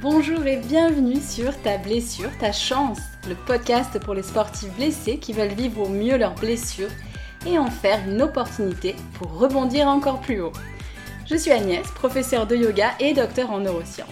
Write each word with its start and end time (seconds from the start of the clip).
Bonjour 0.00 0.46
et 0.46 0.58
bienvenue 0.58 1.20
sur 1.20 1.60
Ta 1.62 1.76
blessure, 1.76 2.30
ta 2.38 2.52
chance, 2.52 3.00
le 3.28 3.34
podcast 3.34 3.98
pour 3.98 4.14
les 4.14 4.22
sportifs 4.22 4.72
blessés 4.76 5.18
qui 5.18 5.32
veulent 5.32 5.48
vivre 5.48 5.82
au 5.82 5.88
mieux 5.88 6.16
leurs 6.16 6.36
blessures 6.36 6.90
et 7.44 7.58
en 7.58 7.68
faire 7.68 7.98
une 8.06 8.22
opportunité 8.22 8.94
pour 9.14 9.36
rebondir 9.36 9.88
encore 9.88 10.20
plus 10.20 10.40
haut. 10.40 10.52
Je 11.28 11.34
suis 11.34 11.50
Agnès, 11.50 11.84
professeure 11.96 12.46
de 12.46 12.54
yoga 12.54 12.92
et 13.00 13.12
docteur 13.12 13.50
en 13.50 13.58
neurosciences. 13.58 14.06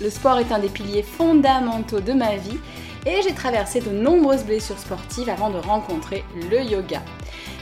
Le 0.00 0.10
sport 0.10 0.38
est 0.38 0.52
un 0.52 0.60
des 0.60 0.68
piliers 0.68 1.02
fondamentaux 1.02 2.00
de 2.00 2.12
ma 2.12 2.36
vie 2.36 2.60
et 3.04 3.20
j'ai 3.22 3.34
traversé 3.34 3.80
de 3.80 3.90
nombreuses 3.90 4.44
blessures 4.44 4.78
sportives 4.78 5.28
avant 5.28 5.50
de 5.50 5.58
rencontrer 5.58 6.24
le 6.52 6.62
yoga. 6.62 7.02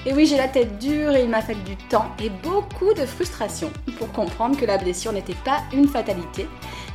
Et 0.05 0.13
oui, 0.13 0.27
j'ai 0.27 0.37
la 0.37 0.49
tête 0.49 0.79
dure 0.79 1.15
et 1.15 1.23
il 1.23 1.31
m'a 1.31 1.41
fallu 1.41 1.63
du 1.63 1.77
temps 1.77 2.11
et 2.23 2.29
beaucoup 2.29 2.93
de 2.93 3.07
frustration 3.07 3.71
pour 3.99 4.13
comprendre 4.13 4.59
que 4.59 4.67
la 4.67 4.77
blessure 4.77 5.13
n'était 5.13 5.35
pas 5.45 5.61
une 5.73 5.89
fatalité, 5.89 6.47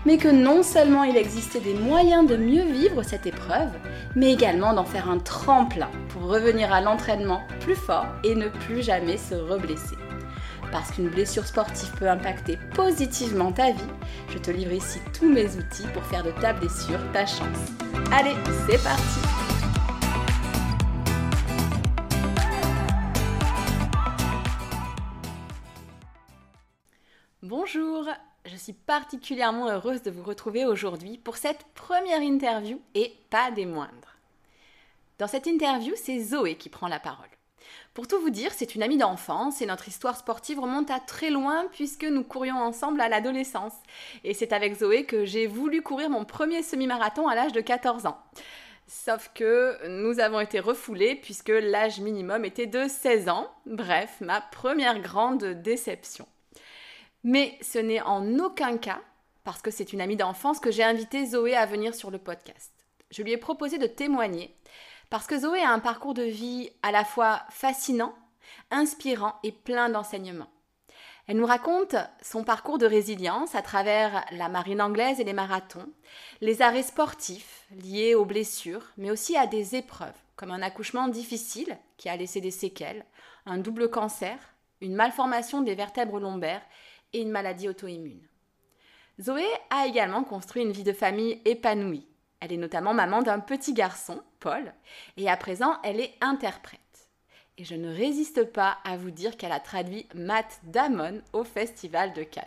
mais 0.05 0.17
que 0.17 0.27
non 0.27 0.63
seulement 0.63 1.03
il 1.03 1.17
existait 1.17 1.59
des 1.59 1.73
moyens 1.73 2.27
de 2.27 2.37
mieux 2.37 2.63
vivre 2.63 3.03
cette 3.03 3.25
épreuve, 3.25 3.71
mais 4.15 4.31
également 4.31 4.73
d'en 4.73 4.85
faire 4.85 5.09
un 5.09 5.19
tremplin 5.19 5.89
pour 6.09 6.23
revenir 6.23 6.71
à 6.71 6.81
l'entraînement 6.81 7.41
plus 7.59 7.75
fort 7.75 8.07
et 8.23 8.35
ne 8.35 8.47
plus 8.47 8.83
jamais 8.83 9.17
se 9.17 9.35
reblesser. 9.35 9.95
Parce 10.71 10.91
qu'une 10.91 11.09
blessure 11.09 11.45
sportive 11.45 11.91
peut 11.97 12.09
impacter 12.09 12.57
positivement 12.73 13.51
ta 13.51 13.71
vie, 13.71 13.91
je 14.29 14.37
te 14.37 14.51
livre 14.51 14.73
ici 14.73 14.99
tous 15.17 15.29
mes 15.29 15.45
outils 15.55 15.87
pour 15.93 16.03
faire 16.03 16.23
de 16.23 16.31
ta 16.31 16.53
blessure 16.53 16.99
ta 17.13 17.25
chance. 17.25 17.71
Allez, 18.11 18.35
c'est 18.67 18.83
parti 18.83 19.19
Bonjour, 27.41 28.07
je 28.45 28.55
suis 28.55 28.73
particulièrement 28.73 29.69
heureuse 29.69 30.03
de 30.03 30.11
vous 30.11 30.23
retrouver 30.23 30.65
aujourd'hui 30.65 31.17
pour 31.17 31.37
cette 31.37 31.65
première 31.73 32.21
interview 32.21 32.79
et 32.93 33.13
pas 33.29 33.51
des 33.51 33.65
moindres. 33.65 34.17
Dans 35.17 35.27
cette 35.27 35.47
interview, 35.47 35.93
c'est 35.95 36.19
Zoé 36.19 36.55
qui 36.55 36.69
prend 36.69 36.87
la 36.87 36.99
parole. 36.99 37.29
Pour 37.93 38.07
tout 38.07 38.19
vous 38.19 38.29
dire, 38.29 38.51
c'est 38.53 38.75
une 38.75 38.83
amie 38.83 38.97
d'enfance 38.97 39.61
et 39.61 39.65
notre 39.65 39.87
histoire 39.87 40.17
sportive 40.17 40.59
remonte 40.59 40.91
à 40.91 40.99
très 40.99 41.29
loin 41.29 41.65
puisque 41.71 42.03
nous 42.03 42.23
courions 42.23 42.57
ensemble 42.57 43.01
à 43.01 43.09
l'adolescence. 43.09 43.73
Et 44.23 44.33
c'est 44.33 44.53
avec 44.53 44.75
Zoé 44.75 45.05
que 45.05 45.25
j'ai 45.25 45.47
voulu 45.47 45.81
courir 45.81 46.09
mon 46.09 46.25
premier 46.25 46.61
semi-marathon 46.61 47.27
à 47.27 47.35
l'âge 47.35 47.53
de 47.53 47.61
14 47.61 48.05
ans. 48.05 48.19
Sauf 48.87 49.31
que 49.33 49.87
nous 49.87 50.19
avons 50.19 50.39
été 50.39 50.59
refoulés 50.59 51.15
puisque 51.15 51.49
l'âge 51.49 51.99
minimum 51.99 52.45
était 52.45 52.67
de 52.67 52.87
16 52.87 53.29
ans. 53.29 53.49
Bref, 53.65 54.17
ma 54.19 54.41
première 54.41 54.99
grande 54.99 55.43
déception. 55.43 56.27
Mais 57.25 57.57
ce 57.59 57.79
n'est 57.79 58.01
en 58.01 58.37
aucun 58.37 58.77
cas, 58.77 59.01
parce 59.43 59.63
que 59.63 59.71
c'est 59.71 59.93
une 59.93 59.99
amie 59.99 60.15
d'enfance, 60.15 60.59
que 60.59 60.69
j'ai 60.69 60.83
invité 60.83 61.25
Zoé 61.25 61.55
à 61.55 61.65
venir 61.65 61.95
sur 61.95 62.11
le 62.11 62.19
podcast. 62.19 62.71
Je 63.09 63.23
lui 63.23 63.31
ai 63.31 63.37
proposé 63.37 63.79
de 63.79 63.87
témoigner, 63.87 64.55
parce 65.09 65.25
que 65.25 65.39
Zoé 65.39 65.59
a 65.59 65.71
un 65.71 65.79
parcours 65.79 66.13
de 66.13 66.21
vie 66.21 66.69
à 66.83 66.91
la 66.91 67.03
fois 67.03 67.41
fascinant, 67.49 68.13
inspirant 68.69 69.33
et 69.41 69.51
plein 69.51 69.89
d'enseignements. 69.89 70.51
Elle 71.25 71.37
nous 71.37 71.47
raconte 71.47 71.95
son 72.21 72.43
parcours 72.43 72.77
de 72.77 72.85
résilience 72.85 73.55
à 73.55 73.63
travers 73.63 74.23
la 74.29 74.47
marine 74.47 74.79
anglaise 74.79 75.19
et 75.19 75.23
les 75.23 75.33
marathons, 75.33 75.89
les 76.41 76.61
arrêts 76.61 76.83
sportifs 76.83 77.65
liés 77.71 78.13
aux 78.13 78.25
blessures, 78.25 78.91
mais 78.97 79.09
aussi 79.09 79.35
à 79.35 79.47
des 79.47 79.75
épreuves, 79.75 80.13
comme 80.35 80.51
un 80.51 80.61
accouchement 80.61 81.07
difficile 81.07 81.75
qui 81.97 82.07
a 82.07 82.17
laissé 82.17 82.39
des 82.39 82.51
séquelles, 82.51 83.03
un 83.47 83.57
double 83.57 83.89
cancer, 83.89 84.37
une 84.79 84.93
malformation 84.93 85.61
des 85.61 85.73
vertèbres 85.73 86.19
lombaires 86.19 86.61
et 87.15 87.21
une 87.21 87.31
maladie 87.31 87.69
auto-immune. 87.69 88.27
Zoé 89.21 89.45
a 89.69 89.87
également 89.87 90.25
construit 90.25 90.63
une 90.63 90.73
vie 90.73 90.83
de 90.83 90.91
famille 90.91 91.41
épanouie. 91.45 92.05
Elle 92.41 92.51
est 92.51 92.57
notamment 92.57 92.93
maman 92.93 93.21
d'un 93.21 93.39
petit 93.39 93.73
garçon, 93.73 94.21
Paul, 94.41 94.73
et 95.15 95.29
à 95.29 95.37
présent 95.37 95.77
elle 95.83 96.01
est 96.01 96.13
interprète. 96.19 96.81
Et 97.57 97.63
je 97.63 97.75
ne 97.75 97.87
résiste 97.87 98.43
pas 98.51 98.79
à 98.83 98.97
vous 98.97 99.11
dire 99.11 99.37
qu'elle 99.37 99.53
a 99.53 99.61
traduit 99.61 100.07
Matt 100.13 100.59
Damon 100.63 101.21
au 101.31 101.45
Festival 101.45 102.11
de 102.11 102.23
Cannes, 102.23 102.43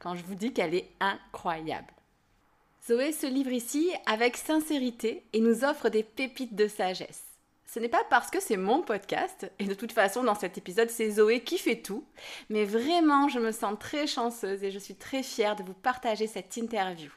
quand 0.00 0.16
je 0.16 0.24
vous 0.24 0.34
dis 0.34 0.52
qu'elle 0.52 0.74
est 0.74 0.90
incroyable. 0.98 1.94
Zoé 2.84 3.12
se 3.12 3.26
livre 3.26 3.52
ici 3.52 3.92
avec 4.06 4.36
sincérité 4.36 5.22
et 5.32 5.40
nous 5.40 5.64
offre 5.64 5.88
des 5.90 6.02
pépites 6.02 6.56
de 6.56 6.66
sagesse. 6.66 7.27
Ce 7.72 7.78
n'est 7.78 7.88
pas 7.88 8.04
parce 8.08 8.30
que 8.30 8.40
c'est 8.40 8.56
mon 8.56 8.80
podcast, 8.80 9.52
et 9.58 9.64
de 9.64 9.74
toute 9.74 9.92
façon 9.92 10.24
dans 10.24 10.34
cet 10.34 10.56
épisode 10.56 10.88
c'est 10.88 11.10
Zoé 11.10 11.40
qui 11.40 11.58
fait 11.58 11.82
tout, 11.82 12.02
mais 12.48 12.64
vraiment 12.64 13.28
je 13.28 13.38
me 13.38 13.52
sens 13.52 13.74
très 13.78 14.06
chanceuse 14.06 14.64
et 14.64 14.70
je 14.70 14.78
suis 14.78 14.94
très 14.94 15.22
fière 15.22 15.54
de 15.54 15.62
vous 15.62 15.74
partager 15.74 16.26
cette 16.26 16.56
interview. 16.56 17.10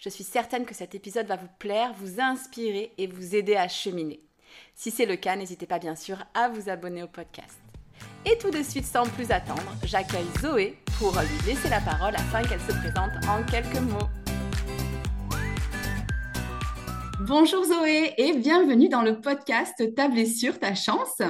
Je 0.00 0.08
suis 0.08 0.24
certaine 0.24 0.66
que 0.66 0.74
cet 0.74 0.96
épisode 0.96 1.26
va 1.26 1.36
vous 1.36 1.48
plaire, 1.60 1.94
vous 1.94 2.20
inspirer 2.20 2.92
et 2.98 3.06
vous 3.06 3.36
aider 3.36 3.54
à 3.54 3.68
cheminer. 3.68 4.20
Si 4.74 4.90
c'est 4.90 5.06
le 5.06 5.16
cas, 5.16 5.36
n'hésitez 5.36 5.66
pas 5.66 5.78
bien 5.78 5.94
sûr 5.94 6.18
à 6.34 6.48
vous 6.48 6.68
abonner 6.68 7.04
au 7.04 7.08
podcast. 7.08 7.60
Et 8.26 8.36
tout 8.38 8.50
de 8.50 8.62
suite, 8.62 8.86
sans 8.86 9.04
plus 9.04 9.30
attendre, 9.30 9.76
j'accueille 9.84 10.26
Zoé 10.40 10.76
pour 10.98 11.12
lui 11.12 11.46
laisser 11.46 11.68
la 11.68 11.80
parole 11.80 12.16
afin 12.16 12.42
qu'elle 12.42 12.60
se 12.60 12.72
présente 12.72 13.12
en 13.28 13.44
quelques 13.44 13.80
mots. 13.80 14.08
Bonjour 17.26 17.64
Zoé 17.64 18.14
et 18.18 18.32
bienvenue 18.32 18.88
dans 18.88 19.02
le 19.02 19.20
podcast 19.20 19.94
Ta 19.94 20.08
blessure, 20.08 20.58
ta 20.58 20.74
chance. 20.74 21.22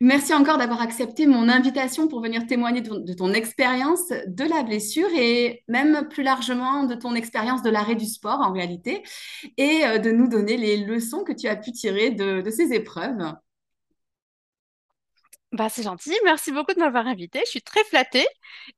Merci 0.00 0.32
encore 0.32 0.56
d'avoir 0.56 0.80
accepté 0.80 1.26
mon 1.26 1.48
invitation 1.48 2.06
pour 2.06 2.22
venir 2.22 2.46
témoigner 2.46 2.80
de 2.80 3.12
ton, 3.12 3.32
expérience 3.32 4.08
de 4.08 4.44
la 4.44 4.62
blessure 4.62 5.08
et 5.16 5.64
même 5.66 6.06
plus 6.08 6.22
largement 6.22 6.84
de 6.84 6.94
ton 6.94 7.16
expérience 7.16 7.62
de 7.62 7.70
l'arrêt 7.70 7.96
du 7.96 8.06
sport 8.06 8.40
en 8.40 8.52
réalité 8.52 9.02
et 9.56 9.84
euh, 9.84 9.98
de 9.98 10.12
nous 10.12 10.28
donner 10.28 10.56
les 10.56 10.76
leçons 10.76 11.24
que 11.24 11.32
tu 11.32 11.48
as 11.48 11.56
pu 11.56 11.72
tirer 11.72 12.12
de, 12.12 12.48
ces 12.48 12.72
épreuves. 12.72 13.34
Bah, 15.52 15.68
c'est 15.68 15.82
gentil, 15.82 16.14
merci 16.24 16.52
beaucoup 16.52 16.72
de 16.74 16.78
m'avoir 16.78 17.08
invitée. 17.08 17.40
Je 17.44 17.50
suis 17.50 17.62
très 17.62 17.82
flattée. 17.84 18.24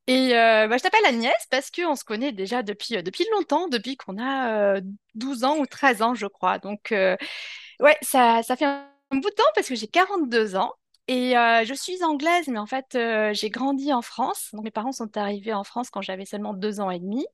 Et 0.07 0.35
euh, 0.37 0.69
bah, 0.69 0.79
je 0.79 0.83
t'appelle 0.83 1.05
Agnès 1.07 1.35
parce 1.51 1.71
qu'on 1.71 1.97
se 1.97 2.05
connaît 2.05 2.33
déjà 2.33 2.63
depuis, 2.63 2.97
euh, 2.97 3.03
depuis 3.03 3.27
longtemps, 3.33 3.69
depuis 3.69 3.97
qu'on 3.99 4.19
a 4.23 4.81
12 5.15 5.45
ans 5.45 5.59
ou 5.59 5.67
13 5.67 6.01
ans, 6.03 6.15
je 6.15 6.27
crois. 6.27 6.59
Donc, 6.59 6.89
ouais, 6.93 7.97
ça, 8.03 8.43
ça 8.43 8.57
fait 8.57 8.65
un 8.67 8.87
bout 9.13 9.31
de 9.31 9.35
temps 9.35 9.45
parce 9.55 9.69
que 9.69 9.75
j'ai 9.75 9.89
42 9.89 10.57
ans. 10.57 10.73
Et 11.09 11.37
euh, 11.37 11.65
je 11.65 11.75
suis 11.75 12.03
anglaise, 12.05 12.47
mais 12.47 12.61
en 12.61 12.67
fait, 12.67 12.95
euh, 12.95 13.35
j'ai 13.35 13.51
grandi 13.51 13.93
en 13.93 14.03
France. 14.03 14.51
Donc, 14.53 14.63
mes 14.65 14.71
parents 14.71 14.93
sont 14.93 15.17
arrivés 15.17 15.53
en 15.53 15.65
France 15.65 15.91
quand 15.91 16.01
j'avais 16.01 16.25
seulement 16.25 16.55
deux 16.55 16.81
ans 16.81 16.91
et 16.91 17.01
demi. 17.01 17.27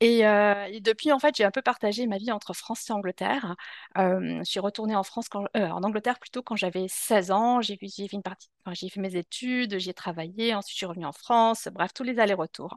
Et, 0.00 0.26
euh, 0.26 0.80
depuis, 0.80 1.12
en 1.12 1.18
fait, 1.18 1.36
j'ai 1.36 1.44
un 1.44 1.50
peu 1.50 1.62
partagé 1.62 2.06
ma 2.06 2.18
vie 2.18 2.32
entre 2.32 2.54
France 2.54 2.88
et 2.90 2.92
Angleterre. 2.92 3.56
je 3.96 4.40
suis 4.44 4.60
retournée 4.60 4.96
en 4.96 5.02
France, 5.04 5.28
en 5.54 5.82
Angleterre 5.82 6.18
plutôt 6.20 6.42
quand 6.42 6.56
j'avais 6.56 6.86
16 6.88 7.30
ans. 7.32 7.60
J'ai 7.60 7.76
fait 7.78 7.88
une 8.12 8.22
partie, 8.22 8.48
j'ai 8.72 8.88
fait 8.88 9.00
mes 9.00 9.16
études, 9.16 9.78
j'ai 9.78 9.94
travaillé. 9.94 10.54
Ensuite, 10.54 10.74
je 10.74 10.78
suis 10.78 10.86
revenue 10.86 11.06
en 11.06 11.12
France. 11.12 11.68
Bref, 11.72 11.92
tous 11.94 12.04
les 12.04 12.20
allers-retours. 12.20 12.76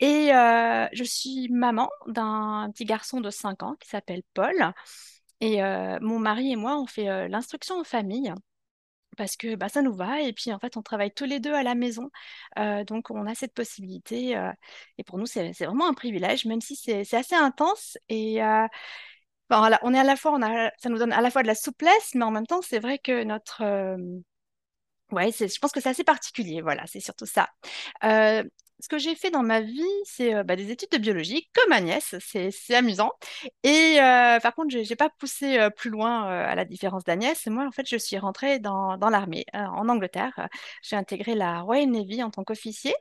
Et 0.00 0.28
je 0.32 1.04
suis 1.04 1.48
maman 1.50 1.90
d'un 2.06 2.70
petit 2.72 2.84
garçon 2.86 3.20
de 3.20 3.30
5 3.30 3.62
ans 3.62 3.76
qui 3.80 3.88
s'appelle 3.88 4.22
Paul. 4.34 4.72
Et 5.40 5.60
mon 6.00 6.18
mari 6.18 6.52
et 6.52 6.56
moi, 6.56 6.78
on 6.80 6.86
fait 6.86 7.28
l'instruction 7.28 7.80
en 7.80 7.84
famille 7.84 8.32
parce 9.18 9.36
que 9.36 9.56
bah, 9.56 9.68
ça 9.68 9.82
nous 9.82 9.92
va. 9.94 10.22
Et 10.22 10.32
puis, 10.32 10.52
en 10.52 10.58
fait, 10.58 10.76
on 10.78 10.82
travaille 10.82 11.12
tous 11.12 11.26
les 11.26 11.40
deux 11.40 11.52
à 11.52 11.62
la 11.62 11.74
maison. 11.74 12.10
Euh, 12.58 12.84
donc, 12.84 13.10
on 13.10 13.26
a 13.26 13.34
cette 13.34 13.52
possibilité. 13.52 14.36
Euh, 14.36 14.52
et 14.96 15.04
pour 15.04 15.18
nous, 15.18 15.26
c'est 15.26 15.52
vraiment 15.52 15.88
un 15.88 15.94
privilège, 15.94 16.46
même 16.46 16.62
si 16.62 16.76
c'est 16.76 17.14
assez 17.14 17.34
intense. 17.34 17.98
Et 18.08 18.42
euh, 18.42 18.66
on 19.50 19.94
est 19.94 19.98
à 19.98 20.04
la 20.04 20.16
fois, 20.16 20.32
on 20.32 20.42
a, 20.42 20.70
ça 20.78 20.88
nous 20.88 20.98
donne 20.98 21.12
à 21.12 21.20
la 21.20 21.30
fois 21.30 21.42
de 21.42 21.48
la 21.48 21.54
souplesse, 21.54 22.14
mais 22.14 22.24
en 22.24 22.30
même 22.30 22.46
temps, 22.46 22.62
c'est 22.62 22.78
vrai 22.78 22.98
que 22.98 23.24
notre. 23.24 23.62
Ouais, 25.10 25.30
je 25.32 25.58
pense 25.58 25.72
que 25.72 25.80
c'est 25.80 25.88
assez 25.88 26.04
particulier. 26.04 26.60
Voilà, 26.60 26.86
c'est 26.86 27.00
surtout 27.00 27.26
ça 27.26 27.48
ce 28.80 28.88
que 28.88 28.98
j'ai 28.98 29.14
fait 29.14 29.30
dans 29.30 29.42
ma 29.42 29.60
vie, 29.60 29.82
c'est 30.04 30.34
euh, 30.34 30.44
bah, 30.44 30.56
des 30.56 30.70
études 30.70 30.90
de 30.92 30.98
biologie, 30.98 31.48
comme 31.54 31.72
Agnès, 31.72 32.14
c'est 32.20 32.74
amusant. 32.74 33.10
Et 33.64 33.96
euh, 34.00 34.38
par 34.40 34.54
contre, 34.54 34.70
je 34.70 34.78
n'ai 34.78 34.96
pas 34.96 35.10
poussé 35.10 35.58
euh, 35.58 35.70
plus 35.70 35.90
loin 35.90 36.24
à 36.24 36.54
la 36.54 36.64
différence 36.64 37.04
d'Agnès. 37.04 37.46
Moi, 37.48 37.66
en 37.66 37.72
fait, 37.72 37.88
je 37.88 37.96
suis 37.96 38.18
rentrée 38.18 38.58
dans, 38.60 38.96
l'armée 38.96 39.46
en 39.52 39.88
Angleterre. 39.88 40.48
J'ai 40.82 40.96
intégré 40.96 41.34
la 41.34 41.62
Royal 41.62 41.90
Navy 41.90 42.22
en 42.22 42.30
tant 42.30 42.44
qu'officier. 42.44 42.94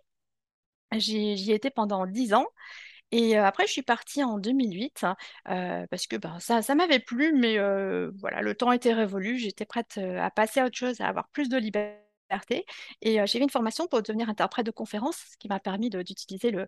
J'y 0.94 1.52
étais 1.52 1.70
pendant 1.70 2.06
dix 2.06 2.34
ans. 2.34 2.48
Et 3.12 3.38
après, 3.38 3.68
je 3.68 3.72
suis 3.72 3.84
partie 3.84 4.24
en 4.24 4.38
2008 4.38 5.06
parce 5.46 6.08
que 6.08 6.18
ben, 6.18 6.40
ça, 6.40 6.62
ça 6.62 6.76
m'avait 6.76 7.00
plu, 7.00 7.34
mais 7.34 7.58
voilà, 8.20 8.42
le 8.42 8.56
temps 8.56 8.72
était 8.72 8.94
révolu. 8.94 9.38
J'étais 9.38 9.66
prête 9.66 9.98
à 9.98 10.32
passer 10.32 10.60
à 10.62 10.66
autre 10.66 10.78
chose, 10.78 11.02
à 11.02 11.08
avoir 11.08 11.28
plus 11.30 11.50
de 11.50 11.58
liberté 11.58 12.07
et 13.02 13.20
j'ai 13.26 13.40
fait 13.40 13.44
une 13.44 13.50
formation 13.50 13.88
pour 13.88 14.02
devenir 14.02 14.30
interprète 14.30 14.66
de 14.66 14.72
conférence, 14.72 15.18
ce 15.32 15.38
qui 15.38 15.48
m'a 15.48 15.60
permis 15.60 15.90
d'utiliser 15.90 16.52
le, 16.52 16.68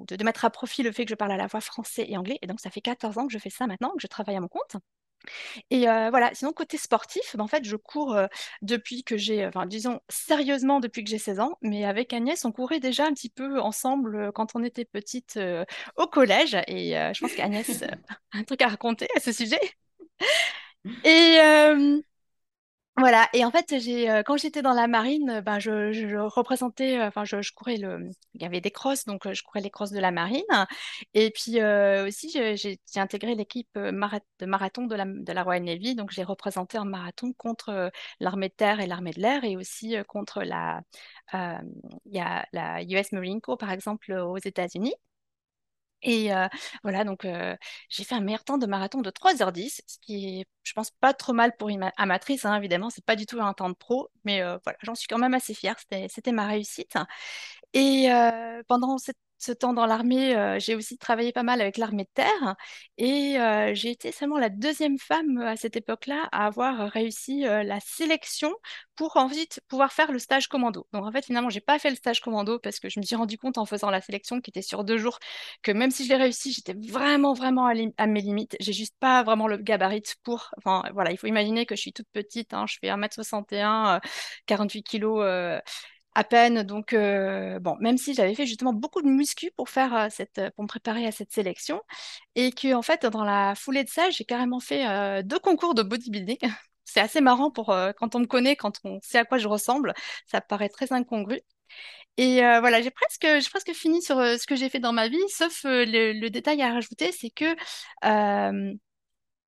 de, 0.00 0.24
mettre 0.24 0.44
à 0.44 0.50
profit 0.50 0.82
le 0.82 0.92
fait 0.92 1.04
que 1.04 1.10
je 1.10 1.14
parle 1.14 1.32
à 1.32 1.36
la 1.36 1.48
fois 1.48 1.60
français 1.60 2.06
et 2.08 2.16
anglais. 2.16 2.38
Et 2.42 2.46
donc, 2.46 2.60
ça 2.60 2.70
fait 2.70 2.80
14 2.80 3.18
ans 3.18 3.26
que 3.26 3.32
je 3.32 3.38
fais 3.38 3.50
ça 3.50 3.66
maintenant, 3.66 3.90
que 3.90 4.02
je 4.02 4.06
travaille 4.06 4.36
à 4.36 4.40
mon 4.40 4.48
compte. 4.48 4.76
Et 5.70 5.86
voilà, 5.86 6.30
sinon 6.34 6.52
côté 6.52 6.76
sportif, 6.76 7.36
ben, 7.36 7.44
en 7.44 7.46
fait, 7.46 7.64
je 7.64 7.76
cours 7.76 8.16
depuis 8.62 9.04
que 9.04 9.16
j'ai, 9.16 9.46
enfin 9.46 9.64
disons 9.66 10.00
sérieusement 10.10 10.80
depuis 10.80 11.02
que 11.02 11.10
j'ai 11.10 11.18
16 11.18 11.40
ans, 11.40 11.56
mais 11.62 11.84
avec 11.84 12.12
Agnès, 12.12 12.44
on 12.44 12.52
courait 12.52 12.80
déjà 12.80 13.06
un 13.06 13.14
petit 13.14 13.30
peu 13.30 13.58
ensemble 13.60 14.32
quand 14.32 14.54
on 14.54 14.62
était 14.62 14.84
petite 14.84 15.38
au 15.96 16.06
collège. 16.06 16.56
Et 16.66 16.90
je 16.90 17.20
pense 17.20 17.34
qu'Agnès 17.34 17.82
a 17.82 17.88
un 18.32 18.44
truc 18.44 18.60
à 18.62 18.68
raconter 18.68 19.08
à 19.16 19.20
ce 19.20 19.32
sujet. 19.32 19.60
Et 21.04 21.38
voilà, 22.96 23.28
et 23.32 23.44
en 23.44 23.50
fait, 23.50 23.74
j'ai, 23.80 24.08
euh, 24.08 24.22
quand 24.22 24.36
j'étais 24.36 24.62
dans 24.62 24.72
la 24.72 24.86
marine, 24.86 25.28
euh, 25.28 25.40
ben, 25.40 25.58
je, 25.58 25.90
je 25.92 26.16
représentais, 26.16 26.96
euh, 27.00 27.08
enfin, 27.08 27.24
je, 27.24 27.42
je 27.42 27.52
courais 27.52 27.76
le. 27.76 28.08
Il 28.34 28.42
y 28.42 28.44
avait 28.44 28.60
des 28.60 28.70
crosses, 28.70 29.04
donc 29.04 29.32
je 29.32 29.42
courais 29.42 29.60
les 29.60 29.70
crosses 29.70 29.90
de 29.90 29.98
la 29.98 30.12
marine. 30.12 30.44
Et 31.12 31.30
puis 31.32 31.60
aussi, 32.06 32.30
j'ai 32.30 32.78
intégré 33.00 33.34
l'équipe 33.34 33.68
de 33.76 33.90
marathon 34.46 34.86
de 34.86 34.94
la, 34.94 35.04
de 35.06 35.32
la 35.32 35.42
Royal 35.42 35.64
Navy, 35.64 35.96
donc 35.96 36.10
j'ai 36.12 36.22
représenté 36.22 36.78
en 36.78 36.84
marathon 36.84 37.32
contre 37.32 37.90
l'armée 38.20 38.48
de 38.48 38.54
terre 38.54 38.78
et 38.80 38.86
l'armée 38.86 39.12
de 39.12 39.20
l'air, 39.20 39.42
et 39.44 39.56
aussi 39.56 39.96
contre 40.06 40.42
la, 40.44 40.80
y 42.06 42.18
a 42.20 42.46
la 42.52 42.82
US 42.84 43.12
Marine 43.12 43.40
Corps, 43.40 43.58
par 43.58 43.70
exemple, 43.72 44.12
aux 44.12 44.38
États-Unis. 44.38 44.94
Et 46.02 46.30
voilà, 46.82 47.04
donc 47.04 47.26
j'ai 47.88 48.04
fait 48.04 48.14
un 48.14 48.20
meilleur 48.20 48.44
temps 48.44 48.58
de 48.58 48.66
marathon 48.66 49.00
de 49.00 49.10
3h10, 49.10 49.80
ce 49.86 49.98
qui 50.00 50.40
est, 50.40 50.46
je 50.62 50.72
pense, 50.74 50.90
pas 50.90 51.14
trop 51.14 51.32
mal 51.32 51.56
pour 51.56 51.70
une 51.70 51.90
amatrice, 51.96 52.44
hein, 52.44 52.56
évidemment, 52.56 52.90
c'est 52.90 53.04
pas 53.04 53.16
du 53.16 53.26
tout 53.26 53.40
un 53.40 53.54
temps 53.54 53.70
de 53.70 53.74
pro, 53.74 54.10
mais 54.24 54.42
voilà, 54.64 54.78
j'en 54.82 54.94
suis 54.94 55.06
quand 55.08 55.18
même 55.18 55.34
assez 55.34 55.54
fière, 55.54 55.76
c'était 55.80 56.32
ma 56.32 56.46
réussite. 56.46 56.94
Et 57.74 58.08
pendant 58.68 58.98
cette 58.98 59.16
ce 59.44 59.52
temps 59.52 59.74
dans 59.74 59.86
l'armée, 59.86 60.34
euh, 60.36 60.58
j'ai 60.58 60.74
aussi 60.74 60.96
travaillé 60.98 61.32
pas 61.32 61.42
mal 61.42 61.60
avec 61.60 61.76
l'armée 61.76 62.04
de 62.04 62.08
terre 62.14 62.56
et 62.96 63.38
euh, 63.38 63.74
j'ai 63.74 63.90
été 63.90 64.10
seulement 64.10 64.38
la 64.38 64.48
deuxième 64.48 64.98
femme 64.98 65.38
euh, 65.38 65.48
à 65.48 65.56
cette 65.56 65.76
époque-là 65.76 66.28
à 66.32 66.46
avoir 66.46 66.90
réussi 66.90 67.40
la 67.40 67.78
sélection 67.80 68.52
pour 68.96 69.16
ensuite 69.16 69.60
pouvoir 69.68 69.92
faire 69.92 70.12
le 70.12 70.18
stage 70.18 70.48
commando. 70.48 70.86
Donc 70.92 71.04
en 71.04 71.12
fait, 71.12 71.24
finalement, 71.24 71.50
j'ai 71.50 71.60
pas 71.60 71.78
fait 71.78 71.90
le 71.90 71.96
stage 71.96 72.20
commando 72.20 72.58
parce 72.58 72.80
que 72.80 72.88
je 72.88 72.98
me 73.00 73.04
suis 73.04 73.16
rendu 73.16 73.38
compte 73.38 73.58
en 73.58 73.66
faisant 73.66 73.90
la 73.90 74.00
sélection 74.00 74.40
qui 74.40 74.50
était 74.50 74.62
sur 74.62 74.84
deux 74.84 74.98
jours 74.98 75.18
que 75.62 75.72
même 75.72 75.90
si 75.90 76.04
je 76.04 76.08
l'ai 76.08 76.16
réussi, 76.16 76.52
j'étais 76.52 76.74
vraiment, 76.74 77.34
vraiment 77.34 77.66
à, 77.66 78.06
mes 78.06 78.20
limites. 78.20 78.56
J'ai 78.60 78.72
juste 78.72 78.94
pas 79.00 79.22
vraiment 79.22 79.46
le 79.48 79.58
gabarit 79.58 80.02
pour. 80.22 80.50
Enfin 80.58 80.82
voilà, 80.94 81.10
il 81.12 81.18
faut 81.18 81.26
imaginer 81.26 81.66
que 81.66 81.76
je 81.76 81.80
suis 81.80 81.92
toute 81.92 82.08
petite, 82.12 82.54
hein, 82.54 82.66
je 82.68 82.78
fais 82.80 82.88
1m61, 82.88 84.00
48 84.46 84.82
kg 84.82 85.60
à 86.14 86.24
peine. 86.24 86.62
Donc, 86.62 86.92
euh, 86.92 87.58
bon, 87.60 87.76
même 87.80 87.98
si 87.98 88.14
j'avais 88.14 88.34
fait 88.34 88.46
justement 88.46 88.72
beaucoup 88.72 89.02
de 89.02 89.08
muscu 89.08 89.50
pour 89.56 89.68
faire 89.68 89.94
euh, 89.94 90.08
cette, 90.10 90.40
pour 90.54 90.64
me 90.64 90.68
préparer 90.68 91.06
à 91.06 91.12
cette 91.12 91.32
sélection, 91.32 91.82
et 92.34 92.52
que 92.52 92.74
en 92.74 92.82
fait, 92.82 93.06
dans 93.06 93.24
la 93.24 93.54
foulée 93.54 93.84
de 93.84 93.88
ça, 93.90 94.10
j'ai 94.10 94.24
carrément 94.24 94.60
fait 94.60 94.86
euh, 94.88 95.22
deux 95.22 95.38
concours 95.38 95.74
de 95.74 95.82
bodybuilding. 95.82 96.38
C'est 96.84 97.00
assez 97.00 97.20
marrant 97.20 97.50
pour 97.50 97.74
quand 97.96 98.14
on 98.14 98.20
me 98.20 98.26
connaît, 98.26 98.56
quand 98.56 98.78
on 98.84 99.00
sait 99.02 99.18
à 99.18 99.24
quoi 99.24 99.38
je 99.38 99.48
ressemble, 99.48 99.94
ça 100.26 100.40
paraît 100.40 100.68
très 100.68 100.92
incongru. 100.92 101.40
Et 102.18 102.40
voilà, 102.40 102.82
j'ai 102.82 102.90
presque, 102.90 103.22
j'ai 103.26 103.50
presque 103.50 103.72
fini 103.72 104.02
sur 104.02 104.16
ce 104.16 104.46
que 104.46 104.54
j'ai 104.54 104.68
fait 104.68 104.80
dans 104.80 104.92
ma 104.92 105.08
vie, 105.08 105.18
sauf 105.28 105.62
le, 105.64 106.28
détail 106.28 106.62
à 106.62 106.72
rajouter, 106.72 107.10
c'est 107.12 107.30
que 107.30 107.56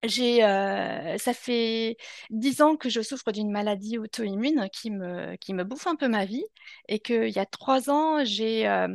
j'ai, 0.04 0.44
euh, 0.44 1.18
ça 1.18 1.32
fait 1.34 1.96
dix 2.30 2.60
ans 2.62 2.76
que 2.76 2.88
je 2.88 3.00
souffre 3.02 3.32
d'une 3.32 3.50
maladie 3.50 3.98
auto-immune 3.98 4.68
qui 4.72 4.90
me, 4.90 5.64
bouffe 5.64 5.86
un 5.86 5.96
peu 5.96 6.08
ma 6.08 6.24
vie 6.24 6.44
et 6.88 7.00
qu'il 7.00 7.30
y 7.30 7.38
a 7.38 7.46
trois 7.46 7.90
ans, 7.90 8.24
j'ai 8.24 8.68
euh, 8.68 8.88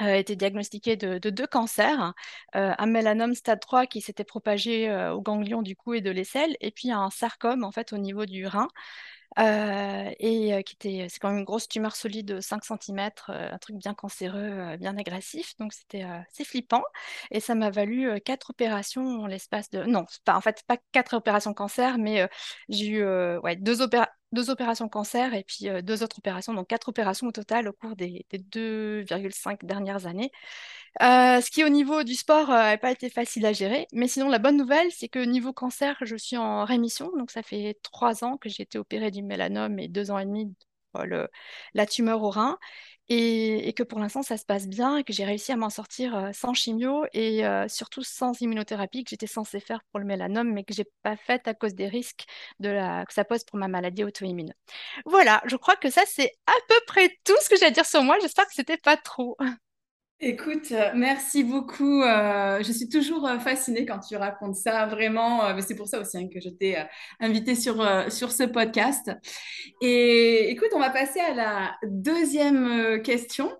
euh, 0.00 0.14
été 0.14 0.36
diagnostiquée 0.36 0.96
de, 0.96 1.18
deux 1.30 1.46
cancers, 1.46 2.14
un 2.54 2.86
mélanome 2.86 3.34
stade 3.34 3.60
3 3.60 3.86
qui 3.86 4.00
s'était 4.00 4.24
propagé 4.24 4.90
au 5.12 5.20
ganglion 5.20 5.62
du 5.62 5.76
cou 5.76 5.94
et 5.94 6.00
de 6.00 6.10
l'aisselle 6.10 6.56
et 6.60 6.70
puis 6.70 6.90
un 6.90 7.10
sarcome 7.10 7.64
en 7.64 7.72
fait 7.72 7.92
au 7.92 7.98
niveau 7.98 8.24
du 8.26 8.46
rein. 8.46 8.68
Euh, 9.38 10.10
et 10.18 10.54
euh, 10.54 10.62
qui 10.62 10.74
était, 10.74 11.06
c'est 11.08 11.18
quand 11.20 11.28
même 11.28 11.38
une 11.38 11.44
grosse 11.44 11.68
tumeur 11.68 11.94
solide 11.94 12.26
de 12.26 12.40
5 12.40 12.64
cm, 12.64 13.30
euh, 13.30 13.52
un 13.52 13.58
truc 13.58 13.76
bien 13.76 13.94
cancéreux, 13.94 14.76
bien 14.78 14.96
agressif. 14.98 15.56
Donc 15.58 15.72
c'était 15.72 16.02
assez 16.02 16.44
flippant. 16.44 16.82
Et 17.30 17.40
ça 17.40 17.54
m'a 17.54 17.70
valu 17.70 18.20
quatre 18.22 18.50
opérations 18.50 19.02
en 19.22 19.26
l'espace 19.26 19.70
de. 19.70 19.84
Non, 19.84 20.04
en 20.28 20.40
fait, 20.40 20.62
pas 20.66 20.76
quatre 20.92 21.14
opérations 21.14 21.54
cancer, 21.54 21.98
mais 21.98 22.28
j'ai 22.68 22.88
eu 22.88 23.04
ouais, 23.38 23.56
deux, 23.56 23.76
deux 24.32 24.50
opérations 24.50 24.88
cancer 24.88 25.34
et 25.34 25.44
puis 25.44 25.66
deux 25.82 26.02
autres 26.02 26.18
opérations, 26.18 26.54
donc 26.54 26.68
quatre 26.68 26.88
opérations 26.88 27.26
au 27.28 27.32
total 27.32 27.68
au 27.68 27.72
cours 27.72 27.96
des, 27.96 28.26
des 28.30 28.38
2,5 28.38 29.64
dernières 29.64 30.06
années. 30.06 30.30
Euh, 31.02 31.40
ce 31.40 31.50
qui 31.50 31.64
au 31.64 31.68
niveau 31.68 32.02
du 32.02 32.14
sport 32.14 32.48
n'a 32.48 32.78
pas 32.78 32.90
été 32.90 33.10
facile 33.10 33.46
à 33.46 33.52
gérer. 33.52 33.86
Mais 33.92 34.08
sinon, 34.08 34.28
la 34.28 34.38
bonne 34.38 34.56
nouvelle, 34.56 34.90
c'est 34.90 35.08
que 35.08 35.20
niveau 35.20 35.52
cancer, 35.52 35.96
je 36.02 36.16
suis 36.16 36.36
en 36.36 36.64
rémission. 36.64 37.10
Donc 37.16 37.30
ça 37.30 37.42
fait 37.42 37.78
trois 37.82 38.24
ans 38.24 38.36
que 38.36 38.48
j'ai 38.48 38.62
été 38.64 38.78
opérée 38.78 39.10
du 39.10 39.22
mélanome 39.22 39.78
et 39.78 39.88
deux 39.88 40.10
ans 40.10 40.18
et 40.18 40.24
demi 40.26 40.54
le, 40.98 41.28
la 41.74 41.86
tumeur 41.86 42.22
au 42.22 42.30
rein. 42.30 42.58
Et, 43.12 43.72
que 43.76 43.82
pour 43.82 43.98
l'instant, 43.98 44.22
ça 44.22 44.36
se 44.36 44.44
passe 44.44 44.68
bien 44.68 44.98
et 44.98 45.04
que 45.04 45.12
j'ai 45.12 45.24
réussi 45.24 45.50
à 45.50 45.56
m'en 45.56 45.70
sortir 45.70 46.14
euh, 46.16 46.30
sans 46.32 46.54
chimio 46.54 47.04
et 47.12 47.44
euh, 47.44 47.66
surtout 47.66 48.04
sans 48.04 48.40
immunothérapie 48.40 49.02
que 49.02 49.10
j'étais 49.10 49.26
censée 49.26 49.58
faire 49.58 49.80
pour 49.90 49.98
le 49.98 50.06
mélanome, 50.06 50.52
mais 50.52 50.62
que 50.62 50.72
j'ai 50.72 50.86
pas 51.02 51.16
faite 51.16 51.48
à 51.48 51.54
cause 51.54 51.74
des 51.74 51.88
risques 51.88 52.24
de 52.60 52.68
que 53.04 53.12
ça 53.12 53.24
pose 53.24 53.42
pour 53.42 53.58
ma 53.58 53.66
maladie 53.66 54.04
auto-immune. 54.04 54.54
Voilà, 55.06 55.42
je 55.46 55.56
crois 55.56 55.74
que 55.74 55.90
ça, 55.90 56.02
c'est 56.06 56.32
à 56.46 56.52
peu 56.68 56.80
près 56.86 57.18
tout 57.24 57.36
ce 57.42 57.48
que 57.48 57.56
j'ai 57.56 57.66
à 57.66 57.70
dire 57.72 57.86
sur 57.86 58.04
moi. 58.04 58.16
J'espère 58.20 58.46
que 58.46 58.54
c'était 58.54 58.78
pas 58.78 58.96
trop. 58.96 59.36
Écoute, 60.22 60.70
euh, 60.72 60.90
merci 60.94 61.44
beaucoup. 61.44 62.02
Euh, 62.02 62.62
je 62.62 62.72
suis 62.72 62.90
toujours 62.90 63.26
euh, 63.26 63.38
fascinée 63.38 63.86
quand 63.86 64.00
tu 64.00 64.16
racontes 64.16 64.54
ça, 64.54 64.84
vraiment. 64.84 65.58
c'est 65.62 65.74
pour 65.74 65.88
ça 65.88 65.98
aussi 65.98 66.18
hein, 66.18 66.28
que 66.30 66.40
je 66.40 66.50
t'ai 66.50 66.76
invité 67.20 67.54
sur, 67.54 67.82
sur 68.12 68.30
ce 68.30 68.42
podcast. 68.42 69.10
Et 69.80 70.50
écoute, 70.50 70.68
on 70.74 70.78
va 70.78 70.90
passer 70.90 71.20
à 71.20 71.32
la 71.32 71.74
deuxième 71.84 73.00
question. 73.02 73.50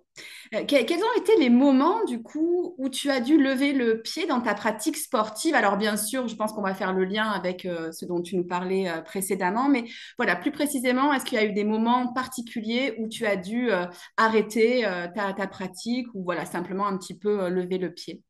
Euh, 0.55 0.65
quels 0.67 0.99
ont 0.99 1.21
été 1.21 1.37
les 1.39 1.49
moments, 1.49 2.05
du 2.05 2.23
coup, 2.23 2.75
où 2.77 2.89
tu 2.89 3.09
as 3.09 3.21
dû 3.21 3.39
lever 3.39 3.73
le 3.73 4.03
pied 4.03 4.27
dans 4.27 4.41
ta 4.41 4.55
pratique 4.55 4.97
sportive? 4.97 5.55
Alors, 5.55 5.77
bien 5.77 5.97
sûr, 5.97 6.27
je 6.27 6.35
pense 6.35 6.53
qu'on 6.53 6.63
va 6.63 6.75
faire 6.75 6.93
le 6.93 7.05
lien 7.05 7.29
avec 7.31 7.65
euh, 7.67 7.93
ce 7.93 8.05
dont 8.05 8.21
tu 8.21 8.37
nous 8.37 8.45
parlais 8.45 8.89
euh, 8.89 9.01
précédemment, 9.01 9.69
mais 9.69 9.85
voilà, 10.17 10.35
plus 10.35 10.51
précisément, 10.51 11.13
est-ce 11.13 11.25
qu'il 11.25 11.39
y 11.39 11.41
a 11.41 11.45
eu 11.45 11.53
des 11.53 11.65
moments 11.65 12.13
particuliers 12.13 12.97
où 12.99 13.09
tu 13.09 13.27
as 13.27 13.37
dû 13.37 13.71
arrêter 14.17 14.83
ta, 15.15 15.33
ta, 15.33 15.47
pratique 15.47 16.07
ou 16.15 16.25
voilà, 16.25 16.45
simplement 16.45 16.87
un 16.87 16.97
petit 16.97 17.17
peu 17.17 17.49
lever 17.49 17.79
le 17.79 17.93
pied? 17.93 18.23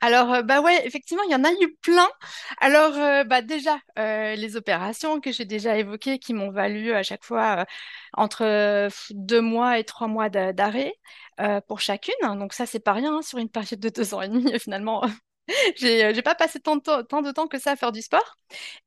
Alors, 0.00 0.42
bah 0.44 0.60
ouais, 0.60 0.86
effectivement, 0.86 1.22
il 1.24 1.32
y 1.32 1.34
en 1.34 1.44
a 1.44 1.50
eu 1.52 1.74
plein. 1.82 2.08
Alors, 2.60 2.92
bah 3.26 3.42
déjà, 3.42 3.78
les 3.96 4.56
opérations 4.56 5.20
que 5.20 5.32
j'ai 5.32 5.44
déjà 5.44 5.76
évoquées 5.78 6.18
qui 6.18 6.34
m'ont 6.34 6.50
valu 6.50 6.92
à 6.92 7.02
chaque 7.02 7.24
fois 7.24 7.66
entre 8.14 8.88
deux 9.10 9.40
mois 9.40 9.78
et 9.78 9.84
trois 9.84 10.08
mois 10.08 10.28
d'arrêt 10.28 10.94
pour 11.68 11.80
chacune. 11.80 12.14
Donc 12.38 12.52
ça, 12.52 12.66
c'est 12.66 12.80
pas 12.80 12.92
rien 12.92 13.16
hein, 13.18 13.22
sur 13.22 13.38
une 13.38 13.48
période 13.50 13.80
de 13.80 13.88
deux 13.88 14.14
ans 14.14 14.22
et 14.22 14.28
demi, 14.28 14.52
finalement. 14.60 15.02
J'ai 15.76 16.22
pas 16.22 16.34
passé 16.34 16.60
tant 16.60 16.76
de 16.76 17.30
temps 17.32 17.46
que 17.48 17.58
ça 17.58 17.72
à 17.72 17.76
faire 17.76 17.92
du 17.92 18.02
sport. 18.02 18.36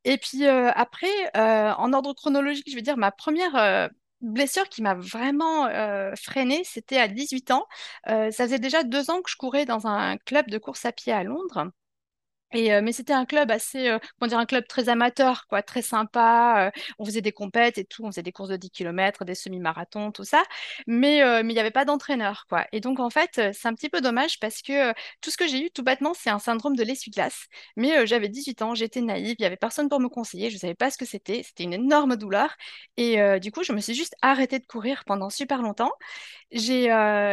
Et 0.04 0.18
puis 0.18 0.46
après, 0.48 1.10
en 1.36 1.94
ordre 1.94 2.14
chronologique, 2.14 2.70
je 2.70 2.76
veux 2.76 2.82
dire, 2.82 2.98
ma 2.98 3.12
première 3.12 3.90
blessure 4.26 4.68
qui 4.70 4.82
m'a 4.82 4.96
vraiment 4.96 5.68
freinée, 6.16 6.64
c'était 6.66 6.98
à 6.98 7.08
18 7.08 7.52
ans. 7.52 7.66
Ça 8.06 8.32
faisait 8.32 8.60
déjà 8.60 8.84
deux 8.84 9.10
ans 9.12 9.22
que 9.22 9.30
je 9.30 9.38
courais 9.38 9.66
dans 9.66 9.88
un 9.88 10.18
club 10.18 10.50
de 10.50 10.58
course 10.58 10.86
à 10.86 10.92
pied 10.92 11.14
à 11.14 11.24
Londres. 11.24 11.72
Euh, 12.56 12.82
mais 12.82 12.92
c'était 12.92 13.14
un 13.14 13.26
club 13.26 13.52
assez, 13.52 13.90
euh, 13.90 14.00
comment 14.20 14.30
dire, 14.30 14.40
un 14.40 14.46
club 14.46 14.66
très 14.68 14.90
amateur, 14.90 15.46
quoi, 15.48 15.62
très 15.62 15.82
sympa. 15.82 16.72
Euh, 16.76 16.82
on 17.00 17.06
faisait 17.06 17.22
des 17.22 17.32
compètes 17.32 17.78
et 17.78 17.86
tout, 17.86 18.04
on 18.04 18.12
faisait 18.12 18.24
des 18.24 18.32
courses 18.32 18.50
de 18.50 18.58
10 18.58 18.70
km, 18.72 19.26
des 19.26 19.36
semi-marathons, 19.36 20.12
tout 20.12 20.24
ça. 20.24 20.44
Mais 20.88 21.18
il 21.42 21.48
n'y 21.48 21.60
avait 21.60 21.72
pas 21.72 21.86
d'entraîneur, 21.86 22.46
quoi. 22.50 22.66
Et 22.72 22.80
donc, 22.80 23.00
en 23.00 23.10
fait, 23.10 23.42
c'est 23.54 23.68
un 23.68 23.74
petit 23.74 23.90
peu 23.90 24.02
dommage 24.02 24.40
parce 24.40 24.62
que 24.62 24.92
tout 25.22 25.32
ce 25.32 25.38
que 25.38 25.48
j'ai 25.48 25.66
eu, 25.66 25.72
tout 25.72 25.84
bêtement, 25.84 26.14
c'est 26.14 26.30
un 26.30 26.40
syndrome 26.40 26.76
de 26.76 26.84
l'essuie-glace. 26.84 27.48
Mais 27.76 28.06
j'avais 28.08 28.30
18 28.30 28.62
ans, 28.62 28.76
j'étais 28.76 29.02
naïve, 29.02 29.36
il 29.40 29.42
n'y 29.42 29.46
avait 29.46 29.58
personne 29.58 29.90
pour 29.90 30.00
me 30.00 30.10
conseiller, 30.10 30.50
je 30.50 30.56
ne 30.56 30.60
savais 30.60 30.76
pas 30.76 30.92
ce 30.92 30.98
que 30.98 31.06
c'était. 31.06 31.44
C'était 31.44 31.64
une 31.64 31.74
énorme 31.74 32.16
douleur. 32.16 32.56
Et 32.98 33.18
du 33.40 33.52
coup, 33.52 33.64
je 33.64 33.74
me 33.74 33.80
suis 33.80 33.94
juste 33.96 34.16
arrêtée 34.22 34.60
de 34.60 34.66
courir 34.66 35.04
pendant 35.06 35.30
super 35.30 35.62
longtemps. 35.62 35.92
J'ai 36.56 36.84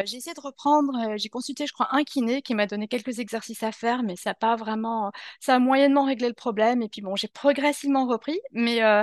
j'ai 0.05 0.17
essayé 0.17 0.35
de 0.35 0.41
reprendre, 0.41 1.17
j'ai 1.17 1.29
consulté, 1.29 1.67
je 1.67 1.73
crois, 1.73 1.89
un 1.93 2.03
kiné 2.05 2.43
qui 2.43 2.55
m'a 2.55 2.67
donné 2.67 2.89
quelques 2.89 3.21
exercices 3.21 3.63
à 3.63 3.73
faire, 3.73 4.03
mais 4.03 4.17
ça 4.17 4.31
n'a 4.31 4.35
pas 4.35 4.57
vraiment 4.57 5.13
ça 5.41 5.55
a 5.55 5.59
moyennement 5.59 6.05
réglé 6.05 6.29
le 6.29 6.35
problème. 6.35 6.83
Et 6.83 6.89
puis 6.89 7.03
bon, 7.03 7.17
j'ai 7.17 7.29
progressivement 7.29 8.07
repris. 8.07 8.41
Mais 8.53 8.83
euh, 8.83 9.03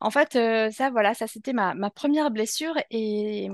en 0.00 0.10
fait, 0.10 0.36
euh, 0.36 0.70
ça, 0.70 0.90
voilà, 0.90 1.14
ça 1.14 1.26
c'était 1.26 1.52
ma, 1.52 1.74
première 1.90 2.30
blessure. 2.30 2.74
Et, 2.90 3.48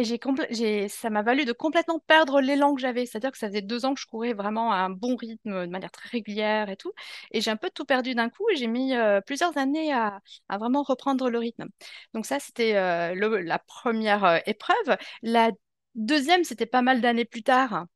et 0.00 0.04
j'ai 0.50 0.88
ça 0.88 1.10
m'a 1.10 1.22
valu 1.22 1.44
de 1.44 1.52
complètement 1.52 1.98
perdre 2.00 2.40
l'élan 2.40 2.74
que 2.74 2.80
j'avais. 2.80 3.06
C'est-à-dire 3.06 3.32
que 3.32 3.38
ça 3.38 3.48
faisait 3.48 3.62
deux 3.62 3.84
ans 3.84 3.94
que 3.94 4.00
je 4.00 4.06
courais 4.06 4.32
vraiment 4.32 4.72
à 4.72 4.76
un 4.76 4.90
bon 4.90 5.16
rythme, 5.16 5.66
de 5.66 5.70
manière 5.70 5.90
très 5.90 6.08
régulière 6.08 6.68
et 6.70 6.76
tout. 6.76 6.92
Et 7.32 7.40
j'ai 7.40 7.50
un 7.50 7.56
peu 7.56 7.70
tout 7.70 7.84
perdu 7.84 8.14
d'un 8.14 8.28
coup. 8.30 8.48
Et 8.50 8.56
j'ai 8.56 8.66
mis 8.66 8.94
euh, 8.94 9.20
plusieurs 9.20 9.56
années 9.58 9.92
à, 9.92 10.20
vraiment 10.50 10.82
reprendre 10.82 11.30
le 11.30 11.38
rythme. 11.38 11.66
Donc 12.14 12.26
ça, 12.26 12.40
c'était 12.40 12.74
la 12.74 13.58
première 13.58 14.42
épreuve. 14.46 14.96
La 15.22 15.50
deuxième, 15.94 16.44
c'était 16.44 16.66
pas 16.66 16.82
mal 16.82 17.00
d'années 17.00 17.24
plus 17.24 17.42
tard 17.42 17.86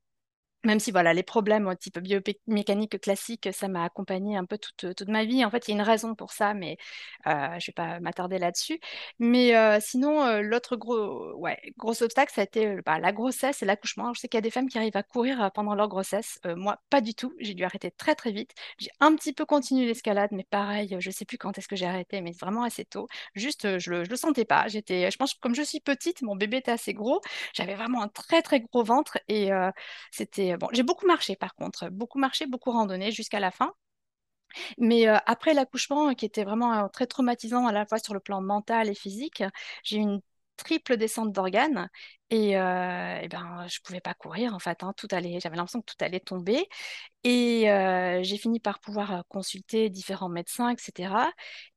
Même 0.65 0.81
si 0.81 0.91
voilà, 0.93 1.13
les 1.13 1.23
problèmes 1.23 1.69
euh, 1.69 1.75
type 1.75 1.99
biomécanique 1.99 2.99
classique, 3.01 3.49
ça 3.53 3.69
m'a 3.69 3.85
accompagné 3.85 4.37
un 4.37 4.45
peu 4.47 4.57
toute, 4.59 4.95
toute 4.97 5.09
ma 5.09 5.25
vie. 5.25 5.45
En 5.45 5.51
fait, 5.51 5.69
il 5.69 5.73
y 5.73 5.75
a 5.75 5.77
une 5.77 5.83
raison 5.87 6.15
pour 6.15 6.33
ça, 6.33 6.55
mais 6.55 6.77
euh, 7.27 7.31
je 7.33 7.55
ne 7.55 7.67
vais 7.67 7.73
pas 7.75 8.01
m'attarder 8.01 8.39
là-dessus. 8.39 8.81
Mais 9.19 9.55
euh, 9.57 9.79
sinon, 9.81 10.41
l'autre 10.41 10.77
gros, 10.77 11.35
ouais, 11.35 11.59
gros 11.77 12.03
obstacle, 12.03 12.33
ça 12.35 12.41
a 12.43 12.45
été 12.45 12.77
bah, 12.85 12.99
la 12.99 13.13
grossesse 13.13 13.63
et 13.63 13.67
l'accouchement. 13.67 14.15
Je 14.15 14.21
sais 14.21 14.29
qu'il 14.29 14.39
y 14.39 14.41
a 14.41 14.43
des 14.43 14.51
femmes 14.51 14.69
qui 14.69 14.79
arrivent 14.79 14.97
à 14.97 15.03
courir 15.03 15.51
pendant 15.55 15.75
leur 15.75 15.89
grossesse. 15.89 16.39
Moi, 16.57 16.79
pas 16.91 17.01
du 17.01 17.15
tout. 17.15 17.35
J'ai 17.41 17.55
dû 17.55 17.65
arrêter 17.65 17.91
très 17.91 18.15
très 18.15 18.33
vite. 18.33 18.53
J'ai 18.79 18.91
un 19.01 19.15
petit 19.17 19.33
peu 19.33 19.45
continué 19.45 19.87
l'escalade, 19.87 20.31
mais 20.33 20.45
pareil, 20.49 20.97
je 20.99 21.09
ne 21.09 21.13
sais 21.13 21.25
plus 21.25 21.39
quand 21.39 21.59
est-ce 21.59 21.69
que 21.69 21.77
j'ai 21.77 21.87
arrêté, 21.87 22.21
mais 22.23 22.33
vraiment 22.33 22.63
assez 22.63 22.85
tôt. 22.85 23.07
Juste, 23.35 23.79
je 23.79 23.91
ne 23.91 23.97
le, 23.99 24.05
le 24.05 24.17
sentais 24.17 24.45
pas. 24.45 24.67
Je 24.69 25.17
pense 25.17 25.35
comme 25.35 25.55
je 25.55 25.63
suis 25.63 25.81
petite, 25.81 26.23
mon 26.23 26.37
bébé 26.37 26.59
était 26.59 26.71
assez 26.73 26.95
gros. 26.95 27.21
J'avais 27.55 27.75
vraiment 27.75 28.03
un 28.03 28.09
très 28.09 28.43
très 28.43 28.61
gros 28.61 28.83
ventre 28.85 29.19
et 29.29 29.51
c'était 30.11 30.54
bon. 30.59 30.69
J'ai 30.73 30.83
beaucoup 30.83 31.07
marché 31.07 31.37
par 31.37 31.55
contre, 31.55 31.89
beaucoup 31.91 32.19
marché, 32.19 32.47
beaucoup 32.47 32.71
randonné 32.73 33.13
jusqu'à 33.13 33.41
la 33.41 33.51
fin. 33.51 33.73
Mais 34.79 35.09
euh, 35.09 35.17
après 35.27 35.55
l'accouchement, 35.55 36.11
euh, 36.11 36.15
qui 36.15 36.25
était 36.27 36.45
vraiment 36.45 36.85
euh, 36.85 36.89
très 36.89 37.07
traumatisant 37.07 37.67
à 37.67 37.73
la 37.73 37.87
fois 37.87 37.99
sur 37.99 38.15
le 38.15 38.21
plan 38.21 38.41
mental 38.41 38.89
et 38.89 38.95
physique, 38.95 39.43
j'ai 39.83 39.99
eu 39.99 40.01
une 40.01 40.21
triple 40.57 40.97
descente 40.97 41.33
d'organes 41.33 41.89
et, 42.31 42.57
euh, 42.57 43.19
eh 43.23 43.29
ben 43.29 43.67
je 43.69 43.81
pouvais 43.81 44.01
pas 44.01 44.15
courir 44.15 44.55
en 44.55 44.61
fait. 44.61 44.83
hein, 44.85 44.93
tout 44.97 45.09
allait, 45.11 45.41
j'avais 45.41 45.57
l'impression 45.57 45.81
que 45.81 45.93
tout 45.93 46.05
allait 46.05 46.21
tomber 46.21 46.69
et 47.25 47.71
euh, 47.73 48.23
j'ai 48.23 48.39
fini 48.39 48.61
par 48.61 48.81
pouvoir 48.81 49.13
euh, 49.15 49.23
consulter 49.29 49.91
différents 49.91 50.29
médecins, 50.29 50.71
etc. 50.71 51.33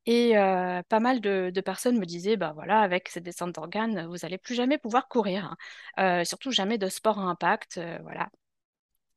Et 0.08 0.38
euh, 0.38 0.84
pas 0.90 1.00
mal 1.00 1.22
de, 1.22 1.52
personnes 1.62 2.00
me 2.00 2.06
disaient, 2.06 2.38
bah 2.38 2.54
voilà, 2.56 2.82
avec 2.82 3.10
cette 3.10 3.24
descente 3.24 3.54
d'organes, 3.56 4.08
vous 4.08 4.26
allez 4.26 4.38
plus 4.40 4.56
jamais 4.56 4.78
pouvoir 4.80 5.08
courir, 5.10 5.46
hein. 5.98 6.22
Euh, 6.22 6.26
surtout 6.26 6.52
jamais 6.52 6.78
de 6.80 6.90
sport 6.90 7.20
à 7.20 7.24
impact, 7.24 7.78
euh, 7.80 8.00
voilà. 8.04 8.30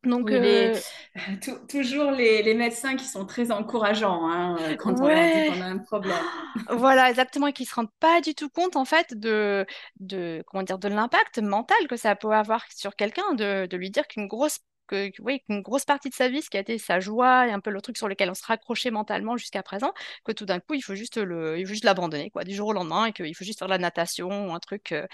Donc, 0.05 0.31
Oui, 0.31 0.39
les, 0.39 0.73
euh, 0.73 0.81
tou- 1.43 1.67
toujours 1.69 2.11
les, 2.11 2.43
les 2.43 2.55
médecins 2.55 2.97
qui 2.97 3.05
sont 3.05 3.27
très 3.27 3.51
encourageants 3.51 4.29
hein, 4.31 4.57
euh, 4.61 4.75
quand 4.77 5.03
on 5.03 5.09
leur 5.09 5.29
dit 5.29 5.43
qu'on 5.45 5.61
a 5.61 5.67
un 5.67 5.79
problème. 5.79 6.29
voilà, 6.71 7.11
exactement, 7.11 7.47
et 7.49 7.53
qui 7.53 7.65
se 7.67 7.75
rendent 7.75 7.93
pas 8.01 8.21
du 8.21 8.35
tout 8.35 8.49
compte, 8.51 8.77
en 8.77 8.85
fait, 8.85 9.15
de, 9.15 9.67
de, 10.01 10.43
comment 10.47 10.63
dire, 10.63 10.79
de 10.79 10.89
l'impact 10.89 11.39
mental 11.39 11.79
que 11.89 11.97
ça 11.97 12.15
peut 12.17 12.31
avoir 12.33 12.65
sur 12.75 12.97
quelqu'un, 12.97 13.35
de, 13.35 13.67
de 13.67 13.77
lui 13.77 13.91
dire 13.91 14.07
qu'une 14.09 14.27
grosse, 14.29 14.59
que- 14.87 15.11
oui, 15.21 15.41
qu'une 15.47 15.63
grosse 15.63 15.85
partie 15.85 16.11
de 16.11 16.15
sa 16.15 16.29
vie, 16.29 16.43
ce 16.43 16.51
qui 16.51 16.57
a 16.57 16.61
été 16.61 16.79
sa 16.79 17.01
joie 17.01 17.47
et 17.49 17.53
un 17.53 17.61
peu 17.61 17.71
le 17.71 17.81
truc 17.81 17.97
sur 17.97 18.09
lequel 18.09 18.31
on 18.31 18.35
se 18.35 18.45
raccrochait 18.45 18.91
mentalement 18.91 19.37
jusqu'à 19.37 19.63
présent, 19.63 19.93
que 20.25 20.33
tout 20.33 20.47
d'un 20.47 20.61
coup, 20.61 20.75
il 20.75 20.83
faut 20.83 20.95
juste 20.95 21.17
le, 21.19 21.59
il 21.59 21.67
faut 21.67 21.73
juste 21.73 21.85
l'abandonner, 21.85 22.31
quoi, 22.31 22.45
du 22.45 22.55
jour 22.55 22.69
au 22.69 22.73
lendemain, 22.73 23.07
et 23.07 23.13
qu'il 23.13 23.35
faut 23.35 23.45
juste 23.45 23.59
faire 23.59 23.69
de 23.69 23.73
la 23.73 23.79
natation 23.79 24.49
ou 24.49 24.53
un 24.55 24.61
truc, 24.61 24.93
euh, 24.93 25.07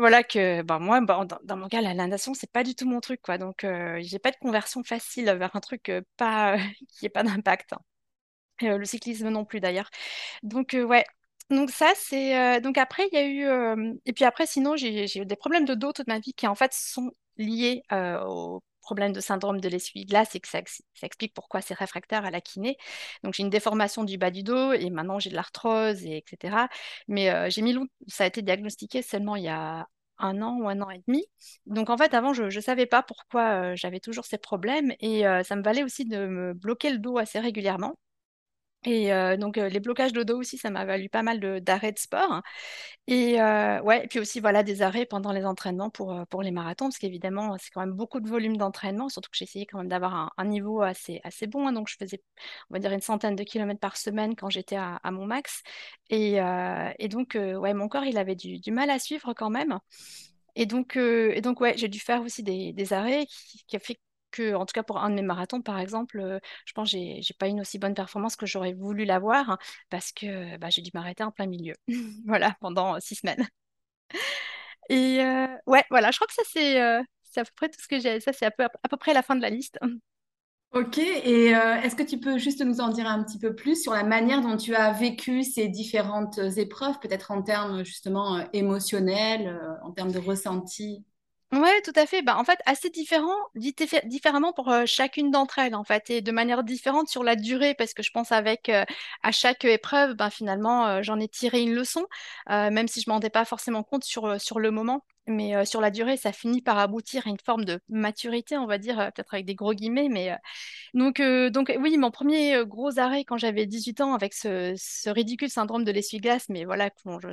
voilà, 0.00 0.24
que, 0.24 0.62
ben, 0.62 0.78
moi, 0.80 1.00
ben, 1.00 1.26
dans, 1.44 1.56
mon 1.56 1.68
cas, 1.68 1.80
la, 1.80 1.94
natation, 1.94 2.34
c'est 2.34 2.50
pas 2.50 2.64
du 2.64 2.74
tout 2.74 2.86
mon 2.88 3.00
truc, 3.00 3.20
quoi, 3.22 3.38
donc, 3.38 3.64
euh, 3.64 3.98
j'ai 4.02 4.18
pas 4.18 4.30
de 4.32 4.36
conversion 4.36 4.82
facile 4.84 5.26
vers 5.26 5.54
un 5.56 5.60
truc 5.60 5.92
pas, 6.16 6.56
qui 6.88 7.06
ait 7.06 7.08
pas 7.10 7.22
d'impact. 7.22 7.72
hein. 7.74 7.80
Le 8.62 8.84
cyclisme 8.84 9.28
non 9.30 9.44
plus 9.44 9.60
d'ailleurs. 9.60 9.90
Donc, 10.42 10.76
ouais. 10.78 11.04
Donc, 11.50 11.70
ça, 11.70 11.92
c'est. 11.96 12.60
donc, 12.60 12.78
après, 12.78 13.08
il 13.12 13.14
y 13.14 13.18
a 13.18 13.26
eu. 13.26 14.00
Et 14.06 14.12
puis 14.12 14.24
après, 14.24 14.46
sinon, 14.46 14.76
j'ai 14.76 15.06
eu 15.18 15.26
des 15.26 15.36
problèmes 15.36 15.64
de 15.64 15.74
dos 15.74 15.92
toute 15.92 16.08
ma 16.08 16.18
vie 16.20 16.34
qui, 16.34 16.46
en 16.46 16.54
fait, 16.54 16.72
sont 16.74 17.10
liés 17.38 17.82
au 17.90 18.62
problème 18.80 19.12
de 19.12 19.20
syndrome 19.20 19.60
de 19.60 19.68
l'essuie-glace 19.68 20.34
et 20.34 20.40
que 20.40 20.48
ça, 20.48 20.58
ex- 20.58 20.82
ça 20.94 21.06
explique 21.06 21.34
pourquoi 21.34 21.60
c'est 21.60 21.74
réfractaire 21.74 22.24
à 22.24 22.30
la 22.30 22.40
kiné. 22.40 22.76
Donc, 23.24 23.34
j'ai 23.34 23.42
une 23.42 23.50
déformation 23.50 24.04
du 24.04 24.18
bas 24.18 24.30
du 24.30 24.42
dos 24.42 24.72
et 24.72 24.90
maintenant, 24.90 25.18
j'ai 25.18 25.30
de 25.30 25.34
l'arthrose, 25.36 26.04
et 26.04 26.18
etc. 26.18 26.68
Mais 27.08 27.30
euh, 27.30 27.48
j'ai 27.50 27.62
mis 27.62 27.72
long... 27.72 27.86
ça 28.08 28.24
a 28.24 28.26
été 28.26 28.42
diagnostiqué 28.42 29.02
seulement 29.02 29.36
il 29.36 29.44
y 29.44 29.48
a 29.48 29.86
un 30.18 30.42
an 30.42 30.58
ou 30.60 30.68
un 30.68 30.80
an 30.82 30.90
et 30.90 31.02
demi. 31.06 31.24
Donc, 31.66 31.90
en 31.90 31.96
fait, 31.96 32.12
avant, 32.14 32.32
je 32.34 32.44
ne 32.44 32.50
savais 32.60 32.86
pas 32.86 33.02
pourquoi 33.02 33.72
euh, 33.72 33.76
j'avais 33.76 34.00
toujours 34.00 34.24
ces 34.26 34.38
problèmes 34.38 34.92
et 35.00 35.26
euh, 35.26 35.42
ça 35.42 35.56
me 35.56 35.62
valait 35.62 35.82
aussi 35.84 36.04
de 36.04 36.26
me 36.26 36.52
bloquer 36.54 36.90
le 36.90 36.98
dos 36.98 37.18
assez 37.18 37.38
régulièrement. 37.40 37.96
Et 38.86 39.12
euh, 39.12 39.36
donc, 39.36 39.58
euh, 39.58 39.68
les 39.68 39.80
blocages 39.80 40.12
de 40.14 40.22
dos 40.22 40.38
aussi, 40.38 40.56
ça 40.56 40.70
m'a 40.70 40.86
valu 40.86 41.10
pas 41.10 41.22
mal 41.22 41.38
d'arrêts 41.60 41.92
de 41.92 41.98
sport. 41.98 42.40
Et 43.06 43.40
euh, 43.42 43.80
ouais, 43.82 44.04
et 44.04 44.08
puis 44.08 44.18
aussi, 44.20 44.40
voilà, 44.40 44.62
des 44.62 44.82
arrêts 44.82 45.04
pendant 45.06 45.32
les 45.32 45.44
entraînements 45.44 45.90
pour, 45.90 46.14
pour 46.30 46.42
les 46.42 46.50
marathons, 46.50 46.86
parce 46.86 46.98
qu'évidemment, 46.98 47.56
c'est 47.58 47.70
quand 47.70 47.80
même 47.80 47.92
beaucoup 47.92 48.20
de 48.20 48.28
volume 48.28 48.56
d'entraînement, 48.56 49.08
surtout 49.10 49.30
que 49.30 49.36
j'essayais 49.36 49.66
quand 49.66 49.78
même 49.78 49.88
d'avoir 49.88 50.32
un, 50.36 50.44
niveau 50.46 50.82
assez, 50.82 51.20
assez 51.24 51.46
bon. 51.46 51.68
hein. 51.68 51.72
donc, 51.72 51.88
je 51.90 51.96
faisais, 51.98 52.22
on 52.70 52.74
va 52.74 52.78
dire, 52.80 52.92
une 52.92 53.00
centaine 53.02 53.36
de 53.36 53.44
kilomètres 53.44 53.80
par 53.80 53.96
semaine 53.98 54.34
quand 54.36 54.50
j'étais 54.50 54.76
à, 54.76 54.98
mon 55.10 55.26
max. 55.26 55.62
Et, 56.10 56.40
donc, 57.10 57.36
ouais, 57.36 57.74
mon 57.74 57.88
corps, 57.88 58.04
il 58.04 58.16
avait 58.18 58.36
du, 58.36 58.72
mal 58.72 58.90
à 58.90 58.98
suivre 58.98 59.34
quand 59.34 59.50
même. 59.50 59.78
Et 60.56 60.66
donc, 60.66 60.96
et 60.96 61.40
donc 61.42 61.60
ouais, 61.60 61.74
j'ai 61.76 61.88
dû 61.88 62.00
faire 62.00 62.22
aussi 62.22 62.42
des, 62.42 62.72
des 62.72 62.92
arrêts 62.92 63.26
qui, 63.26 63.64
qui 63.66 63.76
a 63.76 63.78
fait 63.78 63.98
que, 64.30 64.54
en 64.54 64.66
tout 64.66 64.72
cas 64.72 64.82
pour 64.82 64.98
un 64.98 65.10
de 65.10 65.14
mes 65.14 65.22
marathons, 65.22 65.62
par 65.62 65.78
exemple, 65.78 66.20
euh, 66.20 66.38
je 66.66 66.72
pense 66.72 66.92
que 66.92 66.98
j'ai 66.98 67.34
pas 67.38 67.46
une 67.48 67.60
aussi 67.60 67.78
bonne 67.78 67.94
performance 67.94 68.36
que 68.36 68.46
j'aurais 68.46 68.72
voulu 68.72 69.04
l'avoir 69.04 69.58
parce 69.90 70.12
que 70.12 70.56
bah, 70.58 70.70
j'ai 70.70 70.82
dû 70.82 70.90
m'arrêter 70.94 71.22
en 71.24 71.30
plein 71.30 71.46
milieu. 71.46 71.74
Voilà, 72.26 72.56
pendant 72.60 72.96
euh, 72.96 72.98
six 73.00 73.16
semaines. 73.16 73.46
Et 74.88 75.20
euh, 75.20 75.46
ouais, 75.66 75.84
voilà, 75.90 76.10
je 76.10 76.18
crois 76.18 76.26
que 76.26 76.34
ça, 76.34 76.42
c'est 76.52 76.80
à 76.80 77.44
peu 77.44 77.50
près 77.56 77.68
tout 77.68 77.80
ce 77.80 77.88
que 77.88 78.00
j'ai. 78.00 78.20
Ça, 78.20 78.32
c'est 78.32 78.46
à 78.46 78.50
peu, 78.50 78.66
près 78.98 79.14
la 79.14 79.22
fin 79.22 79.36
de 79.36 79.42
la 79.42 79.50
liste. 79.50 79.78
Ok, 80.72 80.98
et 80.98 81.46
est-ce 81.48 81.96
que 81.96 82.02
tu 82.04 82.18
peux 82.18 82.38
juste 82.38 82.64
nous 82.64 82.80
en 82.80 82.88
dire 82.88 83.06
un 83.06 83.24
petit 83.24 83.38
peu 83.38 83.54
plus 83.56 83.82
sur 83.82 83.92
la 83.92 84.04
manière 84.04 84.40
dont 84.40 84.56
tu 84.56 84.74
as 84.74 84.92
vécu 84.92 85.42
ces 85.42 85.68
différentes 85.68 86.38
épreuves, 86.56 86.98
peut-être 87.00 87.32
en 87.32 87.42
termes 87.42 87.84
justement 87.84 88.48
émotionnels, 88.52 89.58
en 89.82 89.90
termes 89.90 90.12
de 90.12 90.20
ressenti? 90.20 91.04
Ouais, 91.52 91.82
tout 91.82 91.92
à 91.96 92.06
fait. 92.06 92.22
Bah, 92.22 92.36
en 92.38 92.44
fait, 92.44 92.60
assez 92.64 92.90
différent, 92.90 93.34
dit 93.56 93.72
diffé- 93.72 94.06
différemment 94.06 94.52
pour 94.52 94.72
chacune 94.86 95.32
d'entre 95.32 95.58
elles, 95.58 95.74
en 95.74 95.82
fait, 95.82 96.08
et 96.08 96.20
de 96.20 96.30
manière 96.30 96.62
différente 96.62 97.08
sur 97.08 97.24
la 97.24 97.34
durée, 97.34 97.74
parce 97.74 97.92
que 97.92 98.04
je 98.04 98.12
pense 98.12 98.30
avec 98.30 98.70
à 99.22 99.32
chaque 99.32 99.64
épreuve, 99.64 100.14
ben, 100.14 100.30
finalement, 100.30 101.02
j'en 101.02 101.18
ai 101.18 101.26
tiré 101.28 101.60
une 101.62 101.74
leçon, 101.74 102.06
même 102.48 102.86
si 102.86 103.00
je 103.00 103.10
m'en 103.10 103.14
rendais 103.14 103.30
pas 103.30 103.44
forcément 103.44 103.82
compte 103.82 104.04
sur, 104.04 104.40
sur 104.40 104.60
le 104.60 104.70
moment. 104.70 105.04
Mais 105.26 105.64
sur 105.64 105.80
la 105.80 105.90
durée, 105.90 106.16
ça 106.16 106.32
finit 106.32 106.62
par 106.62 106.78
aboutir 106.78 107.26
à 107.26 107.30
une 107.30 107.38
forme 107.38 107.64
de 107.64 107.80
maturité, 107.88 108.56
on 108.56 108.66
va 108.66 108.78
dire, 108.78 108.96
peut-être 109.14 109.34
avec 109.34 109.46
des 109.46 109.54
gros 109.54 109.74
guillemets, 109.74 110.08
mais 110.08 110.36
donc, 110.94 111.20
donc 111.20 111.72
oui, 111.78 111.96
mon 111.98 112.10
premier 112.10 112.64
gros 112.66 112.98
arrêt 112.98 113.24
quand 113.24 113.36
j'avais 113.36 113.66
18 113.66 114.00
ans 114.00 114.14
avec 114.14 114.34
ce, 114.34 114.74
ridicule 115.10 115.50
syndrome 115.50 115.84
de 115.84 115.92
l'essuie-glace, 115.92 116.48
mais 116.48 116.64
voilà, 116.64 116.90
je 117.04 117.28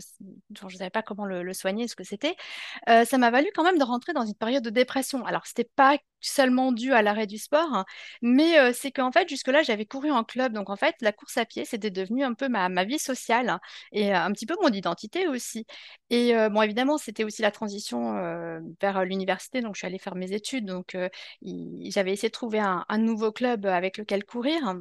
ne 0.65 0.69
savais 0.69 0.89
pas 0.89 1.01
comment 1.01 1.25
le, 1.25 1.41
le 1.43 1.53
soigner, 1.53 1.87
ce 1.87 1.95
que 1.95 2.03
c'était, 2.03 2.35
ça 2.87 3.17
m'a 3.17 3.31
valu 3.31 3.49
quand 3.55 3.63
même 3.63 3.79
de 3.79 3.83
rentrer 3.83 4.13
dans 4.13 4.25
une 4.25 4.35
période 4.35 4.63
de 4.63 4.69
dépression. 4.69 5.25
Alors, 5.25 5.47
c'était 5.47 5.69
pas 5.75 5.97
seulement 6.19 6.71
dû 6.71 6.93
à 6.93 7.01
l'arrêt 7.01 7.27
du 7.27 7.37
sport, 7.37 7.73
hein, 7.73 7.85
mais 8.21 8.73
c'est 8.73 8.91
qu'en 8.91 9.11
fait, 9.11 9.27
jusque-là, 9.29 9.63
j'avais 9.63 9.85
couru 9.85 10.11
en 10.11 10.23
club. 10.23 10.53
Donc, 10.53 10.69
en 10.69 10.75
fait, 10.75 10.95
la 11.01 11.11
course 11.11 11.37
à 11.37 11.45
pied, 11.45 11.65
c'était 11.65 11.91
devenu 11.91 12.23
un 12.23 12.33
peu 12.33 12.49
ma, 12.49 12.69
ma 12.69 12.83
vie 12.83 12.99
sociale 12.99 13.49
hein, 13.49 13.59
et 13.91 14.13
un 14.13 14.31
petit 14.31 14.45
peu 14.45 14.55
mon 14.61 14.69
identité 14.69 15.27
aussi. 15.27 15.65
Et 16.09 16.35
euh, 16.35 16.49
bon, 16.49 16.61
évidemment, 16.61 16.97
c'était 16.97 17.23
aussi 17.23 17.41
la 17.41 17.51
transition 17.51 18.13
vers 18.81 19.05
l'université. 19.05 19.61
Donc, 19.61 19.75
je 19.75 19.79
suis 19.79 19.87
allée 19.87 19.99
faire 19.99 20.15
mes 20.15 20.31
études. 20.33 20.65
Donc, 20.65 20.97
j'avais 21.41 22.13
essayé 22.13 22.29
de 22.29 22.33
trouver 22.33 22.59
un, 22.59 22.85
un 22.89 22.97
nouveau 22.97 23.31
club 23.31 23.65
avec 23.65 23.97
lequel 23.97 24.23
courir. 24.25 24.75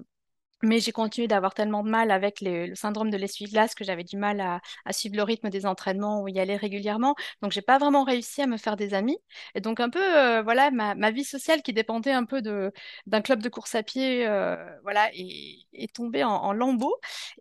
Mais 0.62 0.80
j'ai 0.80 0.92
continué 0.92 1.28
d'avoir 1.28 1.52
tellement 1.52 1.84
de 1.84 1.90
mal 1.90 2.10
avec 2.10 2.40
le 2.40 2.74
syndrome 2.74 3.10
de 3.10 3.16
l'essuie-glace 3.18 3.74
que 3.74 3.84
j'avais 3.84 4.04
du 4.04 4.16
mal 4.16 4.40
à, 4.40 4.60
suivre 4.92 5.16
le 5.16 5.22
rythme 5.22 5.50
des 5.50 5.66
entraînements 5.66 6.22
ou 6.22 6.28
y 6.28 6.40
aller 6.40 6.56
régulièrement. 6.56 7.14
Donc, 7.42 7.52
j'ai 7.52 7.60
pas 7.60 7.78
vraiment 7.78 8.04
réussi 8.04 8.40
à 8.40 8.46
me 8.46 8.56
faire 8.56 8.76
des 8.76 8.94
amis. 8.94 9.18
Et 9.54 9.60
donc, 9.60 9.80
un 9.80 9.90
peu, 9.90 10.00
euh, 10.00 10.42
voilà, 10.42 10.70
ma, 10.70 10.94
ma 10.94 11.10
vie 11.10 11.24
sociale 11.24 11.60
qui 11.62 11.74
dépendait 11.74 12.12
un 12.12 12.24
peu 12.24 12.40
d'un 12.40 13.20
club 13.20 13.42
de 13.42 13.48
course 13.50 13.74
à 13.74 13.82
pied, 13.82 14.26
euh, 14.26 14.56
voilà, 14.82 15.10
est, 15.14 15.58
est 15.74 15.94
tombée 15.94 16.24
en, 16.24 16.30
en 16.30 16.52
lambeaux. 16.54 16.96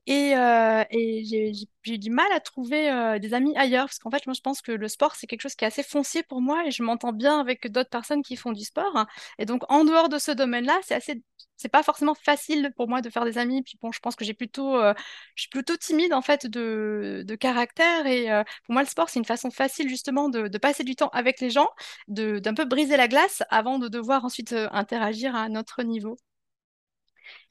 Et, 0.07 0.35
euh, 0.35 0.83
et 0.91 1.23
j'ai 1.25 1.51
eu 1.93 1.97
du 1.97 2.09
mal 2.09 2.27
à 2.33 2.39
trouver 2.41 3.17
des 3.21 3.33
amis 3.33 3.55
ailleurs. 3.55 3.85
Parce 3.85 3.99
qu'en 3.99 4.11
fait, 4.11 4.25
moi, 4.27 4.33
je 4.33 4.41
pense 4.41 4.61
que 4.61 4.71
le 4.73 4.87
sport, 4.89 5.15
c'est 5.15 5.27
quelque 5.27 5.41
chose 5.41 5.55
qui 5.55 5.63
est 5.63 5.67
assez 5.67 5.83
foncier 5.83 6.23
pour 6.23 6.41
moi 6.41 6.65
et 6.65 6.71
je 6.71 6.83
m'entends 6.83 7.13
bien 7.13 7.39
avec 7.39 7.71
d'autres 7.71 7.89
personnes 7.89 8.23
qui 8.23 8.35
font 8.35 8.51
du 8.51 8.63
sport. 8.65 9.05
Et 9.39 9.45
donc, 9.45 9.63
en 9.71 9.85
dehors 9.85 10.09
de 10.09 10.17
ce 10.17 10.31
domaine-là, 10.31 10.77
c'est 10.83 10.95
assez 10.95 11.21
c'est 11.57 11.69
pas 11.69 11.83
forcément 11.83 12.15
facile 12.15 12.71
pour 12.75 12.89
moi 12.89 13.01
de 13.05 13.09
faire 13.09 13.25
des 13.25 13.37
amis. 13.37 13.63
Puis 13.63 13.77
bon, 13.81 13.91
je 13.91 13.99
pense 13.99 14.15
que 14.15 14.25
j'ai 14.25 14.33
plutôt, 14.33 14.75
euh, 14.77 14.93
je 15.35 15.43
suis 15.43 15.49
plutôt 15.49 15.77
timide 15.77 16.13
en 16.13 16.21
fait 16.21 16.45
de, 16.47 17.23
de 17.25 17.35
caractère. 17.35 18.05
Et 18.07 18.31
euh, 18.31 18.43
pour 18.65 18.73
moi, 18.73 18.83
le 18.83 18.87
sport, 18.89 19.09
c'est 19.09 19.19
une 19.19 19.25
façon 19.25 19.51
facile 19.51 19.87
justement 19.89 20.29
de, 20.29 20.57
passer 20.57 20.83
du 20.83 20.95
temps 20.95 21.09
avec 21.09 21.39
les 21.41 21.49
gens, 21.49 21.69
d'un 22.07 22.53
peu 22.53 22.65
briser 22.65 22.97
la 22.97 23.07
glace 23.07 23.43
avant 23.49 23.79
de 23.79 23.87
devoir 23.87 24.25
ensuite 24.25 24.53
euh, 24.53 24.67
interagir 24.71 25.35
à 25.35 25.41
un 25.41 25.55
autre 25.55 25.83
niveau. 25.83 26.17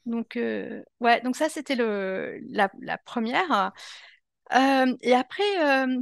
Donc, 0.05 0.35
ouais, 0.99 1.21
donc 1.21 1.35
ça, 1.35 1.49
c'était 1.49 1.75
la, 1.75 2.69
la 2.81 2.97
première. 2.99 3.71
Et 4.51 5.13
après, 5.13 5.43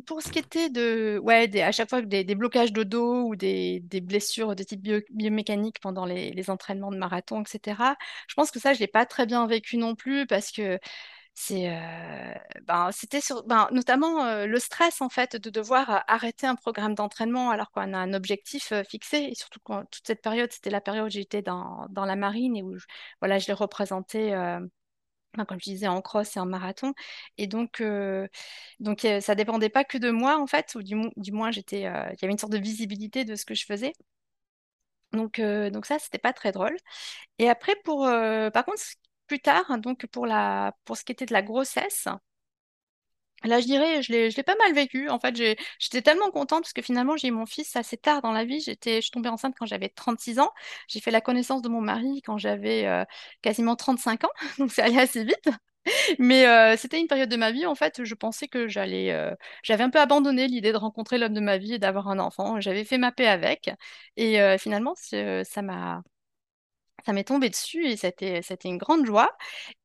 pour 0.05 0.21
ce 0.21 0.29
qui 0.29 0.39
était 0.39 0.69
de, 0.69 1.19
ouais, 1.23 1.61
à 1.61 1.71
chaque 1.71 1.89
fois 1.89 2.01
des, 2.01 2.23
blocages 2.35 2.73
de 2.73 2.83
dos 2.83 3.27
ou 3.29 3.35
des, 3.35 3.81
blessures 4.01 4.55
de 4.55 4.63
type 4.63 4.81
bio- 4.81 5.01
biomécanique 5.11 5.79
pendant 5.79 6.05
les, 6.05 6.49
entraînements 6.49 6.91
de 6.91 6.97
marathon, 6.97 7.41
etc., 7.41 7.95
je 8.27 8.33
pense 8.35 8.51
que 8.51 8.59
ça, 8.59 8.73
je 8.73 8.79
l'ai 8.79 8.87
pas 8.87 9.05
très 9.05 9.25
bien 9.25 9.47
vécu 9.47 9.77
non 9.77 9.95
plus 9.95 10.27
parce 10.27 10.51
que 10.51 10.77
c'est, 11.35 11.69
ben, 12.67 12.91
c'était 12.91 13.21
sur, 13.21 13.43
ben, 13.45 13.67
notamment 13.71 14.45
le 14.45 14.59
stress 14.59 15.01
en 15.01 15.09
fait 15.09 15.35
de 15.37 15.49
devoir 15.49 16.03
arrêter 16.07 16.47
un 16.47 16.55
programme 16.55 16.95
d'entraînement 16.95 17.49
alors 17.49 17.71
qu'on 17.71 17.93
a 17.93 17.97
un 17.97 18.13
objectif 18.13 18.73
fixé 18.89 19.17
et 19.31 19.35
surtout 19.35 19.59
quand 19.63 19.85
toute 19.91 20.05
cette 20.07 20.21
période, 20.21 20.51
c'était 20.51 20.69
la 20.69 20.81
période 20.81 21.07
où 21.07 21.09
j'étais 21.09 21.41
dans, 21.41 21.87
dans 21.89 22.05
la 22.05 22.15
marine 22.15 22.55
et 22.57 22.63
où 22.63 22.77
je, 22.77 22.85
voilà, 23.21 23.39
je 23.39 23.47
l'ai 23.47 23.53
représenté. 23.53 24.33
Comme 25.47 25.59
je 25.59 25.65
disais, 25.71 25.87
en 25.87 26.01
cross 26.01 26.35
et 26.37 26.39
en 26.39 26.45
marathon. 26.45 26.93
Et 27.37 27.47
donc, 27.47 27.81
euh, 27.81 28.27
donc 28.79 29.07
ça 29.21 29.35
dépendait 29.35 29.69
pas 29.69 29.83
que 29.83 29.97
de 29.97 30.11
moi, 30.11 30.39
en 30.39 30.47
fait, 30.47 30.75
ou 30.75 30.83
du, 30.83 30.95
mo- 30.95 31.11
du 31.17 31.31
moins, 31.31 31.49
euh, 31.51 31.53
il 31.73 31.79
y 31.81 31.85
avait 31.85 32.31
une 32.31 32.37
sorte 32.37 32.53
de 32.53 32.57
visibilité 32.59 33.25
de 33.25 33.35
ce 33.35 33.45
que 33.45 33.55
je 33.55 33.65
faisais. 33.65 33.93
Donc, 35.11 35.39
euh, 35.39 35.69
donc 35.69 35.85
ça, 35.85 35.99
c'était 35.99 36.17
pas 36.17 36.33
très 36.33 36.51
drôle. 36.51 36.75
Et 37.39 37.49
après, 37.49 37.75
pour, 37.85 38.05
euh, 38.07 38.49
par 38.51 38.65
contre, 38.65 38.81
plus 39.27 39.39
tard, 39.41 39.79
donc 39.79 40.07
pour 40.07 40.27
la, 40.27 40.75
pour 40.85 40.97
ce 40.97 41.05
qui 41.05 41.11
était 41.13 41.25
de 41.27 41.33
la 41.33 41.43
grossesse, 41.43 42.07
là, 43.43 43.59
je 43.59 43.65
dirais, 43.65 44.01
je 44.01 44.11
l'ai, 44.11 44.31
je 44.31 44.37
l'ai 44.37 44.43
pas 44.43 44.55
mal 44.57 44.73
vécu. 44.73 45.09
En 45.09 45.19
fait, 45.19 45.35
j'étais 45.79 46.01
tellement 46.01 46.31
contente 46.31 46.61
parce 46.63 46.73
que 46.73 46.81
finalement, 46.81 47.17
j'ai 47.17 47.27
eu 47.29 47.31
mon 47.31 47.45
fils 47.45 47.75
assez 47.75 47.97
tard 47.97 48.21
dans 48.21 48.31
la 48.31 48.45
vie. 48.45 48.59
J'étais, 48.61 48.97
je 48.97 49.01
suis 49.01 49.11
tombée 49.11 49.29
enceinte 49.29 49.55
quand 49.57 49.65
j'avais 49.65 49.89
36 49.89 50.39
ans. 50.39 50.51
J'ai 50.87 50.99
fait 51.01 51.11
la 51.11 51.21
connaissance 51.21 51.61
de 51.61 51.69
mon 51.69 51.81
mari 51.81 52.21
quand 52.23 52.37
j'avais 52.37 52.85
euh, 52.87 53.03
quasiment 53.41 53.75
35 53.75 54.23
ans. 54.25 54.29
Donc, 54.59 54.71
c'est 54.71 54.81
allé 54.81 54.97
assez 54.97 55.23
vite. 55.23 55.49
Mais 56.19 56.47
euh, 56.47 56.75
c'était 56.77 56.99
une 56.99 57.07
période 57.07 57.29
de 57.29 57.35
ma 57.37 57.51
vie, 57.51 57.65
en 57.65 57.75
fait, 57.75 58.03
je 58.03 58.15
pensais 58.15 58.47
que 58.47 58.67
j'allais... 58.67 59.11
euh, 59.11 59.33
j'avais 59.63 59.83
un 59.83 59.89
peu 59.89 59.99
abandonné 59.99 60.47
l'idée 60.47 60.71
de 60.71 60.77
rencontrer 60.77 61.17
l'homme 61.17 61.33
de 61.33 61.39
ma 61.41 61.57
vie 61.57 61.73
et 61.73 61.79
d'avoir 61.79 62.07
un 62.09 62.19
enfant. 62.19 62.59
J'avais 62.61 62.85
fait 62.85 62.97
ma 62.97 63.11
paix 63.11 63.27
avec. 63.27 63.69
Et 64.17 64.37
finalement, 64.59 64.95
ça 64.97 65.61
m'a... 65.61 66.03
Ça 67.05 67.11
m'est 67.13 67.25
tombé 67.25 67.49
dessus 67.49 67.85
et 67.85 67.97
c'était, 67.97 68.41
c'était 68.41 68.69
une 68.69 68.77
grande 68.77 69.05
joie. 69.05 69.35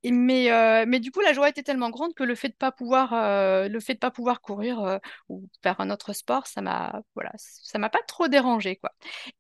Mais, 0.05 0.53
euh, 0.53 0.85
mais 0.89 1.01
du 1.01 1.11
coup, 1.13 1.21
la 1.21 1.33
joie 1.33 1.49
était 1.49 1.63
tellement 1.65 1.91
grande 1.91 2.15
que 2.15 2.25
le 2.25 2.35
fait 2.35 2.49
de 2.51 2.55
pas 2.55 2.73
pouvoir, 2.73 3.13
euh, 3.15 3.69
le 3.69 3.81
fait 3.81 3.95
de 3.95 3.99
pas 4.01 4.11
pouvoir 4.11 4.41
courir 4.41 4.81
euh, 4.83 4.99
ou 5.29 5.49
faire 5.63 5.81
un 5.81 5.91
autre 5.91 6.13
sport, 6.13 6.47
ça 6.47 6.63
m'a, 6.63 7.03
voilà, 7.15 7.33
ça 7.39 7.79
m'a 7.79 7.91
pas 7.91 8.01
trop 8.09 8.29
dérangé, 8.29 8.77
quoi. 8.77 8.93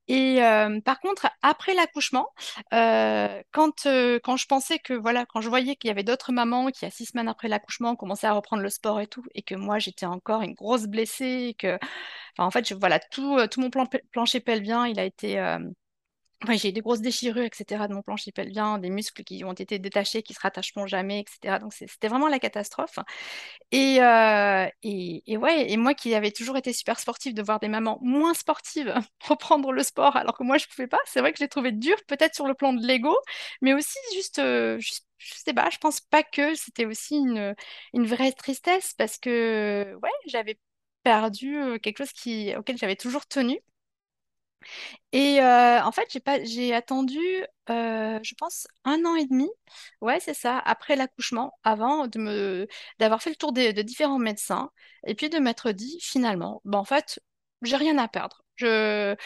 Et 0.08 0.40
par 0.84 1.00
contre, 1.00 1.28
après 1.42 1.74
l'accouchement, 1.74 2.28
quand, 2.72 3.86
quand 4.24 4.36
je 4.36 4.46
pensais 4.46 4.78
que, 4.78 4.94
voilà, 4.94 5.26
quand 5.26 5.40
je 5.40 5.48
voyais 5.48 5.76
qu'il 5.76 5.88
y 5.88 5.90
avait 5.90 6.02
d'autres 6.04 6.32
mamans 6.32 6.68
qui, 6.70 6.84
à 6.86 6.90
six 6.90 7.06
semaines 7.06 7.28
après 7.28 7.48
l'accouchement, 7.48 7.96
commençaient 7.96 8.26
à 8.26 8.32
reprendre 8.32 8.62
le 8.62 8.70
sport 8.70 9.00
et 9.00 9.06
tout, 9.06 9.24
et 9.34 9.42
que 9.42 9.54
moi, 9.54 9.78
j'étais 9.78 10.06
encore 10.06 10.42
une 10.42 10.54
grosse 10.54 10.86
blessée, 10.86 11.56
que, 11.58 11.76
enfin, 12.38 12.46
en 12.46 12.50
fait, 12.50 12.72
voilà, 12.74 12.98
tout, 13.00 13.38
tout 13.48 13.60
mon 13.60 13.70
plan- 13.70 13.86
plancher 14.12 14.40
pelvien, 14.40 14.86
il 14.86 14.98
a 15.00 15.04
été, 15.04 15.38
Enfin, 16.44 16.54
j'ai 16.56 16.70
des 16.70 16.80
grosses 16.80 17.00
déchirures, 17.00 17.42
etc., 17.42 17.88
de 17.88 17.94
mon 17.94 18.02
plancher 18.02 18.30
pelvien, 18.30 18.78
des 18.78 18.90
muscles 18.90 19.24
qui 19.24 19.44
ont 19.44 19.52
été 19.54 19.80
détachés, 19.80 20.22
qui 20.22 20.34
se 20.34 20.40
rattacheront 20.40 20.86
jamais, 20.86 21.20
etc. 21.20 21.58
Donc, 21.58 21.72
c'était 21.72 22.06
vraiment 22.08 22.28
la 22.28 22.38
catastrophe. 22.38 22.98
Et, 23.72 24.00
euh, 24.02 24.66
et, 24.82 25.36
ouais, 25.36 25.70
et 25.70 25.76
moi 25.76 25.94
qui 25.94 26.14
avais 26.14 26.30
toujours 26.30 26.56
été 26.56 26.72
super 26.72 27.00
sportive, 27.00 27.34
de 27.34 27.42
voir 27.42 27.60
des 27.60 27.68
mamans 27.68 27.98
moins 28.02 28.34
sportives 28.34 28.94
reprendre 29.28 29.72
le 29.72 29.82
sport 29.82 30.16
alors 30.16 30.36
que 30.38 30.44
moi, 30.44 30.58
je 30.58 30.66
pouvais 30.66 30.86
pas, 30.86 30.98
c'est 31.06 31.20
vrai 31.20 31.32
que 31.32 31.38
je 31.38 31.44
l'ai 31.44 31.48
trouvé 31.48 31.72
dur, 31.72 31.96
peut-être 32.06 32.34
sur 32.34 32.46
le 32.46 32.54
plan 32.54 32.72
de 32.72 32.86
l'ego, 32.86 33.16
mais 33.60 33.74
aussi 33.74 33.98
juste, 34.14 34.38
euh, 34.38 34.78
juste 34.78 35.08
je 35.18 35.34
sais 35.34 35.52
pas, 35.54 35.68
je 35.70 35.78
pense 35.78 36.00
pas 36.00 36.22
que 36.22 36.54
c'était 36.54 36.86
aussi 36.86 37.16
une, 37.16 37.54
vraie 37.94 38.32
tristesse 38.32 38.94
parce 38.96 39.18
que, 39.18 39.94
ouais, 40.02 40.10
j'avais 40.26 40.58
perdu 41.02 41.56
euh, 41.58 41.78
quelque 41.78 41.98
chose 41.98 42.12
auquel 42.56 42.78
j'avais 42.78 42.96
toujours 42.96 43.26
tenu. 43.26 43.58
Et 45.12 45.40
euh, 45.40 45.82
en 45.82 45.92
fait, 45.92 46.06
j'ai 46.10 46.20
pas, 46.20 46.42
j'ai 46.44 46.74
attendu, 46.74 47.18
euh, 47.70 48.18
je 48.22 48.34
pense, 48.34 48.66
un 48.84 49.04
an 49.04 49.14
et 49.16 49.26
demi. 49.26 49.48
Ouais, 50.00 50.20
c'est 50.20 50.34
ça, 50.34 50.58
après 50.58 50.96
l'accouchement, 50.96 51.52
avant 51.64 52.06
de 52.06 52.18
me, 52.18 52.68
d'avoir 52.98 53.22
fait 53.22 53.30
le 53.30 53.36
tour 53.36 53.52
des, 53.52 53.72
de 53.72 53.82
différents 53.82 54.18
médecins, 54.18 54.70
et 55.06 55.14
puis 55.14 55.30
de 55.30 55.38
m'être 55.38 55.72
dit, 55.72 55.98
finalement, 56.02 56.60
bah, 56.64 56.78
en 56.78 56.84
fait, 56.84 57.20
j'ai 57.62 57.76
rien 57.76 57.98
à 57.98 58.08
perdre. 58.08 58.42
Je, 58.56 59.16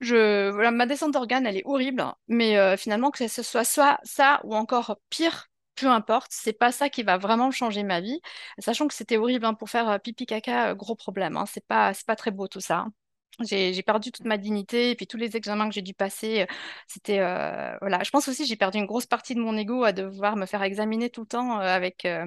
je, 0.00 0.52
ma 0.70 0.86
descente 0.86 1.12
d'organes, 1.12 1.46
elle 1.46 1.56
est 1.56 1.62
horrible, 1.66 2.00
hein, 2.02 2.16
mais 2.28 2.58
euh, 2.58 2.76
finalement, 2.76 3.10
que 3.10 3.26
ce 3.28 3.42
soit 3.42 3.64
soit 3.64 3.98
ça 4.04 4.40
ou 4.44 4.54
encore 4.56 4.98
pire, 5.10 5.48
peu 5.76 5.88
importe, 5.88 6.30
c'est 6.32 6.52
pas 6.52 6.72
ça 6.72 6.90
qui 6.90 7.02
va 7.02 7.18
vraiment 7.18 7.50
changer 7.50 7.82
ma 7.84 8.00
vie. 8.00 8.20
Sachant 8.58 8.88
que 8.88 8.94
c'était 8.94 9.16
horrible 9.16 9.46
hein, 9.46 9.54
pour 9.54 9.70
faire 9.70 10.00
pipi 10.02 10.26
caca, 10.26 10.74
gros 10.74 10.96
problème. 10.96 11.36
hein, 11.36 11.46
c'est 11.46 11.66
pas, 11.66 11.94
c'est 11.94 12.06
pas 12.06 12.16
très 12.16 12.30
beau 12.32 12.48
tout 12.48 12.60
ça. 12.60 12.78
hein. 12.80 12.92
J'ai, 13.40 13.82
perdu 13.82 14.12
toute 14.12 14.26
ma 14.26 14.36
dignité 14.38 14.90
et 14.90 14.94
puis 14.94 15.06
tous 15.06 15.16
les 15.16 15.36
examens 15.36 15.68
que 15.68 15.74
j'ai 15.74 15.82
dû 15.82 15.94
passer, 15.94 16.42
euh, 16.42 16.46
c'était 16.86 17.18
euh, 17.20 17.76
voilà. 17.80 18.02
Je 18.04 18.10
pense 18.10 18.28
aussi 18.28 18.42
que 18.42 18.48
j'ai 18.48 18.56
perdu 18.56 18.78
une 18.78 18.86
grosse 18.86 19.06
partie 19.06 19.34
de 19.34 19.40
mon 19.40 19.56
ego 19.56 19.84
à 19.84 19.92
devoir 19.92 20.36
me 20.36 20.46
faire 20.46 20.62
examiner 20.62 21.10
tout 21.10 21.22
le 21.22 21.26
temps 21.26 21.58
euh, 21.60 21.64
avec. 21.64 22.04
euh, 22.04 22.26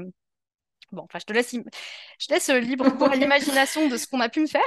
Bon, 0.91 1.03
enfin, 1.03 1.19
je 1.19 1.25
te 1.25 1.33
laisse, 1.33 1.53
je 1.53 2.27
laisse 2.29 2.49
euh, 2.49 2.59
libre 2.59 2.91
cours 2.91 3.11
à 3.11 3.15
l'imagination 3.17 3.87
de 3.87 3.97
ce 3.97 4.07
qu'on 4.07 4.21
a 4.21 4.29
pu 4.29 4.41
me 4.41 4.47
faire. 4.47 4.63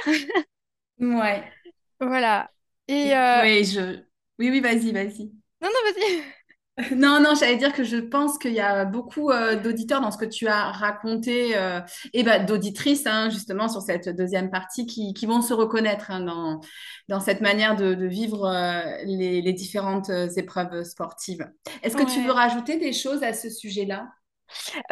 Ouais. 1.00 1.52
Voilà. 2.00 2.50
Et- 2.88 3.14
euh, 3.14 3.44
Oui, 3.44 3.64
je... 3.64 4.04
Oui, 4.38 4.50
oui, 4.50 4.60
vas-y, 4.60 4.92
vas-y. 4.92 5.32
non, 5.60 5.68
non, 5.70 5.82
vas-y. 5.92 6.37
Non, 6.94 7.20
non, 7.20 7.34
j'allais 7.34 7.56
dire 7.56 7.72
que 7.72 7.82
je 7.82 7.96
pense 7.96 8.38
qu'il 8.38 8.52
y 8.52 8.60
a 8.60 8.84
beaucoup 8.84 9.30
euh, 9.30 9.56
d'auditeurs 9.56 10.00
dans 10.00 10.10
ce 10.10 10.18
que 10.18 10.24
tu 10.24 10.46
as 10.46 10.70
raconté 10.70 11.56
euh, 11.56 11.80
et 12.12 12.22
bah, 12.22 12.38
d'auditrices 12.38 13.06
hein, 13.06 13.30
justement 13.30 13.68
sur 13.68 13.82
cette 13.82 14.08
deuxième 14.08 14.50
partie 14.50 14.86
qui, 14.86 15.12
qui 15.12 15.26
vont 15.26 15.42
se 15.42 15.52
reconnaître 15.52 16.10
hein, 16.10 16.20
dans, 16.20 16.60
dans 17.08 17.20
cette 17.20 17.40
manière 17.40 17.74
de, 17.74 17.94
de 17.94 18.06
vivre 18.06 18.46
euh, 18.46 18.82
les, 19.04 19.42
les 19.42 19.52
différentes 19.52 20.10
épreuves 20.36 20.84
sportives. 20.84 21.50
Est-ce 21.82 21.96
que 21.96 22.08
tu 22.08 22.22
veux 22.22 22.32
rajouter 22.32 22.78
des 22.78 22.92
choses 22.92 23.22
à 23.24 23.32
ce 23.32 23.50
sujet-là? 23.50 24.08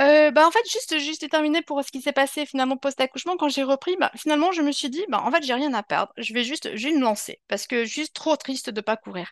Euh, 0.00 0.30
bah 0.30 0.46
en 0.46 0.50
fait, 0.50 0.62
juste, 0.70 0.98
juste 0.98 1.28
terminé 1.30 1.62
pour 1.62 1.82
ce 1.84 1.90
qui 1.92 2.00
s'est 2.02 2.12
passé 2.12 2.46
finalement 2.46 2.76
post-accouchement, 2.76 3.36
quand 3.36 3.48
j'ai 3.48 3.62
repris, 3.62 3.96
bah, 3.98 4.10
finalement, 4.16 4.52
je 4.52 4.62
me 4.62 4.72
suis 4.72 4.90
dit, 4.90 5.04
bah, 5.08 5.22
en 5.24 5.30
fait, 5.30 5.42
j'ai 5.44 5.54
rien 5.54 5.72
à 5.74 5.82
perdre. 5.82 6.12
Je 6.16 6.32
vais 6.34 6.44
juste, 6.44 6.74
je 6.76 6.88
me 6.88 7.00
lancer 7.00 7.40
parce 7.48 7.66
que 7.66 7.84
je 7.84 7.90
suis 7.92 8.08
trop 8.10 8.36
triste 8.36 8.70
de 8.70 8.80
pas 8.80 8.96
courir. 8.96 9.30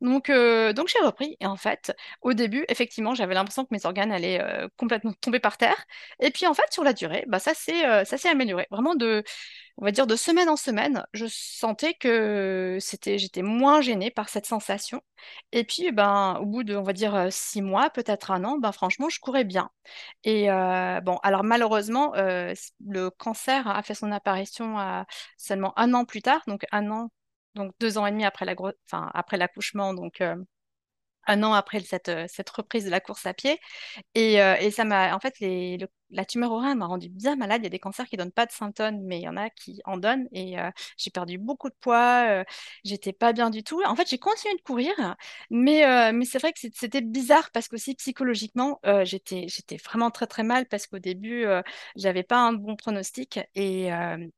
Donc, 0.00 0.30
euh, 0.30 0.72
donc 0.72 0.88
j'ai 0.88 1.04
repris. 1.04 1.36
Et 1.40 1.46
en 1.46 1.56
fait, 1.56 1.94
au 2.22 2.32
début, 2.34 2.64
effectivement, 2.68 3.14
j'avais 3.14 3.34
l'impression 3.34 3.64
que 3.64 3.70
mes 3.72 3.86
organes 3.86 4.12
allaient 4.12 4.40
euh, 4.42 4.68
complètement 4.76 5.12
tomber 5.14 5.40
par 5.40 5.58
terre. 5.58 5.84
Et 6.20 6.30
puis, 6.30 6.46
en 6.46 6.54
fait, 6.54 6.64
sur 6.72 6.84
la 6.84 6.92
durée, 6.92 7.24
bah, 7.28 7.38
ça 7.38 7.54
s'est 7.54 8.28
amélioré. 8.28 8.66
Vraiment 8.70 8.94
de, 8.94 9.24
on 9.78 9.84
va 9.84 9.90
dire 9.90 10.06
de 10.06 10.16
semaine 10.16 10.48
en 10.48 10.56
semaine, 10.56 11.04
je 11.12 11.26
sentais 11.28 11.94
que 11.94 12.78
c'était, 12.80 13.18
j'étais 13.18 13.42
moins 13.42 13.80
gênée 13.80 14.10
par 14.10 14.28
cette 14.28 14.46
sensation. 14.46 15.02
Et 15.52 15.64
puis, 15.64 15.92
ben, 15.92 16.38
au 16.40 16.46
bout 16.46 16.64
de, 16.64 16.76
on 16.76 16.82
va 16.82 16.92
dire, 16.92 17.14
euh, 17.14 17.28
six 17.30 17.62
mois, 17.62 17.90
peut-être 17.90 18.30
un 18.30 18.44
an, 18.44 18.58
ben, 18.58 18.72
franchement, 18.72 19.08
je 19.08 19.20
courais 19.20 19.44
bien. 19.44 19.70
Et 20.24 20.50
euh, 20.50 21.00
bon, 21.00 21.16
alors 21.22 21.44
malheureusement, 21.44 22.14
euh, 22.16 22.54
le 22.86 23.10
cancer 23.10 23.66
a 23.68 23.82
fait 23.82 23.94
son 23.94 24.12
apparition 24.12 24.76
seulement 25.36 25.72
un 25.78 25.94
an 25.94 26.04
plus 26.04 26.22
tard, 26.22 26.42
donc 26.46 26.64
un 26.72 26.90
an, 26.90 27.10
donc 27.54 27.72
deux 27.80 27.98
ans 27.98 28.06
et 28.06 28.10
demi 28.12 28.24
après 28.24 28.46
l'accouchement, 28.46 29.94
donc 29.94 30.22
un 31.26 31.42
an 31.42 31.52
après 31.52 31.80
cette, 31.80 32.08
euh, 32.08 32.26
cette 32.28 32.50
reprise 32.50 32.84
de 32.84 32.90
la 32.90 33.00
course 33.00 33.26
à 33.26 33.34
pied. 33.34 33.58
Et, 34.14 34.42
euh, 34.42 34.56
et 34.60 34.70
ça 34.70 34.84
m'a, 34.84 35.14
en 35.14 35.20
fait, 35.20 35.38
les, 35.40 35.78
le- 35.78 35.88
la 36.10 36.24
tumeur 36.26 36.52
au 36.52 36.58
rein 36.58 36.74
m'a 36.74 36.86
rendu 36.86 37.08
bien 37.08 37.36
malade. 37.36 37.62
Il 37.62 37.64
y 37.64 37.66
a 37.68 37.70
des 37.70 37.78
cancers 37.78 38.06
qui 38.08 38.16
donnent 38.16 38.32
pas 38.32 38.46
de 38.46 38.52
symptômes, 38.52 39.00
mais 39.04 39.18
il 39.20 39.22
y 39.22 39.28
en 39.28 39.36
a 39.36 39.50
qui 39.50 39.80
en 39.86 39.96
donnent. 39.98 40.28
Et 40.32 40.58
euh, 40.60 40.70
j'ai 40.98 41.10
perdu 41.10 41.38
beaucoup 41.38 41.70
de 41.70 41.74
poids. 41.80 42.44
j'étais 42.84 43.12
pas 43.12 43.32
bien 43.32 43.50
du 43.50 43.62
tout. 43.64 43.82
En 43.84 43.96
fait, 43.96 44.08
j'ai 44.08 44.18
continué 44.18 44.54
de 44.56 44.62
courir, 44.62 44.92
mais, 45.50 46.12
mais 46.12 46.24
c'est 46.24 46.38
vrai 46.38 46.52
que 46.52 46.60
c'était 46.74 47.00
bizarre 47.00 47.50
parce 47.52 47.68
qu'aussi 47.68 47.94
psychologiquement, 47.94 48.80
j'étais, 49.04 49.46
j'étais 49.48 49.76
vraiment 49.78 50.10
très 50.10 50.26
très 50.26 50.42
mal 50.42 50.66
parce 50.66 50.86
qu'au 50.86 50.98
début, 50.98 51.44
j'avais 51.96 52.22
pas 52.22 52.38
un 52.38 52.52
bon 52.52 52.76
pronostic 52.76 53.40
et, 53.54 53.90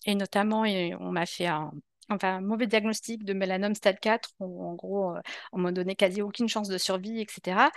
et 0.06 0.14
notamment, 0.14 0.62
on 0.62 1.10
m'a 1.12 1.26
fait 1.26 1.46
un 1.46 1.72
Enfin, 2.10 2.40
mauvais 2.40 2.66
diagnostic 2.66 3.24
de 3.24 3.32
mélanome 3.32 3.74
stade 3.74 3.98
4, 4.00 4.30
où 4.40 4.64
en 4.64 4.74
gros, 4.74 5.16
euh, 5.16 5.20
on 5.52 5.58
m'a 5.58 5.72
donné 5.72 5.96
quasi 5.96 6.22
aucune 6.22 6.48
chance 6.48 6.68
de 6.68 6.78
survie, 6.78 7.20
etc. 7.20 7.70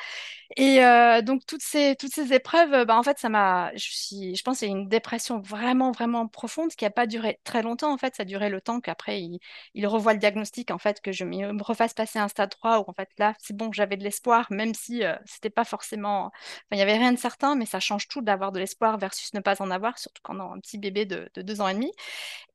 Et 0.58 0.84
euh, 0.84 1.22
donc 1.22 1.46
toutes 1.46 1.62
ces, 1.62 1.96
toutes 1.98 2.14
ces 2.14 2.34
épreuves, 2.34 2.74
euh, 2.74 2.86
bah, 2.86 2.98
en 2.98 3.04
fait, 3.04 3.18
ça 3.20 3.30
m'a, 3.30 3.72
je 3.76 3.90
suis, 3.92 4.36
je 4.36 4.44
pense, 4.44 4.60
qu'il 4.60 4.70
y 4.70 4.72
a 4.72 4.76
une 4.76 4.88
dépression 4.90 5.40
vraiment, 5.42 5.92
vraiment 5.92 6.28
profonde 6.28 6.72
qui 6.72 6.84
n'a 6.86 6.90
pas 6.92 7.08
duré 7.08 7.40
très 7.44 7.62
longtemps. 7.62 7.94
En 7.94 7.98
fait, 7.98 8.16
ça 8.16 8.24
a 8.24 8.26
duré 8.26 8.50
le 8.50 8.62
temps 8.62 8.80
qu'après 8.82 9.22
il, 9.22 9.40
il 9.74 9.88
revoit 9.88 10.14
le 10.14 10.20
diagnostic, 10.20 10.72
en 10.72 10.78
fait, 10.78 11.02
que 11.02 11.12
je 11.12 11.24
me 11.26 11.62
refasse 11.64 11.94
passer 11.94 12.20
un 12.20 12.28
stade 12.28 12.50
3 12.50 12.80
où 12.80 12.86
en 12.88 12.94
fait 12.94 13.10
là, 13.18 13.34
c'est 13.40 13.56
bon, 13.56 13.72
j'avais 13.72 13.98
de 13.98 14.04
l'espoir, 14.04 14.48
même 14.52 14.74
si 14.74 15.04
euh, 15.04 15.16
c'était 15.26 15.50
pas 15.50 15.64
forcément, 15.66 16.28
enfin, 16.28 16.34
il 16.72 16.76
n'y 16.78 16.82
avait 16.82 16.98
rien 16.98 17.12
de 17.14 17.18
certain, 17.20 17.56
mais 17.56 17.66
ça 17.66 17.80
change 17.80 18.08
tout 18.08 18.22
d'avoir 18.22 18.52
de 18.52 18.60
l'espoir 18.60 18.98
versus 18.98 19.34
ne 19.34 19.40
pas 19.40 19.62
en 19.62 19.72
avoir, 19.72 19.98
surtout 20.00 20.22
quand 20.24 20.36
on 20.38 20.40
a 20.40 20.56
un 20.56 20.60
petit 20.60 20.78
bébé 20.78 21.06
de, 21.06 21.30
de 21.34 21.42
deux 21.42 21.62
ans 21.62 21.68
et 21.68 21.74
demi. 21.74 21.92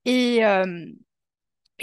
Et, 0.04 0.42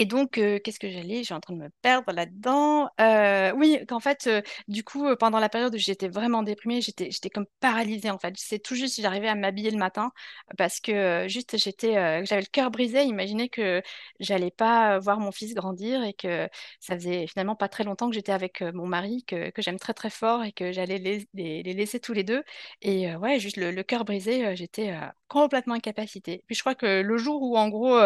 Et 0.02 0.06
donc, 0.06 0.38
euh, 0.38 0.58
qu'est-ce 0.64 0.78
que 0.80 0.88
j'allais? 0.90 1.24
J'ai 1.24 1.34
en 1.34 1.40
train 1.40 1.52
de 1.54 1.58
me 1.58 1.68
perdre 1.82 2.10
là-dedans. 2.14 2.88
Euh, 3.02 3.52
oui, 3.54 3.78
qu'en 3.86 4.00
fait, 4.00 4.26
euh, 4.28 4.40
du 4.66 4.82
coup, 4.82 5.04
pendant 5.16 5.38
la 5.38 5.50
période 5.50 5.74
où 5.74 5.78
j'étais 5.78 6.08
vraiment 6.08 6.42
déprimée, 6.42 6.80
j'étais, 6.80 7.10
j'étais 7.10 7.28
comme 7.28 7.44
paralysée 7.60 8.10
en 8.10 8.18
fait. 8.18 8.32
C'est 8.38 8.60
tout 8.60 8.74
juste 8.74 8.94
si 8.94 9.02
j'arrivais 9.02 9.28
à 9.28 9.34
m'habiller 9.34 9.70
le 9.70 9.76
matin 9.76 10.10
parce 10.56 10.80
que 10.80 11.26
juste 11.28 11.58
j'étais, 11.58 12.24
j'avais 12.24 12.40
le 12.40 12.46
cœur 12.50 12.70
brisé. 12.70 13.02
Imaginez 13.04 13.50
que 13.50 13.82
j'allais 14.20 14.50
pas 14.50 14.98
voir 15.00 15.20
mon 15.20 15.32
fils 15.32 15.52
grandir 15.54 16.02
et 16.02 16.14
que 16.14 16.48
ça 16.80 16.94
faisait 16.94 17.26
finalement 17.26 17.54
pas 17.56 17.68
très 17.68 17.84
longtemps 17.84 18.08
que 18.08 18.14
j'étais 18.14 18.32
avec 18.32 18.62
mon 18.62 18.86
mari 18.86 19.22
que, 19.26 19.50
que 19.50 19.60
j'aime 19.60 19.78
très 19.78 19.92
très 19.94 20.10
fort 20.10 20.44
et 20.44 20.52
que 20.52 20.72
j'allais 20.72 20.96
les, 20.98 21.28
les- 21.34 21.62
laisser 21.62 22.00
tous 22.00 22.14
les 22.14 22.24
deux. 22.24 22.42
Et 22.80 23.14
ouais, 23.16 23.38
juste 23.38 23.58
le, 23.58 23.82
cœur 23.82 24.04
brisé, 24.06 24.56
j'étais 24.56 24.94
complètement 25.28 25.74
incapacitée. 25.74 26.42
Puis 26.46 26.54
je 26.56 26.60
crois 26.62 26.74
que 26.74 27.02
le 27.02 27.16
jour 27.18 27.42
où 27.42 27.56
en 27.58 27.68
gros 27.68 27.98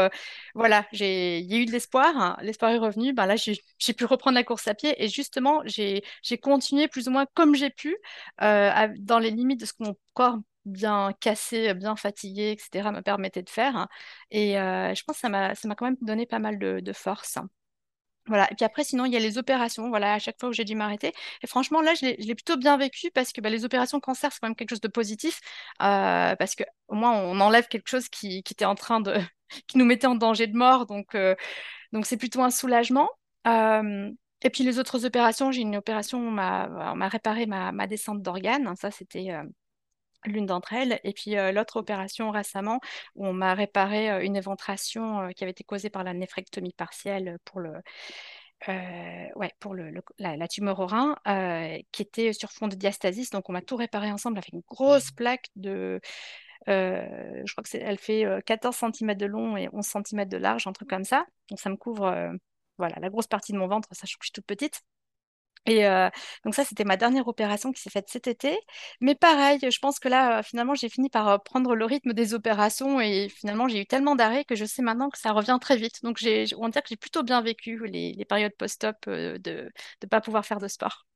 voilà, 0.55 0.87
il 0.93 1.01
y 1.51 1.55
a 1.55 1.59
eu 1.59 1.67
de 1.67 1.73
l'espoir, 1.85 2.17
hein, 2.17 2.37
l'espoir 2.43 2.71
est 2.73 2.79
revenu. 2.79 3.13
Ben 3.13 3.27
là, 3.27 3.37
j'ai 3.37 3.93
pu 3.95 4.05
reprendre 4.05 4.35
la 4.37 4.45
course 4.45 4.69
à 4.69 4.75
pied 4.75 4.95
et 5.03 5.09
justement, 5.09 5.63
j'ai 5.67 6.03
continué 6.43 6.89
plus 6.89 7.09
ou 7.09 7.11
moins 7.11 7.27
comme 7.35 7.55
j'ai 7.55 7.71
pu, 7.71 7.97
euh, 8.43 8.89
dans 8.99 9.19
les 9.19 9.31
limites 9.31 9.61
de 9.61 9.67
ce 9.67 9.73
que 9.73 9.85
mon 9.85 9.97
corps 10.15 10.39
bien 10.65 11.13
cassé, 11.21 11.75
bien 11.75 11.95
fatigué, 11.97 12.53
etc., 12.53 12.91
me 12.93 13.03
permettait 13.03 13.43
de 13.43 13.51
faire. 13.51 13.77
hein. 13.77 13.89
Et 14.31 14.59
euh, 14.59 14.95
je 14.95 15.03
pense 15.05 15.17
que 15.17 15.21
ça 15.21 15.29
m'a 15.29 15.55
quand 15.77 15.85
même 15.87 15.97
donné 16.01 16.27
pas 16.27 16.39
mal 16.39 16.59
de, 16.59 16.81
de 16.81 16.93
force. 16.93 17.39
Voilà. 18.27 18.51
Et 18.51 18.55
puis 18.55 18.65
après, 18.65 18.85
sinon, 18.85 19.05
il 19.05 19.13
y 19.13 19.17
a 19.17 19.21
les 19.21 19.37
opérations. 19.39 19.89
Voilà, 19.91 20.15
à 20.15 20.19
chaque 20.19 20.39
fois 20.41 20.49
où 20.49 20.53
j'ai 20.53 20.65
dû 20.65 20.75
m'arrêter. 20.75 21.13
Et 21.43 21.47
franchement, 21.47 21.81
là, 21.83 21.93
je 21.95 22.07
l'ai 22.07 22.35
plutôt 22.35 22.57
bien 22.57 22.77
vécu 22.79 23.11
parce 23.13 23.33
que 23.33 23.41
bah, 23.41 23.51
les 23.51 23.65
opérations 23.65 24.01
cancer, 24.01 24.33
c'est 24.33 24.41
quand 24.41 24.49
même 24.49 24.57
quelque 24.57 24.71
chose 24.71 24.81
de 24.81 24.89
positif. 24.89 25.41
euh, 25.83 26.35
parce 26.37 26.55
que 26.55 26.65
au 26.89 26.95
moins, 26.95 27.13
on 27.13 27.41
enlève 27.41 27.69
quelque 27.69 27.89
chose 27.89 28.09
qui, 28.09 28.43
qui 28.43 28.53
était 28.55 28.65
en 28.65 28.75
train 28.75 29.01
de, 29.01 29.15
qui 29.69 29.79
nous 29.79 29.85
mettait 29.85 30.07
en 30.07 30.15
danger 30.15 30.47
de 30.47 30.57
mort. 30.57 30.87
Donc, 30.87 31.15
euh, 31.15 31.35
donc 31.93 32.07
c'est 32.07 32.17
plutôt 32.19 32.43
un 32.43 32.51
soulagement. 32.51 33.09
Et 34.43 34.51
puis 34.51 34.63
les 34.65 34.79
autres 34.79 35.07
opérations, 35.07 35.51
j'ai 35.53 35.63
une 35.63 35.77
opération 35.77 36.19
où 36.19 36.29
on 36.29 36.31
m'a 36.31 37.09
réparé 37.09 37.47
ma, 37.47 37.73
ma 37.73 37.87
descente 37.87 38.23
d'organes. 38.23 38.75
Ça, 38.77 38.91
c'était 38.91 39.31
euh, 39.31 39.43
l'une 40.27 40.47
d'entre 40.47 40.73
elles. 40.73 41.01
Et 41.05 41.13
puis 41.13 41.37
euh, 41.37 41.53
l'autre 41.53 41.77
opération 41.77 42.31
récemment 42.31 42.81
où 43.15 43.27
on 43.27 43.33
m'a 43.33 43.55
réparé 43.55 44.11
euh, 44.11 44.23
une 44.25 44.37
éventration 44.37 45.21
euh, 45.23 45.31
qui 45.31 45.45
avait 45.45 45.53
été 45.53 45.65
causée 45.65 45.91
par 45.91 46.05
la 46.05 46.15
néphrectomie 46.15 46.73
partielle 46.77 47.39
pour 47.45 47.61
le, 47.61 47.73
ouais, 49.37 49.53
pour 49.61 49.75
le, 49.75 49.91
le- 49.91 50.03
la, 50.19 50.37
la 50.37 50.49
tumeur 50.49 50.81
au 50.81 50.87
rein, 50.87 51.17
qui 51.93 52.03
était 52.03 52.33
sur 52.33 52.51
fond 52.53 52.69
de 52.69 52.77
diastasis. 52.77 53.31
Donc 53.31 53.49
on 53.49 53.53
m'a 53.53 53.63
tout 53.63 53.77
réparé 53.77 54.11
ensemble 54.13 54.39
avec 54.39 54.53
une 54.53 54.63
grosse 54.69 55.11
plaque 55.11 55.47
de... 55.57 56.01
je 56.67 57.53
crois 57.53 57.63
que 57.63 57.69
c'est, 57.69 57.79
elle 57.81 57.99
fait 57.99 58.25
euh, 58.25 58.41
14 58.41 58.77
cm 58.77 59.19
de 59.19 59.27
long 59.27 59.57
et 59.57 59.69
11 59.73 59.87
cm 59.87 60.29
de 60.29 60.37
large, 60.37 60.67
un 60.67 60.73
truc 60.73 60.89
comme 60.89 61.05
ça. 61.05 61.27
Donc 61.51 61.61
ça 61.61 61.71
me 61.71 61.77
couvre 61.77 62.33
voilà, 62.79 62.97
la 63.01 63.11
grosse 63.11 63.27
partie 63.27 63.53
de 63.53 63.59
mon 63.59 63.69
ventre, 63.69 63.89
sachant 63.93 64.17
que 64.19 64.25
je 64.25 64.29
suis 64.29 64.33
toute 64.33 64.47
petite. 64.47 64.83
Et 65.67 65.87
euh, 65.87 66.11
donc 66.45 66.55
ça, 66.55 66.65
c'était 66.65 66.85
ma 66.85 66.97
dernière 66.97 67.27
opération 67.27 67.73
qui 67.73 67.81
s'est 67.81 67.91
faite 67.91 68.09
cet 68.09 68.27
été. 68.27 68.59
Mais 69.01 69.15
pareil, 69.15 69.59
je 69.63 69.79
pense 69.79 69.99
que 69.99 70.09
là, 70.09 70.39
euh, 70.39 70.43
finalement, 70.43 70.75
j'ai 70.75 70.89
fini 70.91 71.09
par 71.09 71.29
euh, 71.29 71.39
prendre 71.39 71.75
le 71.75 71.85
rythme 71.87 72.13
des 72.13 72.35
opérations 72.35 73.01
et 73.01 73.29
finalement, 73.31 73.67
j'ai 73.69 73.81
eu 73.81 73.87
tellement 73.87 74.15
d'arrêts 74.15 74.45
que 74.45 74.55
je 74.57 74.65
sais 74.67 74.83
maintenant 74.83 75.09
que 75.09 75.19
ça 75.19 75.33
revient 75.33 75.59
très 75.61 75.77
vite. 75.77 76.03
Donc, 76.03 76.19
on 76.23 76.65
va 76.65 76.71
dire 76.71 76.83
que 76.83 76.89
j'ai 76.89 76.97
plutôt 76.97 77.23
bien 77.23 77.41
vécu 77.41 77.87
les, 77.87 78.25
périodes 78.29 78.55
post-op 78.59 78.97
de 79.07 79.41
ne 80.03 80.09
pas 80.09 80.21
pouvoir 80.21 80.45
faire 80.45 80.59
de 80.59 80.69
sport. 80.69 81.07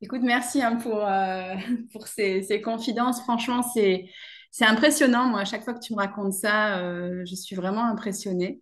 Écoute, 0.00 0.22
merci 0.22 0.62
hein, 0.62 0.76
pour, 0.76 2.06
ces 2.06 2.60
confidences. 2.62 3.22
Franchement, 3.22 3.62
c'est, 3.62 4.08
c'est 4.50 4.64
impressionnant. 4.64 5.26
Moi, 5.26 5.40
à 5.40 5.44
chaque 5.44 5.64
fois 5.64 5.74
que 5.74 5.80
tu 5.80 5.92
me 5.92 5.98
racontes 5.98 6.32
ça, 6.32 6.78
euh, 6.78 7.24
je 7.26 7.34
suis 7.34 7.56
vraiment 7.56 7.84
impressionnée. 7.84 8.60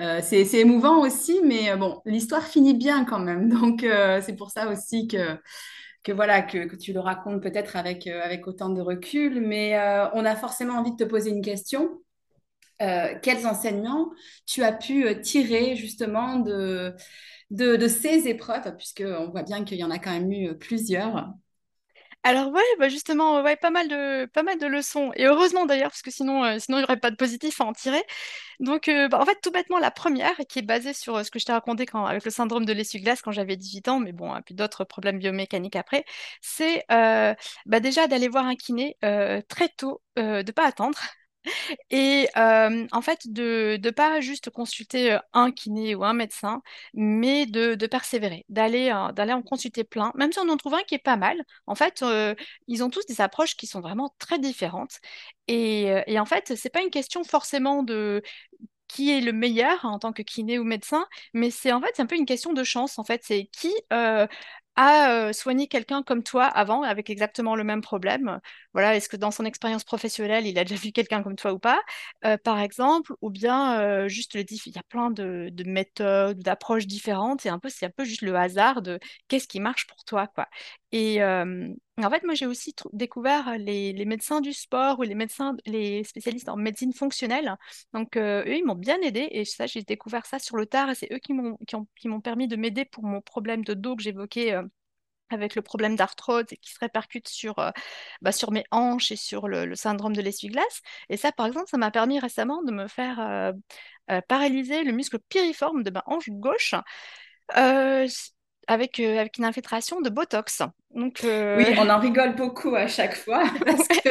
Euh, 0.00 0.20
c'est, 0.22 0.46
émouvant 0.54 1.00
aussi, 1.00 1.40
mais 1.44 1.70
euh, 1.70 1.76
bon, 1.76 2.00
l'histoire 2.06 2.42
finit 2.42 2.74
bien 2.74 3.04
quand 3.04 3.18
même. 3.18 3.48
Donc, 3.60 3.86
c'est 4.22 4.36
pour 4.36 4.50
ça 4.50 4.68
aussi 4.70 5.06
que, 5.06 6.12
voilà, 6.12 6.42
que, 6.42 6.76
tu 6.76 6.92
le 6.92 7.00
racontes 7.00 7.42
peut-être 7.42 7.76
avec, 7.76 8.08
autant 8.46 8.70
de 8.70 8.80
recul. 8.80 9.40
Mais 9.40 9.78
on 10.14 10.24
a 10.24 10.36
forcément 10.36 10.74
envie 10.74 10.92
de 10.92 10.96
te 10.96 11.04
poser 11.04 11.30
une 11.30 11.42
question. 11.42 12.00
Quels 12.78 13.46
enseignements 13.46 14.10
tu 14.46 14.62
as 14.62 14.72
pu 14.72 15.20
tirer 15.22 15.76
justement 15.76 16.38
de, 16.38 16.94
de, 17.50 17.88
ces 17.88 18.28
épreuves, 18.28 18.76
puisqu'on 18.76 19.30
voit 19.30 19.42
bien 19.42 19.64
qu'il 19.64 19.78
y 19.78 19.84
en 19.84 19.90
a 19.90 19.98
quand 19.98 20.12
même 20.12 20.32
eu 20.32 20.56
plusieurs. 20.56 21.34
Alors 22.26 22.50
ouais, 22.52 22.62
bah 22.78 22.88
justement, 22.88 23.42
ouais, 23.42 23.54
pas 23.56 23.68
mal 23.70 23.86
de, 23.86 24.24
pas 24.26 24.42
mal 24.42 24.58
de 24.58 24.66
leçons. 24.66 25.12
Et 25.14 25.26
heureusement 25.26 25.66
d'ailleurs, 25.66 25.90
parce 25.90 26.00
que 26.00 26.10
sinon, 26.10 26.42
euh, 26.42 26.58
sinon 26.58 26.78
il 26.78 26.80
n'y 26.80 26.84
aurait 26.84 26.96
pas 26.98 27.10
de 27.10 27.16
positif 27.16 27.60
à 27.60 27.64
en 27.66 27.74
tirer. 27.74 28.02
Donc, 28.60 28.88
euh, 28.88 29.08
bah, 29.08 29.20
en 29.20 29.26
fait, 29.26 29.38
tout 29.42 29.50
bêtement, 29.50 29.78
la 29.78 29.90
première, 29.90 30.36
qui 30.48 30.60
est 30.60 30.62
basée 30.62 30.94
sur 30.94 31.16
euh, 31.16 31.24
ce 31.24 31.30
que 31.32 31.38
je 31.40 31.46
t'ai 31.46 31.52
raconté 31.52 31.86
avec 31.94 32.24
le 32.24 32.30
syndrome 32.30 32.66
de 32.66 32.72
l'essuie-glace 32.74 33.22
quand 33.22 33.32
j'avais 33.32 33.56
18 33.56 33.88
ans, 33.88 34.00
mais 34.00 34.12
bon, 34.12 34.36
et 34.36 34.42
puis 34.42 34.54
d'autres 34.54 34.84
problèmes 34.84 35.18
biomécaniques 35.18 35.76
après, 35.76 36.04
c'est 36.42 36.84
bah, 36.90 37.80
déjà 37.80 38.06
d'aller 38.08 38.28
voir 38.28 38.46
un 38.46 38.56
kiné 38.56 38.96
très 39.48 39.68
tôt, 39.76 40.02
de 40.16 40.52
pas 40.52 40.66
attendre. 40.66 40.98
Et 41.90 42.28
en 42.36 43.02
fait, 43.02 43.20
de 43.32 43.78
ne 43.82 43.90
pas 43.90 44.20
juste 44.20 44.50
consulter 44.50 45.18
un 45.32 45.50
kiné 45.52 45.94
ou 45.94 46.04
un 46.04 46.12
médecin, 46.14 46.62
mais 46.94 47.46
de, 47.46 47.86
persévérer, 47.86 48.44
d'aller 48.48 48.92
d'aller 49.14 49.32
en 49.32 49.42
consulter 49.42 49.84
plein, 49.84 50.12
même 50.16 50.32
si 50.32 50.38
on 50.38 50.48
en 50.48 50.56
trouve 50.56 50.74
un 50.74 50.82
qui 50.82 50.94
est 50.94 50.98
pas 50.98 51.16
mal. 51.16 51.42
En 51.66 51.74
fait, 51.74 52.04
ils 52.68 52.82
ont 52.84 52.90
tous 52.90 53.06
des 53.06 53.20
approches 53.20 53.56
qui 53.56 53.66
sont 53.66 53.80
vraiment 53.80 54.14
très 54.18 54.38
différentes. 54.38 54.98
Et, 55.48 55.92
et 56.06 56.18
en 56.18 56.24
fait, 56.26 56.54
c'est 56.56 56.70
pas 56.70 56.82
une 56.82 56.90
question 56.90 57.24
forcément 57.24 57.82
de 57.82 58.22
qui 58.94 59.10
est 59.10 59.20
le 59.20 59.32
meilleur 59.32 59.84
en 59.84 59.98
tant 59.98 60.12
que 60.12 60.22
kiné 60.22 60.58
ou 60.58 60.64
médecin, 60.64 61.06
mais 61.34 61.50
c'est 61.50 61.72
en 61.72 61.80
fait 61.80 61.90
c'est 61.94 62.02
un 62.02 62.06
peu 62.06 62.16
une 62.16 62.26
question 62.26 62.52
de 62.52 62.64
chance. 62.64 62.98
En 62.98 63.04
fait, 63.04 63.22
c'est 63.24 63.46
qui 63.52 63.72
euh, 63.92 64.26
a 64.76 65.10
euh, 65.28 65.32
soigné 65.32 65.68
quelqu'un 65.68 66.02
comme 66.02 66.22
toi 66.22 66.44
avant 66.46 66.82
avec 66.82 67.10
exactement 67.10 67.56
le 67.56 67.64
même 67.64 67.80
problème? 67.80 68.40
Voilà, 68.72 68.96
est-ce 68.96 69.08
que 69.08 69.16
dans 69.16 69.30
son 69.30 69.44
expérience 69.44 69.84
professionnelle, 69.84 70.46
il 70.46 70.58
a 70.58 70.64
déjà 70.64 70.80
vu 70.80 70.92
quelqu'un 70.92 71.22
comme 71.22 71.36
toi 71.36 71.52
ou 71.52 71.58
pas, 71.58 71.80
euh, 72.24 72.36
par 72.38 72.58
exemple, 72.60 73.12
ou 73.20 73.30
bien 73.30 74.08
juste 74.08 74.34
le 74.34 74.42
diff- 74.42 74.66
il 74.66 74.74
y 74.74 74.78
a 74.78 74.82
plein 74.84 75.10
de, 75.10 75.48
de 75.52 75.64
méthodes, 75.64 76.38
d'approches 76.40 76.86
différentes, 76.86 77.46
et 77.46 77.48
un 77.48 77.58
peu 77.58 77.68
c'est 77.68 77.86
un 77.86 77.90
peu 77.90 78.04
juste 78.04 78.22
le 78.22 78.34
hasard 78.36 78.82
de 78.82 78.98
qu'est-ce 79.28 79.48
qui 79.48 79.60
marche 79.60 79.86
pour 79.86 80.04
toi, 80.04 80.26
quoi. 80.28 80.48
Et 80.92 81.20
en 82.02 82.10
fait, 82.10 82.24
moi, 82.24 82.34
j'ai 82.34 82.46
aussi 82.46 82.74
découvert 82.92 83.56
les, 83.56 84.04
médecins 84.04 84.40
du 84.40 84.52
sport 84.52 84.98
ou 84.98 85.02
les 85.02 85.14
médecins, 85.14 85.56
les 85.64 86.02
spécialistes 86.04 86.48
en 86.48 86.56
médecine 86.56 86.92
fonctionnelle 86.92 87.56
donc, 87.92 88.16
eux, 88.16 88.44
ils 88.46 88.64
m'ont 88.64 88.74
bien 88.74 89.00
aidé 89.00 89.28
et 89.30 89.44
ça, 89.44 89.66
j'ai 89.66 89.82
découvert 89.82 90.26
ça 90.26 90.38
sur 90.38 90.56
le 90.56 90.66
tard 90.66 90.90
et 90.90 90.94
c'est 90.94 91.12
eux 91.12 91.18
qui 91.18 91.32
m'ont 91.34 91.56
qui 91.66 91.76
qui 91.96 92.08
permis 92.22 92.48
de 92.48 92.56
m'aider 92.56 92.84
pour 92.84 93.04
mon 93.04 93.20
problème 93.20 93.64
de 93.64 93.74
dos 93.74 93.96
que 93.96 94.02
j'évoquais 94.02 94.54
avec 95.30 95.54
le 95.54 95.62
problème 95.62 95.96
d'arthrose 95.96 96.44
qui 96.60 96.72
se 96.72 96.78
répercute 96.80 97.28
sur, 97.28 97.56
bah, 98.22 98.32
sur 98.32 98.50
mes 98.52 98.64
hanches 98.70 99.12
et 99.12 99.16
sur 99.16 99.48
le, 99.48 99.74
syndrome 99.74 100.14
de 100.14 100.22
l'essuie-glace. 100.22 100.82
Et 101.08 101.16
ça, 101.16 101.32
par 101.32 101.46
exemple, 101.46 101.68
ça 101.68 101.78
m'a 101.78 101.90
permis 101.90 102.18
récemment 102.18 102.62
de 102.62 102.72
me 102.72 102.88
faire 102.88 103.52
paralyser 104.28 104.84
le 104.84 104.92
muscle 104.92 105.18
piriforme 105.28 105.82
de 105.82 105.90
ma 105.90 106.02
hanche 106.06 106.28
gauche 106.30 106.74
avec, 108.66 109.00
euh, 109.00 109.18
avec 109.18 109.38
une 109.38 109.44
infiltration 109.44 110.00
de 110.00 110.10
Botox. 110.10 110.62
Donc, 110.94 111.20
Oui, 111.22 111.28
euh, 111.28 111.74
on 111.78 111.88
en 111.88 111.98
rigole 111.98 112.34
beaucoup 112.36 112.74
à 112.74 112.86
chaque 112.86 113.16
fois 113.16 113.44
parce 113.64 113.88
que 113.88 114.08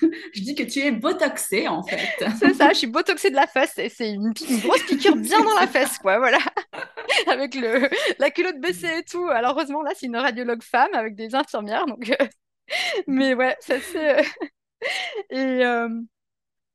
je 0.34 0.40
dis 0.40 0.54
que 0.54 0.62
tu 0.62 0.80
es 0.80 0.90
botoxée 0.90 1.68
en 1.68 1.82
fait. 1.82 2.24
c'est 2.38 2.54
ça, 2.54 2.70
je 2.70 2.78
suis 2.78 2.86
botoxée 2.86 3.30
de 3.30 3.36
la 3.36 3.46
fesse 3.46 3.78
et 3.78 3.88
c'est 3.88 4.10
une, 4.10 4.32
une 4.48 4.58
grosse 4.60 4.82
piqûre 4.84 5.16
bien 5.16 5.42
dans 5.42 5.54
la 5.54 5.66
fesse, 5.66 5.98
quoi, 5.98 6.18
voilà. 6.18 6.38
avec 7.28 7.54
le, 7.54 7.88
la 8.18 8.30
culotte 8.30 8.60
baissée 8.60 8.98
et 8.98 9.04
tout. 9.04 9.26
Alors, 9.28 9.52
heureusement, 9.52 9.82
là, 9.82 9.92
c'est 9.96 10.06
une 10.06 10.16
radiologue 10.16 10.62
femme 10.62 10.92
avec 10.94 11.14
des 11.14 11.34
infirmières. 11.34 11.86
Donc, 11.86 12.10
euh, 12.10 12.26
mais 13.06 13.34
ouais, 13.34 13.56
ça 13.60 13.76
c'est. 13.80 14.24
et, 15.30 15.62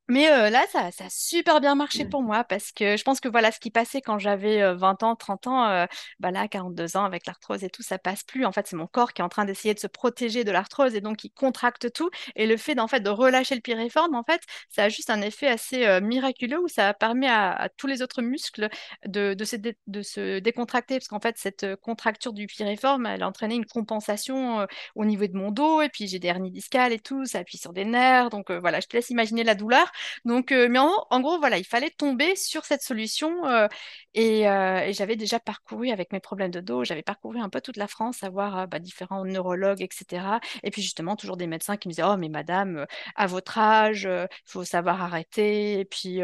mais 0.09 0.29
euh, 0.31 0.49
là, 0.49 0.65
ça, 0.71 0.91
ça 0.91 1.05
a 1.05 1.09
super 1.09 1.61
bien 1.61 1.75
marché 1.75 2.03
pour 2.05 2.23
moi 2.23 2.43
parce 2.43 2.71
que 2.71 2.97
je 2.97 3.03
pense 3.03 3.19
que 3.19 3.29
voilà, 3.29 3.51
ce 3.51 3.59
qui 3.59 3.71
passait 3.71 4.01
quand 4.01 4.17
j'avais 4.19 4.61
euh, 4.61 4.75
20 4.75 5.03
ans, 5.03 5.15
30 5.15 5.47
ans, 5.47 5.65
euh, 5.69 5.85
bah 6.19 6.31
là, 6.31 6.47
42 6.47 6.97
ans 6.97 7.05
avec 7.05 7.27
l'arthrose 7.27 7.63
et 7.63 7.69
tout, 7.69 7.83
ça 7.83 7.99
passe 7.99 8.23
plus. 8.23 8.43
En 8.45 8.51
fait, 8.51 8.67
c'est 8.67 8.75
mon 8.75 8.87
corps 8.87 9.13
qui 9.13 9.21
est 9.21 9.25
en 9.25 9.29
train 9.29 9.45
d'essayer 9.45 9.73
de 9.75 9.79
se 9.79 9.87
protéger 9.87 10.43
de 10.43 10.51
l'arthrose 10.51 10.95
et 10.95 11.01
donc 11.01 11.23
il 11.23 11.29
contracte 11.31 11.93
tout. 11.93 12.09
Et 12.35 12.47
le 12.47 12.57
fait 12.57 12.75
d'en 12.75 12.87
fait 12.87 13.01
de 13.01 13.09
relâcher 13.09 13.55
le 13.55 13.61
piriforme, 13.61 14.15
en 14.15 14.23
fait, 14.23 14.41
ça 14.69 14.83
a 14.85 14.89
juste 14.89 15.09
un 15.11 15.21
effet 15.21 15.47
assez 15.47 15.85
euh, 15.85 16.01
miraculeux 16.01 16.59
où 16.59 16.67
ça 16.67 16.93
permet 16.95 17.27
à, 17.27 17.51
à 17.53 17.69
tous 17.69 17.87
les 17.87 18.01
autres 18.01 18.21
muscles 18.23 18.69
de, 19.05 19.33
de 19.33 19.45
se, 19.45 19.55
dé- 19.55 19.77
de 19.87 20.01
se 20.01 20.39
décontracter 20.39 20.97
parce 20.97 21.07
qu'en 21.07 21.19
fait, 21.19 21.37
cette 21.37 21.63
euh, 21.63 21.75
contracture 21.75 22.33
du 22.33 22.47
piriforme, 22.47 23.05
elle 23.05 23.23
a 23.23 23.27
entraîné 23.27 23.55
une 23.55 23.65
compensation 23.65 24.61
euh, 24.61 24.65
au 24.95 25.05
niveau 25.05 25.27
de 25.27 25.37
mon 25.37 25.51
dos 25.51 25.81
et 25.81 25.89
puis 25.89 26.07
j'ai 26.07 26.19
des 26.19 26.27
hernies 26.27 26.51
discales 26.51 26.93
et 26.93 26.99
tout, 26.99 27.25
ça 27.25 27.39
appuie 27.39 27.57
sur 27.57 27.73
des 27.73 27.85
nerfs. 27.85 28.29
Donc 28.29 28.49
euh, 28.49 28.59
voilà, 28.59 28.79
je 28.79 28.87
te 28.87 28.95
laisse 28.97 29.09
imaginer 29.09 29.43
la 29.43 29.55
douleur. 29.55 29.91
Donc, 30.25 30.51
euh, 30.51 30.67
mais 30.69 30.79
en, 30.79 31.21
gros, 31.21 31.39
voilà, 31.39 31.57
il 31.57 31.65
fallait 31.65 31.89
tomber 31.91 32.35
sur 32.35 32.65
cette 32.65 32.81
solution. 32.81 33.45
euh, 33.47 33.67
et, 34.13 34.47
euh, 34.49 34.79
et 34.81 34.93
j'avais 34.93 35.15
déjà 35.15 35.39
parcouru 35.39 35.89
avec 35.91 36.11
mes 36.11 36.19
problèmes 36.19 36.51
de 36.51 36.59
dos, 36.61 36.83
j'avais 36.83 37.03
parcouru 37.03 37.39
un 37.39 37.49
peu 37.49 37.61
toute 37.61 37.77
la 37.77 37.87
France, 37.87 38.23
à 38.23 38.29
voir 38.29 38.67
bah, 38.67 38.79
différents 38.79 39.23
neurologues, 39.25 39.81
etc. 39.81 40.39
Et 40.63 40.71
puis 40.71 40.81
justement, 40.81 41.15
toujours 41.15 41.37
des 41.37 41.47
médecins 41.47 41.77
qui 41.77 41.87
me 41.87 41.93
disaient, 41.93 42.03
Oh, 42.07 42.17
mais 42.17 42.29
madame, 42.29 42.85
à 43.15 43.27
votre 43.27 43.57
âge, 43.57 44.03
il 44.09 44.27
faut 44.45 44.63
savoir 44.63 45.01
arrêter. 45.03 45.79
Et 45.79 45.85
puis, 45.85 46.21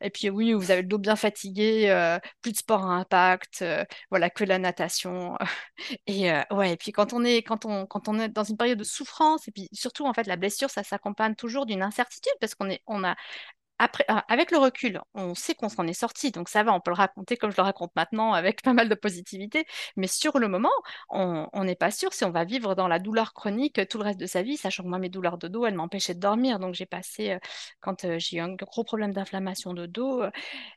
et 0.00 0.10
puis 0.10 0.30
oui, 0.30 0.52
vous 0.52 0.70
avez 0.70 0.82
le 0.82 0.88
dos 0.88 0.98
bien 0.98 1.16
fatigué, 1.16 2.18
plus 2.42 2.52
de 2.52 2.56
sport 2.58 2.84
à 2.84 2.94
impact, 2.94 3.64
voilà, 4.10 4.30
que 4.30 4.44
la 4.44 4.58
natation. 4.58 5.36
Et 6.06 6.30
ouais, 6.50 6.72
et 6.72 6.76
puis 6.76 6.92
quand 6.92 7.12
on 7.12 7.24
est, 7.24 7.42
quand 7.42 7.64
on, 7.64 7.86
quand 7.86 8.08
on 8.08 8.18
est 8.18 8.28
dans 8.28 8.44
une 8.44 8.56
période 8.56 8.78
de 8.78 8.84
souffrance, 8.84 9.48
et 9.48 9.52
puis 9.52 9.68
surtout, 9.72 10.06
en 10.06 10.12
fait, 10.14 10.26
la 10.26 10.36
blessure, 10.36 10.70
ça 10.70 10.82
s'accompagne 10.82 11.34
toujours 11.34 11.66
d'une 11.66 11.82
incertitude 11.82 12.32
parce 12.40 12.54
qu'on 12.54 12.70
est, 12.70 12.82
euh, 13.04 13.86
avec 14.28 14.50
le 14.52 14.58
recul, 14.58 15.00
on 15.14 15.34
sait 15.34 15.54
qu'on 15.54 15.68
s'en 15.68 15.86
est 15.86 15.92
sorti, 15.92 16.30
donc 16.30 16.48
ça 16.48 16.62
va, 16.62 16.72
on 16.72 16.80
peut 16.80 16.90
le 16.92 16.96
raconter 16.96 17.36
comme 17.36 17.50
je 17.50 17.56
le 17.56 17.62
raconte 17.62 17.90
maintenant 17.96 18.32
avec 18.32 18.62
pas 18.62 18.72
mal 18.72 18.88
de 18.88 18.94
positivité, 18.94 19.66
mais 19.96 20.06
sur 20.06 20.38
le 20.38 20.48
moment, 20.48 20.70
on 21.10 21.64
n'est 21.64 21.74
pas 21.76 21.90
sûr 21.90 22.12
si 22.12 22.24
on 22.24 22.30
va 22.30 22.44
vivre 22.44 22.74
dans 22.74 22.88
la 22.88 22.98
douleur 22.98 23.32
chronique 23.34 23.86
tout 23.88 23.98
le 23.98 24.04
reste 24.04 24.20
de 24.20 24.26
sa 24.26 24.42
vie, 24.42 24.56
sachant 24.56 24.84
que 24.84 24.88
moi, 24.88 24.98
mes 24.98 25.08
douleurs 25.08 25.38
de 25.38 25.48
dos, 25.48 25.66
elles 25.66 25.74
m'empêchaient 25.74 26.14
de 26.14 26.20
dormir, 26.20 26.58
donc 26.60 26.74
j'ai 26.74 26.86
passé, 26.86 27.32
euh, 27.32 27.38
quand 27.80 28.04
euh, 28.04 28.18
j'ai 28.18 28.36
eu 28.38 28.40
un 28.40 28.54
gros 28.54 28.84
problème 28.84 29.12
d'inflammation 29.12 29.74
de 29.74 29.86
dos, 29.86 30.22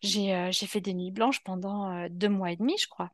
j'ai 0.01 0.51
fait 0.67 0.81
des 0.81 0.93
nuits 0.93 1.11
blanches 1.11 1.43
pendant 1.43 2.07
deux 2.09 2.29
mois 2.29 2.51
et 2.51 2.55
demi, 2.57 2.77
je 2.79 2.87
crois. 2.87 3.11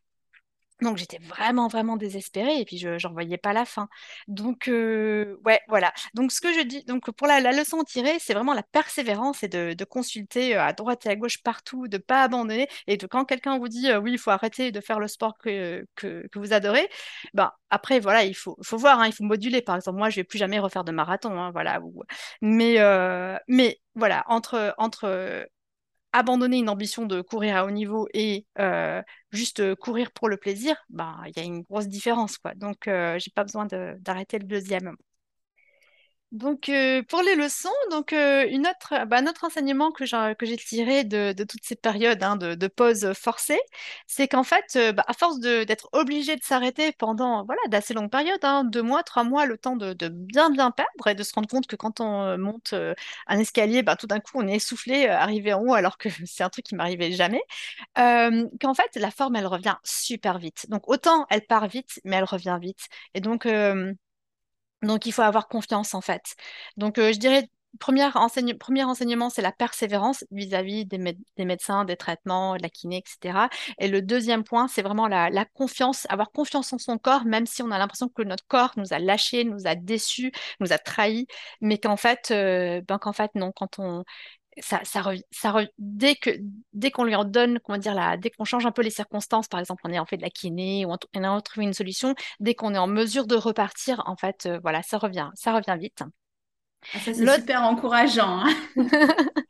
Donc 0.82 0.98
j'étais 0.98 1.20
vraiment, 1.20 1.68
vraiment 1.68 1.98
désespérée 1.98 2.60
et 2.60 2.66
puis 2.66 2.78
je 2.78 3.06
n'en 3.06 3.14
voyais 3.14 3.38
pas 3.38 3.54
la 3.54 3.66
fin. 3.66 3.88
Donc, 4.28 4.68
euh, 4.68 5.38
ouais, 5.46 5.62
voilà. 5.68 5.94
Donc 6.14 6.32
ce 6.32 6.42
que 6.42 6.54
je 6.54 6.62
dis, 6.62 6.84
donc 6.86 7.12
pour 7.12 7.28
la, 7.28 7.40
leçon 7.52 7.80
à 7.82 7.84
tirer, 7.84 8.18
c'est 8.20 8.34
vraiment 8.34 8.54
la 8.54 8.64
persévérance 8.64 9.44
et 9.44 9.48
de, 9.48 9.84
consulter 9.86 10.56
euh, 10.56 10.64
à 10.64 10.74
droite 10.74 11.06
et 11.06 11.10
à 11.10 11.16
gauche 11.16 11.42
partout, 11.44 11.88
de 11.88 11.98
ne 11.98 12.02
pas 12.02 12.24
abandonner 12.24 12.68
et 12.88 12.98
de 12.98 13.06
quand 13.08 13.26
quelqu'un 13.26 13.60
vous 13.60 13.68
dit 13.68 13.90
euh, 13.90 14.00
oui, 14.00 14.14
il 14.14 14.18
faut 14.18 14.32
arrêter 14.32 14.72
de 14.72 14.82
faire 14.82 15.00
le 15.00 15.08
sport 15.08 15.38
que, 15.38 15.86
que, 15.96 16.28
vous 16.36 16.54
adorez, 16.54 16.90
ben, 17.34 17.52
après, 17.70 18.00
voilà, 18.00 18.24
il 18.24 18.34
faut, 18.36 18.58
faut 18.64 18.78
voir, 18.78 19.00
hein, 19.00 19.08
il 19.08 19.14
faut 19.14 19.24
moduler. 19.24 19.62
Par 19.62 19.76
exemple, 19.76 19.98
moi, 19.98 20.10
je 20.10 20.18
vais 20.18 20.24
plus 20.24 20.40
jamais 20.40 20.60
refaire 20.60 20.84
de 20.84 20.92
marathon, 20.92 21.40
hein, 21.40 21.52
voilà. 21.52 21.80
Mais, 22.42 22.78
mais 23.48 23.80
voilà, 23.96 24.24
entre, 24.28 24.74
entre 24.78 25.48
abandonner 26.14 26.58
une 26.60 26.70
ambition 26.70 27.06
de 27.06 27.22
courir 27.22 27.58
à 27.58 27.66
haut 27.66 27.72
niveau 27.72 28.08
et 28.14 28.46
euh, 28.60 29.02
juste 29.32 29.60
euh, 29.62 29.76
courir 29.76 30.12
pour 30.12 30.30
le 30.30 30.38
plaisir, 30.38 30.76
ben, 30.90 31.22
il 31.28 31.34
y 31.38 31.40
a 31.40 31.44
une 31.44 31.62
grosse 31.64 31.88
différence, 31.88 32.38
quoi. 32.38 32.54
Donc, 32.56 32.88
euh, 32.88 33.20
j'ai 33.20 33.32
pas 33.32 33.44
besoin 33.44 33.66
d'arrêter 34.00 34.40
le 34.40 34.46
deuxième. 34.46 34.96
Donc, 36.34 36.68
euh, 36.68 37.04
pour 37.04 37.22
les 37.22 37.36
leçons, 37.36 37.70
donc, 37.92 38.12
euh, 38.12 38.48
une 38.50 38.66
autre, 38.66 39.06
bah, 39.06 39.18
un 39.20 39.28
autre 39.28 39.44
enseignement 39.44 39.92
que 39.92 40.04
j'ai, 40.04 40.58
tiré 40.58 41.04
de, 41.04 41.32
toutes 41.44 41.64
ces 41.64 41.76
périodes 41.76 42.24
hein, 42.24 42.38
de, 42.38 42.68
pause 42.68 43.14
forcée, 43.14 43.60
c'est 44.08 44.28
qu'en 44.28 44.44
fait, 44.44 44.66
euh, 44.76 44.92
bah, 44.94 45.06
à 45.08 45.14
force 45.14 45.40
d'être 45.40 45.90
obligé 45.92 46.36
de 46.36 46.42
s'arrêter 46.44 46.92
pendant 46.94 47.46
voilà, 47.46 47.62
d'assez 47.70 47.94
longues 47.94 48.10
périodes, 48.10 48.44
hein, 48.44 48.64
deux 48.64 48.82
mois, 48.82 49.04
trois 49.04 49.24
mois, 49.24 49.46
le 49.46 49.60
temps 49.60 49.76
de, 49.76 49.94
bien 50.10 50.50
bien 50.50 50.72
perdre 50.72 51.08
et 51.08 51.14
de 51.14 51.22
se 51.22 51.34
rendre 51.36 51.48
compte 51.48 51.68
que 51.68 51.76
quand 51.76 52.00
on 52.00 52.36
monte 52.40 52.74
un 53.28 53.40
escalier, 53.40 53.84
bah, 53.84 53.96
tout 53.96 54.08
d'un 54.08 54.20
coup, 54.20 54.32
on 54.36 54.48
est 54.48 54.56
essoufflé, 54.56 55.08
arrivé 55.08 55.54
en 55.54 55.62
haut, 55.62 55.74
alors 55.76 56.00
que 56.00 56.10
c'est 56.26 56.44
un 56.44 56.50
truc 56.50 56.66
qui 56.66 56.74
m'arrivait 56.76 57.12
jamais, 57.12 57.44
qu'en 57.96 58.74
fait, 58.74 58.96
la 58.96 59.12
forme, 59.12 59.36
elle 59.36 59.48
revient 59.48 59.76
super 59.84 60.40
vite. 60.40 60.66
Donc, 60.70 60.90
autant 60.90 61.28
elle 61.30 61.46
part 61.46 61.68
vite, 61.68 62.00
mais 62.06 62.16
elle 62.16 62.24
revient 62.24 62.58
vite. 62.60 62.88
Et 63.14 63.22
donc, 63.22 63.48
donc, 64.84 65.06
il 65.06 65.12
faut 65.14 65.22
avoir 65.24 65.48
confiance 65.48 65.94
en 65.96 66.02
fait. 66.02 66.36
Donc, 66.78 66.98
euh, 67.00 67.12
je 67.14 67.20
dirais, 67.20 67.50
premier, 67.80 68.06
enseigne- 68.16 68.58
premier 68.58 68.84
enseignement, 68.84 69.30
c'est 69.30 69.42
la 69.42 69.52
persévérance 69.52 70.24
vis-à-vis 70.32 70.86
des, 70.86 70.98
mé- 71.00 71.18
des 71.38 71.46
médecins, 71.46 71.86
des 71.86 71.96
traitements, 71.98 72.56
de 72.58 72.62
la 72.62 72.70
kiné, 72.70 72.98
etc. 72.98 73.50
Et 73.80 73.88
le 73.88 74.02
deuxième 74.02 74.44
point, 74.44 74.68
c'est 74.68 74.82
vraiment 74.84 75.08
la, 75.08 75.30
la 75.32 75.46
confiance, 75.46 76.06
avoir 76.10 76.32
confiance 76.32 76.72
en 76.74 76.78
son 76.78 76.98
corps, 77.00 77.26
même 77.26 77.46
si 77.48 77.64
on 77.64 77.72
a 77.72 77.78
l'impression 77.80 78.10
que 78.10 78.22
notre 78.24 78.46
corps 78.48 78.72
nous 78.78 78.94
a 78.94 79.00
lâchés, 79.00 79.44
nous 79.44 79.66
a 79.68 79.76
déçus, 79.76 80.32
nous 80.60 80.72
a 80.74 80.78
trahis, 80.78 81.28
mais 81.62 81.78
qu'en 81.80 81.98
fait, 81.98 82.30
euh, 82.32 82.82
ben, 82.88 83.00
qu'en 83.00 83.14
fait, 83.14 83.32
non, 83.36 83.52
quand 83.52 83.80
on, 83.80 84.04
ça, 84.60 84.82
ça, 84.84 85.02
rev- 85.02 85.22
ça 85.32 85.54
dès 85.78 86.16
que 86.16 86.30
dès 86.74 86.92
qu'on 86.92 87.04
lui 87.04 87.16
en 87.16 87.26
donne, 87.26 87.60
comment 87.60 87.78
dire 87.78 87.94
là, 87.96 88.18
dès 88.18 88.30
qu'on 88.30 88.46
change 88.46 88.66
un 88.66 88.72
peu 88.72 88.82
les 88.82 88.90
circonstances, 88.90 89.48
par 89.48 89.60
exemple, 89.60 89.82
on 89.86 89.92
est 89.94 90.00
en 90.00 90.06
fait 90.06 90.18
de 90.18 90.22
la 90.24 90.30
kiné 90.30 90.86
ou 90.86 90.92
on, 90.94 90.98
on 91.16 91.24
a 91.24 91.42
trouvé 91.42 91.66
une 91.66 91.74
solution, 91.74 92.16
dès 92.40 92.56
qu'on 92.56 92.74
est 92.74 92.78
en 92.78 92.88
mesure 92.88 93.28
de 93.28 93.36
repartir, 93.36 94.04
en 94.06 94.16
fait, 94.18 94.46
euh, 94.46 94.60
voilà, 94.62 94.84
ça 94.84 94.98
revient, 94.98 95.30
ça 95.36 95.54
revient 95.54 95.78
vite. 95.80 96.04
Ah, 96.94 97.00
ça, 97.00 97.14
c'est 97.14 97.28
super 97.28 97.64
encourageant. 97.64 98.40
hein. 98.46 98.54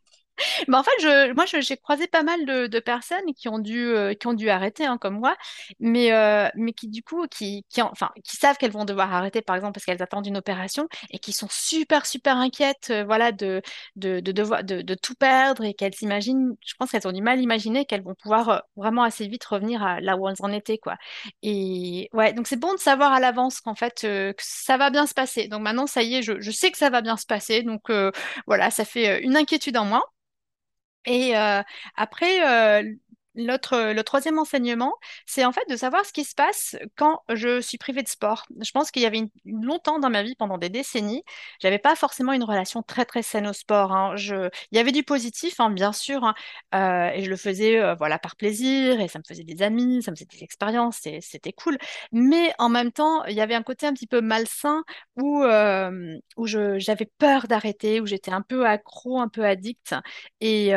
Bah, 0.67 0.79
en 0.79 0.83
fait, 0.83 0.91
je, 1.01 1.33
moi, 1.33 1.45
j'ai 1.45 1.77
croisé 1.77 2.07
pas 2.07 2.23
mal 2.23 2.45
de, 2.45 2.79
personnes 2.79 3.33
qui 3.35 3.47
ont 3.49 3.59
dû, 3.59 3.79
euh, 3.87 4.13
qui 4.13 4.27
ont 4.27 4.33
dû 4.33 4.49
arrêter, 4.49 4.85
hein, 4.85 4.97
comme 4.97 5.15
moi, 5.19 5.35
mais, 5.79 6.11
euh, 6.13 6.49
mais 6.55 6.73
qui, 6.73 6.87
du 6.89 7.01
coup, 7.03 7.25
qui, 7.27 7.65
qui, 7.69 7.81
en- 7.81 7.89
enfin, 7.91 8.09
qui 8.23 8.35
savent 8.35 8.57
qu'elles 8.57 8.71
vont 8.71 8.83
devoir 8.85 9.13
arrêter, 9.13 9.41
par 9.41 9.55
exemple, 9.55 9.73
parce 9.73 9.85
qu'elles 9.85 10.01
attendent 10.01 10.27
une 10.27 10.37
opération 10.37 10.87
et 11.11 11.19
qui 11.19 11.31
sont 11.33 11.47
super, 11.49 12.05
super 12.05 12.37
inquiètes, 12.37 12.87
euh, 12.91 13.03
voilà, 13.05 13.31
de, 13.31 13.61
de, 13.95 14.19
de, 14.19 14.31
de, 14.81 14.95
tout 14.95 15.15
perdre 15.15 15.63
et 15.63 15.73
qu'elles 15.73 15.93
imaginent, 16.01 16.55
je 16.65 16.73
pense 16.77 16.91
qu'elles 16.91 17.07
ont 17.07 17.11
du 17.11 17.21
mal 17.21 17.39
à 17.39 17.41
imaginer 17.41 17.85
qu'elles 17.85 18.03
vont 18.03 18.15
pouvoir 18.15 18.63
vraiment 18.75 19.03
assez 19.03 19.27
vite 19.27 19.43
revenir 19.45 19.97
là 20.01 20.17
où 20.17 20.27
elles 20.29 20.35
en 20.39 20.51
étaient, 20.51 20.77
quoi. 20.77 20.97
Et 21.41 22.09
ouais, 22.13 22.33
donc 22.33 22.47
c'est 22.47 22.57
bon 22.59 22.73
de 22.73 22.79
savoir 22.79 23.13
à 23.13 23.19
l'avance 23.19 23.59
qu'en 23.61 23.75
fait, 23.75 24.01
que 24.01 24.33
ça 24.39 24.77
va 24.77 24.89
bien 24.89 25.07
se 25.07 25.13
passer. 25.13 25.47
Donc 25.47 25.61
maintenant, 25.61 25.87
ça 25.87 26.03
y 26.03 26.15
est, 26.15 26.21
je, 26.23 26.39
je 26.39 26.51
sais 26.51 26.71
que 26.71 26.77
ça 26.77 26.89
va 26.89 27.01
bien 27.01 27.17
se 27.17 27.25
passer. 27.25 27.63
Donc 27.63 27.89
voilà, 28.47 28.71
ça 28.71 28.85
fait 28.85 29.21
une 29.23 29.35
inquiétude 29.37 29.77
en 29.77 29.85
moins. 29.85 30.03
Et 31.05 31.35
euh, 31.37 31.61
après, 31.95 32.83
euh, 33.37 33.93
le 33.93 34.03
troisième 34.03 34.37
enseignement, 34.39 34.93
c'est 35.25 35.45
en 35.45 35.51
fait 35.51 35.63
de 35.69 35.75
savoir 35.75 36.05
ce 36.05 36.13
qui 36.13 36.23
se 36.23 36.35
passe 36.35 36.75
quand 36.95 37.21
je 37.33 37.61
suis 37.61 37.77
privée 37.77 38.03
de 38.03 38.07
sport. 38.07 38.45
Je 38.61 38.71
pense 38.71 38.91
qu'il 38.91 39.01
y 39.01 39.05
avait 39.05 39.23
longtemps 39.45 39.99
dans 39.99 40.09
ma 40.09 40.23
vie, 40.23 40.35
pendant 40.35 40.57
des 40.57 40.69
décennies, 40.69 41.23
j'avais 41.61 41.79
pas 41.79 41.95
forcément 41.95 42.33
une 42.33 42.43
relation 42.43 42.83
très 42.83 43.05
très 43.05 43.21
saine 43.23 43.47
au 43.47 43.53
sport. 43.53 43.91
hein. 43.91 44.15
Je, 44.15 44.49
il 44.71 44.77
y 44.77 44.79
avait 44.79 44.91
du 44.91 45.03
positif, 45.03 45.59
hein, 45.59 45.69
bien 45.71 45.93
sûr, 45.93 46.23
hein, 46.23 46.33
euh, 46.75 47.09
et 47.13 47.23
je 47.23 47.29
le 47.29 47.35
faisais 47.37 47.79
euh, 47.79 47.95
voilà 47.95 48.19
par 48.19 48.35
plaisir, 48.35 48.99
et 48.99 49.07
ça 49.07 49.19
me 49.19 49.23
faisait 49.27 49.43
des 49.43 49.61
amis, 49.63 50.03
ça 50.03 50.11
me 50.11 50.15
faisait 50.15 50.25
des 50.25 50.43
expériences, 50.43 50.97
c'était 51.21 51.53
cool. 51.53 51.77
Mais 52.11 52.53
en 52.59 52.69
même 52.69 52.91
temps, 52.91 53.23
il 53.25 53.33
y 53.35 53.41
avait 53.41 53.55
un 53.55 53.63
côté 53.63 53.85
un 53.87 53.93
petit 53.93 54.07
peu 54.07 54.21
malsain 54.21 54.83
où 55.15 55.43
euh, 55.43 56.17
où 56.37 56.47
j'avais 56.47 57.05
peur 57.17 57.47
d'arrêter, 57.47 57.99
où 58.01 58.05
j'étais 58.05 58.31
un 58.31 58.41
peu 58.41 58.65
accro, 58.65 59.19
un 59.19 59.27
peu 59.29 59.45
addict. 59.45 59.95
Et, 60.41 60.73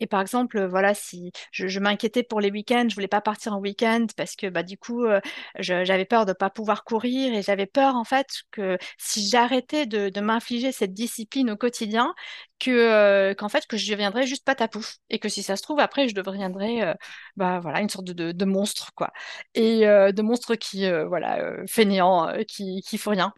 et 0.00 0.06
par 0.06 0.20
exemple, 0.20 0.64
voilà, 0.66 0.94
si 0.94 1.32
je, 1.52 1.78
m'inquiétais 1.80 2.22
pour 2.22 2.40
les 2.40 2.50
week-ends, 2.50 2.86
je 2.88 2.94
voulais 2.94 3.08
pas 3.08 3.20
partir 3.20 3.54
en 3.54 3.60
week-end 3.60 4.06
parce 4.16 4.36
que 4.36 4.48
bah, 4.48 4.62
du 4.62 4.78
coup, 4.78 5.04
euh, 5.04 5.20
j'avais 5.58 6.04
peur 6.04 6.26
de 6.26 6.32
pas 6.32 6.50
pouvoir 6.50 6.84
courir 6.84 7.34
et 7.34 7.42
j'avais 7.42 7.66
peur 7.66 7.96
en 7.96 8.04
fait 8.04 8.26
que 8.50 8.78
si 8.98 9.28
j'arrêtais 9.28 9.86
de, 9.86 10.20
m'infliger 10.20 10.72
cette 10.72 10.92
discipline 10.94 11.50
au 11.50 11.56
quotidien, 11.56 12.14
que, 12.58 12.70
euh, 12.70 13.34
qu'en 13.34 13.48
fait, 13.48 13.66
que 13.66 13.76
je 13.76 13.90
deviendrais 13.90 14.26
juste 14.26 14.44
patapouf 14.44 14.96
et 15.10 15.18
que 15.18 15.28
si 15.28 15.42
ça 15.42 15.56
se 15.56 15.62
trouve, 15.62 15.78
après, 15.80 16.08
je 16.08 16.14
deviendrais 16.14 16.82
euh, 16.82 16.94
bah, 17.36 17.60
voilà, 17.60 17.80
une 17.80 17.88
sorte 17.88 18.06
de, 18.06 18.44
monstre, 18.44 18.92
quoi. 18.94 19.12
Et 19.54 19.86
euh, 19.86 20.12
de 20.12 20.22
monstre 20.22 20.54
qui, 20.54 20.86
euh, 20.86 21.06
voilà, 21.06 21.38
euh, 21.40 21.64
fainéant, 21.68 22.28
euh, 22.28 22.42
qui, 22.44 22.82
qui 22.86 22.98
faut 22.98 23.10
rien. 23.10 23.32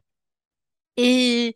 Et, 0.98 1.54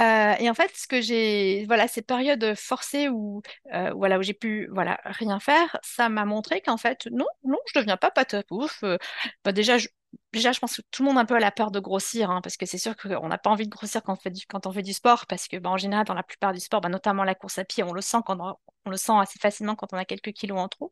euh, 0.00 0.34
et 0.38 0.50
en 0.50 0.54
fait, 0.54 0.70
ce 0.76 0.86
que 0.88 1.00
j'ai, 1.02 1.64
voilà, 1.66 1.88
ces 1.88 2.02
périodes 2.02 2.54
forcées 2.56 3.08
où, 3.08 3.42
euh, 3.74 3.92
voilà, 3.94 4.18
où 4.18 4.22
j'ai 4.22 4.34
pu, 4.34 4.68
voilà, 4.72 5.00
rien 5.04 5.40
faire, 5.40 5.78
ça 5.84 6.08
m'a 6.10 6.24
montré 6.26 6.60
qu'en 6.62 6.76
fait, 6.78 7.06
non, 7.12 7.26
non, 7.44 7.58
je 7.74 7.80
deviens 7.80 7.96
pas 7.98 8.10
patapouf. 8.12 8.82
Euh, 8.84 8.98
bah 9.44 9.52
déjà, 9.52 9.78
je, 9.78 9.88
déjà, 10.32 10.52
je 10.52 10.60
pense 10.60 10.76
que 10.76 10.82
tout 10.90 11.02
le 11.02 11.08
monde 11.08 11.18
un 11.18 11.24
peu 11.26 11.34
a 11.36 11.40
la 11.40 11.50
peur 11.52 11.70
de 11.72 11.80
grossir, 11.80 12.30
hein, 12.30 12.40
parce 12.42 12.56
que 12.56 12.66
c'est 12.66 12.78
sûr 12.78 12.96
qu'on 12.96 13.28
n'a 13.28 13.38
pas 13.38 13.50
envie 13.50 13.66
de 13.66 13.70
grossir 13.70 14.02
quand 14.02 14.14
on 14.14 14.16
fait 14.16 14.30
du, 14.30 14.46
quand 14.46 14.66
on 14.66 14.72
fait 14.72 14.82
du 14.82 14.92
sport, 14.94 15.26
parce 15.26 15.48
que, 15.48 15.56
bah, 15.58 15.70
en 15.70 15.76
général, 15.78 16.06
dans 16.06 16.14
la 16.14 16.22
plupart 16.24 16.52
du 16.52 16.60
sport, 16.60 16.80
bah, 16.82 16.88
notamment 16.90 17.24
la 17.24 17.34
course 17.34 17.58
à 17.58 17.64
pied, 17.64 17.82
on 17.84 17.92
le 17.94 18.00
sent 18.02 18.18
quand 18.26 18.38
on, 18.40 18.90
le 18.90 18.96
sent 18.98 19.12
assez 19.18 19.38
facilement 19.40 19.74
quand 19.76 19.92
on 19.92 19.96
a 19.98 20.04
quelques 20.04 20.32
kilos 20.32 20.58
en 20.60 20.68
trop. 20.68 20.90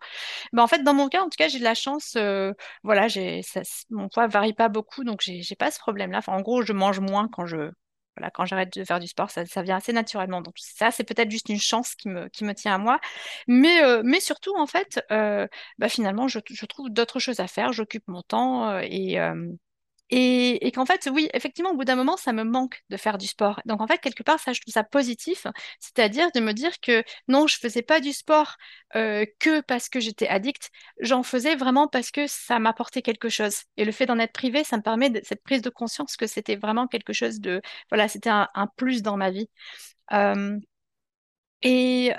En 0.57 0.66
fait, 0.68 0.83
dans 0.83 0.94
mon 0.94 1.09
cas, 1.09 1.22
en 1.22 1.26
tout 1.30 1.37
cas, 1.38 1.48
j'ai 1.48 1.59
de 1.59 1.64
la 1.64 1.74
chance. 1.74 2.14
euh, 2.16 2.52
voilà, 2.83 3.09
mon 3.90 4.09
poids 4.09 4.26
varie 4.26 4.52
pas 4.54 4.68
beaucoup, 4.68 5.04
donc 5.04 5.20
j'ai 5.22 5.42
j'ai 5.42 5.57
pas 5.57 5.70
ce 5.70 5.78
problème-là. 5.78 6.20
En 6.26 6.40
gros, 6.40 6.62
je 6.62 6.72
mange 6.72 7.00
moins 7.00 7.28
quand 7.28 7.46
je 7.46 7.70
voilà, 8.16 8.31
quand 8.31 8.44
j'arrête 8.46 8.72
de 8.77 8.85
faire 8.85 9.00
du 9.00 9.07
sport, 9.09 9.31
ça, 9.31 9.44
ça 9.46 9.62
vient 9.62 9.77
assez 9.77 9.92
naturellement. 9.92 10.40
Donc 10.40 10.55
ça, 10.59 10.90
c'est 10.90 11.05
peut-être 11.05 11.31
juste 11.31 11.48
une 11.48 11.61
chance 11.61 11.94
qui 11.94 12.09
me, 12.09 12.29
qui 12.29 12.44
me 12.44 12.55
tient 12.55 12.74
à 12.74 12.79
moi. 12.79 13.00
Mais, 13.48 13.83
euh, 13.83 14.03
mais 14.05 14.20
surtout, 14.20 14.55
en 14.57 14.66
fait, 14.66 15.03
euh, 15.12 15.46
bah, 15.79 15.88
finalement, 15.88 16.29
je, 16.29 16.38
je 16.48 16.66
trouve 16.66 16.90
d'autres 16.90 17.18
choses 17.18 17.40
à 17.40 17.46
faire. 17.48 17.72
J'occupe 17.72 18.05
mon 18.09 18.22
temps 18.22 18.68
euh, 18.70 18.81
et, 18.85 19.18
et, 20.11 20.71
qu'en 20.73 20.85
fait, 20.85 21.09
oui, 21.12 21.29
effectivement, 21.33 21.71
au 21.71 21.77
bout 21.77 21.85
d'un 21.85 21.97
moment, 21.97 22.17
ça 22.17 22.33
me 22.33 22.45
manque 22.45 22.83
de 22.90 22.97
faire 22.97 23.19
du 23.19 23.27
sport. 23.27 23.61
Donc, 23.64 23.81
en 23.81 23.87
fait, 23.87 23.99
quelque 23.99 24.23
part, 24.23 24.38
ça, 24.38 24.53
je 24.53 24.61
trouve 24.61 24.73
ça 24.73 24.85
positif, 24.85 25.47
c'est-à-dire 25.81 26.31
de 26.35 26.40
me 26.40 26.53
dire 26.53 26.79
que 26.81 27.03
non, 27.27 27.47
je 27.47 27.59
faisais 27.59 27.83
pas 27.83 28.01
du 28.01 28.12
sport 28.12 28.57
euh, 28.97 29.25
que 29.40 29.61
parce 29.62 29.88
que 29.88 30.01
j'étais 30.01 30.29
addict, 30.29 30.71
j'en 31.01 31.23
faisais 31.23 31.57
vraiment 31.57 31.88
parce 31.88 32.11
que 32.11 32.27
ça 32.27 32.59
m'apportait 32.59 33.03
quelque 33.03 33.29
chose. 33.29 33.62
Et 33.77 33.85
le 33.85 33.93
fait 33.93 34.07
d'en 34.07 34.19
être 34.19 34.33
privé, 34.33 34.62
ça 34.62 34.77
me 34.77 34.83
permet 34.83 35.11
de, 35.11 35.21
cette 35.25 35.43
prise 35.43 35.62
de 35.62 35.71
conscience 35.71 36.17
que 36.17 36.27
c'était 36.27 36.57
vraiment 36.57 36.87
quelque 36.87 37.12
chose 37.12 37.40
de, 37.40 37.62
voilà, 37.90 38.09
c'était 38.09 38.31
un, 38.31 38.49
plus 38.77 39.03
dans 39.03 39.17
ma 39.17 39.31
vie. 39.31 39.49
Et 41.64 42.12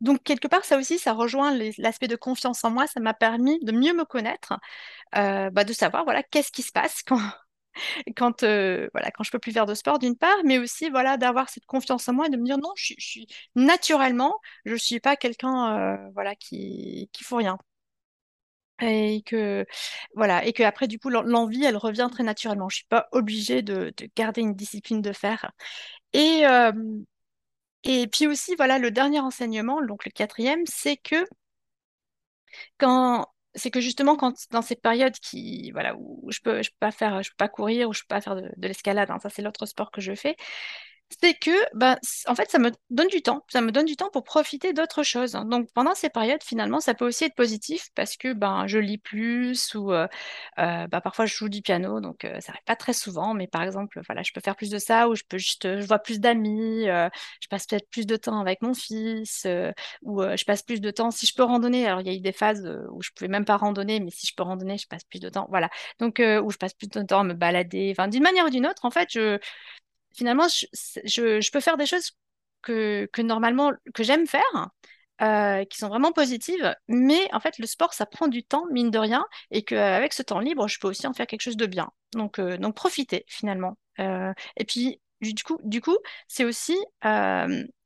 donc, 0.00 0.22
quelque 0.24 0.48
part, 0.48 0.64
ça 0.64 0.78
aussi, 0.78 0.98
ça 0.98 1.12
rejoint 1.12 1.56
l'aspect 1.78 2.08
de 2.08 2.16
confiance 2.16 2.64
en 2.64 2.70
moi. 2.70 2.86
Ça 2.86 3.00
m'a 3.00 3.14
permis 3.14 3.60
de 3.64 3.72
mieux 3.72 3.94
me 3.94 4.04
connaître, 4.04 4.54
bah, 5.12 5.64
de 5.64 5.72
savoir 5.72 6.04
voilà, 6.04 6.22
qu'est-ce 6.22 6.52
qui 6.52 6.62
se 6.62 6.72
passe 6.72 7.02
quand, 7.04 7.20
quand, 8.16 8.42
euh, 8.42 8.88
voilà, 8.92 9.10
quand 9.10 9.24
je 9.24 9.30
peux 9.30 9.38
plus 9.38 9.52
faire 9.52 9.66
de 9.66 9.74
sport 9.74 9.98
d'une 9.98 10.16
part, 10.16 10.36
mais 10.44 10.58
aussi 10.58 10.90
voilà, 10.90 11.16
d'avoir 11.16 11.48
cette 11.48 11.66
confiance 11.66 12.08
en 12.08 12.12
moi 12.14 12.26
et 12.26 12.30
de 12.30 12.36
me 12.36 12.44
dire 12.44 12.58
non, 12.58 12.72
je, 12.76 12.94
suis 12.98 13.26
naturellement, 13.54 14.34
je 14.64 14.74
suis 14.74 15.00
pas 15.00 15.16
quelqu'un 15.16 15.96
euh, 15.96 16.10
voilà, 16.14 16.34
qui, 16.36 17.10
qui 17.12 17.24
faut 17.24 17.36
rien. 17.36 17.58
Et 18.80 19.22
que 19.24 19.64
voilà, 20.16 20.44
et 20.44 20.52
que 20.52 20.62
après 20.64 20.88
du 20.88 20.98
coup 20.98 21.08
l'envie 21.08 21.64
elle 21.64 21.76
revient 21.76 22.08
très 22.10 22.24
naturellement. 22.24 22.68
Je 22.68 22.76
suis 22.78 22.86
pas 22.86 23.08
obligée 23.12 23.62
de, 23.62 23.92
de 23.96 24.08
garder 24.16 24.40
une 24.40 24.54
discipline 24.54 25.00
de 25.02 25.12
faire. 25.12 25.52
Et 26.14 26.46
euh, 26.46 26.72
et 27.84 28.06
puis 28.08 28.26
aussi 28.26 28.54
voilà 28.56 28.78
le 28.78 28.90
dernier 28.90 29.20
enseignement, 29.20 29.82
donc 29.84 30.04
le 30.04 30.10
quatrième, 30.10 30.62
c'est 30.66 30.96
que 30.96 31.24
quand 32.78 33.26
c'est 33.54 33.70
que 33.70 33.80
justement 33.80 34.16
quand 34.16 34.34
dans 34.50 34.62
ces 34.62 34.76
périodes 34.76 35.12
qui 35.14 35.70
voilà 35.72 35.94
où 35.96 36.30
je 36.30 36.40
peux 36.40 36.62
je 36.62 36.70
peux 36.70 36.76
pas 36.80 36.90
faire 36.90 37.22
je 37.22 37.30
peux 37.30 37.36
pas 37.36 37.48
courir 37.48 37.88
ou 37.88 37.92
je 37.92 38.00
peux 38.00 38.06
pas 38.08 38.20
faire 38.20 38.34
de, 38.36 38.50
de 38.56 38.68
l'escalade 38.68 39.10
hein, 39.10 39.18
ça 39.22 39.28
c'est 39.30 39.42
l'autre 39.42 39.66
sport 39.66 39.90
que 39.90 40.00
je 40.00 40.14
fais 40.14 40.36
c'est 41.20 41.34
que, 41.34 41.50
ben, 41.74 41.96
en 42.26 42.34
fait, 42.34 42.50
ça 42.50 42.58
me 42.58 42.70
donne 42.90 43.08
du 43.08 43.22
temps. 43.22 43.44
Ça 43.48 43.60
me 43.60 43.72
donne 43.72 43.86
du 43.86 43.96
temps 43.96 44.10
pour 44.10 44.24
profiter 44.24 44.72
d'autres 44.72 45.02
choses. 45.02 45.32
Donc, 45.32 45.68
pendant 45.74 45.94
ces 45.94 46.08
périodes, 46.10 46.42
finalement, 46.42 46.80
ça 46.80 46.94
peut 46.94 47.06
aussi 47.06 47.24
être 47.24 47.34
positif 47.34 47.88
parce 47.94 48.16
que 48.16 48.32
ben, 48.32 48.66
je 48.66 48.78
lis 48.78 48.98
plus 48.98 49.74
ou 49.74 49.92
euh, 49.92 50.06
euh, 50.58 50.86
ben, 50.86 51.00
parfois 51.00 51.26
je 51.26 51.34
joue 51.34 51.48
du 51.48 51.62
piano. 51.62 52.00
Donc, 52.00 52.24
euh, 52.24 52.40
ça 52.40 52.52
n'arrive 52.52 52.64
pas 52.64 52.76
très 52.76 52.92
souvent. 52.92 53.34
Mais 53.34 53.46
par 53.46 53.62
exemple, 53.62 54.00
voilà, 54.06 54.22
je 54.22 54.32
peux 54.32 54.40
faire 54.40 54.56
plus 54.56 54.70
de 54.70 54.78
ça 54.78 55.08
ou 55.08 55.14
je 55.14 55.22
peux 55.28 55.38
juste, 55.38 55.80
je 55.80 55.86
vois 55.86 55.98
plus 55.98 56.20
d'amis. 56.20 56.84
je 56.84 57.48
passe 57.50 57.66
peut-être 57.66 57.88
plus 57.90 58.06
de 58.06 58.16
temps 58.16 58.40
avec 58.40 58.62
mon 58.62 58.74
fils 58.74 59.46
ou 60.02 60.22
je 60.22 60.44
passe 60.44 60.62
plus 60.62 60.80
de 60.80 60.90
temps. 60.90 61.10
Si 61.10 61.26
je 61.26 61.34
peux 61.34 61.44
randonner, 61.44 61.86
alors 61.86 62.00
il 62.00 62.06
y 62.06 62.10
a 62.10 62.14
eu 62.14 62.20
des 62.20 62.32
phases 62.32 62.66
où 62.90 63.02
je 63.02 63.10
pouvais 63.14 63.28
même 63.28 63.44
pas 63.44 63.56
randonner, 63.56 64.00
mais 64.00 64.10
si 64.10 64.26
je 64.26 64.34
peux 64.36 64.42
randonner, 64.42 64.78
je 64.78 64.86
passe 64.86 65.04
plus 65.04 65.20
de 65.20 65.28
temps. 65.28 65.46
Voilà. 65.50 65.68
Donc, 65.98 66.20
où 66.20 66.50
je 66.50 66.56
passe 66.56 66.74
plus 66.74 66.88
de 66.88 67.02
temps 67.02 67.20
à 67.20 67.24
me 67.24 67.34
balader. 67.34 67.90
Enfin, 67.92 68.08
d'une 68.08 68.22
manière 68.22 68.46
ou 68.46 68.50
d'une 68.50 68.66
autre, 68.66 68.84
en 68.84 68.90
fait, 68.90 69.08
je, 69.10 69.38
finalement, 70.14 70.48
je, 70.48 71.50
peux 71.50 71.60
faire 71.60 71.76
des 71.76 71.86
choses 71.86 72.12
que, 72.62 73.08
normalement, 73.22 73.72
que 73.94 74.02
j'aime 74.02 74.26
faire, 74.26 74.70
euh, 75.20 75.64
qui 75.64 75.78
sont 75.78 75.88
vraiment 75.88 76.12
positives, 76.12 76.74
mais 76.88 77.28
en 77.32 77.40
fait, 77.40 77.58
le 77.58 77.66
sport, 77.66 77.94
ça 77.94 78.06
prend 78.06 78.28
du 78.28 78.44
temps, 78.44 78.66
mine 78.70 78.90
de 78.90 78.98
rien, 78.98 79.26
et 79.50 79.62
qu'avec 79.62 80.12
ce 80.12 80.22
temps 80.22 80.40
libre, 80.40 80.68
je 80.68 80.78
peux 80.80 80.88
aussi 80.88 81.06
en 81.06 81.12
faire 81.12 81.26
quelque 81.26 81.42
chose 81.42 81.56
de 81.56 81.66
bien. 81.66 81.90
Donc, 82.14 82.38
euh, 82.38 82.56
donc 82.56 82.74
profiter, 82.74 83.24
finalement. 83.28 83.76
Euh, 84.00 84.32
et 84.56 84.64
puis, 84.64 85.00
du 85.22 85.80
coup, 85.80 85.98
c'est 86.28 86.44
aussi 86.44 86.76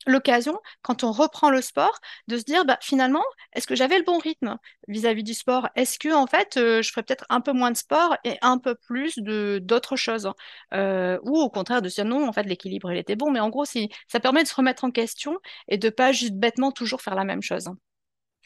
l'occasion, 0.09 0.57
quand 0.83 1.03
on 1.03 1.11
reprend 1.11 1.51
le 1.51 1.61
sport, 1.61 1.99
de 2.29 2.39
se 2.39 2.45
dire, 2.45 2.65
bah, 2.65 2.79
finalement, 2.81 3.25
est-ce 3.53 3.67
que 3.67 3.75
j'avais 3.75 3.99
le 3.99 4.05
bon 4.05 4.19
rythme 4.19 4.57
vis-à-vis 4.87 5.25
du 5.25 5.35
sport? 5.35 5.69
Est-ce 5.75 5.99
que, 5.99 6.15
en 6.15 6.29
fait, 6.29 6.53
je 6.55 6.89
ferais 6.89 7.03
peut-être 7.03 7.27
un 7.29 7.41
peu 7.41 7.53
moins 7.53 7.73
de 7.73 7.77
sport 7.77 8.17
et 8.23 8.39
un 8.41 8.59
peu 8.59 8.77
plus 8.77 9.19
d'autres 9.19 9.97
choses? 9.97 10.31
Ou 10.73 11.39
au 11.39 11.51
contraire, 11.51 11.83
de 11.83 11.89
se 11.89 11.97
dire, 11.97 12.05
non, 12.05 12.29
en 12.29 12.33
fait, 12.33 12.45
l'équilibre, 12.45 12.93
il 12.93 12.99
était 12.99 13.17
bon. 13.17 13.31
Mais 13.33 13.41
en 13.41 13.49
gros, 13.49 13.65
ça 13.65 14.21
permet 14.21 14.45
de 14.45 14.49
se 14.49 14.55
remettre 14.55 14.85
en 14.85 14.93
question 14.93 15.39
et 15.67 15.77
de 15.77 15.89
pas 15.89 16.13
juste 16.13 16.35
bêtement 16.35 16.71
toujours 16.71 17.03
faire 17.03 17.17
la 17.17 17.25
même 17.25 17.43
chose. 17.43 17.69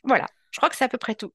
Voilà, 0.02 0.28
je 0.50 0.58
crois 0.58 0.70
que 0.70 0.76
c'est 0.76 0.84
à 0.84 0.88
peu 0.88 0.96
près 0.96 1.14
tout. 1.14 1.32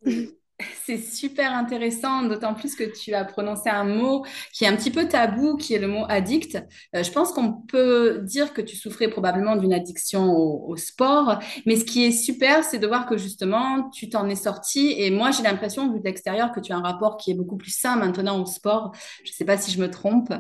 C'est 0.86 0.98
super 0.98 1.54
intéressant, 1.54 2.24
d'autant 2.24 2.54
plus 2.54 2.76
que 2.76 2.84
tu 2.84 3.13
as 3.13 3.26
prononcé 3.26 3.70
un 3.70 3.84
mot 3.84 4.26
qui 4.54 4.63
est 4.63 4.68
un 4.68 4.76
petit 4.76 4.91
peu 4.91 5.08
tabou, 5.08 5.58
qui 5.58 5.74
est 5.74 5.80
le 5.80 5.88
mot 5.88 6.06
addict. 6.08 6.58
Euh, 6.96 7.04
je 7.04 7.12
pense 7.12 7.32
qu'on 7.32 7.54
peut 7.54 8.22
dire 8.24 8.54
que 8.54 8.62
tu 8.62 8.76
souffrais 8.76 9.10
probablement 9.10 9.56
d'une 9.58 9.74
addiction 9.74 10.32
au, 10.34 10.76
sport, 10.78 11.39
mais 11.65 11.78
ce 11.78 11.86
qui 11.86 12.06
est 12.06 12.12
super, 12.12 12.63
c'est 12.63 12.80
de 12.80 12.88
voir 12.88 13.06
que 13.06 13.18
justement, 13.18 13.89
tu 13.89 14.10
t'en 14.10 14.28
es 14.30 14.36
sorti. 14.36 14.94
Et 14.98 15.10
moi, 15.10 15.32
j'ai 15.32 15.44
l'impression, 15.44 15.91
vu 15.91 16.00
de 16.00 16.06
l'extérieur, 16.06 16.52
que 16.52 16.60
tu 16.60 16.74
as 16.74 16.78
un 16.78 16.82
rapport 16.82 17.18
qui 17.18 17.32
est 17.32 17.34
beaucoup 17.36 17.58
plus 17.58 17.72
sain 17.72 17.96
maintenant 17.96 18.41
au 18.41 18.46
sport. 18.46 18.91
Je 19.24 19.32
ne 19.32 19.34
sais 19.34 19.46
pas 19.46 19.58
si 19.58 19.72
je 19.72 19.80
me 19.82 19.89
trompe. 19.89 20.34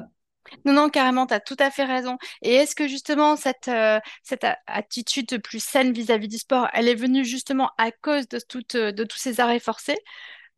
Non, 0.65 0.73
non, 0.73 0.89
carrément, 0.89 1.25
tu 1.27 1.33
as 1.33 1.39
tout 1.39 1.55
à 1.59 1.71
fait 1.71 1.85
raison. 1.85 2.17
Et 2.41 2.53
est-ce 2.55 2.75
que 2.75 2.87
justement 2.87 3.35
cette, 3.35 3.67
euh, 3.67 3.99
cette 4.23 4.45
attitude 4.67 5.41
plus 5.41 5.63
saine 5.63 5.91
vis-à-vis 5.93 6.27
du 6.27 6.37
sport, 6.37 6.67
elle 6.73 6.87
est 6.87 6.95
venue 6.95 7.25
justement 7.25 7.71
à 7.77 7.91
cause 7.91 8.27
de, 8.27 8.39
de 8.91 9.03
tous 9.03 9.17
ces 9.17 9.39
arrêts 9.39 9.59
forcés? 9.59 9.97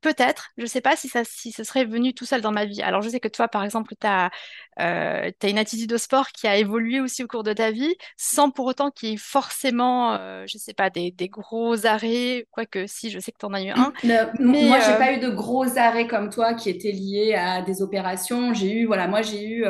Peut-être, 0.08 0.52
je 0.56 0.62
ne 0.64 0.68
sais 0.68 0.80
pas 0.80 0.96
si 0.96 1.10
ça 1.10 1.24
si 1.26 1.52
ce 1.52 1.66
serait 1.66 1.84
venu 1.84 2.14
tout 2.14 2.24
seul 2.24 2.40
dans 2.40 2.54
ma 2.54 2.64
vie. 2.64 2.82
Alors 2.82 3.02
je 3.02 3.10
sais 3.10 3.20
que 3.20 3.28
toi, 3.28 3.50
par 3.50 3.66
exemple, 3.66 3.94
tu 4.00 4.08
as, 4.08 4.32
euh, 4.80 5.32
une 5.44 5.58
attitude 5.58 5.92
au 5.92 5.98
sport 5.98 6.28
qui 6.30 6.48
a 6.48 6.56
évolué 6.56 7.02
aussi 7.02 7.26
au 7.26 7.28
cours 7.28 7.44
de 7.44 7.52
ta 7.52 7.72
vie, 7.72 7.94
sans 8.16 8.50
pour 8.50 8.68
autant 8.68 8.90
qu'il 8.90 9.10
y 9.10 9.14
ait 9.14 9.18
forcément, 9.18 10.14
euh, 10.14 10.46
je 10.48 10.58
ne 10.58 10.62
sais 10.62 10.74
pas, 10.74 10.90
des, 10.90 11.12
des, 11.12 11.28
gros 11.28 11.86
arrêts, 11.86 12.48
quoique 12.52 12.88
si, 12.88 13.10
je 13.10 13.20
sais 13.20 13.34
que 13.34 13.38
tu 13.38 13.46
en 13.46 13.54
as 13.54 13.64
eu 13.64 13.72
un. 13.72 13.92
mais, 14.40 14.64
moi, 14.64 14.80
je 14.80 14.88
n'ai 14.88 14.96
euh, 14.96 14.98
pas 14.98 15.12
eu 15.12 15.20
de 15.20 15.30
gros 15.30 15.78
arrêts 15.78 16.08
comme 16.08 16.30
toi 16.30 16.54
qui 16.54 16.70
étaient 16.70 16.94
liés 16.94 17.36
à 17.36 17.62
des 17.62 17.82
opérations. 17.82 18.54
J'ai 18.54 18.72
eu, 18.72 18.86
voilà, 18.86 19.10
moi 19.10 19.22
j'ai 19.22 19.46
eu 19.46 19.66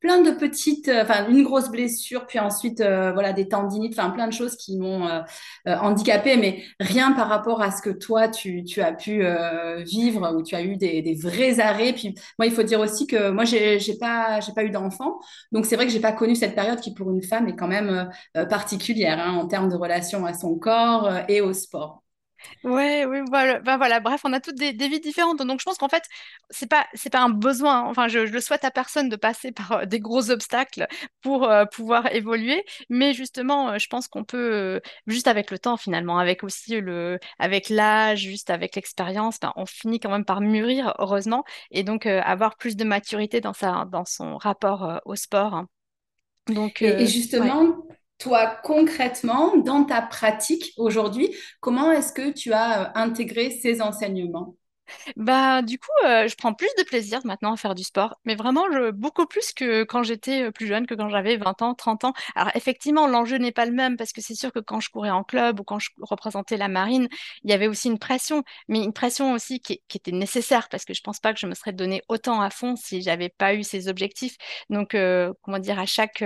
plein 0.00 0.22
de 0.22 0.30
petites, 0.30 0.88
enfin 0.88 1.28
une 1.28 1.42
grosse 1.42 1.68
blessure, 1.68 2.26
puis 2.26 2.38
ensuite, 2.38 2.78
voilà, 2.80 3.34
des 3.34 3.48
tendinites, 3.48 3.98
enfin 3.98 4.08
plein 4.08 4.26
de 4.26 4.32
choses 4.32 4.56
qui 4.56 4.78
m'ont 4.78 5.06
handicapée, 5.66 6.38
mais 6.38 6.62
rien 6.80 7.12
par 7.12 7.28
rapport 7.28 7.60
à 7.60 7.70
ce 7.70 7.82
que 7.82 7.90
toi, 7.90 8.28
tu, 8.28 8.64
tu 8.64 8.80
as 8.80 8.92
pu 8.92 9.22
vivre, 9.82 10.34
où 10.36 10.42
tu 10.42 10.54
as 10.54 10.62
eu 10.62 10.76
des, 10.76 11.14
vrais 11.20 11.60
arrêts. 11.60 11.92
Puis 11.92 12.14
moi, 12.38 12.46
il 12.46 12.52
faut 12.52 12.62
dire 12.62 12.80
aussi 12.80 13.06
que 13.06 13.30
moi, 13.30 13.44
j'ai 13.44 13.78
pas, 13.98 14.40
j'ai 14.40 14.52
pas 14.52 14.64
eu 14.64 14.70
d'enfant, 14.70 15.18
donc 15.52 15.66
c'est 15.66 15.76
vrai 15.76 15.86
que 15.86 15.92
j'ai 15.92 16.00
pas 16.00 16.12
connu 16.12 16.34
cette 16.34 16.54
période 16.54 16.80
qui, 16.80 16.94
pour 16.94 17.10
une 17.10 17.22
femme, 17.22 17.48
est 17.48 17.56
quand 17.56 17.68
même 17.68 18.10
euh, 18.36 18.46
particulière 18.46 19.18
hein, 19.20 19.34
en 19.34 19.46
termes 19.46 19.68
de 19.68 19.76
relation 19.76 20.24
à 20.26 20.34
son 20.34 20.56
corps 20.56 21.06
euh, 21.06 21.20
et 21.28 21.40
au 21.40 21.52
sport. 21.52 22.01
Ouais, 22.64 23.04
oui, 23.06 23.18
voilà. 23.28 23.60
Ben 23.60 23.76
voilà. 23.76 24.00
Bref, 24.00 24.20
on 24.24 24.32
a 24.32 24.40
toutes 24.40 24.56
des, 24.56 24.72
vies 24.72 25.00
différentes. 25.00 25.38
Donc, 25.42 25.60
je 25.60 25.64
pense 25.64 25.78
qu'en 25.78 25.88
fait, 25.88 26.04
c'est 26.50 26.68
pas, 26.68 26.86
c'est 26.94 27.10
pas 27.10 27.20
un 27.20 27.28
besoin. 27.28 27.82
Enfin, 27.88 28.08
je, 28.08 28.26
je, 28.26 28.32
le 28.32 28.40
souhaite 28.40 28.64
à 28.64 28.70
personne 28.70 29.08
de 29.08 29.16
passer 29.16 29.52
par 29.52 29.72
euh, 29.72 29.84
des 29.84 30.00
gros 30.00 30.30
obstacles 30.30 30.86
pour 31.22 31.44
euh, 31.44 31.64
pouvoir 31.64 32.12
évoluer. 32.14 32.64
Mais 32.88 33.14
justement, 33.14 33.70
euh, 33.70 33.78
je 33.78 33.88
pense 33.88 34.08
qu'on 34.08 34.24
peut, 34.24 34.80
juste 35.06 35.26
avec 35.26 35.50
le 35.50 35.58
temps, 35.58 35.76
finalement, 35.76 36.18
avec 36.18 36.44
aussi 36.44 36.80
le, 36.80 37.18
avec 37.38 37.68
l'âge, 37.68 38.20
juste 38.20 38.50
avec 38.50 38.76
l'expérience, 38.76 39.40
ben, 39.40 39.52
on 39.56 39.66
finit 39.66 40.00
quand 40.00 40.10
même 40.10 40.24
par 40.24 40.40
mûrir, 40.40 40.94
heureusement, 40.98 41.44
et 41.70 41.82
donc 41.82 42.06
avoir 42.06 42.56
plus 42.56 42.76
de 42.76 42.84
maturité 42.84 43.40
dans 43.40 43.52
sa, 43.52 43.86
dans 43.90 44.04
son 44.04 44.36
rapport 44.36 45.00
au 45.04 45.16
sport. 45.16 45.54
Hein. 45.54 45.68
Donc, 46.48 46.82
et, 46.82 47.06
justement, 47.06 47.81
toi, 48.22 48.56
concrètement, 48.62 49.56
dans 49.56 49.82
ta 49.82 50.00
pratique 50.00 50.72
aujourd'hui, 50.76 51.34
comment 51.60 51.90
est-ce 51.90 52.12
que 52.12 52.30
tu 52.30 52.52
as 52.52 52.82
euh, 52.82 52.90
intégré 52.94 53.50
ces 53.50 53.82
enseignements? 53.82 54.56
Bah, 55.16 55.62
du 55.62 55.78
coup, 55.78 55.90
euh, 56.04 56.28
je 56.28 56.36
prends 56.36 56.54
plus 56.54 56.68
de 56.78 56.84
plaisir 56.84 57.20
maintenant 57.24 57.52
à 57.54 57.56
faire 57.56 57.74
du 57.74 57.82
sport, 57.82 58.16
mais 58.24 58.36
vraiment 58.36 58.66
beaucoup 58.92 59.26
plus 59.26 59.52
que 59.52 59.82
quand 59.84 60.02
j'étais 60.04 60.42
euh, 60.42 60.50
plus 60.52 60.66
jeune, 60.66 60.86
que 60.86 60.94
quand 60.94 61.08
j'avais 61.08 61.36
20 61.36 61.62
ans, 61.62 61.74
30 61.74 62.04
ans. 62.04 62.12
Alors 62.36 62.52
effectivement, 62.54 63.08
l'enjeu 63.08 63.38
n'est 63.38 63.52
pas 63.52 63.64
le 63.64 63.72
même 63.72 63.96
parce 63.96 64.12
que 64.12 64.20
c'est 64.20 64.34
sûr 64.34 64.52
que 64.52 64.60
quand 64.60 64.78
je 64.80 64.90
courais 64.90 65.10
en 65.10 65.24
club 65.24 65.58
ou 65.58 65.64
quand 65.64 65.78
je 65.80 65.90
représentais 66.00 66.56
la 66.56 66.68
marine, 66.68 67.08
il 67.42 67.50
y 67.50 67.54
avait 67.54 67.66
aussi 67.66 67.88
une 67.88 67.98
pression, 67.98 68.44
mais 68.68 68.84
une 68.84 68.92
pression 68.92 69.32
aussi 69.32 69.60
qui, 69.60 69.82
était 69.94 70.12
nécessaire 70.12 70.68
parce 70.68 70.84
que 70.84 70.94
je 70.94 71.00
pense 71.00 71.18
pas 71.18 71.32
que 71.32 71.40
je 71.40 71.46
me 71.46 71.54
serais 71.54 71.72
donné 71.72 72.02
autant 72.08 72.40
à 72.40 72.50
fond 72.50 72.76
si 72.76 73.02
j'avais 73.02 73.30
pas 73.30 73.54
eu 73.54 73.64
ces 73.64 73.88
objectifs. 73.88 74.36
Donc, 74.70 74.96
comment 75.42 75.58
dire, 75.58 75.78
à 75.78 75.86
chaque 75.86 76.24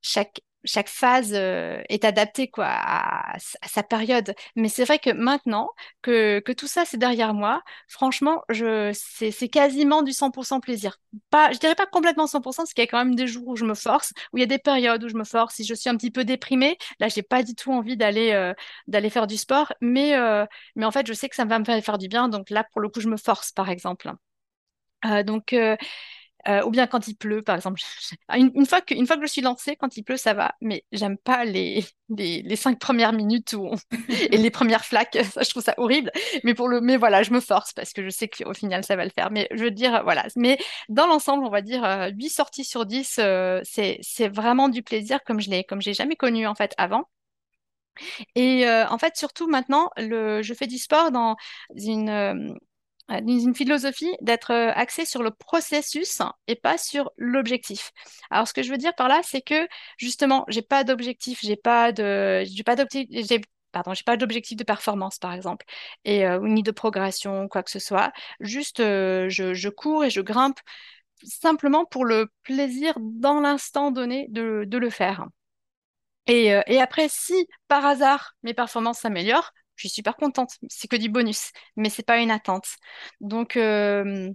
chaque 0.00 0.40
chaque 0.64 0.88
phase 0.88 1.32
euh, 1.34 1.82
est 1.88 2.04
adaptée 2.04 2.48
quoi 2.48 2.66
à, 2.68 3.36
sa 3.38 3.82
période. 3.82 4.34
Mais 4.56 4.68
c'est 4.68 4.84
vrai 4.84 4.98
que 4.98 5.10
maintenant 5.10 5.70
que, 6.02 6.40
que 6.40 6.52
tout 6.52 6.66
ça 6.66 6.84
c'est 6.84 6.96
derrière 6.96 7.34
moi, 7.34 7.62
franchement, 7.88 8.42
je 8.48 8.90
c'est 8.94 9.48
quasiment 9.48 10.02
du 10.02 10.12
100% 10.12 10.60
plaisir. 10.60 10.98
Pas, 11.30 11.52
je 11.52 11.58
dirais 11.58 11.74
pas 11.74 11.86
complètement 11.86 12.26
100% 12.26 12.62
parce 12.62 12.74
qu'il 12.74 12.82
y 12.82 12.88
a 12.88 12.90
quand 12.90 13.04
même 13.04 13.14
des 13.14 13.26
jours 13.26 13.48
où 13.48 13.56
je 13.56 13.64
me 13.64 13.74
force, 13.74 14.12
où 14.32 14.38
il 14.38 14.40
y 14.40 14.44
a 14.44 14.46
des 14.46 14.58
périodes 14.58 15.02
où 15.04 15.08
je 15.08 15.16
me 15.16 15.24
force. 15.24 15.54
Si 15.54 15.64
je 15.64 15.74
suis 15.74 15.90
un 15.90 15.96
petit 15.96 16.10
peu 16.10 16.24
déprimée, 16.24 16.78
là 17.00 17.08
j'ai 17.08 17.22
pas 17.22 17.42
du 17.42 17.54
tout 17.54 17.72
envie 17.72 17.96
d'aller 17.96 18.32
euh, 18.32 18.54
d'aller 18.88 19.10
faire 19.10 19.26
du 19.26 19.36
sport, 19.36 19.72
mais 19.80 20.16
euh, 20.16 20.46
mais 20.76 20.84
en 20.86 20.90
fait 20.90 21.06
je 21.06 21.12
sais 21.12 21.28
que 21.28 21.36
ça 21.36 21.44
va 21.44 21.58
me 21.58 21.64
faire 21.64 21.98
du 21.98 22.08
bien. 22.08 22.28
Donc 22.28 22.50
là 22.50 22.64
pour 22.72 22.80
le 22.80 22.88
coup 22.88 23.00
je 23.00 23.08
me 23.08 23.16
force 23.16 23.52
par 23.52 23.68
exemple. 23.70 24.12
donc 25.26 25.54
euh, 26.48 26.62
ou 26.64 26.70
bien 26.70 26.86
quand 26.86 27.08
il 27.08 27.16
pleut, 27.16 27.42
par 27.42 27.56
exemple. 27.56 27.80
Une, 28.34 28.66
fois 28.66 28.80
que, 28.80 28.94
je 28.94 29.26
suis 29.26 29.40
lancée, 29.40 29.76
quand 29.76 29.96
il 29.96 30.02
pleut, 30.02 30.16
ça 30.16 30.34
va. 30.34 30.54
Mais 30.60 30.84
j'aime 30.92 31.16
pas 31.16 31.44
les, 31.44 31.84
cinq 32.56 32.78
premières 32.78 33.12
minutes 33.12 33.54
et 34.08 34.36
les 34.36 34.50
premières 34.50 34.84
flaques. 34.84 35.16
Je 35.16 35.50
trouve 35.50 35.62
ça 35.62 35.74
horrible. 35.76 36.10
Mais, 36.42 36.54
pour 36.54 36.68
le... 36.68 36.80
mais 36.80 36.96
voilà, 36.96 37.22
je 37.22 37.32
me 37.32 37.40
force 37.40 37.72
parce 37.72 37.92
que 37.92 38.02
je 38.04 38.10
sais 38.10 38.28
qu'au 38.28 38.54
final, 38.54 38.84
ça 38.84 38.96
va 38.96 39.04
le 39.04 39.10
faire. 39.10 39.30
Mais 39.30 39.48
je 39.52 39.64
veux 39.64 39.70
dire, 39.70 40.02
voilà. 40.04 40.26
Mais 40.36 40.58
dans 40.88 41.06
l'ensemble, 41.06 41.44
on 41.44 41.50
va 41.50 41.62
dire 41.62 41.82
8 41.82 42.26
euh, 42.26 42.28
sorties 42.28 42.64
sur 42.64 42.86
10, 42.86 43.16
euh, 43.18 43.60
c'est, 43.64 44.00
vraiment 44.28 44.68
du 44.68 44.82
plaisir 44.82 45.22
comme 45.24 45.40
je 45.40 45.50
l'ai, 45.50 45.64
comme 45.64 45.82
j'ai 45.82 45.94
jamais 45.94 46.16
connu 46.16 46.46
en 46.46 46.54
fait 46.54 46.74
avant. 46.78 47.04
Et 48.34 48.66
en 48.68 48.98
fait, 48.98 49.16
surtout 49.16 49.48
maintenant, 49.48 49.90
je 49.96 50.54
fais 50.56 50.66
du 50.66 50.78
sport 50.78 51.10
dans 51.12 51.36
une, 51.76 52.08
euh, 52.08 52.54
une 53.08 53.54
philosophie 53.54 54.14
d'être 54.20 54.50
euh, 54.52 54.72
axée 54.74 55.04
sur 55.04 55.22
le 55.22 55.30
processus 55.30 56.22
et 56.46 56.56
pas 56.56 56.78
sur 56.78 57.10
l'objectif. 57.16 57.92
Alors, 58.30 58.48
ce 58.48 58.54
que 58.54 58.62
je 58.62 58.70
veux 58.70 58.78
dire 58.78 58.94
par 58.94 59.08
là, 59.08 59.20
c'est 59.22 59.42
que 59.42 59.68
justement, 59.98 60.44
j'ai 60.48 60.62
pas 60.62 60.84
d'objectif, 60.84 61.40
j'ai 61.42 61.56
pas 61.56 61.92
de, 61.92 62.44
j'ai 62.44 62.62
pas 62.62 62.76
pardon, 63.72 63.92
j'ai 63.92 64.04
pas 64.04 64.16
d'objectif 64.16 64.56
de 64.56 64.64
performance, 64.64 65.18
par 65.18 65.32
exemple, 65.32 65.66
et 66.04 66.26
euh, 66.26 66.38
ni 66.40 66.62
de 66.62 66.70
progression, 66.70 67.48
quoi 67.48 67.62
que 67.62 67.70
ce 67.70 67.80
soit. 67.80 68.12
Juste, 68.40 68.78
je, 68.78 69.52
je 69.52 69.68
cours 69.68 70.04
et 70.04 70.10
je 70.10 70.20
grimpe 70.20 70.60
simplement 71.24 71.84
pour 71.84 72.04
le 72.04 72.30
plaisir 72.42 72.94
dans 73.00 73.40
l'instant 73.40 73.90
donné 73.90 74.26
de, 74.30 74.66
le 74.70 74.90
faire. 74.90 75.26
Et 76.26 76.52
après, 76.80 77.08
si 77.10 77.48
par 77.68 77.84
hasard 77.84 78.34
mes 78.42 78.54
performances 78.54 79.00
s'améliorent, 79.00 79.52
je 79.76 79.88
suis 79.88 79.94
super 79.94 80.16
contente. 80.16 80.52
C'est 80.68 80.88
que 80.88 80.96
du 80.96 81.08
bonus, 81.08 81.50
mais 81.76 81.90
c'est 81.90 82.02
pas 82.04 82.18
une 82.20 82.30
attente. 82.30 82.66
Donc, 83.20 83.56
euh, 83.56 84.30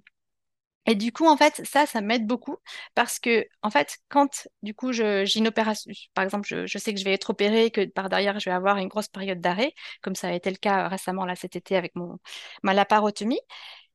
et 0.86 0.96
du 0.96 1.12
coup, 1.12 1.28
en 1.28 1.38
fait, 1.38 1.62
ça, 1.66 1.86
ça 1.86 2.02
m'aide 2.02 2.26
beaucoup 2.26 2.58
parce 2.96 3.20
que, 3.20 3.46
en 3.62 3.70
fait, 3.70 4.00
quand 4.10 4.48
du 4.64 4.74
coup, 4.74 4.92
j'ai 4.92 5.26
une 5.38 5.48
opération, 5.48 5.92
par 6.16 6.24
exemple, 6.24 6.48
je, 6.48 6.78
sais 6.80 6.94
que 6.94 7.00
je 7.00 7.06
vais 7.06 7.14
être 7.14 7.30
opérée, 7.30 7.70
que 7.70 7.86
par 7.86 8.10
derrière, 8.10 8.40
je 8.40 8.50
vais 8.50 8.56
avoir 8.56 8.78
une 8.78 8.88
grosse 8.88 9.08
période 9.08 9.40
d'arrêt, 9.40 9.74
comme 10.02 10.16
ça 10.16 10.30
a 10.30 10.34
été 10.34 10.50
le 10.50 10.58
cas 10.58 10.88
récemment 10.88 11.26
là 11.26 11.36
cet 11.36 11.56
été 11.56 11.76
avec 11.76 11.96
mon 11.96 12.18
ma 12.64 12.74
laparotomie. 12.74 13.40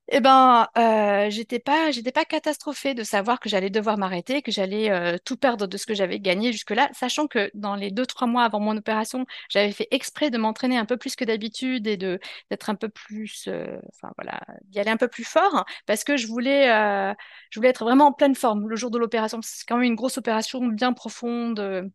Eh 0.09 0.21
ben, 0.21 0.69
euh, 0.77 1.31
j'étais 1.31 1.59
pas, 1.59 1.91
j'étais 1.91 2.13
pas 2.13 2.27
catastrophée 2.27 2.93
de 2.93 3.03
savoir 3.05 3.41
que 3.41 3.49
j'allais 3.49 3.71
devoir 3.71 3.97
m'arrêter, 3.97 4.43
que 4.43 4.53
j'allais 4.53 4.91
euh, 4.91 5.17
tout 5.25 5.39
perdre 5.39 5.67
de 5.67 5.77
ce 5.79 5.87
que 5.87 5.95
j'avais 5.95 6.21
gagné 6.21 6.53
jusque-là, 6.53 6.91
sachant 6.93 7.27
que 7.27 7.51
dans 7.55 7.75
les 7.75 7.91
deux, 7.91 8.05
trois 8.05 8.27
mois 8.27 8.45
avant 8.45 8.61
mon 8.61 8.77
opération, 8.77 9.25
j'avais 9.49 9.73
fait 9.73 9.89
exprès 9.93 10.31
de 10.31 10.37
m'entraîner 10.37 10.77
un 10.77 10.85
peu 10.85 10.99
plus 10.99 11.17
que 11.17 11.25
d'habitude 11.25 11.87
et 11.87 11.97
de 11.97 12.21
d'être 12.51 12.69
un 12.69 12.75
peu 12.75 12.91
plus, 12.91 13.47
euh, 13.49 13.79
enfin 13.95 14.13
voilà, 14.19 14.41
d'y 14.65 14.79
aller 14.79 14.91
un 14.91 14.99
peu 14.99 15.09
plus 15.09 15.25
fort, 15.25 15.65
parce 15.87 16.05
que 16.05 16.19
je 16.19 16.27
voulais, 16.27 16.67
je 17.51 17.59
voulais 17.59 17.71
être 17.71 17.85
vraiment 17.85 18.09
en 18.09 18.13
pleine 18.13 18.35
forme 18.35 18.69
le 18.69 18.77
jour 18.77 18.91
de 18.91 18.99
l'opération. 18.99 19.41
C'est 19.43 19.65
quand 19.67 19.77
même 19.77 19.85
une 19.87 19.95
grosse 19.95 20.19
opération 20.19 20.67
bien 20.67 20.93
profonde 20.93 21.91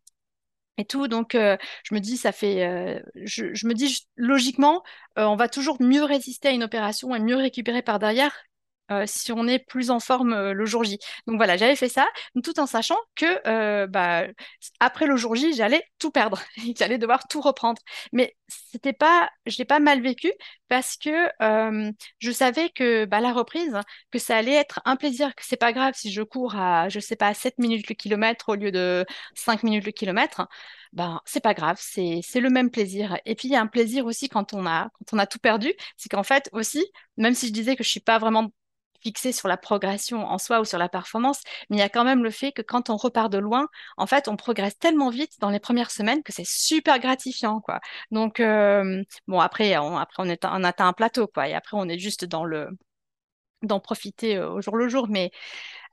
et 0.80 0.86
tout. 0.86 1.08
Donc, 1.08 1.36
euh, 1.36 1.58
je 1.84 1.94
me 1.94 2.00
dis, 2.00 2.18
ça 2.18 2.32
fait, 2.32 2.66
euh, 2.66 3.00
je, 3.16 3.68
me 3.68 3.74
dis 3.74 4.08
logiquement, 4.16 4.84
euh, 5.18 5.26
on 5.26 5.36
va 5.36 5.50
toujours 5.50 5.82
mieux 5.82 6.04
résister 6.04 6.48
à 6.48 6.52
une 6.52 6.64
opération 6.64 7.14
et 7.16 7.20
mieux 7.20 7.36
récupérer 7.36 7.82
par 7.82 8.00
derrière 8.00 8.34
euh, 8.92 9.04
si 9.06 9.32
on 9.32 9.48
est 9.48 9.60
plus 9.60 9.90
en 9.92 10.00
forme 10.00 10.34
euh, 10.34 10.54
le 10.54 10.66
jour 10.66 10.84
J. 10.84 10.98
Donc 11.28 11.38
voilà, 11.38 11.58
j'avais 11.58 11.76
fait 11.76 11.90
ça, 11.90 12.08
tout 12.44 12.60
en 12.60 12.66
sachant 12.66 12.98
que 13.16 13.26
euh, 13.48 13.88
bah, 13.88 14.24
après 14.80 15.06
le 15.06 15.16
jour 15.16 15.36
J, 15.36 15.54
j'allais 15.54 15.84
tout 16.00 16.12
perdre, 16.12 16.42
j'allais 16.78 16.98
devoir 16.98 17.28
tout 17.28 17.42
reprendre. 17.42 17.82
Mais 18.14 18.36
c'était 18.48 18.94
pas, 18.94 19.30
je 19.46 19.58
l'ai 19.58 19.66
pas 19.66 19.80
mal 19.80 20.02
vécu 20.02 20.32
parce 20.68 20.98
que 20.98 21.30
je 22.20 22.32
savais 22.32 22.70
que 22.70 23.06
bah, 23.06 23.20
la 23.20 23.34
reprise, 23.34 23.78
que 24.12 24.20
ça 24.20 24.38
allait 24.38 24.54
être 24.54 24.82
un 24.86 24.96
plaisir, 24.96 25.36
que 25.36 25.44
c'est 25.46 25.58
pas 25.58 25.74
grave 25.74 25.94
si 25.96 26.12
je 26.12 26.22
cours 26.22 26.56
à, 26.56 26.90
je 26.90 27.00
sais 27.00 27.16
pas, 27.16 27.34
7 27.34 27.58
minutes 27.60 27.90
le 27.90 27.96
kilomètre 27.96 28.50
au 28.50 28.56
lieu 28.56 28.72
de 28.72 29.06
5 29.36 29.64
minutes 29.64 29.86
le 29.86 29.92
kilomètre 29.92 30.48
ben 30.94 31.22
c'est 31.26 31.42
pas 31.42 31.54
grave, 31.54 31.78
c'est 31.80 32.22
le 32.40 32.50
même 32.50 32.72
plaisir. 32.72 33.18
Et 33.26 33.36
puis 33.36 33.48
il 33.48 33.52
y 33.52 33.56
a 33.56 33.62
un 33.62 33.68
plaisir 33.68 34.06
aussi 34.06 34.30
quand 34.30 34.54
on 34.54 34.66
a 34.66 34.90
quand 34.94 35.14
on 35.14 35.20
a 35.20 35.28
tout 35.28 35.40
perdu, 35.40 35.74
c'est 35.98 36.10
qu'en 36.10 36.24
fait 36.24 36.50
aussi, 36.54 36.86
même 37.18 37.36
si 37.36 37.48
je 37.48 37.54
disais 37.54 37.76
que 37.76 37.84
je 37.84 37.90
suis 37.90 38.00
pas 38.00 38.18
vraiment 38.20 38.52
fixé 39.02 39.32
sur 39.32 39.48
la 39.48 39.58
progression 39.58 40.26
en 40.26 40.38
soi 40.38 40.60
ou 40.62 40.66
sur 40.66 40.78
la 40.78 40.90
performance, 40.90 41.42
mais 41.70 41.78
il 41.78 41.80
y 41.80 41.84
a 41.84 41.90
quand 41.90 42.04
même 42.04 42.24
le 42.24 42.32
fait 42.32 42.52
que 42.52 42.62
quand 42.62 42.90
on 42.90 42.98
repart 42.98 43.32
de 43.32 43.38
loin, 43.38 43.68
en 43.98 44.08
fait, 44.08 44.28
on 44.28 44.36
progresse 44.36 44.78
tellement 44.78 45.10
vite 45.10 45.34
dans 45.40 45.50
les 45.50 45.60
premières 45.60 45.92
semaines 45.92 46.24
que 46.24 46.34
c'est 46.34 46.48
super 46.48 47.00
gratifiant, 47.00 47.62
quoi. 47.62 47.80
Donc, 48.12 48.40
euh, 48.40 49.04
bon, 49.28 49.40
après, 49.40 49.78
on, 49.78 49.98
après 49.98 50.24
on, 50.24 50.30
est, 50.30 50.46
on 50.46 50.64
atteint 50.64 50.88
un 50.88 50.94
plateau, 50.94 51.28
quoi, 51.28 51.48
et 51.48 51.54
après, 51.54 51.78
on 51.78 51.88
est 51.90 52.00
juste 52.00 52.26
dans 52.26 52.46
le 52.46 52.70
d'en 53.62 53.80
profiter 53.80 54.38
euh, 54.38 54.50
au 54.52 54.62
jour 54.62 54.78
le 54.78 54.88
jour, 54.90 55.08
mais 55.10 55.32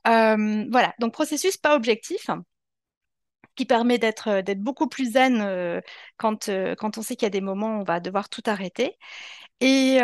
euh, 0.07 0.65
voilà. 0.71 0.93
Donc, 0.99 1.13
processus 1.13 1.57
pas 1.57 1.75
objectif 1.75 2.29
qui 3.55 3.65
permet 3.65 3.97
d'être 3.97 4.41
d'être 4.41 4.61
beaucoup 4.61 4.87
plus 4.87 5.13
zen 5.13 5.81
quand, 6.17 6.49
quand 6.77 6.97
on 6.97 7.01
sait 7.01 7.15
qu'il 7.15 7.25
y 7.25 7.27
a 7.27 7.31
des 7.31 7.41
moments 7.41 7.77
où 7.77 7.81
on 7.81 7.83
va 7.83 7.99
devoir 7.99 8.29
tout 8.29 8.43
arrêter. 8.45 8.97
Et 9.59 9.99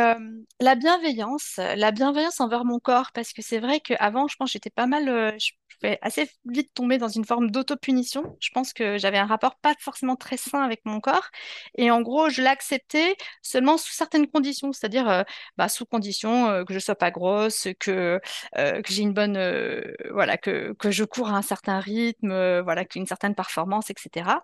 la 0.60 0.76
bienveillance, 0.76 1.58
la 1.58 1.92
bienveillance 1.92 2.40
envers 2.42 2.66
mon 2.66 2.80
corps, 2.80 3.12
parce 3.14 3.34
que 3.34 3.42
c'est 3.44 3.60
vrai 3.60 3.80
qu'avant, 3.80 4.28
je 4.28 4.36
pense 4.36 4.52
j'étais 4.52 4.72
pas 4.72 4.88
mal, 4.88 5.06
je 5.40 5.52
pouvais 5.80 6.00
assez 6.02 6.28
vite 6.46 6.74
tomber 6.74 6.98
dans 6.98 7.08
une 7.08 7.24
forme 7.26 7.52
d'autopunition. 7.52 8.36
Je 8.40 8.50
pense 8.52 8.74
que 8.74 8.98
j'avais 8.98 9.20
un 9.20 9.26
rapport 9.28 9.56
pas 9.58 9.76
forcément 9.80 10.16
très 10.16 10.38
sain 10.38 10.64
avec 10.64 10.82
mon 10.86 11.00
corps. 11.00 11.30
Et 11.78 11.92
en 11.92 12.02
gros, 12.02 12.30
je 12.30 12.42
l'acceptais 12.42 13.16
seulement 13.44 13.78
sous 13.78 13.94
certaines 13.94 14.28
conditions, 14.28 14.74
c'est-à-dire 14.74 15.24
bah, 15.58 15.70
sous 15.70 15.86
condition 15.86 16.66
que 16.66 16.74
je 16.74 16.80
sois 16.80 16.96
pas 16.96 17.12
grosse, 17.12 17.68
que, 17.80 18.20
que 18.56 18.82
j'ai 18.92 19.04
une 19.04 19.14
bonne, 19.14 19.38
voilà, 20.12 20.38
que, 20.38 20.74
que 20.80 20.90
je 20.92 21.04
cours 21.04 21.30
à 21.30 21.38
un 21.38 21.42
certain 21.44 21.80
rythme, 21.80 22.62
voilà, 22.62 22.86
qu'une 22.86 23.06
certaine 23.08 23.36
performance, 23.36 23.90
etc. 23.92 24.42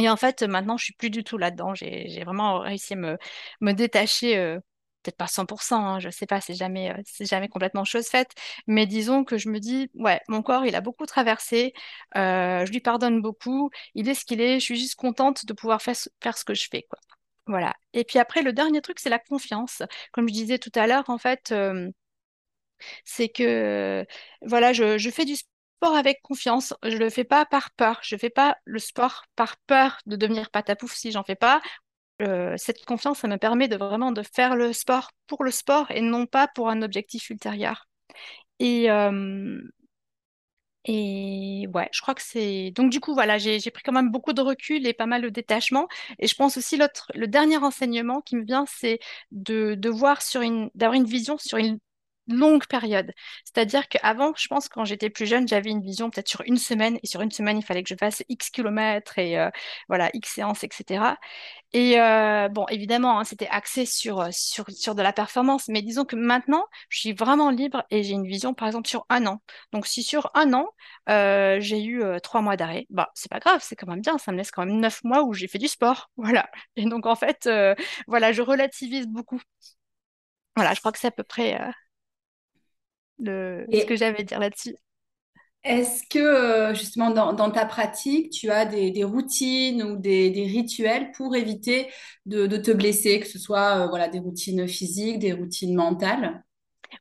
Et 0.00 0.08
en 0.08 0.16
fait, 0.16 0.42
maintenant, 0.42 0.78
je 0.78 0.84
suis 0.84 0.94
plus 0.94 1.10
du 1.10 1.24
tout 1.24 1.36
là-dedans. 1.36 1.74
J'ai 1.74 2.24
vraiment 2.24 2.60
réussi 2.60 2.94
à 2.94 2.96
me, 2.96 3.72
détacher, 3.74 4.38
euh, 4.38 4.58
peut-être 5.02 5.18
pas 5.18 5.26
100%, 5.26 5.84
hein, 5.86 6.00
je 6.00 6.08
sais 6.08 6.24
pas, 6.26 6.40
c'est 6.40 6.54
jamais, 6.54 6.90
euh, 6.90 7.02
jamais 7.20 7.48
complètement 7.48 7.84
chose 7.84 8.06
faite, 8.08 8.30
mais 8.66 8.86
disons 8.86 9.24
que 9.24 9.36
je 9.36 9.50
me 9.50 9.58
dis, 9.60 9.90
ouais, 9.94 10.22
mon 10.28 10.40
corps, 10.42 10.64
il 10.64 10.74
a 10.74 10.80
beaucoup 10.80 11.04
traversé, 11.04 11.74
euh, 12.16 12.64
je 12.64 12.72
lui 12.72 12.80
pardonne 12.80 13.20
beaucoup, 13.20 13.68
il 13.94 14.08
est 14.08 14.14
ce 14.14 14.24
qu'il 14.24 14.40
est, 14.40 14.58
je 14.58 14.64
suis 14.64 14.78
juste 14.80 14.94
contente 14.94 15.44
de 15.44 15.52
pouvoir 15.52 15.82
faire, 15.82 15.96
faire 16.22 16.38
ce 16.38 16.44
que 16.46 16.54
je 16.54 16.66
fais, 16.70 16.82
quoi. 16.88 16.98
Voilà. 17.46 17.74
Et 17.92 18.04
puis 18.04 18.18
après, 18.18 18.42
le 18.42 18.52
dernier 18.54 18.80
truc, 18.80 19.00
c'est 19.00 19.10
la 19.10 19.18
confiance. 19.18 19.82
Comme 20.12 20.28
je 20.28 20.32
disais 20.34 20.58
tout 20.58 20.72
à 20.76 20.86
l'heure, 20.86 21.10
en 21.10 21.18
fait, 21.18 21.52
c'est 23.04 23.28
que, 23.28 24.06
voilà, 24.42 24.72
je, 24.72 24.98
je 24.98 25.10
fais 25.10 25.24
du 25.24 25.36
sport 25.36 25.49
sport 25.80 25.96
avec 25.96 26.20
confiance. 26.22 26.74
Je 26.82 26.98
le 26.98 27.08
fais 27.08 27.24
pas 27.24 27.46
par 27.46 27.70
peur. 27.72 28.00
Je 28.02 28.16
fais 28.16 28.28
pas 28.30 28.56
le 28.64 28.78
sport 28.78 29.24
par 29.34 29.56
peur 29.66 29.98
de 30.06 30.16
devenir 30.16 30.50
patapouf 30.50 30.94
si 30.94 31.10
j'en 31.10 31.24
fais 31.24 31.36
pas. 31.36 31.62
Euh, 32.20 32.54
cette 32.58 32.84
confiance, 32.84 33.20
ça 33.20 33.28
me 33.28 33.38
permet 33.38 33.66
de 33.66 33.76
vraiment 33.76 34.12
de 34.12 34.22
faire 34.22 34.56
le 34.56 34.74
sport 34.74 35.10
pour 35.26 35.42
le 35.42 35.50
sport 35.50 35.90
et 35.90 36.02
non 36.02 36.26
pas 36.26 36.48
pour 36.48 36.68
un 36.68 36.82
objectif 36.82 37.30
ultérieur. 37.30 37.88
Et, 38.58 38.90
euh, 38.90 39.60
et 40.84 41.66
ouais, 41.74 41.88
je 41.92 42.00
crois 42.00 42.14
que 42.14 42.22
c'est. 42.22 42.70
Donc, 42.72 42.90
du 42.90 43.00
coup, 43.00 43.12
voilà, 43.14 43.36
j'ai 43.38 43.60
pris 43.70 43.82
quand 43.82 43.92
même 43.92 44.10
beaucoup 44.10 44.32
de 44.32 44.40
recul 44.40 44.86
et 44.86 44.94
pas 44.94 45.06
mal 45.06 45.22
de 45.22 45.28
détachement. 45.28 45.88
Et 46.18 46.26
je 46.26 46.34
pense 46.34 46.56
aussi, 46.56 46.76
l'autre, 46.78 47.10
le 47.14 47.26
dernier 47.26 47.58
enseignement 47.58 48.20
qui 48.22 48.36
me 48.36 48.44
vient, 48.44 48.64
c'est 48.66 48.98
de, 49.30 49.74
de 49.74 49.88
voir 49.90 50.22
sur 50.22 50.40
une, 50.40 50.70
d'avoir 50.74 50.94
une 50.96 51.04
vision 51.04 51.36
sur 51.38 51.58
une 51.58 51.78
longue 52.34 52.66
période. 52.66 53.12
C'est-à-dire 53.44 53.88
qu'avant, 53.88 54.32
je 54.36 54.46
pense, 54.48 54.68
quand 54.68 54.84
j'étais 54.84 55.10
plus 55.10 55.26
jeune, 55.26 55.48
j'avais 55.48 55.70
une 55.70 55.82
vision 55.82 56.10
peut-être 56.10 56.28
sur 56.28 56.42
une 56.46 56.56
semaine, 56.56 56.98
et 57.02 57.06
sur 57.06 57.20
une 57.20 57.30
semaine, 57.30 57.58
il 57.58 57.64
fallait 57.64 57.82
que 57.82 57.88
je 57.88 57.94
fasse 57.94 58.22
X 58.28 58.50
kilomètres 58.50 59.18
et 59.18 59.38
euh, 59.38 59.50
voilà, 59.88 60.10
X 60.14 60.34
séances, 60.34 60.64
etc. 60.64 61.16
Et 61.72 62.00
euh, 62.00 62.48
bon, 62.48 62.66
évidemment, 62.68 63.18
hein, 63.20 63.24
c'était 63.24 63.48
axé 63.48 63.86
sur, 63.86 64.20
euh, 64.20 64.28
sur 64.32 64.94
de 64.94 65.02
la 65.02 65.12
performance, 65.12 65.68
mais 65.68 65.82
disons 65.82 66.04
que 66.04 66.16
maintenant, 66.16 66.66
je 66.88 66.98
suis 67.00 67.12
vraiment 67.12 67.50
libre 67.50 67.84
et 67.90 68.02
j'ai 68.02 68.12
une 68.12 68.26
vision, 68.26 68.54
par 68.54 68.68
exemple, 68.68 68.88
sur 68.88 69.06
un 69.08 69.26
an. 69.26 69.40
Donc, 69.72 69.86
si 69.86 70.02
sur 70.02 70.30
un 70.34 70.52
an, 70.52 70.68
j'ai 71.08 71.84
eu 71.84 72.02
trois 72.22 72.40
mois 72.42 72.56
d'arrêt, 72.56 72.86
bah, 72.90 73.10
c'est 73.14 73.30
pas 73.30 73.40
grave, 73.40 73.60
c'est 73.62 73.76
quand 73.76 73.86
même 73.86 74.00
bien, 74.00 74.18
ça 74.18 74.32
me 74.32 74.36
laisse 74.36 74.50
quand 74.50 74.64
même 74.66 74.80
neuf 74.80 75.02
mois 75.04 75.22
où 75.24 75.32
j'ai 75.34 75.48
fait 75.48 75.58
du 75.58 75.68
sport. 75.68 76.10
Voilà. 76.30 76.48
Et 76.76 76.84
donc, 76.84 77.06
en 77.06 77.16
fait, 77.16 77.48
voilà, 78.06 78.32
je 78.32 78.42
relativise 78.42 79.06
beaucoup. 79.08 79.40
Voilà, 80.56 80.74
je 80.74 80.80
crois 80.80 80.92
que 80.92 80.98
c'est 80.98 81.08
à 81.08 81.10
peu 81.10 81.22
près 81.24 81.58
ce 83.24 83.84
que 83.86 83.96
j'avais 83.96 84.20
à 84.20 84.24
dire 84.24 84.38
là-dessus. 84.38 84.74
Est-ce 85.62 86.04
que 86.08 86.18
euh, 86.18 86.74
justement 86.74 87.10
dans, 87.10 87.34
dans, 87.34 87.50
ta 87.50 87.66
pratique, 87.66 88.30
tu 88.30 88.50
as 88.50 88.64
des, 88.64 88.90
des 88.90 89.04
routines 89.04 89.82
ou 89.82 89.96
des, 89.96 90.30
des, 90.30 90.46
rituels 90.46 91.12
pour 91.12 91.36
éviter 91.36 91.88
de, 92.24 92.46
de, 92.46 92.56
te 92.56 92.70
blesser, 92.70 93.20
que 93.20 93.26
ce 93.26 93.38
soit 93.38 93.84
euh, 93.84 93.86
voilà, 93.88 94.08
des 94.08 94.20
routines 94.20 94.66
physiques, 94.66 95.18
des 95.18 95.34
routines 95.34 95.74
mentales? 95.74 96.42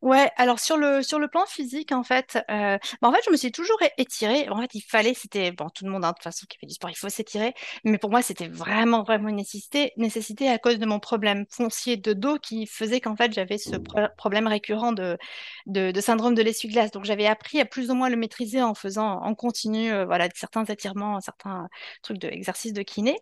Ouais, 0.01 0.29
alors 0.37 0.59
sur 0.59 0.77
le, 0.77 1.01
sur 1.01 1.19
le 1.19 1.27
plan 1.27 1.45
physique, 1.45 1.91
en 1.91 2.03
fait, 2.03 2.37
euh, 2.49 2.77
bah, 3.01 3.07
en 3.09 3.11
fait, 3.13 3.21
je 3.25 3.31
me 3.31 3.37
suis 3.37 3.51
toujours 3.51 3.77
étirée. 3.97 4.47
En 4.49 4.59
fait, 4.61 4.73
il 4.75 4.81
fallait, 4.81 5.13
c'était, 5.13 5.51
bon, 5.51 5.69
tout 5.69 5.85
le 5.85 5.91
monde, 5.91 6.05
hein, 6.05 6.09
de 6.09 6.13
toute 6.13 6.23
façon, 6.23 6.45
qui 6.47 6.57
fait 6.57 6.67
du 6.67 6.73
sport, 6.73 6.89
il 6.89 6.95
faut 6.95 7.09
s'étirer. 7.09 7.53
Mais 7.83 7.97
pour 7.97 8.09
moi, 8.11 8.21
c'était 8.21 8.47
vraiment, 8.47 9.03
vraiment 9.03 9.29
une 9.29 9.37
nécessité, 9.37 9.91
nécessité 9.97 10.47
à 10.49 10.59
cause 10.59 10.77
de 10.79 10.85
mon 10.85 10.99
problème 10.99 11.45
foncier 11.49 11.97
de 11.97 12.13
dos 12.13 12.37
qui 12.39 12.67
faisait 12.67 13.01
qu'en 13.01 13.15
fait, 13.15 13.33
j'avais 13.33 13.57
ce 13.57 13.75
problème 14.17 14.47
récurrent 14.47 14.91
de, 14.93 15.17
de, 15.65 15.91
de 15.91 16.01
syndrome 16.01 16.35
de 16.35 16.41
l'essuie-glace. 16.41 16.91
Donc, 16.91 17.05
j'avais 17.05 17.25
appris 17.27 17.59
à 17.59 17.65
plus 17.65 17.89
ou 17.91 17.95
moins 17.95 18.09
le 18.09 18.17
maîtriser 18.17 18.61
en 18.61 18.75
faisant 18.75 19.21
en 19.23 19.35
continu, 19.35 19.91
euh, 19.91 20.05
voilà, 20.05 20.27
certains 20.35 20.65
étirements, 20.65 21.19
certains 21.21 21.67
trucs 22.03 22.17
d'exercice 22.19 22.73
de 22.73 22.81
kiné. 22.83 23.17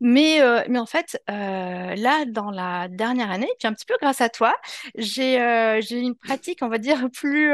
Mais, 0.00 0.42
en 0.42 0.86
fait, 0.86 1.20
là, 1.28 2.24
dans 2.26 2.50
la 2.50 2.88
dernière 2.88 3.30
année, 3.30 3.48
puis 3.58 3.68
un 3.68 3.72
petit 3.74 3.86
peu 3.86 3.94
grâce 4.00 4.20
à 4.20 4.28
toi, 4.28 4.54
j'ai 4.96 5.80
j'ai 5.82 6.00
une 6.00 6.14
pratique, 6.16 6.60
on 6.62 6.68
va 6.68 6.78
dire, 6.78 7.08
plus, 7.12 7.52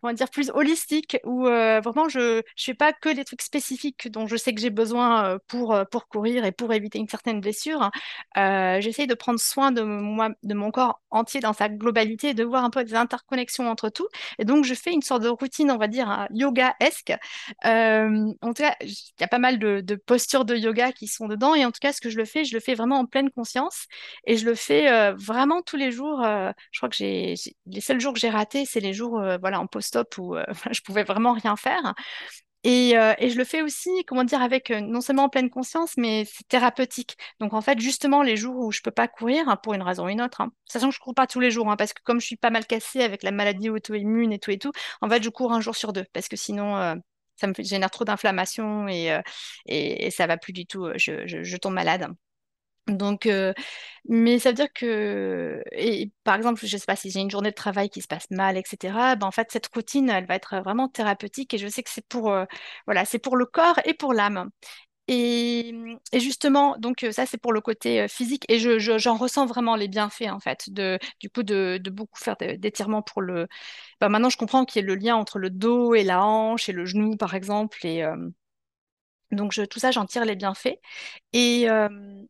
comment 0.00 0.12
dire, 0.12 0.30
plus 0.30 0.50
holistique, 0.54 1.18
où 1.24 1.46
euh, 1.46 1.80
vraiment 1.80 2.08
je 2.08 2.38
ne 2.38 2.42
fais 2.56 2.74
pas 2.74 2.92
que 2.92 3.08
les 3.08 3.24
trucs 3.24 3.42
spécifiques 3.42 4.08
dont 4.10 4.26
je 4.26 4.36
sais 4.36 4.54
que 4.54 4.60
j'ai 4.60 4.70
besoin 4.70 5.24
euh, 5.24 5.38
pour, 5.48 5.74
euh, 5.74 5.84
pour 5.84 6.08
courir 6.08 6.44
et 6.44 6.52
pour 6.52 6.72
éviter 6.72 6.98
une 6.98 7.08
certaine 7.08 7.40
blessure. 7.40 7.90
Euh, 8.36 8.80
j'essaye 8.80 9.06
de 9.06 9.14
prendre 9.14 9.40
soin 9.40 9.72
de, 9.72 9.82
moi, 9.82 10.30
de 10.42 10.54
mon 10.54 10.70
corps 10.70 11.00
entier 11.10 11.40
dans 11.40 11.52
sa 11.52 11.68
globalité, 11.68 12.34
de 12.34 12.44
voir 12.44 12.64
un 12.64 12.70
peu 12.70 12.84
des 12.84 12.94
interconnexions 12.94 13.68
entre 13.68 13.88
tout. 13.88 14.08
Et 14.38 14.44
donc, 14.44 14.64
je 14.64 14.74
fais 14.74 14.92
une 14.92 15.02
sorte 15.02 15.22
de 15.22 15.28
routine, 15.28 15.70
on 15.70 15.78
va 15.78 15.88
dire, 15.88 16.08
hein, 16.08 16.28
yoga-esque. 16.30 17.12
en 17.64 18.32
tout 18.42 18.52
cas, 18.52 18.76
il 18.80 18.94
y 19.20 19.24
a 19.24 19.28
pas 19.28 19.38
mal 19.38 19.58
de, 19.58 19.94
postures 20.06 20.44
de 20.44 20.56
yoga 20.56 20.92
qui 20.92 21.06
sont 21.08 21.26
dedans. 21.26 21.54
Et 21.54 21.64
en 21.64 21.70
tout 21.70 21.80
cas, 21.80 21.92
ce 21.92 22.00
que 22.00 22.10
je 22.10 22.16
le 22.16 22.24
fais, 22.24 22.44
je 22.44 22.54
le 22.54 22.60
fais 22.60 22.74
vraiment 22.74 22.98
en 22.98 23.06
pleine 23.06 23.30
conscience. 23.30 23.86
Et 24.26 24.36
je 24.36 24.44
le 24.44 24.54
fais 24.54 25.12
vraiment 25.14 25.62
tous 25.62 25.76
les 25.76 25.90
jours. 25.92 26.22
je 26.22 26.78
crois 26.78 26.88
que 26.88 26.96
j'ai 26.96 27.34
les 27.66 27.80
seuls 27.80 28.00
jours 28.00 28.12
que 28.12 28.20
j'ai 28.20 28.30
ratés, 28.30 28.64
c'est 28.66 28.80
les 28.80 28.92
jours 28.92 29.20
voilà, 29.40 29.60
en 29.60 29.66
post 29.66 29.87
stop 29.88 30.16
où 30.18 30.36
euh, 30.36 30.44
je 30.72 30.80
pouvais 30.82 31.04
vraiment 31.04 31.32
rien 31.32 31.56
faire. 31.56 31.94
Et, 32.64 32.98
euh, 32.98 33.14
et, 33.18 33.30
je 33.30 33.38
le 33.38 33.44
fais 33.44 33.62
aussi, 33.62 33.90
comment 34.06 34.24
dire, 34.24 34.42
avec 34.42 34.70
euh, 34.70 34.80
non 34.80 35.00
seulement 35.00 35.24
en 35.24 35.28
pleine 35.28 35.48
conscience, 35.48 35.96
mais 35.96 36.24
c'est 36.26 36.46
thérapeutique. 36.48 37.16
Donc 37.40 37.54
en 37.54 37.60
fait, 37.60 37.78
justement, 37.80 38.22
les 38.22 38.36
jours 38.36 38.56
où 38.56 38.72
je 38.72 38.80
peux 38.82 38.90
pas 38.90 39.06
courir, 39.08 39.48
hein, 39.48 39.56
pour 39.56 39.74
une 39.74 39.82
raison 39.82 40.06
ou 40.06 40.08
une 40.08 40.20
autre, 40.20 40.40
hein, 40.40 40.52
sachant 40.66 40.88
que 40.88 40.94
je 40.94 41.00
cours 41.00 41.14
pas 41.14 41.26
tous 41.28 41.40
les 41.40 41.50
jours, 41.52 41.70
hein, 41.70 41.76
parce 41.76 41.92
que 41.92 42.02
comme 42.02 42.20
je 42.20 42.26
suis 42.26 42.36
pas 42.36 42.50
mal 42.50 42.66
cassée 42.66 43.02
avec 43.02 43.22
la 43.22 43.30
maladie 43.30 43.70
auto-immune 43.70 44.32
et 44.32 44.38
tout 44.40 44.50
et 44.50 44.58
tout, 44.58 44.72
en 45.00 45.08
fait, 45.08 45.22
je 45.22 45.30
cours 45.30 45.52
un 45.52 45.60
jour 45.60 45.76
sur 45.76 45.92
deux, 45.92 46.04
parce 46.12 46.28
que 46.28 46.36
sinon, 46.36 47.00
ça 47.36 47.46
me 47.46 47.54
génère 47.58 47.90
trop 47.90 48.04
d'inflammation 48.04 48.88
et, 48.88 49.20
et, 49.66 50.06
et, 50.06 50.10
ça 50.10 50.26
va 50.26 50.36
plus 50.36 50.52
du 50.52 50.66
tout. 50.66 50.88
Je, 50.96 51.26
je 51.26 51.56
tombe 51.56 51.74
malade. 51.74 52.08
Donc, 52.88 53.26
euh, 53.26 53.52
mais 54.08 54.38
ça 54.38 54.50
veut 54.50 54.54
dire 54.54 54.72
que, 54.72 55.62
par 56.24 56.36
exemple, 56.36 56.64
je 56.64 56.74
ne 56.74 56.80
sais 56.80 56.86
pas 56.86 56.96
si 56.96 57.10
j'ai 57.10 57.20
une 57.20 57.30
journée 57.30 57.50
de 57.50 57.54
travail 57.54 57.90
qui 57.90 58.00
se 58.02 58.08
passe 58.08 58.30
mal, 58.30 58.56
etc. 58.56 59.16
Ben, 59.16 59.26
en 59.26 59.30
fait, 59.30 59.48
cette 59.52 59.68
routine, 59.74 60.08
elle 60.10 60.26
va 60.26 60.34
être 60.36 60.56
vraiment 60.62 60.88
thérapeutique 60.88 61.54
et 61.54 61.58
je 61.58 61.68
sais 61.68 61.82
que 61.82 61.90
c'est 61.90 62.06
pour, 62.08 62.30
euh, 62.32 62.44
voilà, 62.86 63.04
c'est 63.04 63.18
pour 63.18 63.36
le 63.36 63.46
corps 63.46 63.78
et 63.84 63.94
pour 63.94 64.14
l'âme. 64.14 64.50
Et, 65.08 65.74
et, 66.12 66.20
justement, 66.20 66.76
donc 66.78 67.06
ça 67.12 67.24
c'est 67.26 67.38
pour 67.38 67.52
le 67.54 67.62
côté 67.62 68.02
euh, 68.02 68.08
physique 68.08 68.44
et 68.50 68.58
je, 68.58 68.78
j'en 68.98 69.16
ressens 69.16 69.46
vraiment 69.46 69.74
les 69.74 69.88
bienfaits 69.88 70.28
en 70.30 70.38
fait, 70.38 70.70
de, 70.70 70.98
du 71.20 71.30
coup 71.30 71.42
de, 71.42 71.80
beaucoup 71.90 72.18
faire 72.18 72.36
d'étirements 72.36 73.02
pour 73.02 73.22
le. 73.22 73.48
Ben, 74.00 74.10
maintenant 74.10 74.28
je 74.30 74.36
comprends 74.36 74.66
qu'il 74.66 74.82
y 74.82 74.84
a 74.84 74.86
le 74.86 74.96
lien 74.96 75.16
entre 75.16 75.38
le 75.38 75.50
dos 75.50 75.94
et 75.94 76.04
la 76.04 76.22
hanche 76.22 76.68
et 76.68 76.72
le 76.72 76.84
genou 76.84 77.16
par 77.16 77.34
exemple 77.34 77.86
et 77.86 78.04
donc 79.30 79.52
je, 79.52 79.62
tout 79.62 79.78
ça, 79.78 79.90
j'en 79.90 80.06
tire 80.06 80.24
les 80.24 80.36
bienfaits. 80.36 80.78
Et, 81.32 81.68
euh, 81.68 81.88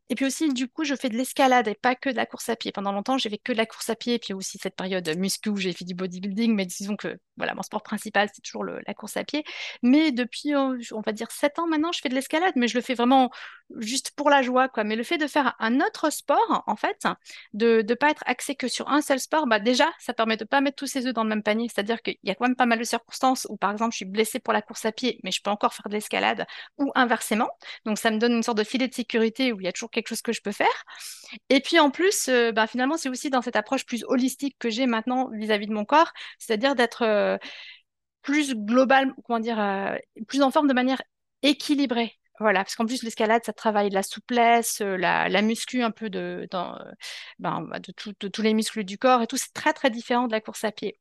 et 0.08 0.14
puis 0.14 0.24
aussi, 0.26 0.52
du 0.52 0.68
coup, 0.68 0.84
je 0.84 0.94
fais 0.94 1.08
de 1.08 1.16
l'escalade 1.16 1.68
et 1.68 1.74
pas 1.74 1.94
que 1.94 2.10
de 2.10 2.16
la 2.16 2.26
course 2.26 2.48
à 2.48 2.56
pied. 2.56 2.72
Pendant 2.72 2.92
longtemps, 2.92 3.18
j'ai 3.18 3.30
fait 3.30 3.38
que 3.38 3.52
de 3.52 3.56
la 3.56 3.66
course 3.66 3.88
à 3.90 3.96
pied. 3.96 4.14
Et 4.14 4.18
puis 4.18 4.34
aussi 4.34 4.58
cette 4.58 4.74
période 4.76 5.08
muscu 5.16 5.50
où 5.50 5.56
j'ai 5.56 5.72
fait 5.72 5.84
du 5.84 5.94
bodybuilding. 5.94 6.54
Mais 6.54 6.66
disons 6.66 6.96
que 6.96 7.16
voilà, 7.36 7.54
mon 7.54 7.62
sport 7.62 7.82
principal, 7.82 8.28
c'est 8.34 8.42
toujours 8.42 8.64
la 8.64 8.94
course 8.94 9.16
à 9.16 9.24
pied. 9.24 9.44
Mais 9.82 10.12
depuis, 10.12 10.54
euh, 10.54 10.76
on 10.92 11.00
va 11.00 11.12
dire, 11.12 11.30
7 11.30 11.58
ans 11.58 11.66
maintenant, 11.68 11.92
je 11.92 12.00
fais 12.00 12.08
de 12.08 12.14
l'escalade. 12.14 12.54
Mais 12.56 12.68
je 12.68 12.76
le 12.76 12.82
fais 12.82 12.94
vraiment 12.94 13.30
juste 13.76 14.12
pour 14.16 14.30
la 14.30 14.42
joie. 14.42 14.68
quoi. 14.68 14.84
Mais 14.84 14.96
le 14.96 15.02
fait 15.02 15.18
de 15.18 15.26
faire 15.26 15.54
un 15.58 15.80
autre 15.80 16.10
sport, 16.10 16.64
en 16.66 16.76
fait, 16.76 17.06
de 17.52 17.84
ne 17.86 17.94
pas 17.94 18.10
être 18.10 18.22
axé 18.26 18.54
que 18.54 18.68
sur 18.68 18.88
un 18.88 19.00
seul 19.02 19.20
sport, 19.20 19.46
bah 19.46 19.58
déjà, 19.58 19.88
ça 19.98 20.12
permet 20.14 20.36
de 20.36 20.44
pas 20.44 20.60
mettre 20.60 20.76
tous 20.76 20.86
ses 20.86 21.06
œufs 21.06 21.14
dans 21.14 21.22
le 21.22 21.28
même 21.28 21.42
panier. 21.42 21.68
C'est-à-dire 21.72 22.02
qu'il 22.02 22.16
y 22.22 22.30
a 22.30 22.34
quand 22.34 22.46
même 22.46 22.56
pas 22.56 22.66
mal 22.66 22.78
de 22.78 22.84
circonstances 22.84 23.46
où, 23.50 23.56
par 23.56 23.70
exemple, 23.72 23.92
je 23.92 23.98
suis 23.98 24.04
blessée 24.04 24.38
pour 24.38 24.52
la 24.52 24.62
course 24.62 24.84
à 24.84 24.92
pied, 24.92 25.20
mais 25.24 25.30
je 25.30 25.42
peux 25.42 25.50
encore 25.50 25.74
faire 25.74 25.88
de 25.88 25.94
l'escalade 25.94 26.46
inversement. 26.94 27.48
Donc 27.84 27.98
ça 27.98 28.10
me 28.10 28.18
donne 28.18 28.32
une 28.32 28.42
sorte 28.42 28.58
de 28.58 28.64
filet 28.64 28.88
de 28.88 28.94
sécurité 28.94 29.52
où 29.52 29.60
il 29.60 29.64
y 29.64 29.68
a 29.68 29.72
toujours 29.72 29.90
quelque 29.90 30.08
chose 30.08 30.22
que 30.22 30.32
je 30.32 30.40
peux 30.42 30.52
faire. 30.52 30.84
Et 31.48 31.60
puis 31.60 31.78
en 31.78 31.90
plus, 31.90 32.28
euh, 32.28 32.52
bah, 32.52 32.66
finalement, 32.66 32.96
c'est 32.96 33.08
aussi 33.08 33.30
dans 33.30 33.42
cette 33.42 33.56
approche 33.56 33.84
plus 33.84 34.04
holistique 34.08 34.56
que 34.58 34.70
j'ai 34.70 34.86
maintenant 34.86 35.30
vis-à-vis 35.32 35.66
de 35.66 35.72
mon 35.72 35.84
corps, 35.84 36.12
c'est-à-dire 36.38 36.74
d'être 36.74 37.02
euh, 37.02 37.38
plus 38.22 38.54
global, 38.54 39.14
comment 39.24 39.40
dire, 39.40 39.60
euh, 39.60 39.96
plus 40.26 40.42
en 40.42 40.50
forme 40.50 40.68
de 40.68 40.74
manière 40.74 41.02
équilibrée. 41.42 42.17
Voilà, 42.40 42.60
parce 42.62 42.76
qu'en 42.76 42.86
plus, 42.86 43.02
l'escalade, 43.02 43.42
ça 43.44 43.52
travaille 43.52 43.90
la 43.90 44.02
souplesse, 44.04 44.80
la, 44.80 45.28
la 45.28 45.42
muscu 45.42 45.82
un 45.82 45.90
peu 45.90 46.08
de, 46.08 46.46
dans, 46.52 46.78
ben, 47.40 47.62
de, 47.80 47.92
de 48.20 48.28
tous 48.28 48.42
les 48.42 48.54
muscles 48.54 48.84
du 48.84 48.96
corps 48.98 49.22
et 49.22 49.26
tout. 49.26 49.36
C'est 49.36 49.52
très, 49.52 49.72
très 49.72 49.90
différent 49.90 50.26
de 50.28 50.32
la 50.32 50.40
course 50.40 50.62
à 50.64 50.70
pied. 50.72 51.00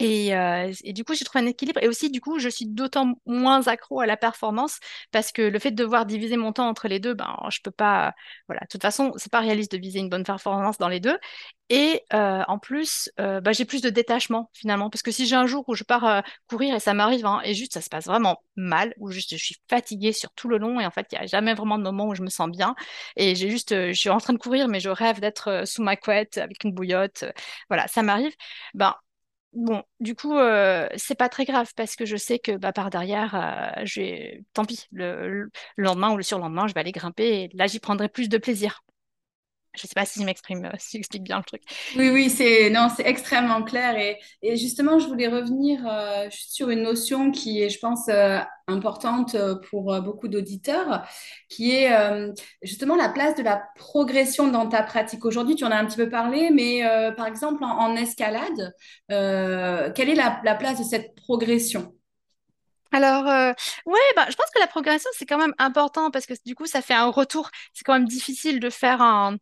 Et, 0.00 0.34
euh, 0.34 0.72
et, 0.82 0.94
du 0.94 1.04
coup, 1.04 1.14
j'ai 1.14 1.26
trouvé 1.26 1.44
un 1.44 1.46
équilibre. 1.46 1.78
Et 1.82 1.88
aussi, 1.88 2.10
du 2.10 2.22
coup, 2.22 2.38
je 2.38 2.48
suis 2.48 2.66
d'autant 2.66 3.14
moins 3.26 3.66
accro 3.68 4.00
à 4.00 4.06
la 4.06 4.16
performance 4.16 4.78
parce 5.12 5.30
que 5.30 5.42
le 5.42 5.58
fait 5.58 5.72
de 5.72 5.76
devoir 5.76 6.06
diviser 6.06 6.38
mon 6.38 6.52
temps 6.54 6.68
entre 6.68 6.88
les 6.88 7.00
deux, 7.00 7.12
ben, 7.12 7.36
je 7.50 7.58
peux 7.62 7.70
pas. 7.70 8.14
Voilà, 8.48 8.62
de 8.62 8.66
toute 8.68 8.80
façon, 8.80 9.12
c'est 9.16 9.30
pas 9.30 9.40
réaliste 9.40 9.72
de 9.72 9.76
viser 9.78 9.98
une 10.00 10.08
bonne 10.08 10.24
performance 10.24 10.78
dans 10.78 10.88
les 10.88 11.00
deux. 11.00 11.18
Et 11.68 12.02
euh, 12.14 12.42
en 12.48 12.58
plus, 12.58 13.10
euh, 13.20 13.42
ben, 13.42 13.52
j'ai 13.52 13.66
plus 13.66 13.82
de 13.82 13.90
détachement 13.90 14.50
finalement. 14.54 14.88
Parce 14.88 15.02
que 15.02 15.10
si 15.10 15.26
j'ai 15.26 15.36
un 15.36 15.46
jour 15.46 15.64
où 15.68 15.74
je 15.74 15.84
pars 15.84 16.22
courir 16.48 16.74
et 16.74 16.80
ça 16.80 16.94
m'arrive, 16.94 17.26
hein, 17.26 17.42
et 17.44 17.52
juste 17.54 17.74
ça 17.74 17.82
se 17.82 17.90
passe 17.90 18.06
vraiment 18.06 18.42
mal, 18.56 18.94
où 18.98 19.10
juste 19.10 19.36
je 19.36 19.44
suis 19.44 19.56
fatiguée 19.68 20.12
sur 20.14 20.32
tout 20.32 20.48
le 20.48 20.56
long, 20.56 20.80
et 20.80 20.86
en 20.86 20.90
fait, 20.90 21.06
il 21.12 21.18
n'y 21.18 21.24
a 21.24 21.26
jamais 21.26 21.52
vraiment 21.54 21.76
de 21.78 21.82
moment 21.82 22.08
où 22.08 22.14
je 22.14 22.22
me 22.22 22.30
sens 22.30 22.48
bien. 22.50 22.74
Et 23.16 23.34
j'ai 23.34 23.50
juste, 23.50 23.74
je 23.74 23.92
suis 23.92 24.08
en 24.10 24.18
train 24.18 24.32
de 24.32 24.38
courir, 24.38 24.66
mais 24.66 24.80
je 24.80 24.88
rêve 24.88 25.20
d'être 25.20 25.64
sous 25.66 25.82
ma 25.82 25.96
couette 25.96 26.38
avec 26.38 26.64
une 26.64 26.72
bouillotte. 26.72 27.24
voilà, 27.68 27.86
ça 27.86 28.02
m'arrive. 28.02 28.32
Ben, 28.74 28.94
Bon, 29.52 29.82
du 29.98 30.14
coup, 30.14 30.36
euh, 30.38 30.88
c'est 30.96 31.16
pas 31.16 31.28
très 31.28 31.44
grave 31.44 31.72
parce 31.76 31.96
que 31.96 32.04
je 32.04 32.16
sais 32.16 32.38
que 32.38 32.56
bah, 32.56 32.72
par 32.72 32.88
derrière, 32.88 33.34
euh, 33.34 33.84
tant 34.54 34.64
pis, 34.64 34.86
le, 34.92 35.28
le, 35.28 35.50
lendemain 35.76 36.12
ou 36.12 36.16
le 36.16 36.22
surlendemain, 36.22 36.68
je 36.68 36.74
vais 36.74 36.80
aller 36.80 36.92
grimper 36.92 37.42
et 37.42 37.50
là, 37.54 37.66
j'y 37.66 37.80
prendrai 37.80 38.08
plus 38.08 38.28
de 38.28 38.38
plaisir. 38.38 38.84
Je 39.74 39.84
ne 39.84 39.88
sais 39.88 39.94
pas 39.94 40.04
si 40.04 40.20
je 40.20 40.24
m'exprime, 40.24 40.64
euh, 40.64 40.70
si 40.78 40.96
j'explique 40.96 41.22
bien 41.22 41.38
le 41.38 41.44
truc. 41.44 41.62
Oui, 41.96 42.10
oui, 42.10 42.28
c'est 42.28 42.70
non, 42.70 42.88
c'est 42.94 43.06
extrêmement 43.06 43.62
clair. 43.62 43.96
Et, 44.42 44.56
justement, 44.56 44.98
je 44.98 45.06
voulais 45.06 45.28
revenir 45.28 45.80
euh, 45.86 46.26
sur 46.30 46.70
une 46.70 46.82
notion 46.82 47.30
qui 47.30 47.62
est, 47.62 47.70
je 47.70 47.78
pense, 47.78 48.08
euh, 48.08 48.38
importante 48.66 49.36
pour 49.68 50.00
beaucoup 50.00 50.28
d'auditeurs, 50.28 51.04
qui 51.48 51.72
est 51.72 51.90
justement 52.62 52.94
la 52.94 53.08
place 53.08 53.34
de 53.34 53.42
la 53.42 53.60
progression 53.74 54.46
dans 54.46 54.68
ta 54.68 54.84
pratique. 54.84 55.24
Aujourd'hui, 55.24 55.56
tu 55.56 55.64
en 55.64 55.72
as 55.72 55.76
un 55.76 55.86
petit 55.86 55.96
peu 55.96 56.08
parlé, 56.08 56.50
mais 56.52 56.82
par 57.16 57.26
exemple, 57.26 57.64
en, 57.64 57.96
escalade, 57.96 58.72
quelle 59.08 60.08
est 60.08 60.14
la 60.14 60.54
place 60.54 60.78
de 60.78 60.84
cette 60.84 61.16
progression? 61.16 61.92
Alors, 62.92 63.28
euh, 63.28 63.52
ouais, 63.86 64.00
bah, 64.16 64.26
je 64.30 64.34
pense 64.34 64.50
que 64.54 64.58
la 64.58 64.66
progression, 64.66 65.08
c'est 65.14 65.26
quand 65.26 65.38
même 65.38 65.54
important 65.58 66.10
parce 66.10 66.26
que 66.26 66.34
du 66.44 66.54
coup, 66.54 66.66
ça 66.66 66.82
fait 66.82 66.94
un 66.94 67.06
retour. 67.10 67.50
C'est 67.72 67.84
quand 67.84 67.92
même 67.92 68.08
difficile 68.08 68.60
de 68.60 68.70
faire 68.70 69.00
un, 69.00 69.36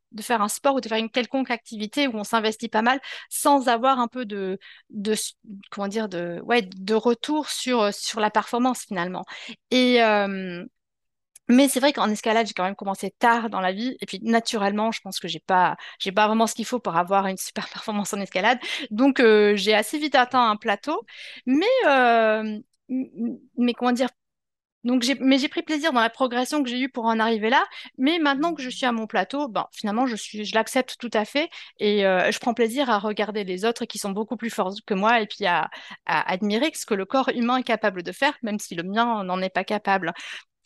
sport 0.48 0.74
ou 0.74 0.80
de 0.80 0.88
faire 0.88 0.98
une 0.98 1.10
quelconque 1.10 1.50
activité 1.50 2.06
où 2.08 2.16
on 2.16 2.24
s'investit 2.24 2.68
pas 2.68 2.82
mal 2.82 3.00
sans 3.30 3.68
avoir 3.68 3.98
un 4.00 4.08
peu 4.08 4.26
de, 4.26 4.58
comment 5.70 5.88
dire, 5.88 6.08
de, 6.08 6.42
retour 6.94 7.48
sur, 7.48 7.92
sur 7.94 8.20
la 8.20 8.30
performance 8.30 8.80
finalement. 8.86 9.24
Et, 9.70 10.02
euh, 10.02 10.64
mais 11.48 11.68
c'est 11.68 11.80
vrai 11.80 11.92
qu'en 11.94 12.10
escalade, 12.10 12.46
j'ai 12.46 12.52
quand 12.52 12.64
même 12.64 12.76
commencé 12.76 13.10
tard 13.18 13.48
dans 13.48 13.60
la 13.60 13.72
vie. 13.72 13.96
Et 14.00 14.06
puis, 14.06 14.20
naturellement, 14.22 14.92
je 14.92 15.00
pense 15.00 15.18
que 15.18 15.28
j'ai 15.28 15.40
pas, 15.40 15.76
j'ai 15.98 16.12
pas 16.12 16.26
vraiment 16.26 16.46
ce 16.46 16.54
qu'il 16.54 16.66
faut 16.66 16.78
pour 16.78 16.96
avoir 16.96 17.26
une 17.26 17.38
super 17.38 17.68
performance 17.72 18.12
en 18.12 18.20
escalade. 18.20 18.58
Donc, 18.90 19.20
euh, 19.20 19.56
j'ai 19.56 19.74
assez 19.74 19.98
vite 19.98 20.14
atteint 20.14 20.50
un 20.50 20.56
plateau. 20.56 21.02
Mais, 21.46 21.66
euh, 21.86 22.58
mais 22.88 23.74
comment 23.74 23.92
dire, 23.92 24.08
donc 24.84 25.02
j'ai, 25.02 25.16
mais 25.16 25.38
j'ai 25.38 25.48
pris 25.48 25.62
plaisir 25.62 25.92
dans 25.92 26.00
la 26.00 26.10
progression 26.10 26.62
que 26.62 26.68
j'ai 26.70 26.80
eue 26.80 26.88
pour 26.88 27.06
en 27.06 27.18
arriver 27.18 27.50
là. 27.50 27.64
Mais 27.98 28.18
maintenant 28.18 28.54
que 28.54 28.62
je 28.62 28.70
suis 28.70 28.86
à 28.86 28.92
mon 28.92 29.06
plateau, 29.06 29.48
ben, 29.48 29.66
finalement, 29.72 30.06
je 30.06 30.16
suis, 30.16 30.44
je 30.44 30.54
l'accepte 30.54 30.96
tout 30.98 31.10
à 31.12 31.24
fait 31.24 31.50
et 31.78 32.06
euh, 32.06 32.30
je 32.30 32.38
prends 32.38 32.54
plaisir 32.54 32.88
à 32.88 32.98
regarder 32.98 33.44
les 33.44 33.64
autres 33.64 33.84
qui 33.86 33.98
sont 33.98 34.10
beaucoup 34.10 34.36
plus 34.36 34.50
forts 34.50 34.74
que 34.86 34.94
moi 34.94 35.20
et 35.20 35.26
puis 35.26 35.46
à, 35.46 35.68
admirer 36.06 36.70
ce 36.74 36.86
que 36.86 36.94
le 36.94 37.04
corps 37.04 37.28
humain 37.34 37.58
est 37.58 37.64
capable 37.64 38.02
de 38.02 38.12
faire, 38.12 38.34
même 38.42 38.58
si 38.58 38.74
le 38.76 38.82
mien 38.84 39.24
n'en 39.24 39.42
est 39.42 39.50
pas 39.50 39.64
capable. 39.64 40.12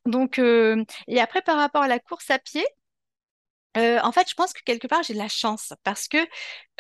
Donc, 0.06 0.38
euh, 0.38 0.84
et 1.08 1.20
après, 1.20 1.42
par 1.42 1.56
rapport 1.56 1.82
à 1.82 1.88
la 1.88 1.98
course 1.98 2.30
à 2.30 2.38
pied, 2.38 2.64
euh, 3.76 3.98
en 4.02 4.12
fait, 4.12 4.28
je 4.28 4.34
pense 4.34 4.52
que 4.52 4.60
quelque 4.64 4.86
part, 4.86 5.02
j'ai 5.02 5.14
de 5.14 5.18
la 5.18 5.28
chance 5.28 5.72
parce 5.82 6.08
que 6.08 6.18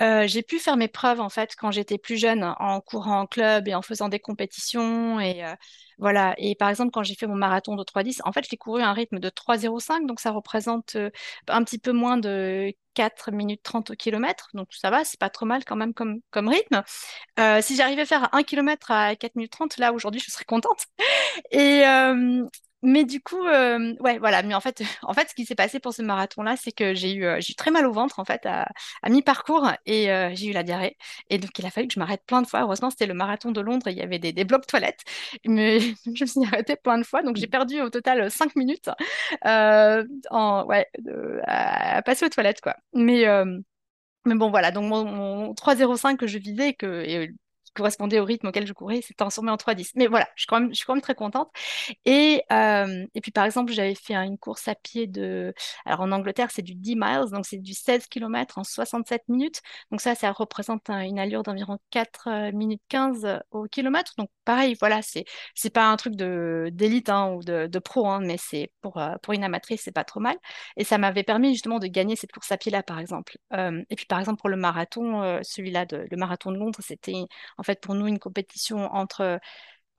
euh, 0.00 0.26
j'ai 0.26 0.42
pu 0.42 0.58
faire 0.58 0.76
mes 0.76 0.88
preuves 0.88 1.20
en 1.20 1.28
fait 1.30 1.54
quand 1.56 1.70
j'étais 1.70 1.98
plus 1.98 2.16
jeune 2.16 2.44
en 2.58 2.80
courant 2.80 3.20
en 3.20 3.26
club 3.26 3.68
et 3.68 3.74
en 3.74 3.82
faisant 3.82 4.08
des 4.08 4.18
compétitions 4.20 5.18
et 5.20 5.44
euh, 5.44 5.54
voilà. 5.98 6.34
Et 6.38 6.54
par 6.54 6.68
exemple, 6.68 6.90
quand 6.90 7.02
j'ai 7.02 7.14
fait 7.14 7.26
mon 7.26 7.36
marathon 7.36 7.76
de 7.76 7.84
3,10, 7.84 8.20
en 8.24 8.32
fait, 8.32 8.44
j'ai 8.48 8.56
couru 8.56 8.82
un 8.82 8.92
rythme 8.92 9.20
de 9.20 9.30
3,05, 9.30 10.06
donc 10.06 10.20
ça 10.20 10.32
représente 10.32 10.96
un 11.48 11.64
petit 11.64 11.78
peu 11.78 11.92
moins 11.92 12.18
de 12.18 12.72
4 12.94 13.30
minutes 13.30 13.62
30 13.62 13.90
au 13.92 13.94
kilomètre, 13.94 14.48
donc 14.54 14.68
ça 14.72 14.90
va, 14.90 15.04
c'est 15.04 15.18
pas 15.18 15.30
trop 15.30 15.46
mal 15.46 15.64
quand 15.64 15.76
même 15.76 15.94
comme, 15.94 16.20
comme 16.30 16.48
rythme. 16.48 16.82
Si 17.62 17.76
j'arrivais 17.76 18.02
à 18.02 18.06
faire 18.06 18.28
un 18.34 18.42
kilomètre 18.42 18.90
à 18.90 19.16
4 19.16 19.36
minutes 19.36 19.52
30, 19.52 19.78
là 19.78 19.92
aujourd'hui, 19.92 20.20
je 20.20 20.30
serais 20.30 20.44
contente. 20.44 20.86
Et, 21.52 21.84
mais 22.82 23.04
du 23.04 23.20
coup, 23.22 23.46
euh, 23.46 23.94
ouais, 24.00 24.18
voilà. 24.18 24.42
Mais 24.42 24.54
en 24.54 24.60
fait, 24.60 24.82
en 25.02 25.14
fait, 25.14 25.28
ce 25.28 25.34
qui 25.34 25.46
s'est 25.46 25.54
passé 25.54 25.78
pour 25.80 25.94
ce 25.94 26.02
marathon-là, 26.02 26.56
c'est 26.56 26.72
que 26.72 26.94
j'ai 26.94 27.14
eu, 27.14 27.24
euh, 27.24 27.38
j'ai 27.40 27.52
eu 27.52 27.54
très 27.54 27.70
mal 27.70 27.86
au 27.86 27.92
ventre 27.92 28.18
en 28.18 28.24
fait 28.24 28.44
à, 28.46 28.66
mi-parcours 29.08 29.70
et 29.86 30.10
euh, 30.10 30.30
j'ai 30.34 30.48
eu 30.48 30.52
la 30.52 30.62
diarrhée. 30.64 30.96
Et 31.30 31.38
donc, 31.38 31.56
il 31.58 31.66
a 31.66 31.70
fallu 31.70 31.86
que 31.88 31.94
je 31.94 32.00
m'arrête 32.00 32.22
plein 32.26 32.42
de 32.42 32.46
fois. 32.46 32.60
Heureusement, 32.62 32.90
c'était 32.90 33.06
le 33.06 33.14
marathon 33.14 33.52
de 33.52 33.60
Londres. 33.60 33.86
Et 33.88 33.92
il 33.92 33.98
y 33.98 34.02
avait 34.02 34.18
des, 34.18 34.44
blocs 34.44 34.66
toilettes, 34.66 35.02
mais 35.46 35.78
je 36.14 36.24
me 36.24 36.26
suis 36.26 36.44
arrêtée 36.46 36.76
plein 36.76 36.98
de 36.98 37.04
fois. 37.04 37.22
Donc, 37.22 37.36
j'ai 37.36 37.46
perdu 37.46 37.80
au 37.80 37.90
total 37.90 38.30
5 38.30 38.56
minutes 38.56 38.90
en, 39.44 40.64
ouais, 40.66 40.88
à, 41.46 42.02
passer 42.02 42.26
aux 42.26 42.28
toilettes, 42.30 42.60
quoi. 42.60 42.76
Mais 42.94 43.26
mais 44.24 44.34
bon, 44.36 44.50
voilà. 44.50 44.70
Donc, 44.70 44.84
mon, 44.84 45.04
mon 45.04 45.54
3,05 45.54 46.16
que 46.16 46.26
je 46.26 46.38
visais, 46.38 46.74
que 46.74 47.02
et, 47.04 47.32
correspondait 47.74 48.18
au 48.20 48.24
rythme 48.24 48.48
auquel 48.48 48.66
je 48.66 48.72
courais, 48.72 49.00
c'est 49.02 49.14
transformé 49.14 49.50
en 49.50 49.56
3-10. 49.56 49.92
Mais 49.96 50.06
voilà, 50.06 50.28
je 50.36 50.42
suis, 50.42 50.46
quand 50.48 50.94
même, 50.94 51.00
très 51.02 51.14
contente. 51.14 51.50
Et, 52.04 52.42
euh, 52.52 53.06
et 53.14 53.20
puis, 53.20 53.32
par 53.32 53.44
exemple, 53.44 53.72
j'avais 53.72 53.94
fait 53.94 54.14
une 54.14 54.38
course 54.38 54.68
à 54.68 54.74
pied 54.74 55.06
de... 55.06 55.54
Alors, 55.84 56.00
en 56.00 56.12
Angleterre, 56.12 56.50
c'est 56.50 56.62
du 56.62 56.74
10 56.74 56.96
miles, 56.96 57.30
donc 57.30 57.46
c'est 57.46 57.58
du 57.58 57.74
16 57.74 58.06
km 58.06 58.58
en 58.58 58.64
67 58.64 59.28
minutes. 59.28 59.60
Donc 59.90 60.00
ça, 60.00 60.14
ça 60.14 60.32
représente 60.32 60.88
une 60.90 61.18
allure 61.18 61.42
d'environ 61.42 61.78
4 61.90 62.28
euh, 62.28 62.52
minutes 62.52 62.82
15 62.88 63.40
au 63.50 63.64
kilomètre. 63.64 64.12
Donc, 64.18 64.30
pareil, 64.44 64.76
voilà, 64.78 65.02
c'est 65.02 65.24
c'est 65.54 65.70
pas 65.70 65.86
un 65.86 65.96
truc 65.96 66.14
d'élite 66.16 67.08
hein, 67.08 67.32
ou 67.32 67.42
de, 67.42 67.66
de 67.66 67.78
pro, 67.78 68.08
hein, 68.08 68.20
mais 68.20 68.36
c'est 68.38 68.72
pour, 68.80 68.98
euh, 68.98 69.14
pour 69.22 69.32
une 69.32 69.44
amatrice, 69.44 69.82
c'est 69.84 69.92
pas 69.92 70.04
trop 70.04 70.20
mal. 70.20 70.36
Et 70.76 70.84
ça 70.84 70.98
m'avait 70.98 71.22
permis 71.22 71.52
justement 71.52 71.78
de 71.78 71.86
gagner 71.86 72.16
cette 72.16 72.32
course 72.32 72.52
à 72.52 72.56
pied-là, 72.58 72.82
par 72.82 72.98
exemple. 72.98 73.36
et 73.52 73.96
puis, 73.96 74.06
par 74.06 74.18
exemple, 74.20 74.40
pour 74.40 74.48
le 74.48 74.56
marathon, 74.56 75.40
celui-là, 75.42 75.86
de, 75.86 76.06
le 76.10 76.16
marathon 76.16 76.52
de 76.52 76.56
Londres, 76.58 76.80
c'était 76.82 77.12
fait 77.62 77.80
pour 77.80 77.94
nous 77.94 78.06
une 78.06 78.18
compétition 78.18 78.92
entre 78.94 79.40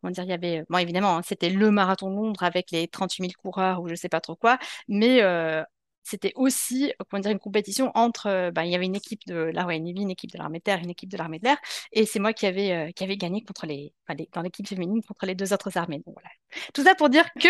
comment 0.01 0.11
dire, 0.11 0.23
il 0.25 0.29
y 0.29 0.33
avait, 0.33 0.63
bon 0.69 0.77
évidemment, 0.79 1.17
hein, 1.17 1.21
c'était 1.23 1.49
le 1.49 1.71
marathon 1.71 2.09
de 2.11 2.15
Londres 2.15 2.43
avec 2.43 2.71
les 2.71 2.87
38 2.87 3.23
000 3.23 3.35
coureurs 3.37 3.81
ou 3.81 3.87
je 3.89 3.95
sais 3.95 4.09
pas 4.09 4.21
trop 4.21 4.35
quoi, 4.35 4.59
mais 4.87 5.21
euh, 5.23 5.63
c'était 6.03 6.33
aussi 6.35 6.93
comment 7.09 7.21
dire, 7.21 7.31
une 7.31 7.39
compétition 7.39 7.91
entre, 7.95 8.27
euh, 8.27 8.51
ben, 8.51 8.63
il 8.63 8.71
y 8.71 8.75
avait 8.75 8.85
une 8.85 8.95
équipe 8.95 9.25
de 9.25 9.35
la 9.35 9.63
Royal 9.63 9.81
Navy, 9.81 10.01
une 10.01 10.11
équipe 10.11 10.31
de 10.31 10.37
l'armée 10.37 10.59
de 10.59 10.63
terre, 10.63 10.79
une 10.79 10.89
équipe 10.89 11.09
de 11.09 11.17
l'armée 11.17 11.39
de 11.39 11.45
l'air, 11.45 11.57
et 11.91 12.05
c'est 12.05 12.19
moi 12.19 12.33
qui 12.33 12.45
avais, 12.45 12.71
euh, 12.71 12.91
qui 12.91 13.03
avait 13.03 13.17
gagné 13.17 13.43
contre 13.43 13.65
les, 13.65 13.93
dans 14.33 14.41
l'équipe 14.41 14.67
féminine 14.67 15.01
contre 15.03 15.25
les 15.25 15.35
deux 15.35 15.53
autres 15.53 15.77
armées. 15.77 16.01
Donc, 16.05 16.15
voilà. 16.15 16.29
Tout 16.73 16.83
ça 16.83 16.93
pour 16.95 17.09
dire 17.09 17.25
que 17.33 17.49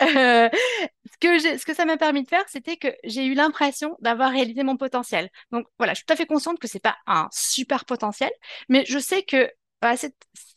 ce 0.00 1.18
que, 1.20 1.58
ce 1.58 1.64
que 1.64 1.74
ça 1.74 1.84
m'a 1.84 1.96
permis 1.96 2.22
de 2.22 2.28
faire, 2.28 2.44
c'était 2.48 2.76
que 2.76 2.88
j'ai 3.04 3.24
eu 3.24 3.34
l'impression 3.34 3.96
d'avoir 4.00 4.30
réalisé 4.30 4.62
mon 4.62 4.76
potentiel. 4.76 5.30
Donc 5.50 5.66
voilà, 5.78 5.94
je 5.94 5.98
suis 5.98 6.06
tout 6.06 6.12
à 6.12 6.16
fait 6.16 6.26
consciente 6.26 6.58
que 6.58 6.68
c'est 6.68 6.80
pas 6.80 6.96
un 7.06 7.28
super 7.32 7.84
potentiel, 7.84 8.30
mais 8.68 8.84
je 8.86 8.98
sais 8.98 9.22
que 9.22 9.50
bah, 9.80 9.94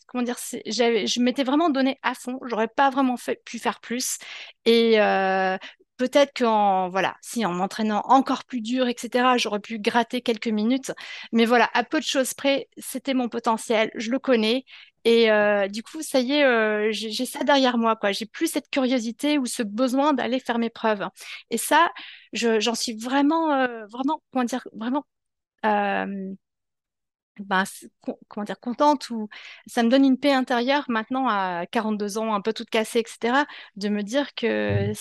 comment 0.08 0.24
dire, 0.24 0.38
je 0.40 1.22
m'étais 1.22 1.44
vraiment 1.44 1.70
donné 1.70 2.00
à 2.02 2.14
fond. 2.14 2.40
J'aurais 2.46 2.68
pas 2.68 2.90
vraiment 2.90 3.16
pu 3.46 3.60
faire 3.60 3.80
plus. 3.80 4.18
Et 4.66 5.00
euh, 5.00 5.58
peut-être 5.98 6.34
qu'en 6.38 6.90
voilà, 6.90 7.16
si 7.22 7.46
en 7.46 7.54
m'entraînant 7.54 8.02
encore 8.06 8.46
plus 8.46 8.62
dur, 8.62 8.88
etc., 8.88 9.38
j'aurais 9.38 9.60
pu 9.60 9.80
gratter 9.80 10.22
quelques 10.22 10.48
minutes. 10.48 10.92
Mais 11.32 11.46
voilà, 11.46 11.70
à 11.74 11.84
peu 11.84 12.00
de 12.00 12.06
choses 12.06 12.34
près, 12.34 12.70
c'était 12.78 13.14
mon 13.14 13.30
potentiel. 13.30 13.92
Je 13.96 14.12
le 14.12 14.20
connais. 14.20 14.66
Et 15.04 15.32
euh, 15.32 15.68
du 15.68 15.84
coup, 15.84 16.02
ça 16.02 16.20
y 16.20 16.34
est, 16.34 16.44
euh, 16.44 16.90
j'ai 16.92 17.26
ça 17.26 17.44
derrière 17.44 17.78
moi, 17.78 17.96
quoi. 17.96 18.12
J'ai 18.12 18.26
plus 18.26 18.48
cette 18.48 18.70
curiosité 18.70 19.38
ou 19.38 19.46
ce 19.46 19.64
besoin 19.64 20.14
d'aller 20.14 20.40
faire 20.40 20.60
mes 20.60 20.70
preuves. 20.70 21.08
Et 21.50 21.58
ça, 21.58 21.92
j'en 22.34 22.76
suis 22.76 22.94
vraiment, 22.94 23.50
vraiment, 23.88 24.22
comment 24.32 24.44
dire, 24.46 24.68
vraiment 24.74 25.06
ben, 27.40 27.64
comment 28.28 28.44
dire, 28.46 28.60
contente 28.60 29.10
ou 29.10 29.30
ça 29.68 29.84
me 29.84 29.90
donne 29.90 30.06
une 30.06 30.18
paix 30.20 30.34
intérieure 30.34 30.86
maintenant 30.90 31.28
à 31.28 31.66
42 31.72 32.18
ans, 32.18 32.34
un 32.34 32.42
peu 32.42 32.54
toute 32.54 32.70
cassée, 32.70 33.00
etc., 33.00 33.46
de 33.76 33.90
me 33.90 34.04
dire 34.04 34.34
que 34.34 34.92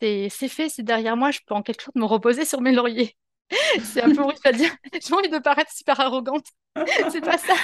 c'est 0.00 0.48
fait, 0.48 0.68
c'est 0.68 0.82
derrière 0.82 1.16
moi, 1.16 1.30
je 1.30 1.40
peux 1.46 1.54
en 1.54 1.62
quelque 1.62 1.82
sorte 1.82 1.96
me 1.96 2.04
reposer 2.04 2.44
sur 2.44 2.60
mes 2.60 2.72
lauriers. 2.72 3.16
c'est 3.82 4.02
un 4.02 4.14
peu 4.14 4.22
horrible 4.22 4.40
à 4.44 4.52
dire. 4.52 4.70
J'ai 5.06 5.14
envie 5.14 5.28
de 5.28 5.38
paraître 5.38 5.72
super 5.72 6.00
arrogante. 6.00 6.46
c'est 7.10 7.20
pas 7.20 7.38
ça. 7.38 7.54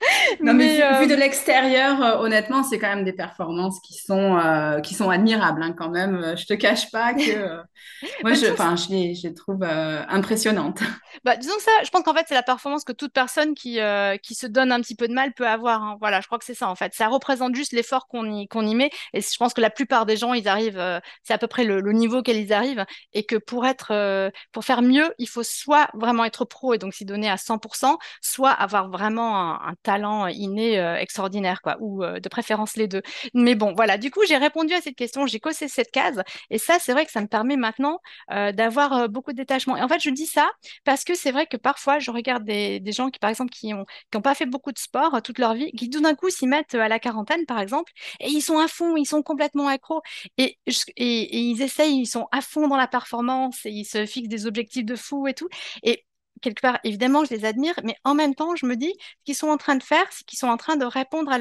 Non, 0.40 0.54
mais, 0.54 0.76
vu, 0.76 0.82
euh, 0.82 1.06
de 1.06 1.14
l'extérieur, 1.14 2.02
euh, 2.02 2.18
honnêtement, 2.18 2.62
c'est 2.62 2.78
quand 2.78 2.88
même 2.88 3.04
des 3.04 3.12
performances 3.12 3.80
qui 3.80 3.94
sont, 3.94 4.38
euh, 4.38 4.80
qui 4.80 4.94
sont 4.94 5.10
admirables 5.10 5.62
hein, 5.62 5.74
quand 5.76 5.90
même. 5.90 6.34
Je 6.36 6.46
te 6.46 6.54
cache 6.54 6.90
pas 6.90 7.14
que 7.14 7.20
moi, 8.22 8.34
je, 8.34 8.46
je, 8.46 8.90
les, 8.90 9.14
je 9.14 9.28
les 9.28 9.34
trouve 9.34 9.64
impressionnantes. 9.64 10.80
Bah, 11.24 11.36
disons 11.36 11.56
que 11.56 11.62
ça, 11.62 11.72
je 11.84 11.90
pense 11.90 12.04
qu'en 12.04 12.14
fait, 12.14 12.26
c'est 12.28 12.34
la 12.34 12.44
performance 12.44 12.84
que 12.84 12.92
toute 12.92 13.12
personne 13.12 13.54
qui, 13.54 13.80
qui 14.22 14.34
se 14.36 14.46
donne 14.46 14.70
un 14.70 14.80
petit 14.80 14.94
peu 14.94 15.08
de 15.08 15.12
mal 15.12 15.32
peut 15.32 15.48
avoir. 15.48 15.82
Hein. 15.82 15.96
Voilà, 15.98 16.20
je 16.20 16.26
crois 16.26 16.38
que 16.38 16.44
c'est 16.44 16.54
ça 16.54 16.68
en 16.68 16.76
fait. 16.76 16.94
Ça 16.94 17.08
représente 17.08 17.56
juste 17.56 17.72
l'effort 17.72 18.06
qu'on 18.06 18.30
y, 18.30 18.46
qu'on 18.46 18.64
y 18.64 18.76
met. 18.76 18.90
Et 19.14 19.20
je 19.20 19.36
pense 19.36 19.52
que 19.52 19.60
la 19.60 19.70
plupart 19.70 20.06
des 20.06 20.16
gens, 20.16 20.32
ils 20.32 20.46
arrivent, 20.46 20.80
c'est 21.24 21.34
à 21.34 21.38
peu 21.38 21.48
près 21.48 21.64
le, 21.64 21.80
niveau 21.92 22.22
qu'ils 22.22 22.52
arrivent. 22.52 22.84
Et 23.14 23.24
que 23.24 23.34
pour 23.34 23.66
être, 23.66 24.30
pour 24.52 24.64
faire 24.64 24.80
mieux, 24.80 25.12
il 25.18 25.28
faut 25.28 25.42
soit 25.42 25.88
vraiment 25.92 26.24
être 26.24 26.44
pro 26.44 26.72
et 26.72 26.78
donc 26.78 26.94
s'y 26.94 27.04
donner 27.04 27.28
à 27.28 27.36
100%, 27.36 27.96
soit 28.20 28.52
avoir 28.52 28.88
vraiment 28.88 29.36
un, 29.36 29.70
un 29.70 29.74
talent 29.88 30.26
inné 30.26 30.78
euh, 30.78 30.96
extraordinaire, 30.96 31.62
quoi, 31.62 31.78
ou 31.80 32.04
euh, 32.04 32.20
de 32.20 32.28
préférence 32.28 32.76
les 32.76 32.88
deux. 32.88 33.00
Mais 33.32 33.54
bon, 33.54 33.72
voilà, 33.74 33.96
du 33.96 34.10
coup, 34.10 34.20
j'ai 34.28 34.36
répondu 34.36 34.74
à 34.74 34.82
cette 34.82 34.96
question, 34.96 35.26
j'ai 35.26 35.40
coché 35.40 35.66
cette 35.66 35.90
case, 35.90 36.22
et 36.50 36.58
ça, 36.58 36.78
c'est 36.78 36.92
vrai 36.92 37.06
que 37.06 37.10
ça 37.10 37.22
me 37.22 37.26
permet 37.26 37.56
maintenant 37.56 37.98
euh, 38.30 38.52
d'avoir 38.52 39.08
beaucoup 39.08 39.32
de 39.32 39.38
détachement. 39.38 39.78
Et 39.78 39.82
en 39.82 39.88
fait, 39.88 40.00
je 40.00 40.10
dis 40.10 40.26
ça 40.26 40.50
parce 40.84 41.04
que 41.04 41.14
c'est 41.14 41.32
vrai 41.32 41.46
que 41.46 41.56
parfois, 41.56 42.00
je 42.00 42.10
regarde 42.10 42.44
des, 42.44 42.82
gens 42.92 43.08
qui, 43.08 43.18
par 43.18 43.30
exemple, 43.30 43.50
qui 43.50 43.72
ont, 43.72 43.86
qui 44.10 44.18
ont 44.18 44.22
pas 44.22 44.34
fait 44.34 44.44
beaucoup 44.44 44.72
de 44.72 44.78
sport 44.78 45.22
toute 45.22 45.38
leur 45.38 45.54
vie, 45.54 45.72
qui 45.72 45.88
tout 45.88 46.02
d'un 46.02 46.14
coup 46.14 46.28
s'y 46.28 46.46
mettent 46.46 46.74
à 46.74 46.88
la 46.88 46.98
quarantaine, 46.98 47.46
par 47.46 47.60
exemple, 47.60 47.90
et 48.20 48.28
ils 48.28 48.42
sont 48.42 48.58
à 48.58 48.68
fond, 48.68 48.96
ils 48.96 49.06
sont 49.06 49.22
complètement 49.22 49.68
accros, 49.68 50.02
et 50.36 50.58
ils 50.98 51.62
essayent, 51.62 52.00
ils 52.00 52.06
sont 52.06 52.26
à 52.30 52.42
fond 52.42 52.68
dans 52.68 52.76
la 52.76 52.88
performance, 52.88 53.64
et 53.64 53.70
ils 53.70 53.86
se 53.86 54.04
fixent 54.04 54.28
des 54.28 54.44
objectifs 54.46 54.84
de 54.84 54.96
fou 54.96 55.26
et 55.28 55.34
tout. 55.34 55.48
Et 55.82 56.04
quelque 56.40 56.60
part, 56.60 56.78
évidemment, 56.84 57.24
je 57.24 57.34
les 57.34 57.44
admire, 57.44 57.74
mais 57.84 57.96
en 58.04 58.14
même 58.14 58.34
temps, 58.34 58.56
je 58.56 58.66
me 58.66 58.76
dis, 58.76 58.92
ce 58.98 59.24
qu'ils 59.24 59.34
sont 59.36 59.48
en 59.48 59.56
train 59.56 59.76
de 59.76 59.82
faire, 59.82 60.06
c'est 60.10 60.24
qu'ils 60.24 60.38
sont 60.38 60.48
en 60.48 60.56
train 60.56 60.76
de 60.76 60.84
répondre 60.84 61.30
à, 61.32 61.38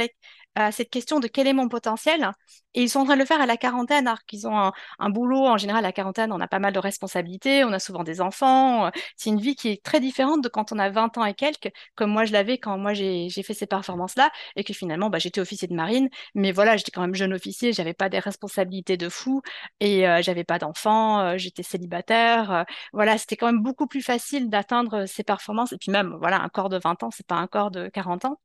à 0.57 0.71
cette 0.71 0.89
question 0.89 1.19
de 1.19 1.27
quel 1.27 1.47
est 1.47 1.53
mon 1.53 1.69
potentiel. 1.69 2.31
Et 2.73 2.83
ils 2.83 2.89
sont 2.89 2.99
en 2.99 3.05
train 3.05 3.15
de 3.15 3.19
le 3.19 3.25
faire 3.25 3.41
à 3.41 3.45
la 3.45 3.57
quarantaine, 3.57 4.07
alors 4.07 4.23
qu'ils 4.25 4.47
ont 4.47 4.71
un, 4.99 5.09
boulot. 5.09 5.45
En 5.45 5.57
général, 5.57 5.83
à 5.83 5.87
la 5.87 5.91
quarantaine, 5.93 6.31
on 6.31 6.39
a 6.39 6.47
pas 6.47 6.59
mal 6.59 6.73
de 6.73 6.79
responsabilités, 6.79 7.63
on 7.63 7.73
a 7.73 7.79
souvent 7.79 8.03
des 8.03 8.21
enfants. 8.21 8.91
C'est 9.15 9.29
une 9.29 9.39
vie 9.39 9.55
qui 9.55 9.69
est 9.69 9.83
très 9.83 9.99
différente 9.99 10.43
de 10.43 10.49
quand 10.49 10.71
on 10.71 10.79
a 10.79 10.89
20 10.89 11.17
ans 11.17 11.25
et 11.25 11.33
quelques, 11.33 11.71
comme 11.95 12.11
moi 12.11 12.25
je 12.25 12.33
l'avais 12.33 12.57
quand 12.57 12.77
moi 12.77 12.93
j'ai 12.93 13.29
fait 13.29 13.53
ces 13.53 13.67
performances-là, 13.67 14.31
et 14.55 14.63
que 14.63 14.73
finalement, 14.73 15.09
bah, 15.09 15.19
j'étais 15.19 15.41
officier 15.41 15.67
de 15.67 15.73
marine. 15.75 16.09
Mais 16.35 16.51
voilà, 16.51 16.77
j'étais 16.77 16.91
quand 16.91 17.01
même 17.01 17.15
jeune 17.15 17.33
officier, 17.33 17.73
j'avais 17.73 17.93
pas 17.93 18.09
des 18.09 18.19
responsabilités 18.19 18.97
de 18.97 19.09
fou, 19.09 19.41
et 19.79 20.07
euh, 20.07 20.21
j'avais 20.21 20.43
pas 20.43 20.59
d'enfants, 20.59 21.19
euh, 21.21 21.37
j'étais 21.37 21.63
célibataire. 21.63 22.51
Euh, 22.51 22.63
voilà, 22.93 23.17
c'était 23.17 23.37
quand 23.37 23.47
même 23.47 23.61
beaucoup 23.61 23.87
plus 23.87 24.01
facile 24.01 24.49
d'atteindre 24.49 25.05
ces 25.05 25.23
performances. 25.23 25.73
Et 25.73 25.77
puis 25.77 25.91
même, 25.91 26.15
voilà, 26.19 26.41
un 26.41 26.49
corps 26.49 26.69
de 26.69 26.77
20 26.77 27.03
ans, 27.03 27.11
c'est 27.11 27.25
pas 27.27 27.35
un 27.35 27.47
corps 27.47 27.71
de 27.71 27.89
40 27.89 28.25
ans. 28.25 28.39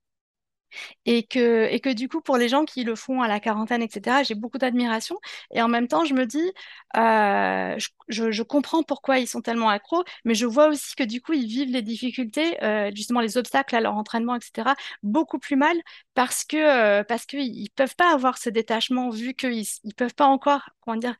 Et 1.06 1.24
que, 1.24 1.66
et 1.70 1.80
que 1.80 1.90
du 1.90 2.08
coup, 2.08 2.20
pour 2.20 2.36
les 2.36 2.48
gens 2.48 2.64
qui 2.64 2.84
le 2.84 2.94
font 2.94 3.22
à 3.22 3.28
la 3.28 3.40
quarantaine, 3.40 3.82
etc., 3.82 4.22
j'ai 4.24 4.34
beaucoup 4.34 4.58
d'admiration. 4.58 5.18
Et 5.52 5.62
en 5.62 5.68
même 5.68 5.88
temps, 5.88 6.04
je 6.04 6.14
me 6.14 6.26
dis, 6.26 6.52
euh, 6.96 7.78
je, 8.08 8.30
je, 8.30 8.42
comprends 8.42 8.82
pourquoi 8.82 9.18
ils 9.18 9.26
sont 9.26 9.40
tellement 9.40 9.68
accros, 9.68 10.04
mais 10.24 10.34
je 10.34 10.46
vois 10.46 10.68
aussi 10.68 10.94
que 10.94 11.04
du 11.04 11.20
coup, 11.20 11.32
ils 11.32 11.46
vivent 11.46 11.70
les 11.70 11.82
difficultés, 11.82 12.62
euh, 12.62 12.90
justement 12.94 13.20
les 13.20 13.36
obstacles 13.38 13.76
à 13.76 13.80
leur 13.80 13.94
entraînement, 13.94 14.36
etc., 14.36 14.74
beaucoup 15.02 15.38
plus 15.38 15.56
mal 15.56 15.76
parce 16.14 16.44
que 16.44 16.56
euh, 16.56 17.04
qu'ils 17.28 17.62
ne 17.62 17.68
peuvent 17.74 17.96
pas 17.96 18.12
avoir 18.12 18.38
ce 18.38 18.50
détachement 18.50 19.10
vu 19.10 19.34
qu'ils 19.34 19.66
ne 19.84 19.92
peuvent 19.92 20.14
pas 20.14 20.26
encore, 20.26 20.70
comment 20.80 20.96
dire, 20.96 21.16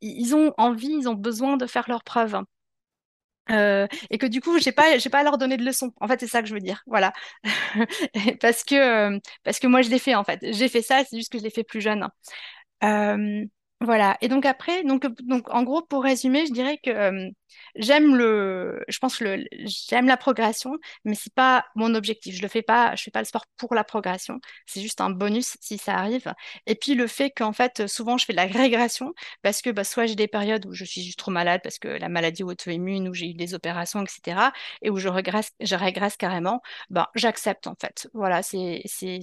ils 0.00 0.34
ont 0.34 0.52
envie, 0.58 0.88
ils 0.88 1.08
ont 1.08 1.14
besoin 1.14 1.56
de 1.56 1.66
faire 1.66 1.84
leurs 1.88 2.04
preuves. 2.04 2.40
Euh, 3.50 3.86
et 4.10 4.18
que 4.18 4.26
du 4.26 4.40
coup, 4.40 4.58
j'ai 4.58 4.72
pas, 4.72 4.98
j'ai 4.98 5.10
pas 5.10 5.20
à 5.20 5.22
leur 5.24 5.38
donner 5.38 5.56
de 5.56 5.64
leçons. 5.64 5.92
En 6.00 6.08
fait, 6.08 6.20
c'est 6.20 6.26
ça 6.26 6.42
que 6.42 6.48
je 6.48 6.54
veux 6.54 6.60
dire. 6.60 6.82
Voilà, 6.86 7.12
parce 8.40 8.64
que 8.64 8.74
euh, 8.74 9.18
parce 9.44 9.58
que 9.60 9.66
moi, 9.66 9.82
je 9.82 9.90
l'ai 9.90 9.98
fait 9.98 10.14
en 10.14 10.24
fait. 10.24 10.40
J'ai 10.52 10.68
fait 10.68 10.82
ça, 10.82 11.02
c'est 11.08 11.16
juste 11.16 11.32
que 11.32 11.38
je 11.38 11.44
l'ai 11.44 11.50
fait 11.50 11.64
plus 11.64 11.80
jeune. 11.80 12.08
Euh, 12.84 13.44
voilà. 13.82 14.16
Et 14.22 14.28
donc 14.28 14.46
après, 14.46 14.84
donc, 14.84 15.04
donc 15.24 15.50
en 15.52 15.62
gros, 15.62 15.82
pour 15.82 16.02
résumer, 16.02 16.46
je 16.46 16.52
dirais 16.52 16.78
que 16.82 16.88
euh, 16.90 17.28
j'aime 17.74 18.16
le, 18.16 18.82
je 18.88 18.98
pense 18.98 19.20
le, 19.20 19.44
j'aime 19.66 20.06
la 20.06 20.16
progression, 20.16 20.72
mais 21.04 21.14
c'est 21.14 21.32
pas 21.34 21.66
mon 21.74 21.94
objectif. 21.94 22.34
Je 22.34 22.40
le 22.42 22.48
fais 22.48 22.62
pas, 22.62 22.96
je 22.96 23.02
fais 23.02 23.10
pas 23.10 23.18
le 23.20 23.26
sport 23.26 23.44
pour 23.58 23.74
la 23.74 23.84
progression. 23.84 24.40
C'est 24.66 24.80
juste 24.80 25.02
un 25.02 25.10
bonus 25.10 25.58
si 25.60 25.76
ça 25.76 25.94
arrive. 25.96 26.32
Et 26.66 26.74
puis 26.74 26.94
le 26.94 27.06
fait 27.06 27.30
qu'en 27.30 27.52
fait, 27.52 27.86
souvent, 27.86 28.16
je 28.16 28.24
fais 28.24 28.32
de 28.32 28.38
la 28.38 28.46
régression 28.46 29.12
parce 29.42 29.60
que 29.60 29.68
bah, 29.70 29.84
soit 29.84 30.06
j'ai 30.06 30.14
des 30.16 30.28
périodes 30.28 30.64
où 30.64 30.72
je 30.72 30.84
suis 30.86 31.02
juste 31.02 31.18
trop 31.18 31.30
malade 31.30 31.60
parce 31.62 31.78
que 31.78 31.88
la 31.88 32.08
maladie 32.08 32.44
auto-immune, 32.44 33.08
où 33.10 33.14
j'ai 33.14 33.28
eu 33.30 33.34
des 33.34 33.52
opérations, 33.52 34.02
etc., 34.02 34.52
et 34.80 34.88
où 34.90 34.96
je 34.96 35.08
régresse, 35.08 35.52
je 35.60 35.74
régresse 35.76 36.16
carrément. 36.16 36.62
Ben, 36.88 37.06
j'accepte 37.14 37.66
en 37.66 37.74
fait. 37.78 38.08
Voilà, 38.14 38.42
c'est, 38.42 38.80
c'est 38.86 39.20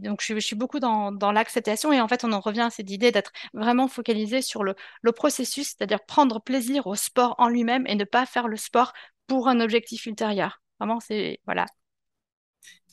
donc 0.00 0.22
je, 0.22 0.38
suis 0.38 0.56
beaucoup 0.56 0.80
dans, 0.80 1.32
l'acceptation 1.32 1.92
et 1.92 2.00
en 2.00 2.08
fait 2.08 2.24
on 2.24 2.32
en 2.32 2.40
revient 2.40 2.62
à 2.62 2.70
cette 2.70 2.90
idée 2.90 3.12
d'être 3.12 3.32
vraiment 3.54 3.88
focalisé 3.88 4.42
sur 4.42 4.64
le, 4.64 4.74
processus, 5.12 5.74
c'est-à-dire 5.76 6.04
prendre 6.04 6.40
plaisir 6.40 6.86
au 6.86 6.94
sport 6.94 7.34
en 7.38 7.48
lui-même 7.48 7.86
et 7.86 7.94
ne 7.94 8.04
pas 8.04 8.26
faire 8.26 8.48
le 8.48 8.56
sport 8.56 8.92
pour 9.26 9.48
un 9.48 9.60
objectif 9.60 10.06
ultérieur. 10.06 10.60
Vraiment, 10.78 11.00
c'est 11.00 11.40
voilà. 11.46 11.66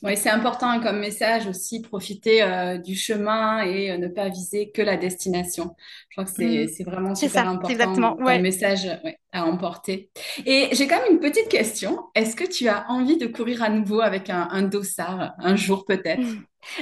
Oui, 0.02 0.14
c'est 0.16 0.28
important 0.28 0.78
comme 0.80 0.98
message 0.98 1.46
aussi, 1.46 1.80
profiter 1.80 2.42
euh, 2.42 2.76
du 2.76 2.94
chemin 2.94 3.62
et 3.62 3.90
euh, 3.90 3.96
ne 3.96 4.08
pas 4.08 4.28
viser 4.28 4.70
que 4.70 4.82
la 4.82 4.98
destination. 4.98 5.74
Je 6.10 6.16
crois 6.16 6.24
que 6.24 6.30
c'est 6.30 6.84
mmh. 6.84 6.84
vraiment 6.84 7.14
super 7.14 7.48
important 7.48 7.68
exactement, 7.70 8.16
comme 8.16 8.42
message 8.42 8.86
à 9.32 9.46
emporter. 9.46 10.10
Et 10.44 10.68
j'ai 10.72 10.86
quand 10.86 11.00
même 11.00 11.12
une 11.12 11.20
petite 11.20 11.48
question. 11.48 11.98
Est-ce 12.14 12.36
que 12.36 12.44
tu 12.44 12.68
as 12.68 12.84
envie 12.90 13.16
de 13.16 13.26
courir 13.26 13.62
à 13.62 13.70
nouveau 13.70 14.02
avec 14.02 14.28
un, 14.28 14.48
un 14.50 14.62
dossard 14.62 15.32
un 15.38 15.56
jour 15.56 15.86
peut-être? 15.86 16.26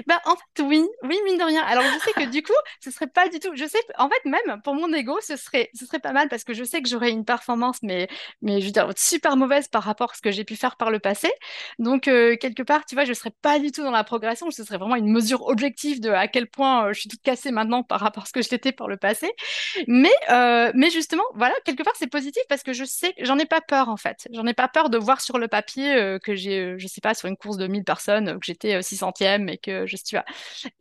Ben, 0.07 0.19
en 0.25 0.37
fait, 0.37 0.63
oui, 0.63 0.87
oui, 1.03 1.19
mine 1.25 1.39
de 1.39 1.45
rien. 1.45 1.63
Alors, 1.65 1.85
je 1.85 1.99
sais 2.05 2.13
que 2.13 2.31
du 2.31 2.43
coup, 2.43 2.53
ce 2.81 2.91
serait 2.91 3.07
pas 3.07 3.29
du 3.29 3.39
tout. 3.39 3.51
Je 3.55 3.65
sais, 3.67 3.79
en 3.99 4.09
fait, 4.09 4.29
même 4.29 4.61
pour 4.63 4.75
mon 4.75 4.93
ego, 4.93 5.19
ce 5.21 5.37
serait, 5.37 5.71
ce 5.75 5.87
serait 5.87 5.99
pas 6.01 6.13
mal 6.13 6.29
parce 6.29 6.45
que 6.45 6.55
je 6.55 6.65
sais 6.65 6.83
que 6.83 6.89
j'aurais 6.89 7.11
une 7.11 7.25
performance, 7.25 7.79
mais, 7.83 8.09
mais 8.43 8.61
je 8.61 8.67
veux 8.67 8.73
dire, 8.73 8.89
super 8.97 9.37
mauvaise 9.37 9.69
par 9.69 9.83
rapport 9.83 10.13
à 10.13 10.15
ce 10.15 10.21
que 10.23 10.31
j'ai 10.31 10.45
pu 10.45 10.57
faire 10.57 10.77
par 10.77 10.91
le 10.91 10.99
passé. 10.99 11.31
Donc, 11.79 12.09
euh, 12.09 12.37
quelque 12.37 12.63
part, 12.63 12.85
tu 12.87 12.95
vois, 12.95 13.05
je 13.05 13.13
serais 13.13 13.33
pas 13.43 13.59
du 13.59 13.73
tout 13.73 13.83
dans 13.83 13.91
la 13.91 14.05
progression. 14.05 14.51
Ce 14.51 14.65
serait 14.65 14.79
vraiment 14.79 14.97
une 14.97 15.11
mesure 15.11 15.47
objective 15.47 16.01
de 16.01 16.11
à 16.11 16.29
quel 16.29 16.49
point 16.49 16.87
euh, 16.89 16.93
je 16.93 17.01
suis 17.01 17.09
toute 17.09 17.23
cassée 17.23 17.51
maintenant 17.51 17.83
par 17.83 18.01
rapport 18.01 18.25
à 18.25 18.27
ce 18.27 18.33
que 18.33 18.43
je 18.43 18.51
l'étais 18.51 18.73
par 18.73 18.89
le 18.89 18.97
passé. 18.97 19.31
Mais, 19.87 20.13
euh, 20.31 20.73
mais 20.75 20.91
justement, 20.91 21.25
voilà, 21.35 21.55
quelque 21.65 21.83
part, 21.83 21.95
c'est 21.97 22.11
positif 22.11 22.43
parce 22.49 22.63
que 22.63 22.73
je 22.73 22.85
sais, 22.85 23.15
j'en 23.21 23.39
ai 23.39 23.47
pas 23.47 23.61
peur, 23.61 23.89
en 23.89 23.97
fait. 23.97 24.29
J'en 24.33 24.47
ai 24.47 24.55
pas 24.55 24.69
peur 24.69 24.91
de 24.91 24.99
voir 24.99 25.21
sur 25.21 25.39
le 25.39 25.49
papier 25.49 26.19
que 26.23 26.35
j'ai, 26.35 26.75
je 26.79 26.87
sais 26.87 27.01
pas, 27.01 27.15
sur 27.15 27.29
une 27.29 27.37
course 27.37 27.57
de 27.57 27.67
1000 27.67 27.85
personnes, 27.85 28.39
que 28.39 28.47
j'étais 28.47 28.83
600e 28.83 29.49
et 29.49 29.59
que 29.59 29.74
je 29.87 29.97
suis 29.97 30.17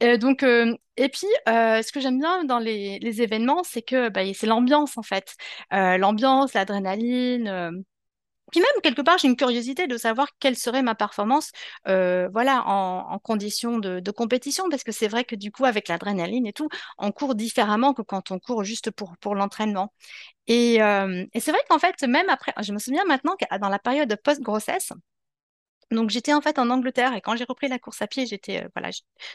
euh, 0.04 0.18
donc, 0.18 0.44
euh, 0.44 0.76
et 0.98 1.10
puis, 1.10 1.28
euh, 1.50 1.82
ce 1.82 1.92
que 1.92 2.00
j'aime 2.00 2.20
bien 2.20 2.44
dans 2.46 2.60
les, 2.60 3.22
événements, 3.22 3.64
c'est 3.64 3.82
que 3.82 4.10
bah, 4.10 4.22
c'est 4.34 4.48
l'ambiance 4.48 4.98
en 4.98 5.04
fait, 5.04 5.36
l'ambiance, 5.72 6.54
l'adrénaline. 6.54 7.84
Puis 8.52 8.62
même, 8.62 8.82
quelque 8.84 9.02
part, 9.02 9.18
j'ai 9.18 9.28
une 9.28 9.36
curiosité 9.36 9.88
de 9.88 9.98
savoir 9.98 10.28
quelle 10.40 10.56
serait 10.56 10.84
ma 10.84 10.96
performance 10.96 11.52
voilà, 11.86 12.64
en, 12.68 13.20
conditions 13.20 13.80
de, 13.80 14.12
compétition, 14.12 14.70
parce 14.70 14.84
que 14.84 14.92
c'est 14.92 15.08
vrai 15.08 15.24
que 15.26 15.36
du 15.36 15.52
coup, 15.52 15.66
avec 15.66 15.88
l'adrénaline 15.88 16.46
et 16.48 16.54
tout, 16.54 16.70
on 16.98 17.12
court 17.12 17.36
différemment 17.36 17.94
que 17.94 18.02
quand 18.02 18.32
on 18.32 18.40
court 18.40 18.64
juste 18.64 18.92
pour, 18.92 19.18
pour 19.20 19.36
l'entraînement. 19.36 19.94
Et, 20.48 20.76
et 20.76 21.40
c'est 21.40 21.52
vrai 21.52 21.62
qu'en 21.70 21.80
fait, 21.80 22.02
même 22.04 22.30
après, 22.30 22.54
je 22.62 22.74
me 22.74 22.80
souviens 22.80 23.06
maintenant 23.06 23.36
que 23.40 23.58
dans 23.60 23.70
la 23.70 23.80
période 23.80 24.16
post-grossesse, 24.24 24.94
donc 25.92 26.10
j'étais 26.10 26.34
en 26.34 26.42
fait 26.42 26.60
en 26.60 26.70
Angleterre 26.70 27.14
et 27.16 27.22
quand 27.22 27.36
j'ai 27.36 27.44
repris 27.44 27.68
la 27.68 27.80
course 27.80 28.02
à 28.02 28.08
pied, 28.08 28.26
j'étais 28.26 28.64
euh, 28.64 28.68
voilà, 28.76 28.90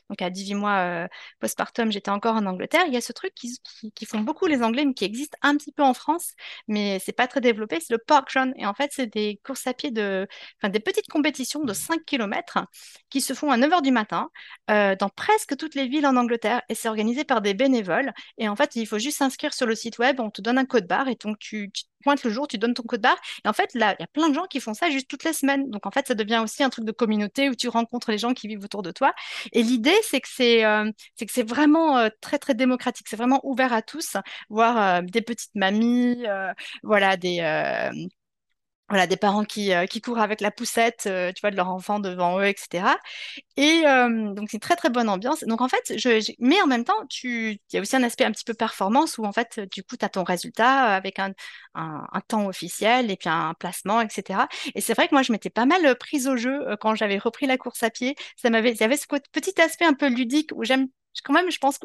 donc 0.09 0.23
à 0.23 0.31
18 0.31 0.55
mois 0.55 0.79
euh, 0.79 1.09
postpartum, 1.41 1.91
j'étais 1.93 2.11
encore 2.11 2.37
en 2.37 2.47
Angleterre. 2.47 2.85
Il 2.87 2.95
y 2.95 2.97
a 2.97 3.01
ce 3.01 3.13
truc 3.13 3.35
qui, 3.35 3.59
qui, 3.95 4.07
font 4.07 4.21
beaucoup 4.21 4.47
les 4.47 4.63
Anglais, 4.63 4.85
mais 4.85 4.95
qui 4.95 5.05
existe 5.05 5.37
un 5.43 5.57
petit 5.57 5.73
peu 5.73 5.83
en 5.83 5.95
France, 5.95 6.33
mais 6.67 6.99
c'est 6.99 7.13
pas 7.13 7.27
très 7.27 7.41
développé, 7.41 7.79
c'est 7.81 7.93
le 7.93 7.99
park 7.99 8.31
run. 8.33 8.53
Et 8.57 8.67
en 8.67 8.75
fait, 8.75 8.91
c'est 8.93 9.07
des 9.07 9.41
courses 9.45 9.67
à 9.67 9.75
pied 9.75 9.91
de, 9.91 10.27
des 10.63 10.81
petites 10.81 11.09
compétitions 11.09 11.65
de 11.65 11.73
5 11.73 12.05
km 12.05 12.59
qui 13.11 13.21
se 13.21 13.35
font 13.35 13.51
à 13.51 13.57
9 13.57 13.71
h 13.71 13.83
du 13.83 13.91
matin 13.91 14.31
euh, 14.71 14.97
dans 14.97 15.09
presque 15.09 15.57
toutes 15.57 15.75
les 15.75 15.89
villes 15.89 16.07
en 16.07 16.17
Angleterre 16.17 16.63
et 16.69 16.75
c'est 16.75 16.89
organisé 16.89 17.25
par 17.25 17.41
des 17.41 17.55
bénévoles. 17.55 18.13
Et 18.39 18.49
en 18.49 18.57
fait, 18.57 18.77
il 18.77 18.87
faut 18.87 18.99
juste 18.99 19.19
s'inscrire 19.19 19.55
sur 19.55 19.67
le 19.67 19.75
site 19.75 19.99
web, 19.99 20.21
on 20.21 20.31
te 20.31 20.41
donne 20.41 20.59
un 20.59 20.67
code 20.67 20.87
barre 20.87 21.09
et 21.09 21.17
donc 21.17 21.39
tu, 21.39 21.71
tu 21.73 21.85
pointes 22.03 22.25
le 22.25 22.31
jour, 22.31 22.49
tu 22.49 22.59
donnes 22.59 22.75
ton 22.75 22.83
code 22.83 23.01
barre. 23.01 23.19
Et 23.45 23.49
en 23.49 23.53
fait, 23.53 23.71
là, 23.75 23.95
il 23.99 24.03
y 24.03 24.05
a 24.05 24.09
plein 24.09 24.29
de 24.29 24.35
gens 24.35 24.47
qui 24.47 24.61
font 24.61 24.75
ça 24.75 24.91
juste 24.91 25.09
toutes 25.09 25.25
les 25.25 25.33
semaines. 25.33 25.71
Donc 25.71 25.87
en 25.87 25.91
fait, 25.91 26.07
ça 26.07 26.15
devient 26.15 26.41
aussi 26.43 26.63
un 26.63 26.71
truc 26.71 26.85
de 26.85 26.93
communauté 26.93 27.49
où 27.51 27.55
tu 27.55 27.69
rencontres 27.69 28.11
les 28.11 28.19
gens 28.19 28.35
qui 28.35 28.49
vivent 28.49 28.65
autour 28.65 28.83
de 28.83 28.91
toi. 28.91 29.15
Et 29.53 29.63
l'idée, 29.63 29.97
c'est 30.03 30.21
que 30.21 30.29
c'est 30.31 30.65
euh, 30.65 30.91
que 31.19 31.27
c'est 31.33 31.49
vraiment 31.49 31.99
euh, 31.99 32.09
très 32.21 32.39
très 32.39 32.55
démocratique. 32.55 33.07
C'est 33.09 33.17
vraiment 33.17 33.41
ouvert 33.45 33.73
à 33.73 33.83
tous, 33.83 34.17
voir 34.49 34.99
euh, 34.99 35.03
des 35.03 35.23
petites 35.23 35.55
mamies, 35.55 36.25
voilà 36.83 37.17
des 37.17 37.41
voilà, 38.89 39.07
des 39.07 39.17
parents 39.17 39.45
qui, 39.45 39.73
qui 39.91 40.01
courent 40.01 40.19
avec 40.19 40.41
la 40.41 40.51
poussette, 40.51 41.03
tu 41.05 41.41
vois, 41.41 41.51
de 41.51 41.57
leur 41.57 41.69
enfant 41.69 42.01
devant 42.01 42.39
eux, 42.41 42.47
etc. 42.47 42.85
Et 43.57 43.83
donc, 43.83 44.49
c'est 44.51 44.57
une 44.57 44.61
très, 44.61 44.77
très 44.77 44.91
bonne 44.91 45.09
ambiance. 45.09 45.45
Donc, 45.45 45.61
en 45.61 45.69
fait, 45.69 45.99
je, 45.99 46.33
mais 46.39 46.61
en 46.63 46.67
même 46.67 46.85
temps, 46.85 47.07
tu, 47.09 47.53
il 47.53 47.75
y 47.75 47.79
a 47.79 47.81
aussi 47.81 47.97
un 47.97 48.03
aspect 48.03 48.25
un 48.25 48.33
petit 48.33 48.45
peu 48.45 48.55
performance 48.55 49.19
où, 49.19 49.25
en 49.25 49.33
fait, 49.33 49.61
du 49.73 49.83
coup, 49.83 49.97
tu 49.97 50.05
as 50.05 50.09
ton 50.09 50.25
résultat 50.25 50.85
avec 50.85 51.19
un, 51.19 51.33
un, 51.75 52.21
temps 52.29 52.47
officiel 52.47 53.11
et 53.11 53.17
puis 53.17 53.29
un 53.29 53.55
placement, 53.55 54.01
etc. 54.01 54.41
Et 54.75 54.81
c'est 54.81 54.95
vrai 54.95 55.09
que 55.09 55.15
moi, 55.15 55.23
je 55.23 55.33
m'étais 55.33 55.51
pas 55.51 55.67
mal 55.67 55.97
prise 55.99 56.29
au 56.29 56.37
jeu 56.37 56.65
quand 56.81 56.95
j'avais 56.95 57.19
repris 57.19 57.47
la 57.47 57.59
course 57.59 57.83
à 57.83 57.91
pied. 57.91 58.17
Ça 58.37 58.51
m'avait, 58.51 58.73
il 58.73 58.81
y 58.81 58.85
avait 58.85 58.97
ce 58.97 59.07
petit 59.33 59.61
aspect 59.61 59.85
un 59.85 59.95
peu 59.95 60.09
ludique 60.09 60.51
où 60.55 60.65
j'aime, 60.65 60.89
quand 61.25 61.33
même, 61.33 61.51
je 61.51 61.59
pense 61.59 61.79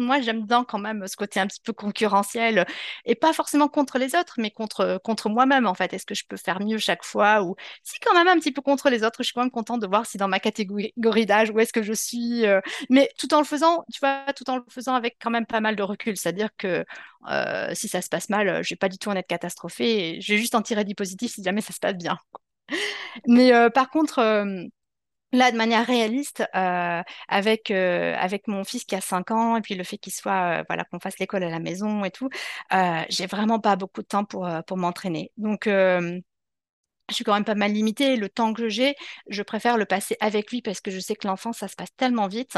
de 0.00 0.04
moi, 0.04 0.20
j'aime 0.20 0.46
bien 0.46 0.64
quand 0.64 0.78
même 0.78 1.06
ce 1.06 1.16
côté 1.16 1.40
un 1.40 1.46
petit 1.46 1.60
peu 1.60 1.72
concurrentiel 1.72 2.66
et 3.04 3.14
pas 3.14 3.32
forcément 3.32 3.68
contre 3.68 3.98
les 3.98 4.14
autres, 4.14 4.34
mais 4.38 4.50
contre, 4.50 4.98
contre 5.04 5.28
moi-même 5.28 5.66
en 5.66 5.74
fait. 5.74 5.92
Est-ce 5.92 6.06
que 6.06 6.14
je 6.14 6.24
peux 6.26 6.36
faire 6.36 6.60
mieux 6.60 6.78
chaque 6.78 7.04
fois 7.04 7.42
ou 7.42 7.56
si 7.82 7.98
quand 8.00 8.14
même 8.14 8.28
un 8.28 8.38
petit 8.38 8.52
peu 8.52 8.62
contre 8.62 8.90
les 8.90 9.04
autres, 9.04 9.18
je 9.20 9.24
suis 9.24 9.34
quand 9.34 9.42
même 9.42 9.50
contente 9.50 9.80
de 9.80 9.86
voir 9.86 10.06
si 10.06 10.18
dans 10.18 10.28
ma 10.28 10.40
catégorie 10.40 11.26
d'âge 11.26 11.50
où 11.50 11.60
est-ce 11.60 11.72
que 11.72 11.82
je 11.82 11.92
suis, 11.92 12.46
euh, 12.46 12.60
mais 12.88 13.10
tout 13.18 13.32
en 13.34 13.38
le 13.38 13.44
faisant, 13.44 13.84
tu 13.92 14.00
vois, 14.00 14.24
tout 14.34 14.48
en 14.50 14.56
le 14.56 14.62
faisant 14.68 14.94
avec 14.94 15.16
quand 15.20 15.30
même 15.30 15.46
pas 15.46 15.60
mal 15.60 15.76
de 15.76 15.82
recul. 15.82 16.16
C'est-à-dire 16.16 16.48
que 16.56 16.84
euh, 17.28 17.70
si 17.74 17.88
ça 17.88 18.00
se 18.02 18.08
passe 18.08 18.28
mal, 18.30 18.62
je 18.64 18.70
vais 18.70 18.76
pas 18.76 18.88
du 18.88 18.98
tout 18.98 19.10
en 19.10 19.16
être 19.16 19.26
catastrophée 19.26 20.20
vais 20.30 20.38
juste 20.38 20.54
en 20.54 20.62
tirer 20.62 20.84
du 20.84 20.94
positif 20.94 21.32
si 21.34 21.42
jamais 21.42 21.60
ça 21.60 21.72
se 21.72 21.80
passe 21.80 21.96
bien. 21.96 22.18
Mais 23.26 23.52
euh, 23.52 23.70
par 23.70 23.90
contre, 23.90 24.20
Là, 25.32 25.52
de 25.52 25.56
manière 25.56 25.86
réaliste, 25.86 26.42
euh, 26.56 27.02
avec, 27.28 27.70
euh, 27.70 28.16
avec 28.18 28.48
mon 28.48 28.64
fils 28.64 28.84
qui 28.84 28.96
a 28.96 29.00
5 29.00 29.30
ans 29.30 29.56
et 29.56 29.60
puis 29.60 29.76
le 29.76 29.84
fait 29.84 29.96
qu'il 29.96 30.12
soit, 30.12 30.60
euh, 30.60 30.64
voilà, 30.68 30.84
qu'on 30.84 30.98
fasse 30.98 31.18
l'école 31.20 31.44
à 31.44 31.50
la 31.50 31.60
maison 31.60 32.04
et 32.04 32.10
tout, 32.10 32.28
j'ai 33.08 33.26
vraiment 33.26 33.60
pas 33.60 33.76
beaucoup 33.76 34.02
de 34.02 34.06
temps 34.06 34.24
pour, 34.24 34.48
m'entraîner. 34.76 35.30
Donc, 35.36 35.66
je 35.66 37.14
suis 37.14 37.24
quand 37.24 37.34
même 37.34 37.44
pas 37.44 37.54
mal 37.54 37.72
limitée. 37.72 38.16
Le 38.16 38.28
temps 38.28 38.52
que 38.54 38.68
j'ai, 38.68 38.94
je 39.28 39.42
préfère 39.42 39.76
le 39.76 39.84
passer 39.84 40.16
avec 40.20 40.50
lui 40.50 40.62
parce 40.62 40.80
que 40.80 40.90
je 40.90 41.00
sais 41.00 41.16
que 41.16 41.26
l'enfant, 41.26 41.52
ça 41.52 41.68
se 41.68 41.76
passe 41.76 41.94
tellement 41.96 42.28
vite 42.28 42.56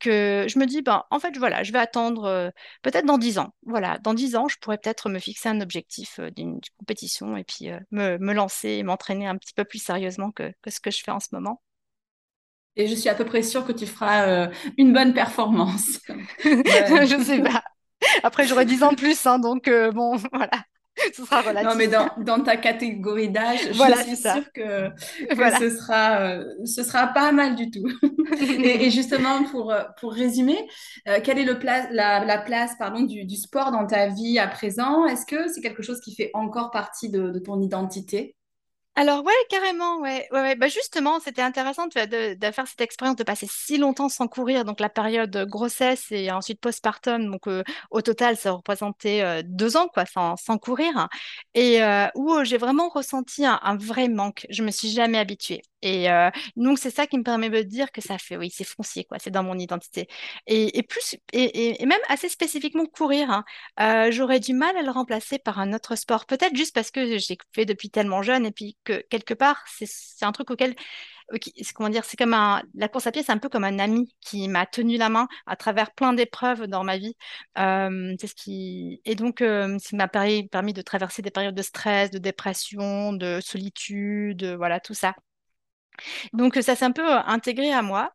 que 0.00 0.46
je 0.48 0.58
me 0.58 0.66
dis, 0.66 0.82
ben, 0.82 1.04
en 1.10 1.20
fait, 1.20 1.36
voilà, 1.38 1.62
je 1.62 1.72
vais 1.72 1.78
attendre 1.78 2.52
peut-être 2.82 3.06
dans 3.06 3.18
10 3.18 3.38
ans. 3.38 3.54
Voilà, 3.66 3.98
dans 3.98 4.14
10 4.14 4.36
ans, 4.36 4.48
je 4.48 4.58
pourrais 4.58 4.78
peut-être 4.78 5.08
me 5.08 5.18
fixer 5.18 5.48
un 5.48 5.60
objectif 5.60 6.20
d'une 6.36 6.60
compétition 6.78 7.36
et 7.36 7.44
puis 7.44 7.70
me, 7.90 8.16
lancer 8.32 8.70
et 8.70 8.82
m'entraîner 8.84 9.26
un 9.26 9.36
petit 9.38 9.54
peu 9.54 9.64
plus 9.64 9.82
sérieusement 9.82 10.30
que 10.32 10.52
ce 10.68 10.80
que 10.80 10.90
je 10.90 11.02
fais 11.02 11.12
en 11.12 11.20
ce 11.20 11.28
moment. 11.32 11.62
Et 12.76 12.86
je 12.86 12.94
suis 12.94 13.08
à 13.08 13.14
peu 13.14 13.24
près 13.24 13.42
sûre 13.42 13.66
que 13.66 13.72
tu 13.72 13.86
feras 13.86 14.26
euh, 14.26 14.46
une 14.78 14.92
bonne 14.92 15.12
performance. 15.12 16.00
je 16.44 17.16
ne 17.16 17.24
sais 17.24 17.40
pas. 17.40 17.62
Après, 18.22 18.46
j'aurai 18.46 18.64
10 18.64 18.82
ans 18.82 18.94
plus, 18.94 19.26
hein, 19.26 19.38
donc 19.38 19.68
euh, 19.68 19.92
bon, 19.92 20.16
voilà. 20.32 20.64
Ce 21.14 21.24
sera 21.24 21.40
relatif. 21.40 21.68
Non, 21.68 21.74
mais 21.74 21.88
dans, 21.88 22.10
dans 22.18 22.40
ta 22.40 22.56
catégorie 22.56 23.30
d'âge, 23.30 23.60
je 23.72 24.02
suis 24.02 24.16
sûre 24.16 24.52
que, 24.54 24.90
ce, 25.58 25.70
sera, 25.70 26.20
euh, 26.20 26.44
ce 26.66 26.82
sera 26.82 27.06
pas 27.08 27.32
mal 27.32 27.56
du 27.56 27.70
tout. 27.70 27.88
et, 28.40 28.90
justement, 28.90 29.42
pour, 29.44 29.74
pour 29.98 30.12
résumer, 30.12 30.68
quelle 31.24 31.38
est 31.38 31.44
le 31.44 31.58
la, 31.92 32.24
la, 32.24 32.38
place 32.38 32.72
pardon, 32.78 33.04
du, 33.04 33.24
du, 33.24 33.36
sport 33.36 33.72
dans 33.72 33.86
ta 33.86 34.08
vie 34.08 34.38
à 34.38 34.46
présent? 34.46 35.06
Est-ce 35.06 35.24
que 35.24 35.48
c'est 35.48 35.62
quelque 35.62 35.82
chose 35.82 35.98
qui 36.00 36.14
fait 36.14 36.30
encore 36.34 36.70
partie 36.70 37.08
de, 37.08 37.30
de 37.30 37.38
ton 37.38 37.62
identité? 37.62 38.36
Alors 38.94 39.24
ouais, 39.24 39.32
carrément, 39.48 40.00
ouais, 40.00 40.28
ouais, 40.32 40.40
ouais. 40.42 40.54
Bah 40.54 40.68
justement, 40.68 41.18
c'était 41.18 41.40
intéressant 41.40 41.86
de, 41.86 42.34
de, 42.34 42.52
faire 42.52 42.66
cette 42.66 42.82
expérience 42.82 43.16
de 43.16 43.24
passer 43.24 43.46
si 43.50 43.78
longtemps 43.78 44.10
sans 44.10 44.28
courir, 44.28 44.66
donc 44.66 44.80
la 44.80 44.90
période 44.90 45.46
grossesse 45.48 46.12
et 46.12 46.30
ensuite 46.30 46.60
postpartum, 46.60 47.30
donc 47.30 47.48
au 47.90 48.02
total, 48.02 48.36
ça 48.36 48.52
représentait 48.52 49.42
deux 49.44 49.78
ans 49.78 49.88
quoi, 49.88 50.04
sans, 50.04 50.36
sans 50.36 50.58
courir, 50.58 51.08
et 51.54 51.80
où 52.14 52.44
j'ai 52.44 52.58
vraiment 52.58 52.90
ressenti 52.90 53.46
un, 53.46 53.76
vrai 53.76 54.08
manque. 54.08 54.46
Je 54.50 54.62
me 54.62 54.70
suis 54.70 54.90
jamais 54.90 55.18
habituée. 55.18 55.62
Et 55.84 56.06
donc, 56.56 56.78
c'est 56.78 56.90
ça 56.90 57.06
qui 57.06 57.18
me 57.18 57.24
permet 57.24 57.50
de 57.50 57.62
dire 57.62 57.90
que 57.92 58.00
ça 58.00 58.18
fait, 58.18 58.36
oui, 58.36 58.50
c'est 58.54 58.64
foncier, 58.64 59.04
quoi, 59.04 59.18
c'est 59.18 59.30
dans 59.30 59.42
mon 59.42 59.58
identité. 59.58 60.06
Et, 60.46 60.78
et 60.78 60.82
plus, 60.82 61.16
et, 61.32 61.82
et, 61.82 61.86
même 61.86 61.98
assez 62.08 62.28
spécifiquement 62.28 62.86
courir, 62.86 63.42
hein, 63.76 64.10
j'aurais 64.10 64.38
du 64.40 64.52
mal 64.54 64.76
à 64.76 64.82
le 64.82 64.90
remplacer 64.90 65.38
par 65.38 65.58
un 65.58 65.72
autre 65.72 65.96
sport. 65.96 66.26
Peut-être 66.26 66.56
juste 66.56 66.74
parce 66.74 66.90
que 66.90 67.18
j'ai 67.18 67.38
fait 67.52 67.64
depuis 67.64 67.90
tellement 67.90 68.22
jeune 68.22 68.46
et 68.46 68.52
puis 68.52 68.76
que 68.84 69.00
quelque 69.10 69.34
part, 69.34 69.64
c'est 69.66 70.24
un 70.24 70.32
truc 70.32 70.50
auquel, 70.50 70.74
comment 71.74 71.88
dire, 71.88 72.04
c'est 72.04 72.16
comme 72.16 72.34
un, 72.34 72.62
la 72.74 72.88
course 72.88 73.06
à 73.06 73.12
pied, 73.12 73.22
c'est 73.22 73.32
un 73.32 73.38
peu 73.38 73.48
comme 73.48 73.64
un 73.64 73.78
ami 73.78 74.14
qui 74.20 74.48
m'a 74.48 74.66
tenu 74.66 74.96
la 74.96 75.08
main 75.08 75.28
à 75.46 75.56
travers 75.56 75.92
plein 75.92 76.12
d'épreuves 76.12 76.66
dans 76.66 76.84
ma 76.84 76.98
vie. 76.98 77.16
Euh, 77.58 78.14
c'est 78.20 78.26
ce 78.26 78.34
qui, 78.34 79.00
et 79.04 79.14
donc, 79.14 79.40
euh, 79.42 79.78
ça 79.78 79.96
m'a 79.96 80.08
permis, 80.08 80.72
de 80.72 80.82
traverser 80.82 81.22
des 81.22 81.30
périodes 81.30 81.54
de 81.54 81.62
stress, 81.62 82.10
de 82.10 82.18
dépression, 82.18 83.12
de 83.12 83.40
solitude, 83.42 84.44
voilà, 84.56 84.80
tout 84.80 84.94
ça. 84.94 85.14
Donc 86.32 86.54
ça 86.56 86.74
s'est 86.76 86.84
un 86.84 86.92
peu 86.92 87.08
euh, 87.08 87.22
intégré 87.26 87.72
à 87.72 87.82
moi. 87.82 88.12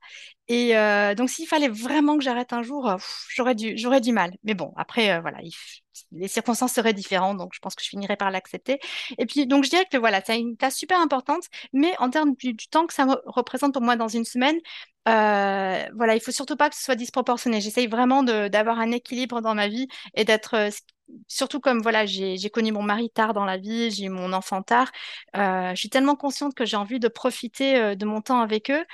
Et 0.47 0.77
euh, 0.77 1.13
donc 1.15 1.29
s'il 1.29 1.47
fallait 1.47 1.67
vraiment 1.67 2.17
que 2.17 2.23
j'arrête 2.23 2.53
un 2.53 2.63
jour, 2.63 2.89
euh, 2.89 2.97
j'aurais 3.29 3.55
du, 3.55 3.75
du 3.75 4.11
mal. 4.11 4.31
Mais 4.43 4.53
bon, 4.53 4.73
après, 4.77 5.19
voilà, 5.21 5.39
les 6.11 6.27
circonstances 6.27 6.73
seraient 6.73 6.93
différentes, 6.93 7.37
donc 7.37 7.51
je 7.53 7.59
pense 7.59 7.75
que 7.75 7.83
je 7.83 7.89
finirais 7.89 8.17
par 8.17 8.31
l'accepter. 8.31 8.79
Et 9.17 9.25
puis 9.25 9.45
donc 9.47 9.63
je 9.65 9.69
dirais 9.69 9.85
que 9.91 9.97
voilà, 9.97 10.21
c'est 10.25 10.39
une 10.39 10.55
tâche 10.57 10.73
super 10.75 10.99
importante, 11.01 11.43
mais 11.73 11.93
en 11.99 12.09
termes 12.09 12.35
du, 12.35 12.55
temps 12.55 12.87
que 12.87 12.93
ça 12.93 13.05
représente 13.25 13.73
pour 13.73 13.81
moi 13.81 13.95
dans 13.95 14.07
une 14.07 14.25
semaine, 14.25 14.57
voilà, 15.05 16.15
il 16.15 16.21
faut 16.21 16.31
surtout 16.31 16.55
pas 16.55 16.69
que 16.69 16.75
ce 16.75 16.83
soit 16.83 16.95
disproportionné. 16.95 17.61
J'essaye 17.61 17.87
vraiment 17.87 18.23
d'avoir 18.23 18.79
un 18.79 18.91
équilibre 18.91 19.41
dans 19.41 19.55
ma 19.55 19.67
vie 19.67 19.87
et 20.15 20.23
d'être 20.25 20.69
surtout 21.27 21.59
comme 21.59 21.81
voilà, 21.81 22.05
j'ai 22.05 22.37
connu 22.49 22.71
mon 22.71 22.83
mari 22.83 23.09
tard 23.09 23.33
dans 23.33 23.45
la 23.45 23.57
vie, 23.57 23.91
j'ai 23.91 24.05
eu 24.05 24.09
mon 24.09 24.33
enfant 24.33 24.61
tard, 24.61 24.91
euh, 25.35 25.71
je 25.71 25.75
suis 25.75 25.89
tellement 25.89 26.15
consciente 26.15 26.53
que 26.55 26.65
j'ai 26.65 26.77
envie 26.77 26.99
de 26.99 27.07
profiter 27.07 27.77
euh, 27.77 27.95
de 27.95 28.05
mon 28.05 28.21
temps 28.21 28.41
avec 28.41 28.69
eux 28.71 28.85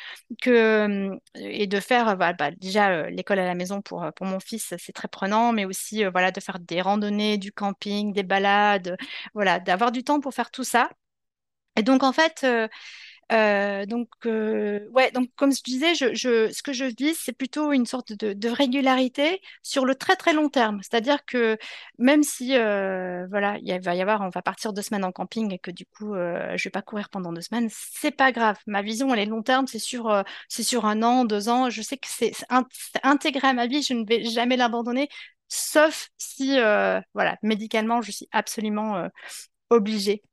que, 0.42 0.50
euh, 0.50 1.16
et 1.36 1.68
de 1.68 1.80
faire 1.80 2.16
bah, 2.18 2.34
déjà 2.58 3.10
l'école 3.10 3.40
à 3.40 3.46
la 3.46 3.56
maison 3.56 3.82
pour, 3.82 4.06
pour 4.16 4.26
mon 4.26 4.40
fils, 4.40 4.74
c'est 4.78 4.94
très 4.94 5.08
prenant, 5.08 5.52
mais 5.54 5.66
aussi 5.66 6.04
voilà, 6.06 6.32
de 6.32 6.40
faire 6.40 6.60
des 6.60 6.82
randonnées, 6.82 7.38
du 7.38 7.52
camping, 7.52 8.14
des 8.14 8.24
balades, 8.24 8.98
voilà, 9.34 9.60
d'avoir 9.60 9.92
du 9.92 10.04
temps 10.04 10.20
pour 10.20 10.34
faire 10.34 10.52
tout 10.52 10.64
ça. 10.64 10.90
Et 11.76 11.84
donc 11.84 12.04
en 12.04 12.14
fait, 12.14 12.46
Euh, 13.32 13.86
donc, 13.86 14.10
euh, 14.26 14.88
ouais, 14.92 15.12
donc 15.12 15.30
comme 15.36 15.52
je 15.54 15.64
disais, 15.64 15.96
ce 15.96 16.62
que 16.62 16.74
je 16.74 16.86
vise, 16.86 17.18
c'est 17.20 17.32
plutôt 17.34 17.72
une 17.72 17.86
sorte 17.86 18.14
de, 18.14 18.48
régularité 18.50 19.42
sur 19.64 19.86
le 19.86 19.96
très 19.96 20.16
très 20.16 20.34
long 20.34 20.50
terme. 20.50 20.80
C'est-à-dire 20.84 21.26
que 21.26 21.58
même 21.98 22.22
si, 22.24 22.56
euh, 22.56 23.26
voilà, 23.30 23.58
il 23.62 23.80
va 23.82 23.96
y 23.96 24.02
avoir, 24.02 24.22
on 24.22 24.30
va 24.30 24.42
partir 24.44 24.74
deux 24.74 24.82
semaines 24.84 25.04
en 25.06 25.12
camping 25.12 25.52
et 25.54 25.58
que 25.60 25.72
du 25.72 25.86
coup, 25.86 26.14
je 26.16 26.64
vais 26.64 26.70
pas 26.70 26.82
courir 26.84 27.10
pendant 27.10 27.32
deux 27.34 27.42
semaines, 27.42 27.70
c'est 27.72 28.12
pas 28.12 28.32
grave. 28.32 28.58
Ma 28.68 28.82
vision, 28.84 29.12
elle 29.14 29.20
est 29.22 29.26
long 29.26 29.42
terme, 29.42 29.66
c'est 29.68 29.80
sur, 29.80 30.24
c'est 30.50 30.64
sur 30.64 30.86
un 30.86 31.02
an, 31.02 31.26
deux 31.26 31.50
ans. 31.50 31.70
Je 31.70 31.82
sais 31.82 31.98
que 31.98 32.08
c'est 32.10 32.34
c'est 32.36 32.46
in- 32.50 32.68
c'est 32.72 33.00
intégré 33.04 33.48
à 33.48 33.54
ma 33.54 33.68
vie, 33.68 33.82
je 33.82 33.94
ne 33.94 34.06
vais 34.06 34.24
jamais 34.26 34.58
l'abandonner, 34.58 35.10
sauf 35.48 36.10
si, 36.18 36.58
voilà, 37.14 37.38
médicalement, 37.42 38.02
je 38.02 38.12
suis 38.12 38.28
absolument 38.32 39.08
obligée. 39.70 40.24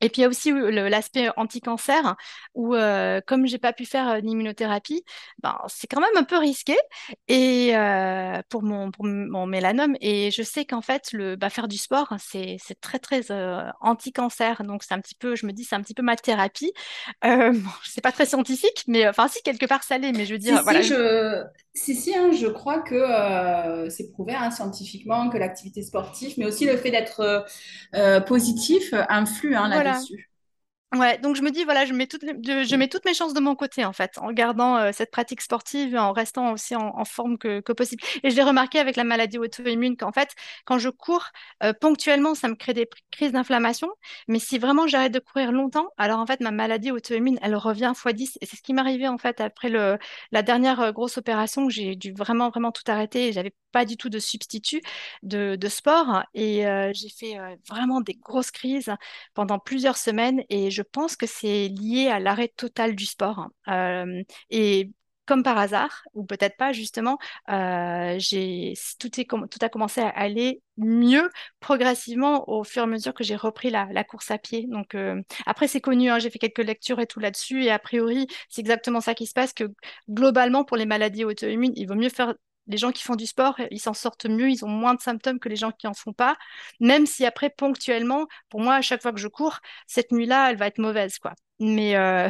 Et 0.00 0.08
puis 0.08 0.20
il 0.20 0.22
y 0.22 0.24
a 0.24 0.28
aussi 0.28 0.52
euh, 0.52 0.88
l'aspect 0.88 1.28
anti-cancer 1.36 2.16
où 2.54 2.74
euh, 2.74 3.20
comme 3.26 3.46
j'ai 3.46 3.58
pas 3.58 3.72
pu 3.72 3.84
faire 3.84 4.08
euh, 4.08 4.18
l'immunothérapie, 4.20 5.04
ben 5.42 5.56
c'est 5.68 5.86
quand 5.86 6.00
même 6.00 6.16
un 6.16 6.24
peu 6.24 6.38
risqué 6.38 6.76
et 7.26 7.76
euh, 7.76 8.40
pour 8.48 8.62
mon 8.62 8.90
pour 8.90 9.04
mon 9.04 9.46
mélanome 9.46 9.96
et 10.00 10.30
je 10.30 10.42
sais 10.42 10.64
qu'en 10.64 10.82
fait 10.82 11.12
le 11.12 11.36
bah, 11.36 11.50
faire 11.50 11.68
du 11.68 11.78
sport 11.78 12.14
c'est 12.18 12.56
c'est 12.64 12.80
très 12.80 12.98
très 12.98 13.30
euh, 13.32 13.68
anti-cancer 13.80 14.62
donc 14.64 14.82
c'est 14.84 14.94
un 14.94 15.00
petit 15.00 15.14
peu 15.14 15.34
je 15.36 15.46
me 15.46 15.52
dis 15.52 15.64
c'est 15.64 15.76
un 15.76 15.82
petit 15.82 15.94
peu 15.94 16.02
ma 16.02 16.16
thérapie. 16.16 16.72
Euh, 17.24 17.52
bon, 17.52 17.70
c'est 17.84 18.00
pas 18.00 18.12
très 18.12 18.26
scientifique 18.26 18.84
mais 18.86 19.06
euh, 19.06 19.10
enfin 19.10 19.28
si 19.28 19.42
quelque 19.42 19.66
part 19.66 19.82
ça 19.82 19.98
l'est 19.98 20.12
mais 20.12 20.26
je 20.26 20.32
veux 20.32 20.38
dire 20.38 20.58
si, 20.58 20.62
voilà 20.62 20.82
je, 20.82 21.44
si, 21.78 21.94
si, 21.94 22.14
hein, 22.14 22.30
je 22.32 22.46
crois 22.46 22.80
que 22.80 22.94
euh, 22.94 23.88
c'est 23.88 24.10
prouvé 24.10 24.34
hein, 24.34 24.50
scientifiquement 24.50 25.30
que 25.30 25.38
l'activité 25.38 25.82
sportive, 25.82 26.34
mais 26.36 26.46
aussi 26.46 26.66
le 26.66 26.76
fait 26.76 26.90
d'être 26.90 27.20
euh, 27.20 27.40
euh, 27.94 28.20
positif, 28.20 28.92
influe 29.08 29.54
hein, 29.54 29.68
là-dessus. 29.68 30.27
Ouais, 30.94 31.18
donc 31.18 31.36
je 31.36 31.42
me 31.42 31.50
dis, 31.50 31.64
voilà, 31.64 31.84
je 31.84 31.92
mets 31.92 32.06
toutes, 32.06 32.22
je 32.24 32.74
mets 32.76 32.88
toutes 32.88 33.04
mes 33.04 33.12
chances 33.12 33.34
de 33.34 33.40
mon 33.40 33.54
côté, 33.54 33.84
en 33.84 33.92
fait, 33.92 34.16
en 34.16 34.32
gardant 34.32 34.78
euh, 34.78 34.90
cette 34.90 35.10
pratique 35.10 35.42
sportive 35.42 35.94
et 35.94 35.98
en 35.98 36.12
restant 36.12 36.50
aussi 36.52 36.74
en, 36.74 37.04
forme 37.04 37.36
que, 37.36 37.60
que 37.60 37.72
possible. 37.74 38.02
Et 38.22 38.30
je 38.30 38.36
l'ai 38.36 38.42
remarqué 38.42 38.78
avec 38.78 38.96
la 38.96 39.04
maladie 39.04 39.36
auto-immune 39.36 39.98
qu'en 39.98 40.12
fait, 40.12 40.30
quand 40.64 40.78
je 40.78 40.88
cours, 40.88 41.26
euh, 41.62 41.74
ponctuellement, 41.78 42.34
ça 42.34 42.48
me 42.48 42.54
crée 42.54 42.72
des 42.72 42.88
crises 43.10 43.32
d'inflammation. 43.32 43.90
Mais 44.28 44.38
si 44.38 44.58
vraiment 44.58 44.86
j'arrête 44.86 45.12
de 45.12 45.18
courir 45.18 45.52
longtemps, 45.52 45.88
alors 45.98 46.20
en 46.20 46.26
fait, 46.26 46.40
ma 46.40 46.52
maladie 46.52 46.90
auto-immune, 46.90 47.38
elle 47.42 47.54
revient 47.54 47.92
fois 47.94 48.14
10. 48.14 48.38
Et 48.40 48.46
c'est 48.46 48.56
ce 48.56 48.62
qui 48.62 48.74
arrivé, 48.78 49.08
en 49.08 49.18
fait, 49.18 49.42
après 49.42 49.68
la 49.68 50.42
dernière 50.42 50.80
euh, 50.80 50.92
grosse 50.92 51.18
opération, 51.18 51.64
où 51.64 51.70
j'ai 51.70 51.96
dû 51.96 52.12
vraiment, 52.12 52.48
vraiment 52.48 52.72
tout 52.72 52.82
arrêter 52.90 53.32
j'avais 53.34 53.52
pas 53.72 53.84
du 53.84 53.98
tout 53.98 54.08
de 54.08 54.18
substitut 54.18 54.80
de, 55.22 55.58
sport. 55.68 56.24
Et 56.32 56.64
j'ai 56.94 57.10
fait 57.10 57.36
vraiment 57.68 58.00
des 58.00 58.14
grosses 58.14 58.50
crises 58.50 58.90
pendant 59.34 59.58
plusieurs 59.58 59.98
semaines 59.98 60.42
et 60.48 60.70
pense 60.82 61.16
que 61.16 61.26
c'est 61.26 61.68
lié 61.68 62.08
à 62.08 62.20
l'arrêt 62.20 62.48
total 62.48 62.94
du 62.94 63.06
sport. 63.06 63.48
Euh, 63.68 64.22
et 64.50 64.92
comme 65.26 65.42
par 65.42 65.58
hasard, 65.58 66.04
ou 66.14 66.24
peut-être 66.24 66.56
pas 66.56 66.72
justement, 66.72 67.18
euh, 67.50 68.16
j'ai, 68.18 68.72
tout 68.98 69.20
est, 69.20 69.26
tout 69.26 69.58
a 69.60 69.68
commencé 69.68 70.00
à 70.00 70.08
aller 70.08 70.62
mieux 70.78 71.28
progressivement 71.60 72.48
au 72.48 72.64
fur 72.64 72.80
et 72.82 72.84
à 72.84 72.86
mesure 72.86 73.12
que 73.12 73.24
j'ai 73.24 73.36
repris 73.36 73.68
la, 73.70 73.88
la 73.92 74.04
course 74.04 74.30
à 74.30 74.38
pied. 74.38 74.66
Donc 74.68 74.94
euh, 74.94 75.20
après, 75.44 75.68
c'est 75.68 75.82
connu, 75.82 76.08
hein, 76.10 76.18
j'ai 76.18 76.30
fait 76.30 76.38
quelques 76.38 76.64
lectures 76.64 76.98
et 77.00 77.06
tout 77.06 77.20
là-dessus 77.20 77.62
et 77.64 77.70
a 77.70 77.78
priori, 77.78 78.26
c'est 78.48 78.62
exactement 78.62 79.02
ça 79.02 79.14
qui 79.14 79.26
se 79.26 79.34
passe, 79.34 79.52
que 79.52 79.64
globalement, 80.08 80.64
pour 80.64 80.78
les 80.78 80.86
maladies 80.86 81.24
auto-immunes, 81.24 81.72
il 81.76 81.86
vaut 81.86 81.94
mieux 81.94 82.08
faire... 82.08 82.34
Les 82.68 82.76
gens 82.76 82.92
qui 82.92 83.02
font 83.02 83.16
du 83.16 83.26
sport, 83.26 83.58
ils 83.70 83.80
s'en 83.80 83.94
sortent 83.94 84.26
mieux, 84.26 84.50
ils 84.50 84.64
ont 84.64 84.68
moins 84.68 84.94
de 84.94 85.00
symptômes 85.00 85.40
que 85.40 85.48
les 85.48 85.56
gens 85.56 85.72
qui 85.72 85.86
en 85.86 85.94
font 85.94 86.12
pas, 86.12 86.36
même 86.80 87.06
si 87.06 87.24
après, 87.26 87.50
ponctuellement, 87.50 88.26
pour 88.50 88.60
moi, 88.60 88.74
à 88.76 88.82
chaque 88.82 89.02
fois 89.02 89.12
que 89.12 89.18
je 89.20 89.28
cours, 89.28 89.58
cette 89.86 90.12
nuit-là, 90.12 90.50
elle 90.50 90.56
va 90.56 90.66
être 90.66 90.78
mauvaise, 90.78 91.18
quoi. 91.18 91.34
Mais, 91.60 91.96
euh, 91.96 92.28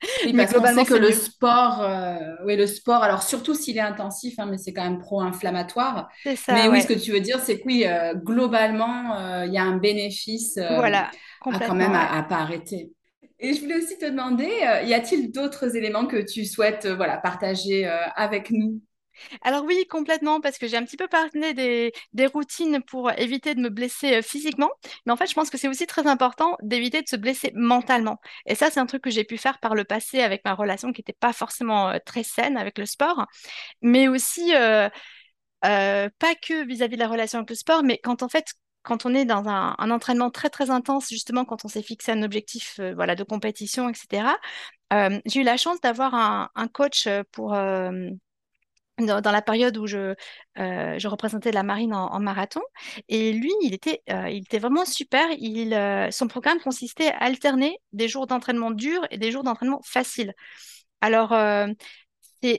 Oui, 0.24 0.32
mais 0.32 0.44
parce 0.44 0.52
qu'on 0.52 0.60
globalement, 0.60 0.84
sait 0.84 0.90
que 0.90 0.94
le 0.94 1.12
sport, 1.12 1.82
euh, 1.82 2.14
oui, 2.44 2.56
le 2.56 2.66
sport, 2.66 3.02
alors 3.02 3.22
surtout 3.22 3.54
s'il 3.54 3.76
est 3.76 3.80
intensif, 3.80 4.38
hein, 4.38 4.46
mais 4.46 4.58
c'est 4.58 4.72
quand 4.72 4.82
même 4.82 4.98
pro-inflammatoire. 4.98 6.08
Mais 6.48 6.68
oui, 6.68 6.82
ce 6.82 6.86
que 6.86 6.92
tu 6.98 7.12
veux 7.12 7.20
dire, 7.20 7.38
c'est 7.40 7.58
que 7.58 7.64
oui, 7.66 7.84
euh, 7.86 8.14
globalement, 8.14 9.44
il 9.44 9.52
y 9.52 9.58
a 9.58 9.62
un 9.62 9.76
bénéfice 9.78 10.58
Voilà, 10.68 11.10
à 11.50 11.58
quand 11.60 11.74
même 11.74 11.94
à, 11.94 12.18
à 12.18 12.22
pas 12.22 12.36
arrêter. 12.36 12.92
Et 13.38 13.54
je 13.54 13.60
voulais 13.60 13.76
aussi 13.76 13.96
te 13.98 14.04
demander, 14.04 14.48
y 14.84 14.92
a-t-il 14.94 15.32
d'autres 15.32 15.74
éléments 15.76 16.06
que 16.06 16.18
tu 16.18 16.44
souhaites 16.44 16.86
voilà, 16.86 17.16
partager 17.16 17.86
avec 17.86 18.50
nous? 18.50 18.80
Alors 19.42 19.64
oui, 19.64 19.86
complètement, 19.88 20.40
parce 20.40 20.58
que 20.58 20.66
j'ai 20.68 20.76
un 20.76 20.84
petit 20.84 20.96
peu 20.96 21.08
parlé 21.08 21.54
des, 21.54 22.26
routines 22.26 22.82
pour 22.82 23.10
éviter 23.12 23.54
de 23.54 23.60
me 23.60 23.68
blesser 23.68 24.22
physiquement, 24.22 24.70
mais 25.06 25.12
en 25.12 25.16
fait, 25.16 25.26
je 25.26 25.34
pense 25.34 25.50
que 25.50 25.58
c'est 25.58 25.68
aussi 25.68 25.86
très 25.86 26.06
important 26.06 26.56
d'éviter 26.62 27.02
de 27.02 27.08
se 27.08 27.16
blesser 27.16 27.52
mentalement. 27.54 28.20
Et 28.46 28.54
ça, 28.54 28.70
c'est 28.70 28.80
un 28.80 28.86
truc 28.86 29.02
que 29.02 29.10
j'ai 29.10 29.24
pu 29.24 29.36
faire 29.38 29.58
par 29.58 29.74
le 29.74 29.84
passé 29.84 30.20
avec 30.20 30.44
ma 30.44 30.54
relation 30.54 30.92
qui 30.92 31.00
n'était 31.00 31.12
pas 31.12 31.32
forcément 31.32 31.98
très 32.04 32.22
saine 32.22 32.56
avec 32.56 32.78
le 32.78 32.86
sport, 32.86 33.26
mais 33.82 34.08
aussi 34.08 34.52
pas 35.62 36.34
que 36.42 36.64
vis-à-vis 36.66 36.96
de 36.96 37.00
la 37.00 37.08
relation 37.08 37.38
avec 37.38 37.50
le 37.50 37.56
sport, 37.56 37.82
mais 37.82 37.98
quand 37.98 38.22
en 38.22 38.28
fait, 38.28 38.54
quand 38.82 39.06
on 39.06 39.14
est 39.14 39.24
dans 39.24 39.48
un, 39.48 39.90
entraînement 39.90 40.30
très 40.30 40.50
très 40.50 40.70
intense, 40.70 41.08
justement 41.10 41.44
quand 41.44 41.64
on 41.64 41.68
s'est 41.68 41.82
fixé 41.82 42.12
un 42.12 42.22
objectif 42.22 42.80
voilà, 42.94 43.14
de 43.14 43.24
compétition, 43.24 43.88
etc., 43.88 44.28
j'ai 45.26 45.40
eu 45.40 45.44
la 45.44 45.56
chance 45.56 45.80
d'avoir 45.80 46.14
un, 46.14 46.68
coach 46.68 47.08
pour, 47.32 47.54
dans, 49.06 49.30
la 49.30 49.42
période 49.42 49.76
où 49.76 49.86
je, 49.86 50.14
euh, 50.58 50.98
représentais 51.04 51.52
la 51.52 51.62
marine 51.62 51.94
en, 51.94 52.20
marathon. 52.20 52.60
Et 53.08 53.32
lui, 53.32 53.52
il 53.62 53.74
était, 53.74 54.02
euh, 54.10 54.40
vraiment 54.58 54.84
super. 54.84 55.28
Euh, 55.30 56.10
son 56.10 56.28
programme 56.28 56.60
consistait 56.60 57.08
à 57.12 57.24
alterner 57.24 57.78
des 57.92 58.08
jours 58.08 58.26
d'entraînement 58.26 58.70
durs 58.70 59.06
et 59.10 59.18
des 59.18 59.30
jours 59.32 59.42
d'entraînement 59.44 59.80
faciles. 59.84 60.34
Alors, 61.00 61.32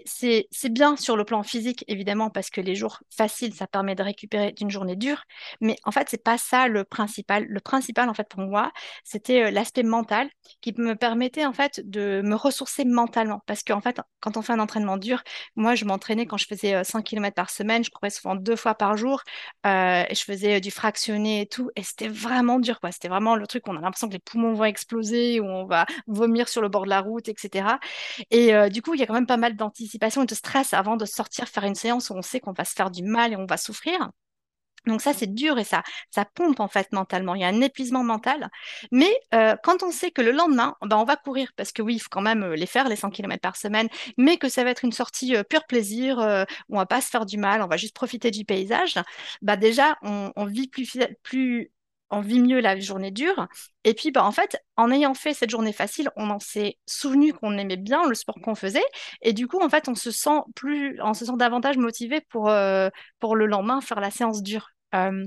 c'est, 0.05 0.47
bien 0.69 0.95
sur 0.95 1.17
le 1.17 1.25
plan 1.25 1.43
physique, 1.43 1.83
évidemment, 1.87 2.29
parce 2.29 2.49
que 2.49 2.61
les 2.61 2.75
jours 2.75 2.99
faciles, 3.09 3.53
ça 3.53 3.67
permet 3.67 3.95
de 3.95 4.03
récupérer 4.03 4.51
d'une 4.51 4.69
journée 4.69 4.95
dure. 4.95 5.23
Mais 5.61 5.75
en 5.85 5.91
fait, 5.91 6.07
c'est 6.09 6.23
pas 6.23 6.37
ça 6.37 6.67
le 6.67 6.83
principal. 6.83 7.45
Le 7.47 7.59
principal, 7.59 8.09
en 8.09 8.13
fait, 8.13 8.27
pour 8.29 8.41
moi, 8.41 8.71
c'était 9.03 9.43
euh, 9.45 9.51
l'aspect 9.51 9.83
mental 9.83 10.29
qui 10.61 10.73
me 10.77 10.95
permettait, 10.95 11.45
en 11.45 11.53
fait, 11.53 11.81
de 11.89 12.21
me 12.23 12.35
ressourcer 12.35 12.85
mentalement. 12.85 13.41
Parce 13.47 13.63
qu'en 13.63 13.81
fait, 13.81 13.99
quand 14.19 14.37
on 14.37 14.41
fait 14.41 14.53
un 14.53 14.59
entraînement 14.59 14.97
dur, 14.97 15.23
moi, 15.55 15.75
je 15.75 15.85
m'entraînais 15.85 16.25
quand 16.25 16.37
je 16.37 16.47
faisais 16.47 16.75
euh, 16.75 16.83
100 16.83 17.01
km 17.01 17.35
par 17.35 17.49
semaine. 17.49 17.83
Je 17.83 17.89
courais 17.91 18.09
souvent 18.09 18.35
deux 18.35 18.55
fois 18.55 18.75
par 18.75 18.97
jour. 18.97 19.21
euh, 19.65 20.03
et 20.09 20.15
je 20.15 20.23
faisais 20.23 20.57
euh, 20.57 20.59
du 20.59 20.71
fractionné 20.71 21.41
et 21.41 21.45
tout. 21.47 21.69
Et 21.75 21.83
c'était 21.83 22.07
vraiment 22.07 22.59
dur, 22.59 22.79
quoi. 22.79 22.91
C'était 22.91 23.07
vraiment 23.07 23.35
le 23.35 23.47
truc 23.47 23.67
où 23.67 23.71
on 23.71 23.77
a 23.77 23.81
l'impression 23.81 24.07
que 24.07 24.13
les 24.13 24.19
poumons 24.19 24.53
vont 24.53 24.65
exploser, 24.65 25.39
où 25.39 25.45
on 25.45 25.65
va 25.65 25.85
vomir 26.07 26.47
sur 26.49 26.61
le 26.61 26.69
bord 26.69 26.83
de 26.85 26.89
la 26.89 27.01
route, 27.01 27.27
etc. 27.29 27.79
Et 28.31 28.53
euh, 28.53 28.69
du 28.69 28.81
coup, 28.81 28.93
il 28.93 28.99
y 28.99 29.03
a 29.03 29.05
quand 29.07 29.13
même 29.13 29.27
pas 29.27 29.37
mal 29.37 29.55
d'anticipation 29.71 30.23
et 30.23 30.25
de 30.25 30.35
stress 30.35 30.73
avant 30.73 30.97
de 30.97 31.05
sortir 31.05 31.47
faire 31.47 31.63
une 31.63 31.75
séance 31.75 32.09
où 32.09 32.13
on 32.13 32.21
sait 32.21 32.39
qu'on 32.39 32.53
va 32.53 32.65
se 32.65 32.73
faire 32.73 32.91
du 32.91 33.03
mal 33.03 33.33
et 33.33 33.35
on 33.35 33.45
va 33.45 33.57
souffrir. 33.57 34.11
Donc 34.87 35.01
ça, 35.01 35.13
c'est 35.13 35.31
dur 35.31 35.59
et 35.59 35.63
ça, 35.63 35.83
ça 36.09 36.25
pompe 36.25 36.59
en 36.59 36.67
fait 36.67 36.91
mentalement. 36.91 37.35
Il 37.35 37.41
y 37.41 37.43
a 37.43 37.47
un 37.47 37.61
épuisement 37.61 38.03
mental. 38.03 38.49
Mais 38.91 39.13
euh, 39.33 39.55
quand 39.63 39.83
on 39.83 39.91
sait 39.91 40.11
que 40.11 40.21
le 40.21 40.31
lendemain, 40.31 40.75
ben, 40.81 40.97
on 40.97 41.03
va 41.03 41.15
courir, 41.17 41.51
parce 41.55 41.71
que 41.71 41.81
oui, 41.81 41.95
il 41.95 41.99
faut 41.99 42.09
quand 42.09 42.21
même 42.21 42.43
euh, 42.43 42.55
les 42.55 42.65
faire, 42.65 42.89
les 42.89 42.95
100 42.95 43.11
km 43.11 43.41
par 43.41 43.57
semaine, 43.57 43.87
mais 44.17 44.37
que 44.37 44.49
ça 44.49 44.63
va 44.63 44.71
être 44.71 44.83
une 44.83 44.91
sortie 44.91 45.35
euh, 45.35 45.43
pur 45.43 45.65
plaisir, 45.65 46.19
euh, 46.19 46.45
où 46.69 46.75
on 46.75 46.79
va 46.79 46.85
pas 46.87 47.01
se 47.01 47.09
faire 47.09 47.25
du 47.25 47.37
mal, 47.37 47.61
on 47.61 47.67
va 47.67 47.77
juste 47.77 47.95
profiter 47.95 48.31
du 48.31 48.43
paysage, 48.43 48.95
bah 49.41 49.55
déjà, 49.55 49.97
on, 50.01 50.45
vit 50.45 50.67
plus, 50.67 51.69
on 52.11 52.21
vit 52.21 52.39
mieux 52.39 52.59
la 52.59 52.79
journée 52.79 53.11
dure. 53.11 53.47
Et 53.83 53.93
puis, 53.93 54.11
bah, 54.11 54.23
en 54.25 54.31
fait, 54.31 54.57
en 54.77 54.91
ayant 54.91 55.13
fait 55.13 55.33
cette 55.33 55.49
journée 55.49 55.73
facile, 55.73 56.09
on 56.15 56.29
en 56.29 56.39
s'est 56.39 56.77
souvenu 56.85 57.33
qu'on 57.33 57.57
aimait 57.57 57.77
bien 57.77 58.07
le 58.07 58.15
sport 58.15 58.35
qu'on 58.43 58.55
faisait. 58.55 58.83
Et 59.21 59.33
du 59.33 59.47
coup, 59.47 59.59
en 59.61 59.69
fait, 59.69 59.87
on 59.87 59.95
se 59.95 60.11
sent 60.11 60.41
plus, 60.55 60.99
on 61.01 61.13
se 61.13 61.25
sent 61.25 61.37
davantage 61.37 61.77
motivé 61.77 62.21
pour, 62.21 62.49
euh, 62.49 62.89
pour 63.19 63.35
le 63.35 63.45
lendemain 63.47 63.81
faire 63.81 63.99
la 64.01 64.11
séance 64.11 64.43
dure. 64.43 64.69
Euh, 64.93 65.25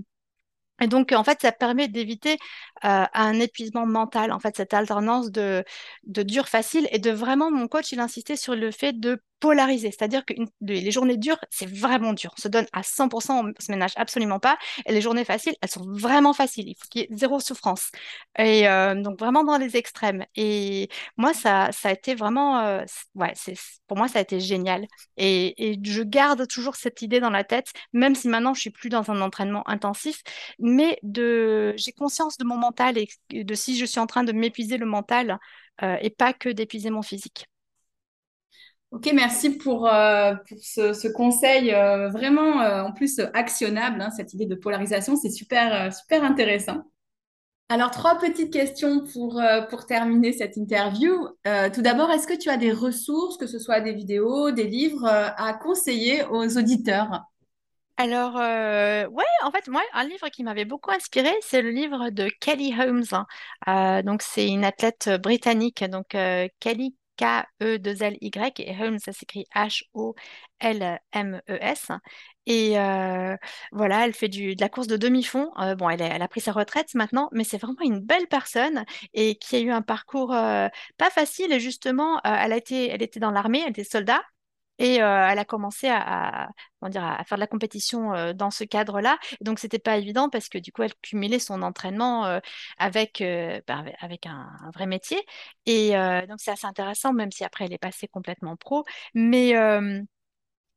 et 0.80 0.89
donc, 0.89 1.12
en 1.12 1.22
fait, 1.24 1.41
ça 1.41 1.53
permet 1.53 1.89
d'éviter 1.89 2.37
euh, 2.85 3.05
un 3.12 3.41
épuisement 3.41 3.87
mental, 3.87 4.32
en 4.32 4.41
fait, 4.41 4.57
cette 4.57 4.74
alternance 4.74 5.30
de, 5.30 5.64
de 6.05 6.22
dur 6.22 6.49
facile. 6.49 6.89
Et 6.91 6.99
de 6.99 7.11
vraiment, 7.11 7.51
mon 7.51 7.68
coach, 7.68 7.93
il 7.93 8.01
insistait 8.01 8.37
sur 8.37 8.57
le 8.57 8.70
fait 8.72 8.93
de 8.99 9.20
polariser. 9.41 9.91
C'est-à-dire 9.91 10.24
que 10.24 10.35
les 10.61 10.91
journées 10.91 11.16
dures, 11.16 11.39
c'est 11.51 11.68
vraiment 11.68 12.12
dur. 12.12 12.32
On 12.39 12.41
se 12.41 12.49
donne 12.49 12.66
à 12.72 12.82
100%, 12.82 13.47
on 13.47 13.53
se 13.62 13.70
ménage 13.70 13.93
absolument 13.97 14.39
pas. 14.39 14.57
Et 14.87 14.93
les 14.93 15.01
journées 15.01 15.24
faciles, 15.24 15.55
elles 15.61 15.70
sont 15.70 15.85
vraiment 15.91 16.32
faciles. 16.32 16.68
Il 16.68 16.74
faut 16.74 16.87
qu'il 16.91 17.03
y 17.03 17.05
ait 17.05 17.16
zéro 17.16 17.41
souffrance. 17.41 17.91
Et 18.39 18.68
euh, 18.68 18.95
donc, 18.95 19.18
vraiment 19.18 19.45
dans 19.45 19.59
les 19.59 19.76
extrêmes. 19.76 20.24
Et 20.37 20.89
moi, 21.16 21.35
ça, 21.35 21.70
ça 21.72 21.89
a 21.91 21.93
été 21.93 22.14
vraiment, 22.14 22.61
euh, 22.61 22.85
ouais, 23.14 23.32
c'est, 23.35 23.55
pour 23.87 23.97
moi, 23.97 24.09
ça 24.09 24.18
a 24.20 24.22
été 24.22 24.41
génial. 24.41 24.87
Et, 25.16 25.78
je 25.85 26.03
garde 26.03 26.47
toujours 26.49 26.76
cette 26.76 27.03
idée 27.03 27.20
dans 27.20 27.30
la 27.30 27.45
tête, 27.45 27.72
même 27.93 28.14
si 28.14 28.28
maintenant, 28.28 28.55
je 28.55 28.61
suis 28.61 28.70
plus 28.70 28.89
dans 28.89 29.11
un 29.11 29.20
entraînement 29.20 29.68
intensif 29.68 30.22
mais 30.59 30.99
j'ai 31.03 31.93
conscience 31.93 32.37
de 32.39 32.45
mon 32.45 32.57
mental 32.57 32.99
et 32.99 33.09
de 33.45 33.55
si 33.55 33.76
je 33.76 33.85
suis 33.85 34.01
en 34.01 34.07
train 34.07 34.24
de 34.24 34.32
m'épuiser 34.32 34.78
le 34.78 34.87
mental 34.87 35.39
euh, 35.82 35.97
et 36.01 36.11
pas 36.11 36.32
que 36.32 36.49
d'épuiser 36.49 36.91
mon 36.91 37.03
physique. 37.03 37.47
Ok, 38.91 39.11
merci 39.12 39.51
pour, 39.51 39.89
euh, 39.89 40.35
pour 40.49 40.59
ce, 40.62 40.93
ce 40.93 41.09
conseil 41.09 41.72
euh, 41.74 42.09
vraiment 42.11 42.61
euh, 42.61 42.82
en 42.85 42.93
plus 42.93 43.20
actionnable, 43.35 44.01
hein, 44.01 44.11
cette 44.16 44.32
idée 44.35 44.47
de 44.47 44.55
polarisation, 44.55 45.16
c'est 45.16 45.30
super, 45.30 45.93
super 45.93 46.22
intéressant. 46.22 46.85
Alors, 47.68 47.91
trois 47.91 48.18
petites 48.18 48.53
questions 48.53 49.05
pour, 49.12 49.43
pour 49.70 49.87
terminer 49.87 50.32
cette 50.32 50.57
interview. 50.59 51.26
Tout 51.72 51.82
d'abord, 51.82 52.11
est-ce 52.11 52.26
que 52.26 52.37
tu 52.39 52.51
as 52.51 52.59
des 52.59 52.70
ressources, 52.70 53.39
que 53.39 53.47
ce 53.47 53.59
soit 53.59 53.80
des 53.80 53.95
vidéos, 53.95 54.51
des 54.51 54.66
livres, 54.66 55.07
à 55.07 55.55
conseiller 55.55 56.24
aux 56.30 56.59
auditeurs? 56.59 57.22
Alors, 57.97 58.37
euh, 58.37 59.07
ouais, 59.07 59.24
en 59.45 59.51
fait, 59.53 59.68
moi, 59.68 59.80
un 59.93 60.05
livre 60.05 60.28
qui 60.28 60.43
m'avait 60.43 60.64
beaucoup 60.64 60.91
inspiré, 60.91 61.30
c'est 61.41 61.62
le 61.62 61.70
livre 61.70 62.11
de 62.11 62.28
Kelly 62.41 62.74
Holmes. 62.78 63.05
hein. 63.66 64.03
Donc, 64.03 64.22
c'est 64.22 64.49
une 64.49 64.64
athlète 64.64 65.09
britannique. 65.22 65.85
Donc, 65.85 66.09
Kelly, 66.61 66.97
K-E-2-L-Y, 67.16 68.60
et 68.60 68.76
Holmes, 68.80 68.98
ça 68.98 69.12
s'écrit 69.12 69.46
H-O-L-M-E-S. 69.54 71.88
Et 72.46 72.78
euh, 72.78 73.36
voilà, 73.72 74.04
elle 74.04 74.12
fait 74.14 74.28
du, 74.28 74.54
de 74.54 74.60
la 74.60 74.68
course 74.68 74.86
de 74.86 74.96
demi-fond. 74.96 75.50
Euh, 75.58 75.74
bon, 75.74 75.88
elle, 75.88 76.02
a- 76.02 76.28
pris 76.28 76.40
sa 76.40 76.52
retraite 76.52 76.94
maintenant, 76.94 77.28
mais 77.32 77.44
c'est 77.44 77.58
vraiment 77.58 77.80
une 77.82 78.00
belle 78.00 78.26
personne 78.28 78.84
et 79.14 79.36
qui 79.36 79.56
a 79.56 79.60
eu 79.60 79.70
un 79.70 79.82
parcours 79.82 80.32
euh, 80.34 80.68
pas 80.98 81.10
facile. 81.10 81.52
Et 81.52 81.60
justement, 81.60 82.20
elle 82.24 82.52
a 82.52 82.56
été, 82.56 82.88
elle 82.90 83.02
était 83.02 83.20
dans 83.20 83.30
l'armée, 83.30 83.62
elle 83.64 83.70
était 83.70 83.84
soldat. 83.84 84.22
Et 84.79 84.97
elle 84.97 85.39
a 85.39 85.45
commencé 85.45 85.89
à, 85.89 86.49
faire 86.83 87.37
de 87.37 87.41
la 87.41 87.47
compétition 87.47 88.33
dans 88.35 88.51
ce 88.51 88.64
cadre-là. 88.64 89.18
Donc, 89.41 89.59
c'était 89.59 89.79
pas 89.79 89.97
évident 89.97 90.29
parce 90.31 90.49
que 90.49 90.59
du 90.59 90.72
coup, 90.72 90.83
elle 90.83 90.95
cumulait 91.03 91.39
son 91.39 91.62
entraînement 91.62 92.41
avec, 92.79 93.22
bah, 93.66 93.85
avec 94.01 94.27
un, 94.27 94.49
un 94.62 94.70
vrai 94.70 94.87
métier. 94.87 95.25
Et 95.66 95.93
donc, 96.29 96.39
c'est 96.39 96.51
assez 96.51 96.66
intéressant, 96.66 97.12
même 97.12 97.31
si 97.31 97.45
après, 97.45 97.66
elle 97.66 97.72
est 97.72 97.79
passée 97.79 98.09
complètement 98.09 98.57
pro. 98.57 98.85
Mais, 99.14 99.55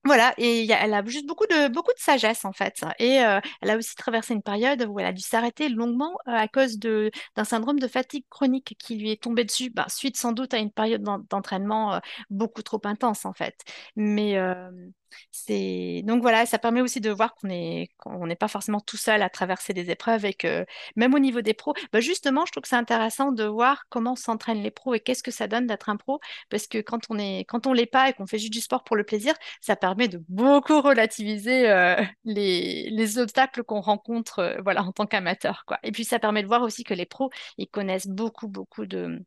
voilà, 0.08 0.34
et 0.38 0.68
elle 0.72 0.94
a 0.94 1.06
juste 1.06 1.28
beaucoup 1.28 1.46
de, 1.48 1.68
beaucoup 1.70 1.94
de 1.94 2.00
sagesse 2.00 2.46
en 2.46 2.54
fait. 2.54 2.84
Et 3.00 3.22
euh, 3.22 3.40
elle 3.62 3.70
a 3.70 3.78
aussi 3.78 3.96
traversé 3.96 4.34
une 4.34 4.42
période 4.44 4.84
où 4.90 5.00
elle 5.00 5.06
a 5.06 5.14
dû 5.14 5.22
s'arrêter 5.22 5.70
longuement 5.70 6.18
euh, 6.28 6.32
à 6.34 6.48
cause 6.48 6.80
d'un 6.80 7.44
syndrome 7.44 7.80
de 7.80 7.88
fatigue 7.88 8.26
chronique 8.30 8.76
qui 8.80 8.96
lui 8.98 9.12
est 9.12 9.22
tombé 9.22 9.44
dessus, 9.46 9.70
bah, 9.70 9.86
suite 9.90 10.18
sans 10.18 10.32
doute 10.34 10.54
à 10.54 10.58
une 10.58 10.72
période 10.72 11.04
d'en- 11.04 11.20
d'entraînement 11.30 11.96
euh, 11.96 12.00
beaucoup 12.30 12.64
trop 12.64 12.82
intense 12.86 13.26
en 13.26 13.34
fait. 13.34 13.56
Mais 13.96 14.38
c'est 15.32 16.02
donc 16.06 16.22
voilà, 16.22 16.46
ça 16.46 16.60
permet 16.60 16.82
aussi 16.82 17.02
de 17.02 17.10
voir 17.10 17.36
qu'on 17.36 17.50
est, 17.50 17.90
qu'on 17.98 18.28
n'est 18.28 18.36
pas 18.36 18.48
forcément 18.48 18.80
tout 18.80 18.98
seul 18.98 19.22
à 19.22 19.30
traverser 19.30 19.74
des 19.74 19.90
épreuves 19.92 20.26
et 20.26 20.34
que 20.34 20.66
même 20.96 21.14
au 21.14 21.20
niveau 21.20 21.42
des 21.42 21.54
pros, 21.54 21.74
bah, 21.92 22.00
justement, 22.00 22.46
je 22.46 22.52
trouve 22.52 22.64
que 22.64 22.70
c'est 22.70 22.76
intéressant 22.76 23.32
de 23.32 23.44
voir 23.44 23.86
comment 23.90 24.16
s'entraînent 24.16 24.62
les 24.62 24.72
pros 24.72 24.94
et 24.94 25.00
qu'est-ce 25.00 25.24
que 25.24 25.32
ça 25.32 25.48
donne 25.48 25.68
d'être 25.68 25.90
un 25.90 25.98
pro 25.98 26.20
parce 26.50 26.68
que 26.68 26.80
quand 26.80 27.02
on 27.10 27.18
est, 27.20 27.46
quand 27.48 27.68
on 27.68 27.74
l'est 27.74 27.86
pas 27.86 28.10
et 28.10 28.14
qu'on 28.14 28.28
fait 28.28 28.40
juste 28.40 28.54
du 28.54 28.62
sport 28.62 28.84
pour 28.84 28.96
le 28.96 29.04
plaisir, 29.04 29.34
ça 29.62 29.76
permet 29.76 30.08
de 30.08 30.24
beaucoup 30.30 30.82
relativiser 30.82 31.70
euh, 31.70 31.96
les, 32.26 32.90
les 32.90 33.18
obstacles 33.18 33.64
qu'on 33.64 33.82
rencontre 33.82 34.40
euh, 34.40 34.58
voilà, 34.64 34.84
en 34.84 34.92
tant 34.92 35.06
qu'amateur. 35.06 35.66
Et 35.84 35.92
puis 35.92 36.06
ça 36.06 36.20
permet 36.20 36.44
de 36.44 36.48
voir 36.48 36.62
aussi 36.62 36.84
que 36.84 36.94
les 36.94 37.06
pros, 37.06 37.30
ils 37.58 37.68
connaissent 37.68 38.08
beaucoup, 38.08 38.48
beaucoup 38.48 38.86
de, 38.86 39.24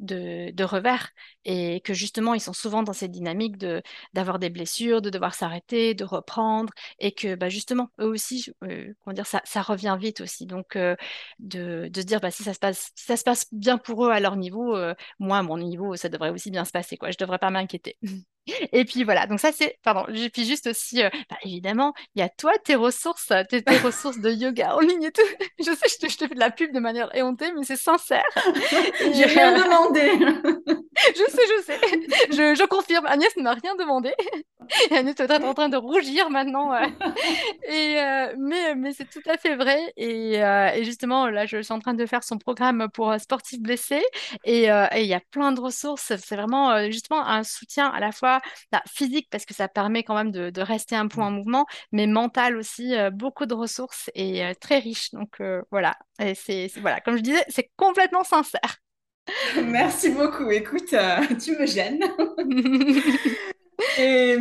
de, 0.00 0.62
revers 0.64 1.10
et 1.44 1.80
que 1.80 1.94
justement 1.94 2.34
ils 2.34 2.40
sont 2.40 2.52
souvent 2.52 2.82
dans 2.82 2.92
cette 2.92 3.10
dynamique 3.10 3.56
de 3.58 3.82
d'avoir 4.12 4.38
des 4.38 4.50
blessures, 4.50 5.00
de 5.02 5.10
devoir 5.10 5.34
s'arrêter, 5.34 5.94
de 5.94 6.04
reprendre 6.04 6.72
et 6.98 7.12
que 7.12 7.34
bah, 7.34 7.48
justement 7.48 7.90
eux 8.00 8.06
aussi, 8.06 8.52
euh, 8.64 8.92
comment 9.04 9.14
dire, 9.14 9.26
ça, 9.26 9.40
ça 9.44 9.62
revient 9.62 9.96
vite 9.98 10.20
aussi. 10.20 10.46
Donc 10.46 10.76
euh, 10.76 10.96
de, 11.38 11.88
de 11.88 12.00
se 12.00 12.06
dire 12.06 12.20
bah, 12.20 12.30
si 12.30 12.42
ça 12.42 12.54
se 12.54 12.58
passe, 12.58 12.90
si 12.94 13.04
ça 13.04 13.16
se 13.16 13.24
passe 13.24 13.46
bien 13.52 13.78
pour 13.78 14.06
eux 14.06 14.10
à 14.10 14.20
leur 14.20 14.36
niveau, 14.36 14.76
euh, 14.76 14.94
moi 15.18 15.38
à 15.38 15.42
mon 15.42 15.58
niveau, 15.58 15.96
ça 15.96 16.08
devrait 16.08 16.30
aussi 16.30 16.50
bien 16.50 16.64
se 16.64 16.72
passer, 16.72 16.96
quoi. 16.96 17.10
Je 17.10 17.18
devrais 17.18 17.38
pas 17.38 17.50
m'inquiéter. 17.50 17.96
Et 18.72 18.84
puis 18.84 19.04
voilà, 19.04 19.26
donc 19.26 19.40
ça 19.40 19.52
c'est, 19.52 19.78
pardon, 19.82 20.04
et 20.12 20.30
puis 20.30 20.44
juste 20.44 20.66
aussi, 20.68 21.02
euh, 21.02 21.08
bah, 21.30 21.36
évidemment, 21.44 21.94
il 22.14 22.20
y 22.20 22.22
a 22.22 22.28
toi, 22.28 22.52
tes 22.64 22.74
ressources, 22.74 23.30
euh, 23.30 23.42
tes, 23.48 23.62
tes 23.62 23.76
ressources 23.78 24.18
de 24.18 24.30
yoga 24.30 24.74
en 24.76 24.80
ligne 24.80 25.04
et 25.04 25.12
tout. 25.12 25.22
Je 25.58 25.64
sais, 25.72 25.88
je 25.88 25.98
te, 26.06 26.08
je 26.12 26.16
te 26.18 26.26
fais 26.28 26.34
de 26.34 26.40
la 26.40 26.50
pub 26.50 26.72
de 26.72 26.80
manière 26.80 27.14
éhontée, 27.14 27.52
mais 27.52 27.64
c'est 27.64 27.76
sincère. 27.76 28.24
J'ai 29.12 29.22
Et, 29.22 29.24
rien 29.26 29.54
euh, 29.56 29.64
demandé. 29.64 30.10
je 31.14 31.22
sais, 31.30 31.42
je 31.56 31.62
sais, 31.62 31.80
je, 32.30 32.54
je 32.54 32.66
confirme, 32.66 33.06
Agnès 33.06 33.36
ne 33.36 33.42
m'a 33.42 33.54
rien 33.54 33.74
demandé. 33.76 34.12
Et 34.90 34.94
Agnès 34.96 35.18
est 35.18 35.30
en 35.44 35.54
train 35.54 35.68
de 35.68 35.76
rougir 35.76 36.30
maintenant. 36.30 36.72
euh. 36.74 36.86
Et, 37.68 37.98
euh, 38.00 38.34
mais 38.38 38.74
mais 38.74 38.92
c'est 38.92 39.08
tout 39.08 39.22
à 39.28 39.36
fait 39.38 39.56
vrai. 39.56 39.78
Et, 39.96 40.42
euh, 40.42 40.68
et 40.74 40.84
justement, 40.84 41.28
là, 41.28 41.46
je 41.46 41.62
suis 41.62 41.72
en 41.72 41.78
train 41.80 41.94
de 41.94 42.06
faire 42.06 42.22
son 42.24 42.38
programme 42.38 42.88
pour 42.92 43.10
euh, 43.10 43.18
sportifs 43.18 43.60
blessés. 43.60 44.02
Et 44.44 44.70
euh, 44.70 44.86
il 44.96 45.06
y 45.06 45.14
a 45.14 45.20
plein 45.30 45.52
de 45.52 45.60
ressources. 45.60 46.12
C'est 46.16 46.34
vraiment 46.36 46.70
euh, 46.72 46.86
justement 46.90 47.26
un 47.26 47.44
soutien 47.44 47.88
à 47.88 48.00
la 48.00 48.12
fois 48.12 48.37
bah, 48.72 48.82
physique, 48.86 49.28
parce 49.30 49.44
que 49.44 49.54
ça 49.54 49.68
permet 49.68 50.02
quand 50.02 50.14
même 50.14 50.30
de, 50.32 50.50
de 50.50 50.60
rester 50.62 50.96
un 50.96 51.08
peu 51.08 51.20
en 51.20 51.30
mouvement, 51.30 51.66
mais 51.92 52.06
mental 52.06 52.56
aussi. 52.56 52.94
euh, 52.94 53.10
beaucoup 53.10 53.46
de 53.46 53.54
ressources 53.54 54.10
et 54.14 54.44
euh, 54.44 54.52
très 54.60 54.78
riche. 54.78 55.10
Donc 55.12 55.40
euh, 55.40 55.62
voilà. 55.70 55.96
Et 56.20 56.34
c'est, 56.34 56.68
c'est- 56.68 56.80
voilà, 56.80 57.00
comme 57.00 57.16
je 57.16 57.22
disais, 57.22 57.44
c'est 57.48 57.70
complètement 57.76 58.24
sincère. 58.24 58.76
Merci 59.62 60.10
beaucoup. 60.10 60.50
Écoute, 60.50 60.94
tu 61.42 61.56
me 61.58 61.66
gênes. 61.66 62.00
Et 63.96 64.36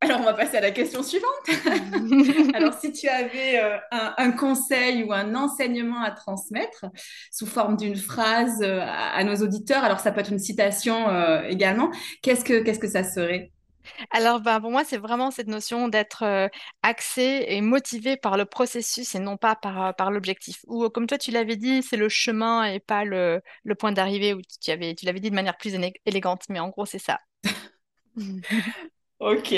alors, 0.00 0.20
on 0.20 0.24
va 0.24 0.34
passer 0.34 0.56
à 0.56 0.60
la 0.60 0.70
question 0.70 1.02
suivante. 1.02 1.30
Alors, 2.54 2.74
si 2.74 2.92
tu 2.92 3.08
avais 3.08 3.58
euh, 3.60 3.76
un, 3.90 4.14
un 4.18 4.30
conseil 4.32 5.04
ou 5.04 5.12
un 5.12 5.34
enseignement 5.34 6.02
à 6.02 6.10
transmettre 6.10 6.86
sous 7.32 7.46
forme 7.46 7.76
d'une 7.76 7.96
phrase 7.96 8.60
euh, 8.62 8.80
à, 8.80 9.14
à 9.16 9.24
nos 9.24 9.36
auditeurs, 9.36 9.84
alors 9.84 10.00
ça 10.00 10.12
peut 10.12 10.20
être 10.20 10.32
une 10.32 10.38
citation 10.38 11.08
euh, 11.08 11.42
également, 11.48 11.90
qu'est-ce 12.22 12.44
que, 12.44 12.62
qu'est-ce 12.62 12.78
que 12.78 12.88
ça 12.88 13.04
serait? 13.04 13.52
Alors, 14.10 14.40
ben, 14.40 14.60
pour 14.60 14.70
moi, 14.70 14.84
c'est 14.84 14.96
vraiment 14.98 15.30
cette 15.30 15.46
notion 15.48 15.88
d'être 15.88 16.22
euh, 16.24 16.48
axé 16.82 17.44
et 17.48 17.60
motivé 17.60 18.16
par 18.16 18.36
le 18.36 18.44
processus 18.44 19.14
et 19.14 19.18
non 19.20 19.36
pas 19.36 19.54
par, 19.56 19.94
par 19.96 20.10
l'objectif. 20.10 20.60
Ou 20.66 20.88
comme 20.90 21.06
toi, 21.06 21.18
tu 21.18 21.30
l'avais 21.30 21.56
dit, 21.56 21.82
c'est 21.82 21.96
le 21.96 22.08
chemin 22.08 22.64
et 22.64 22.80
pas 22.80 23.04
le, 23.04 23.40
le 23.64 23.74
point 23.74 23.92
d'arrivée, 23.92 24.34
ou 24.34 24.40
tu 24.62 24.70
avais, 24.70 24.94
tu 24.94 25.06
l'avais 25.06 25.20
dit 25.20 25.30
de 25.30 25.34
manière 25.34 25.56
plus 25.56 25.74
élégante, 26.06 26.44
mais 26.48 26.58
en 26.60 26.68
gros, 26.68 26.86
c'est 26.86 26.98
ça. 26.98 27.18
Ok. 29.20 29.52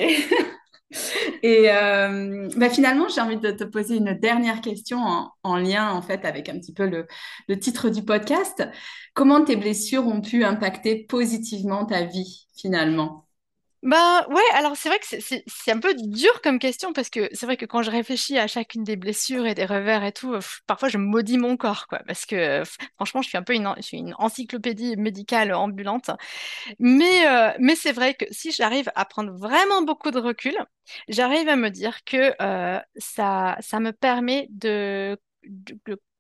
Et 1.43 1.71
euh, 1.71 2.49
bah, 2.57 2.71
finalement, 2.71 3.09
j'ai 3.09 3.21
envie 3.21 3.39
de 3.39 3.51
te 3.51 3.65
poser 3.65 3.97
une 3.97 4.15
dernière 4.15 4.61
question 4.61 4.99
en, 5.01 5.33
en 5.43 5.57
lien 5.57 5.91
en 5.93 6.03
fait 6.03 6.25
avec 6.25 6.49
un 6.49 6.59
petit 6.59 6.73
peu 6.73 6.87
le, 6.87 7.07
le 7.49 7.59
titre 7.59 7.91
du 7.91 8.03
podcast. 8.05 8.67
Comment 9.15 9.45
tes 9.45 9.57
blessures 9.57 10.07
ont 10.07 10.21
pu 10.21 10.45
impacter 10.45 11.05
positivement 11.05 11.85
ta 11.87 12.05
vie 12.05 12.47
finalement? 12.57 13.28
Bah 13.85 14.27
ouais, 14.29 14.43
alors 14.55 14.77
c'est 14.77 14.89
vrai 14.89 14.99
que 14.99 15.07
c'est 15.47 15.71
un 15.71 15.79
peu 15.79 15.95
dur 15.95 16.43
comme 16.43 16.59
question 16.59 16.93
parce 16.93 17.09
que 17.11 17.29
c'est 17.33 17.47
vrai 17.47 17.57
que 17.57 17.65
quand 17.65 17.83
je 17.83 17.93
réfléchis 17.93 18.37
à 18.37 18.49
chacune 18.49 18.83
des 18.83 18.97
blessures 18.97 19.47
et 19.47 19.55
des 19.55 19.67
revers 19.67 20.03
et 20.05 20.11
tout, 20.11 20.35
parfois 20.67 20.89
je 20.89 20.99
maudis 20.99 21.39
mon 21.39 21.57
corps 21.57 21.87
quoi 21.87 22.01
parce 22.07 22.27
que 22.27 22.65
franchement 22.97 23.23
je 23.23 23.29
suis 23.29 23.39
un 23.39 23.45
peu 23.45 23.55
une, 23.55 23.73
encyclopédie 24.19 24.97
médicale 24.97 25.55
ambulante. 25.55 26.11
Mais, 26.81 27.27
euh, 27.29 27.53
mais 27.61 27.77
c'est 27.77 27.93
vrai 27.93 28.15
que 28.15 28.27
si 28.33 28.53
j'arrive 28.53 28.91
à 28.97 29.05
prendre 29.05 29.33
vraiment 29.33 29.83
beaucoup 29.83 30.11
de 30.11 30.19
recul, 30.21 30.57
j'arrive 31.09 31.49
à 31.49 31.57
me 31.57 31.71
dire 31.71 32.05
que 32.05 32.35
euh, 32.43 32.81
ça, 32.97 33.57
ça 33.61 33.81
me 33.81 33.93
permet 33.93 34.49
de, 34.51 35.19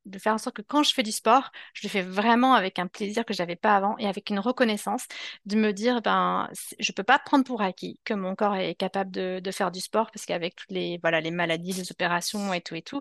de- 0.09 0.19
faire 0.19 0.35
en 0.35 0.39
sorte 0.39 0.57
que 0.57 0.63
quand 0.63 0.83
je 0.83 0.93
fais 0.95 1.03
du 1.03 1.13
sport, 1.13 1.51
je 1.75 1.87
le 1.87 1.91
fais 1.91 2.03
vraiment 2.03 2.55
avec 2.55 2.79
un 2.79 2.87
plaisir 2.87 3.25
que 3.25 3.35
j'avais 3.35 3.57
pas 3.57 3.77
avant 3.77 3.97
et 3.99 4.07
avec 4.07 4.31
une 4.31 4.39
reconnaissance 4.39 5.07
de 5.47 5.57
me 5.57 5.73
dire, 5.73 6.03
ben, 6.03 6.49
je 6.79 6.93
peux 6.93 7.03
pas 7.05 7.19
prendre 7.19 7.45
pour 7.45 7.63
acquis 7.63 8.01
que 8.05 8.15
mon 8.15 8.35
corps 8.35 8.57
est 8.57 8.75
capable 8.75 9.11
de, 9.11 9.41
faire 9.51 9.71
du 9.71 9.81
sport 9.81 10.11
parce 10.13 10.27
qu'avec 10.27 10.55
toutes 10.57 10.71
les, 10.71 10.99
maladies, 11.33 11.73
les 11.73 11.91
opérations 11.91 12.53
et 12.53 12.61
tout 12.61 12.75
et 12.75 12.83
tout, 12.83 13.01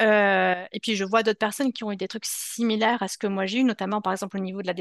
euh, 0.00 0.66
et 0.72 0.80
puis 0.80 0.96
je 0.96 1.04
vois 1.04 1.22
d'autres 1.22 1.38
personnes 1.38 1.72
qui 1.72 1.84
ont 1.84 1.92
eu 1.92 1.96
des 1.96 2.08
trucs 2.08 2.26
similaires 2.26 3.02
à 3.02 3.08
ce 3.08 3.18
que 3.18 3.26
moi 3.26 3.46
j'ai 3.46 3.58
eu, 3.60 3.64
notamment 3.64 4.00
par 4.02 4.12
exemple 4.12 4.36
au 4.38 4.40
niveau 4.40 4.62
de 4.62 4.66
la 4.66 4.74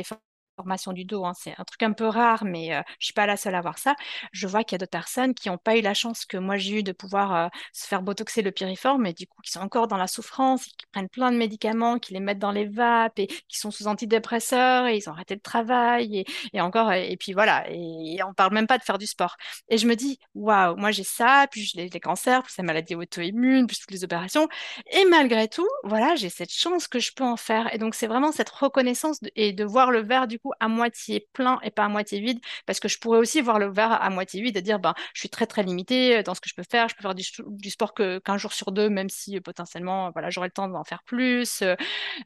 déformation 0.60 0.94
du 0.94 1.06
dos. 1.06 1.26
hein. 1.26 1.34
C'est 1.40 1.54
un 1.58 1.64
truc 1.64 1.84
un 1.84 1.94
peu 1.94 2.08
rare, 2.08 2.44
mais 2.46 2.76
euh, 2.76 2.82
je 3.00 3.06
suis 3.06 3.14
pas 3.14 3.26
la 3.26 3.38
seule 3.38 3.56
à 3.56 3.62
voir 3.62 3.78
ça. 3.78 3.96
Je 4.34 4.48
vois 4.48 4.64
qu'il 4.64 4.74
y 4.74 4.78
a 4.78 4.80
d'autres 4.80 4.92
personnes 4.92 5.34
qui 5.34 5.50
n'ont 5.50 5.58
pas 5.58 5.78
eu 5.78 5.82
la 5.82 5.94
chance 5.94 6.26
que 6.26 6.38
moi 6.38 6.58
j'ai 6.58 6.80
eu 6.80 6.84
de 6.84 6.92
pouvoir 6.92 7.36
euh, 7.36 7.48
se 7.74 7.88
faire 7.88 8.02
botoxer 8.02 8.42
le 8.42 8.52
piriforme, 8.52 9.06
et 9.06 9.14
du 9.14 9.28
coup 9.28 9.42
qui 9.42 9.52
sont 9.52 9.62
encore 9.62 9.88
dans 9.88 9.98
la 9.98 10.08
souffrance, 10.08 10.66
qui 10.66 10.86
prennent 10.92 11.10
plein 11.10 11.32
de 11.32 11.38
médicaments, 11.38 12.00
qui 12.00 12.14
les 12.14 12.20
mettent 12.20 12.40
dans 12.40 12.52
les 12.52 12.66
vapes, 12.66 13.20
et 13.20 13.28
qui 13.28 13.58
sont 13.58 13.72
sous 13.72 13.88
antidépresseurs, 13.88 14.88
et 14.88 14.98
ils 14.98 15.10
ont 15.10 15.14
arrêté 15.14 15.36
le 15.36 15.42
travail, 15.42 16.26
et, 16.54 16.62
encore, 16.62 16.92
et, 16.92 17.12
et 17.12 17.18
puis 17.18 17.34
voilà, 17.34 17.70
et, 17.70 18.16
et 18.18 18.24
on 18.24 18.34
parle 18.34 18.54
même 18.54 18.68
pas 18.68 18.78
de 18.78 18.84
faire 18.84 18.98
du 18.98 19.08
sport. 19.08 19.38
Et 19.70 19.78
je 19.78 19.88
me 19.88 19.96
dis, 19.96 20.20
waouh, 20.36 20.76
moi 20.76 20.92
j'ai 20.92 21.04
ça, 21.04 21.48
puis 21.52 21.64
j'ai 21.64 21.88
les, 21.90 22.00
cancers, 22.00 22.44
puis 22.44 22.54
la 22.58 22.64
maladie 22.64 22.96
auto-immune, 22.96 23.68
puis 23.68 23.78
toutes 23.80 23.92
les 23.92 24.04
opérations. 24.04 24.48
Et 24.92 25.06
malgré 25.06 25.48
tout, 25.48 25.68
voilà, 25.84 26.16
j'ai 26.16 26.30
cette 26.30 26.52
chance 26.52 26.88
que 26.88 27.00
je 27.00 27.14
peux 27.14 27.24
en 27.24 27.38
faire. 27.38 27.74
Et 27.74 27.78
donc, 27.78 27.96
c'est 27.96 28.08
vraiment 28.08 28.32
cette 28.32 28.50
reconnaissance 28.50 29.20
et 29.36 29.54
de 29.54 29.64
voir 29.64 29.92
le 29.92 30.02
verre, 30.02 30.28
du 30.28 30.40
coup, 30.40 30.49
à 30.60 30.68
moitié 30.68 31.28
plein 31.34 31.60
et 31.64 31.72
pas 31.72 31.86
à 31.86 31.90
moitié 31.90 32.20
vide. 32.20 32.40
Parce 32.66 32.80
que 32.80 32.88
je 32.88 33.00
pourrais 33.00 33.20
aussi 33.20 33.42
voir 33.42 33.60
le 33.60 33.72
verre 33.72 33.92
à 33.92 34.10
moitié 34.10 34.42
vide 34.42 34.58
et 34.58 34.62
dire, 34.62 34.80
ben, 34.80 34.94
je 35.14 35.20
suis 35.22 35.30
très, 35.30 35.48
très 35.48 35.64
limitée 35.64 36.24
dans 36.24 36.36
ce 36.36 36.42
que 36.42 36.50
je 36.50 36.56
peux 36.56 36.64
faire. 36.70 36.90
Je 36.90 36.96
peux 36.96 37.02
faire 37.02 37.16
du, 37.16 37.70
sport 37.70 37.94
qu'un 37.94 38.38
jour 38.38 38.54
sur 38.54 38.72
deux, 38.72 38.90
même 38.90 39.10
si 39.10 39.38
euh, 39.38 39.42
potentiellement, 39.42 40.12
voilà, 40.12 40.30
j'aurai 40.30 40.48
le 40.48 40.52
temps 40.52 40.68
d'en 40.68 40.84
faire 40.84 41.04
plus. 41.04 41.64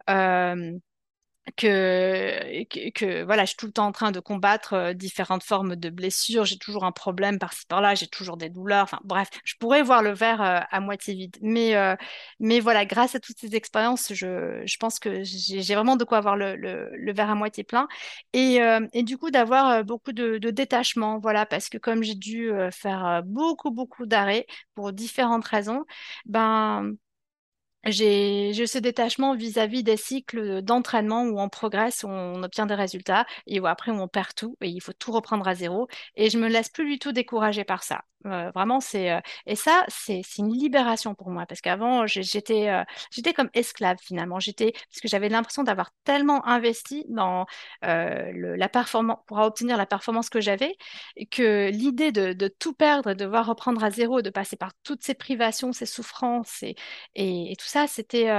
Euh, 0.09 0.71
que, 1.57 2.63
que, 2.91 3.23
voilà, 3.23 3.43
je 3.43 3.49
suis 3.49 3.57
tout 3.57 3.65
le 3.65 3.71
temps 3.73 3.85
en 3.87 3.91
train 3.91 4.11
de 4.11 4.19
combattre 4.19 4.73
euh, 4.73 4.93
différentes 4.93 5.43
formes 5.43 5.75
de 5.75 5.89
blessures, 5.89 6.45
j'ai 6.45 6.57
toujours 6.57 6.85
un 6.85 6.91
problème 6.91 7.39
par-ci 7.39 7.65
par-là, 7.67 7.95
j'ai 7.95 8.07
toujours 8.07 8.37
des 8.37 8.49
douleurs, 8.49 8.83
enfin 8.83 8.99
bref, 9.03 9.29
je 9.43 9.55
pourrais 9.59 9.83
voir 9.83 10.01
le 10.01 10.11
verre 10.11 10.41
euh, 10.41 10.59
à 10.71 10.79
moitié 10.79 11.13
vide. 11.15 11.37
Mais, 11.41 11.75
euh, 11.75 11.95
mais 12.39 12.59
voilà, 12.59 12.85
grâce 12.85 13.15
à 13.15 13.19
toutes 13.19 13.39
ces 13.39 13.55
expériences, 13.55 14.13
je, 14.13 14.61
je 14.65 14.77
pense 14.77 14.99
que 14.99 15.23
j'ai 15.23 15.75
vraiment 15.75 15.95
de 15.97 16.03
quoi 16.05 16.17
avoir 16.19 16.37
le, 16.37 16.55
le, 16.55 16.89
le 16.95 17.13
verre 17.13 17.29
à 17.29 17.35
moitié 17.35 17.63
plein. 17.63 17.87
Et, 18.33 18.59
et 18.93 19.03
du 19.03 19.17
coup, 19.17 19.31
d'avoir 19.31 19.83
beaucoup 19.83 20.11
de, 20.13 20.37
de, 20.37 20.49
détachement, 20.51 21.19
voilà, 21.19 21.45
parce 21.45 21.69
que 21.69 21.77
comme 21.77 22.03
j'ai 22.03 22.15
dû 22.15 22.51
faire 22.71 23.21
beaucoup, 23.25 23.71
beaucoup 23.71 24.05
d'arrêts 24.05 24.45
pour 24.75 24.91
différentes 24.93 25.45
raisons, 25.45 25.85
ben 26.25 26.93
j'ai 27.86 28.53
ce 28.65 28.77
détachement 28.77 29.36
vis-à-vis 29.36 29.84
des 29.84 29.97
cycles 29.97 30.61
d'entraînement 30.61 31.23
où 31.23 31.39
on 31.39 31.49
progresse, 31.49 32.03
où 32.03 32.07
on 32.07 32.43
obtient 32.43 32.65
des 32.65 32.75
résultats 32.75 33.25
et 33.47 33.59
où 33.59 33.67
après 33.67 33.91
on 33.91 34.07
perd 34.07 34.34
tout 34.36 34.57
et 34.61 34.69
il 34.69 34.81
faut 34.81 34.93
tout 34.93 35.11
reprendre 35.11 35.47
à 35.47 35.55
zéro. 35.55 35.88
Et 36.15 36.29
je 36.29 36.38
me 36.38 36.47
laisse 36.47 36.69
plus 36.69 36.86
du 36.89 36.99
tout 36.99 37.11
décourager 37.11 37.63
par 37.63 37.84
ça. 37.84 38.03
Euh, 38.25 38.51
vraiment, 38.51 38.79
c'est 38.79 39.11
euh, 39.11 39.19
et 39.45 39.55
ça, 39.55 39.84
c'est 39.89 40.21
une 40.38 40.53
libération 40.53 41.13
pour 41.13 41.29
moi 41.29 41.45
parce 41.45 41.61
qu'avant 41.61 42.07
j'étais 42.07 42.69
euh, 42.69 42.84
j'étais 43.11 43.34
comme 43.34 43.49
esclave 43.53 43.97
finalement. 44.01 44.39
J'étais 44.39 44.71
parce 44.71 45.01
que 45.01 45.07
j'avais 45.07 45.29
l'impression 45.29 45.63
d'avoir 45.63 45.91
tellement 46.05 46.45
investi 46.47 47.05
dans 47.09 47.45
la 47.81 48.69
performance 48.69 49.19
pour 49.27 49.38
obtenir 49.39 49.77
la 49.77 49.86
performance 49.86 50.29
que 50.29 50.41
j'avais 50.41 50.75
que 51.31 51.69
l'idée 51.69 52.11
de, 52.11 52.47
tout 52.47 52.73
perdre, 52.73 53.13
de 53.13 53.25
devoir 53.25 53.45
reprendre 53.45 53.84
à 53.84 53.91
zéro, 53.91 54.21
de 54.21 54.29
passer 54.29 54.55
par 54.55 54.71
toutes 54.84 55.03
ces 55.03 55.13
privations, 55.13 55.73
ces 55.73 55.86
souffrances 55.86 56.63
et, 56.63 56.75
et, 57.15 57.51
et 57.51 57.55
ça, 57.74 57.88
c'était 57.88 58.30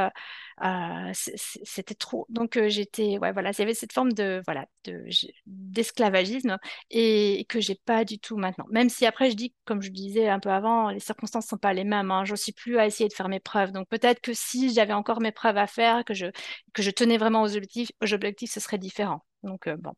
euh, 0.62 1.10
c'était 1.12 1.94
trop. 1.94 2.26
Donc 2.28 2.56
euh, 2.56 2.68
j'étais, 2.68 3.18
ouais, 3.18 3.32
voilà, 3.32 3.50
il 3.50 3.58
y 3.58 3.62
avait 3.62 3.74
cette 3.74 3.92
forme 3.92 4.12
de, 4.12 4.40
voilà, 4.46 4.66
de, 4.84 5.04
d'esclavagisme 5.46 6.58
et 6.90 7.44
que 7.48 7.60
j'ai 7.60 7.74
pas 7.74 8.04
du 8.04 8.18
tout 8.18 8.36
maintenant. 8.36 8.66
Même 8.70 8.88
si 8.88 9.04
après 9.06 9.30
je 9.30 9.36
dis, 9.36 9.54
comme 9.64 9.82
je 9.82 9.90
disais 9.90 10.28
un 10.28 10.38
peu 10.40 10.50
avant, 10.50 10.90
les 10.90 11.00
circonstances 11.00 11.46
sont 11.46 11.58
pas 11.58 11.72
les 11.74 11.84
mêmes. 11.84 12.10
Hein, 12.10 12.24
je 12.24 12.34
suis 12.36 12.52
plus 12.52 12.78
à 12.78 12.86
essayer 12.86 13.08
de 13.08 13.14
faire 13.14 13.28
mes 13.28 13.40
preuves. 13.40 13.72
Donc 13.72 13.88
peut-être 13.88 14.20
que 14.20 14.32
si 14.34 14.72
j'avais 14.72 14.92
encore 14.92 15.20
mes 15.20 15.32
preuves 15.32 15.56
à 15.58 15.66
faire, 15.66 16.04
que 16.04 16.14
je 16.14 16.26
que 16.72 16.82
je 16.82 16.90
tenais 16.90 17.18
vraiment 17.18 17.42
aux 17.42 17.56
objectifs, 17.56 17.90
aux 18.02 18.12
objectifs, 18.14 18.52
ce 18.52 18.60
serait 18.60 18.78
différent. 18.78 19.24
Donc 19.42 19.66
euh, 19.66 19.76
bon. 19.76 19.92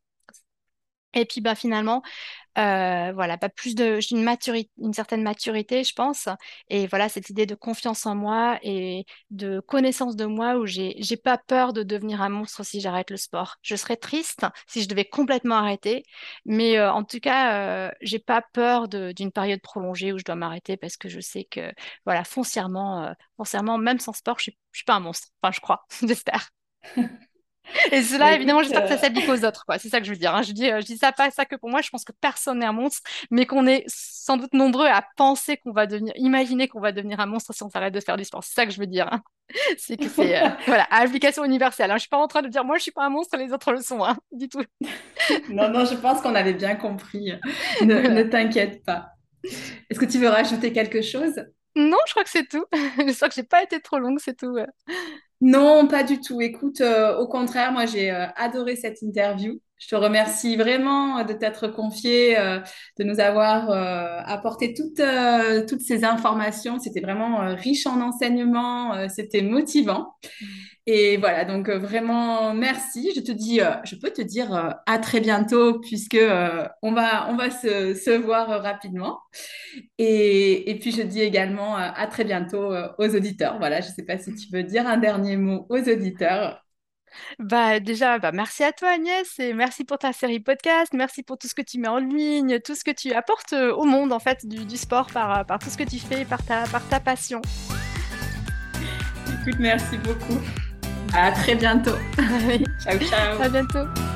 Et 1.17 1.25
puis 1.25 1.41
bah, 1.41 1.55
finalement, 1.55 2.03
euh, 2.59 3.13
voilà, 3.15 3.39
pas 3.39 3.49
plus 3.49 3.75
de, 3.75 3.99
une 4.79 4.93
certaine 4.95 5.23
maturité, 5.23 5.83
je 5.83 5.95
pense. 5.95 6.29
Et 6.69 6.87
voilà, 6.87 7.09
cette 7.09 7.31
idée 7.31 7.47
de 7.47 7.55
confiance 7.55 8.07
en 8.07 8.15
moi 8.15 8.59
et 8.63 9.07
de 9.31 9.61
connaissance 9.61 10.15
de 10.17 10.27
moi 10.27 10.57
où 10.57 10.67
j'ai, 10.67 10.95
j'ai 10.99 11.17
pas 11.17 11.39
peur 11.39 11.73
de 11.73 11.83
devenir 11.83 12.21
un 12.23 12.29
monstre 12.29 12.65
si 12.65 12.81
j'arrête 12.81 13.11
le 13.11 13.17
sport. 13.17 13.57
Je 13.63 13.77
serais 13.77 13.97
triste 13.97 14.47
si 14.67 14.83
je 14.83 14.89
devais 14.89 15.07
complètement 15.07 15.57
arrêter, 15.57 16.05
mais 16.45 16.79
euh, 16.79 16.93
en 16.93 17.03
tout 17.05 17.21
cas, 17.21 17.89
euh, 17.89 17.91
j'ai 18.03 18.19
pas 18.19 18.43
peur 18.53 18.89
d'une 18.89 19.33
période 19.33 19.61
prolongée 19.63 20.13
où 20.13 20.19
je 20.19 20.25
dois 20.25 20.35
m'arrêter 20.37 20.77
parce 20.77 20.97
que 20.97 21.09
je 21.09 21.21
sais 21.21 21.45
que, 21.45 21.73
voilà, 22.05 22.25
foncièrement, 22.25 23.15
foncièrement, 23.39 23.79
même 23.79 24.01
sans 24.01 24.13
sport, 24.13 24.39
je 24.39 24.45
suis, 24.45 24.59
je 24.73 24.79
suis 24.79 24.85
pas 24.85 24.95
un 24.95 25.01
monstre. 25.01 25.29
Enfin, 25.43 25.53
je 25.53 25.61
crois, 25.61 25.87
j'espère. 26.03 26.51
Et 27.93 28.03
cela, 28.03 28.35
évidemment, 28.35 28.63
j'espère 28.63 28.83
que 28.83 28.89
ça 28.89 28.95
euh, 28.95 28.99
s'applique 28.99 29.29
aux 29.29 29.45
autres, 29.45 29.65
quoi. 29.67 29.79
C'est 29.79 29.89
ça 29.89 30.01
que 30.01 30.07
je 30.07 30.13
veux 30.13 30.19
dire. 30.19 30.35
Hein. 30.35 30.43
Je 30.43 30.53
dis, 30.53 30.71
euh, 30.71 30.81
je 30.81 30.87
dis 30.87 30.97
ça 30.97 31.13
pas 31.13 31.31
ça 31.31 31.45
que 31.45 31.57
pour 31.57 31.69
moi. 31.69 31.81
Je 31.83 31.91
pense 31.91 32.05
que 32.05 32.13
personne 32.21 32.61
n'est 32.61 32.67
un 32.67 32.73
monstre, 32.73 33.03
mais 33.31 33.47
qu'on 33.47 33.67
est 33.67 33.85
sans 33.89 34.37
doute 34.37 34.53
nombreux 34.55 34.87
à 34.87 35.05
penser 35.17 35.57
qu'on 35.57 35.73
va 35.73 35.87
devenir, 35.87 36.13
imaginer 36.17 36.69
qu'on 36.69 36.81
va 36.81 36.93
devenir 36.93 37.21
un 37.21 37.27
monstre 37.27 37.53
si 37.55 37.63
on 37.63 37.71
s'arrête 37.71 37.95
de 37.95 38.01
faire 38.01 38.17
du 38.17 38.25
sport. 38.25 38.43
C'est 38.43 38.55
ça 38.55 38.67
que 38.67 38.73
je 38.73 38.79
veux 38.79 38.87
dire. 38.87 39.09
Hein. 39.13 39.23
C'est 39.79 39.97
que 39.97 40.09
c'est 40.09 40.43
euh, 40.43 40.49
voilà, 40.67 40.85
à 40.91 41.03
application 41.03 41.45
universelle. 41.45 41.91
Hein. 41.91 41.97
Je 41.97 42.01
suis 42.01 42.09
pas 42.09 42.17
en 42.17 42.27
train 42.27 42.43
de 42.43 42.49
dire 42.49 42.65
moi 42.65 42.79
je 42.79 42.83
suis 42.83 42.91
pas 42.91 43.05
un 43.05 43.11
monstre, 43.11 43.37
les 43.37 43.53
autres 43.53 43.73
le 43.73 43.81
sont, 43.81 44.05
hein, 44.05 44.17
du 44.33 44.49
tout. 44.49 44.63
non, 45.49 45.69
non, 45.71 45.85
je 45.85 45.95
pense 45.95 46.21
qu'on 46.21 46.35
avait 46.35 46.55
bien 46.55 46.75
compris. 46.75 47.33
Ne, 47.83 47.95
ne 47.95 48.23
t'inquiète 48.25 48.85
pas. 48.85 49.11
Est-ce 49.45 50.01
que 50.01 50.05
tu 50.05 50.19
veux 50.19 50.29
rajouter 50.29 50.73
quelque 50.73 51.03
chose? 51.03 51.35
Non, 51.77 51.99
je 52.07 52.13
crois 52.13 52.25
que 52.25 52.31
c'est 52.31 52.49
tout. 52.49 52.65
J'espère 52.99 53.29
que 53.29 53.35
j'ai 53.35 53.45
pas 53.45 53.63
été 53.63 53.81
trop 53.81 53.99
longue, 53.99 54.19
c'est 54.19 54.37
tout. 54.37 54.57
Non, 55.41 55.87
pas 55.89 56.03
du 56.05 56.21
tout. 56.21 56.41
Écoute, 56.41 56.81
euh, 56.81 57.17
au 57.19 57.27
contraire, 57.29 57.73
moi 57.73 57.87
j'ai 57.87 58.11
euh, 58.11 58.27
adoré 58.37 58.77
cette 58.77 59.03
interview. 59.03 59.61
Je 59.79 59.89
te 59.89 59.95
remercie 59.95 60.57
vraiment 60.57 61.23
de 61.25 61.33
t'être 61.35 61.69
confié, 61.69 62.39
euh, 62.39 62.61
de 62.99 63.05
nous 63.05 63.21
avoir 63.21 63.71
apporté 64.27 64.75
toutes, 64.75 65.81
ces 65.81 66.05
informations. 66.05 66.79
C'était 66.79 67.01
vraiment 67.01 67.55
riche 67.55 67.87
en 67.87 68.01
enseignements, 68.01 69.09
c'était 69.09 69.43
motivant. 69.43 70.15
Et 70.87 71.17
voilà, 71.17 71.45
donc 71.45 71.69
vraiment 71.69 72.55
merci. 72.55 73.13
Je 73.15 73.21
te 73.21 73.33
dis, 73.33 73.61
je 73.85 73.97
peux 73.97 74.11
te 74.11 74.23
dire 74.23 74.77
à 74.87 74.99
très 74.99 75.21
bientôt 75.21 75.81
puisque 75.81 76.19
on 76.83 76.93
va, 76.93 77.51
se 77.51 78.17
voir 78.17 78.63
rapidement. 78.63 79.21
Et, 79.99 80.71
et, 80.71 80.79
puis 80.79 80.93
je 80.93 81.03
dis 81.03 81.21
également 81.21 81.77
à 81.77 82.07
très 82.07 82.25
bientôt 82.25 82.73
aux 82.99 83.15
auditeurs. 83.15 83.59
Voilà, 83.59 83.81
je 83.81 83.89
ne 83.89 83.95
sais 83.95 84.05
pas 84.05 84.17
si 84.17 84.35
tu 84.35 84.49
veux 84.53 84.63
dire 84.63 84.87
un 84.87 84.97
dernier 84.97 85.37
mot 85.37 85.67
aux 85.69 85.89
auditeurs. 85.89 86.66
Bah 87.39 87.81
déjà, 87.81 88.19
bah 88.19 88.33
merci 88.33 88.65
à 88.65 88.73
toi 88.73 88.91
Agnès 88.91 89.39
et 89.39 89.53
merci 89.53 89.85
pour 89.85 89.99
ta 89.99 90.13
série 90.13 90.41
podcast, 90.41 90.93
merci 90.95 91.23
pour 91.23 91.39
tout 91.39 91.49
ce 91.49 91.55
que 91.55 91.63
tu 91.63 91.79
mets 91.79 91.89
en 91.89 91.99
ligne, 91.99 92.61
tout 92.61 92.75
ce 92.75 92.85
que 92.85 92.91
tu 92.91 93.13
apportes 93.13 93.53
au 93.53 93.85
monde 93.85 94.13
en 94.13 94.19
fait 94.19 94.47
du, 94.47 94.65
du 94.65 94.77
sport 94.77 95.09
par, 95.13 95.45
par 95.47 95.59
tout 95.59 95.71
ce 95.71 95.77
que 95.77 95.85
tu 95.85 95.99
fais, 95.99 96.25
par 96.25 96.45
ta, 96.45 96.65
par 96.65 96.87
ta 96.89 97.01
passion. 97.01 97.41
Écoute, 99.41 99.61
merci 99.61 99.97
beaucoup. 99.99 100.41
À 101.15 101.31
très 101.33 101.55
bientôt. 101.55 101.97
ciao, 102.83 102.99
ciao. 102.99 103.43
À 103.43 103.49
bientôt. 103.49 104.16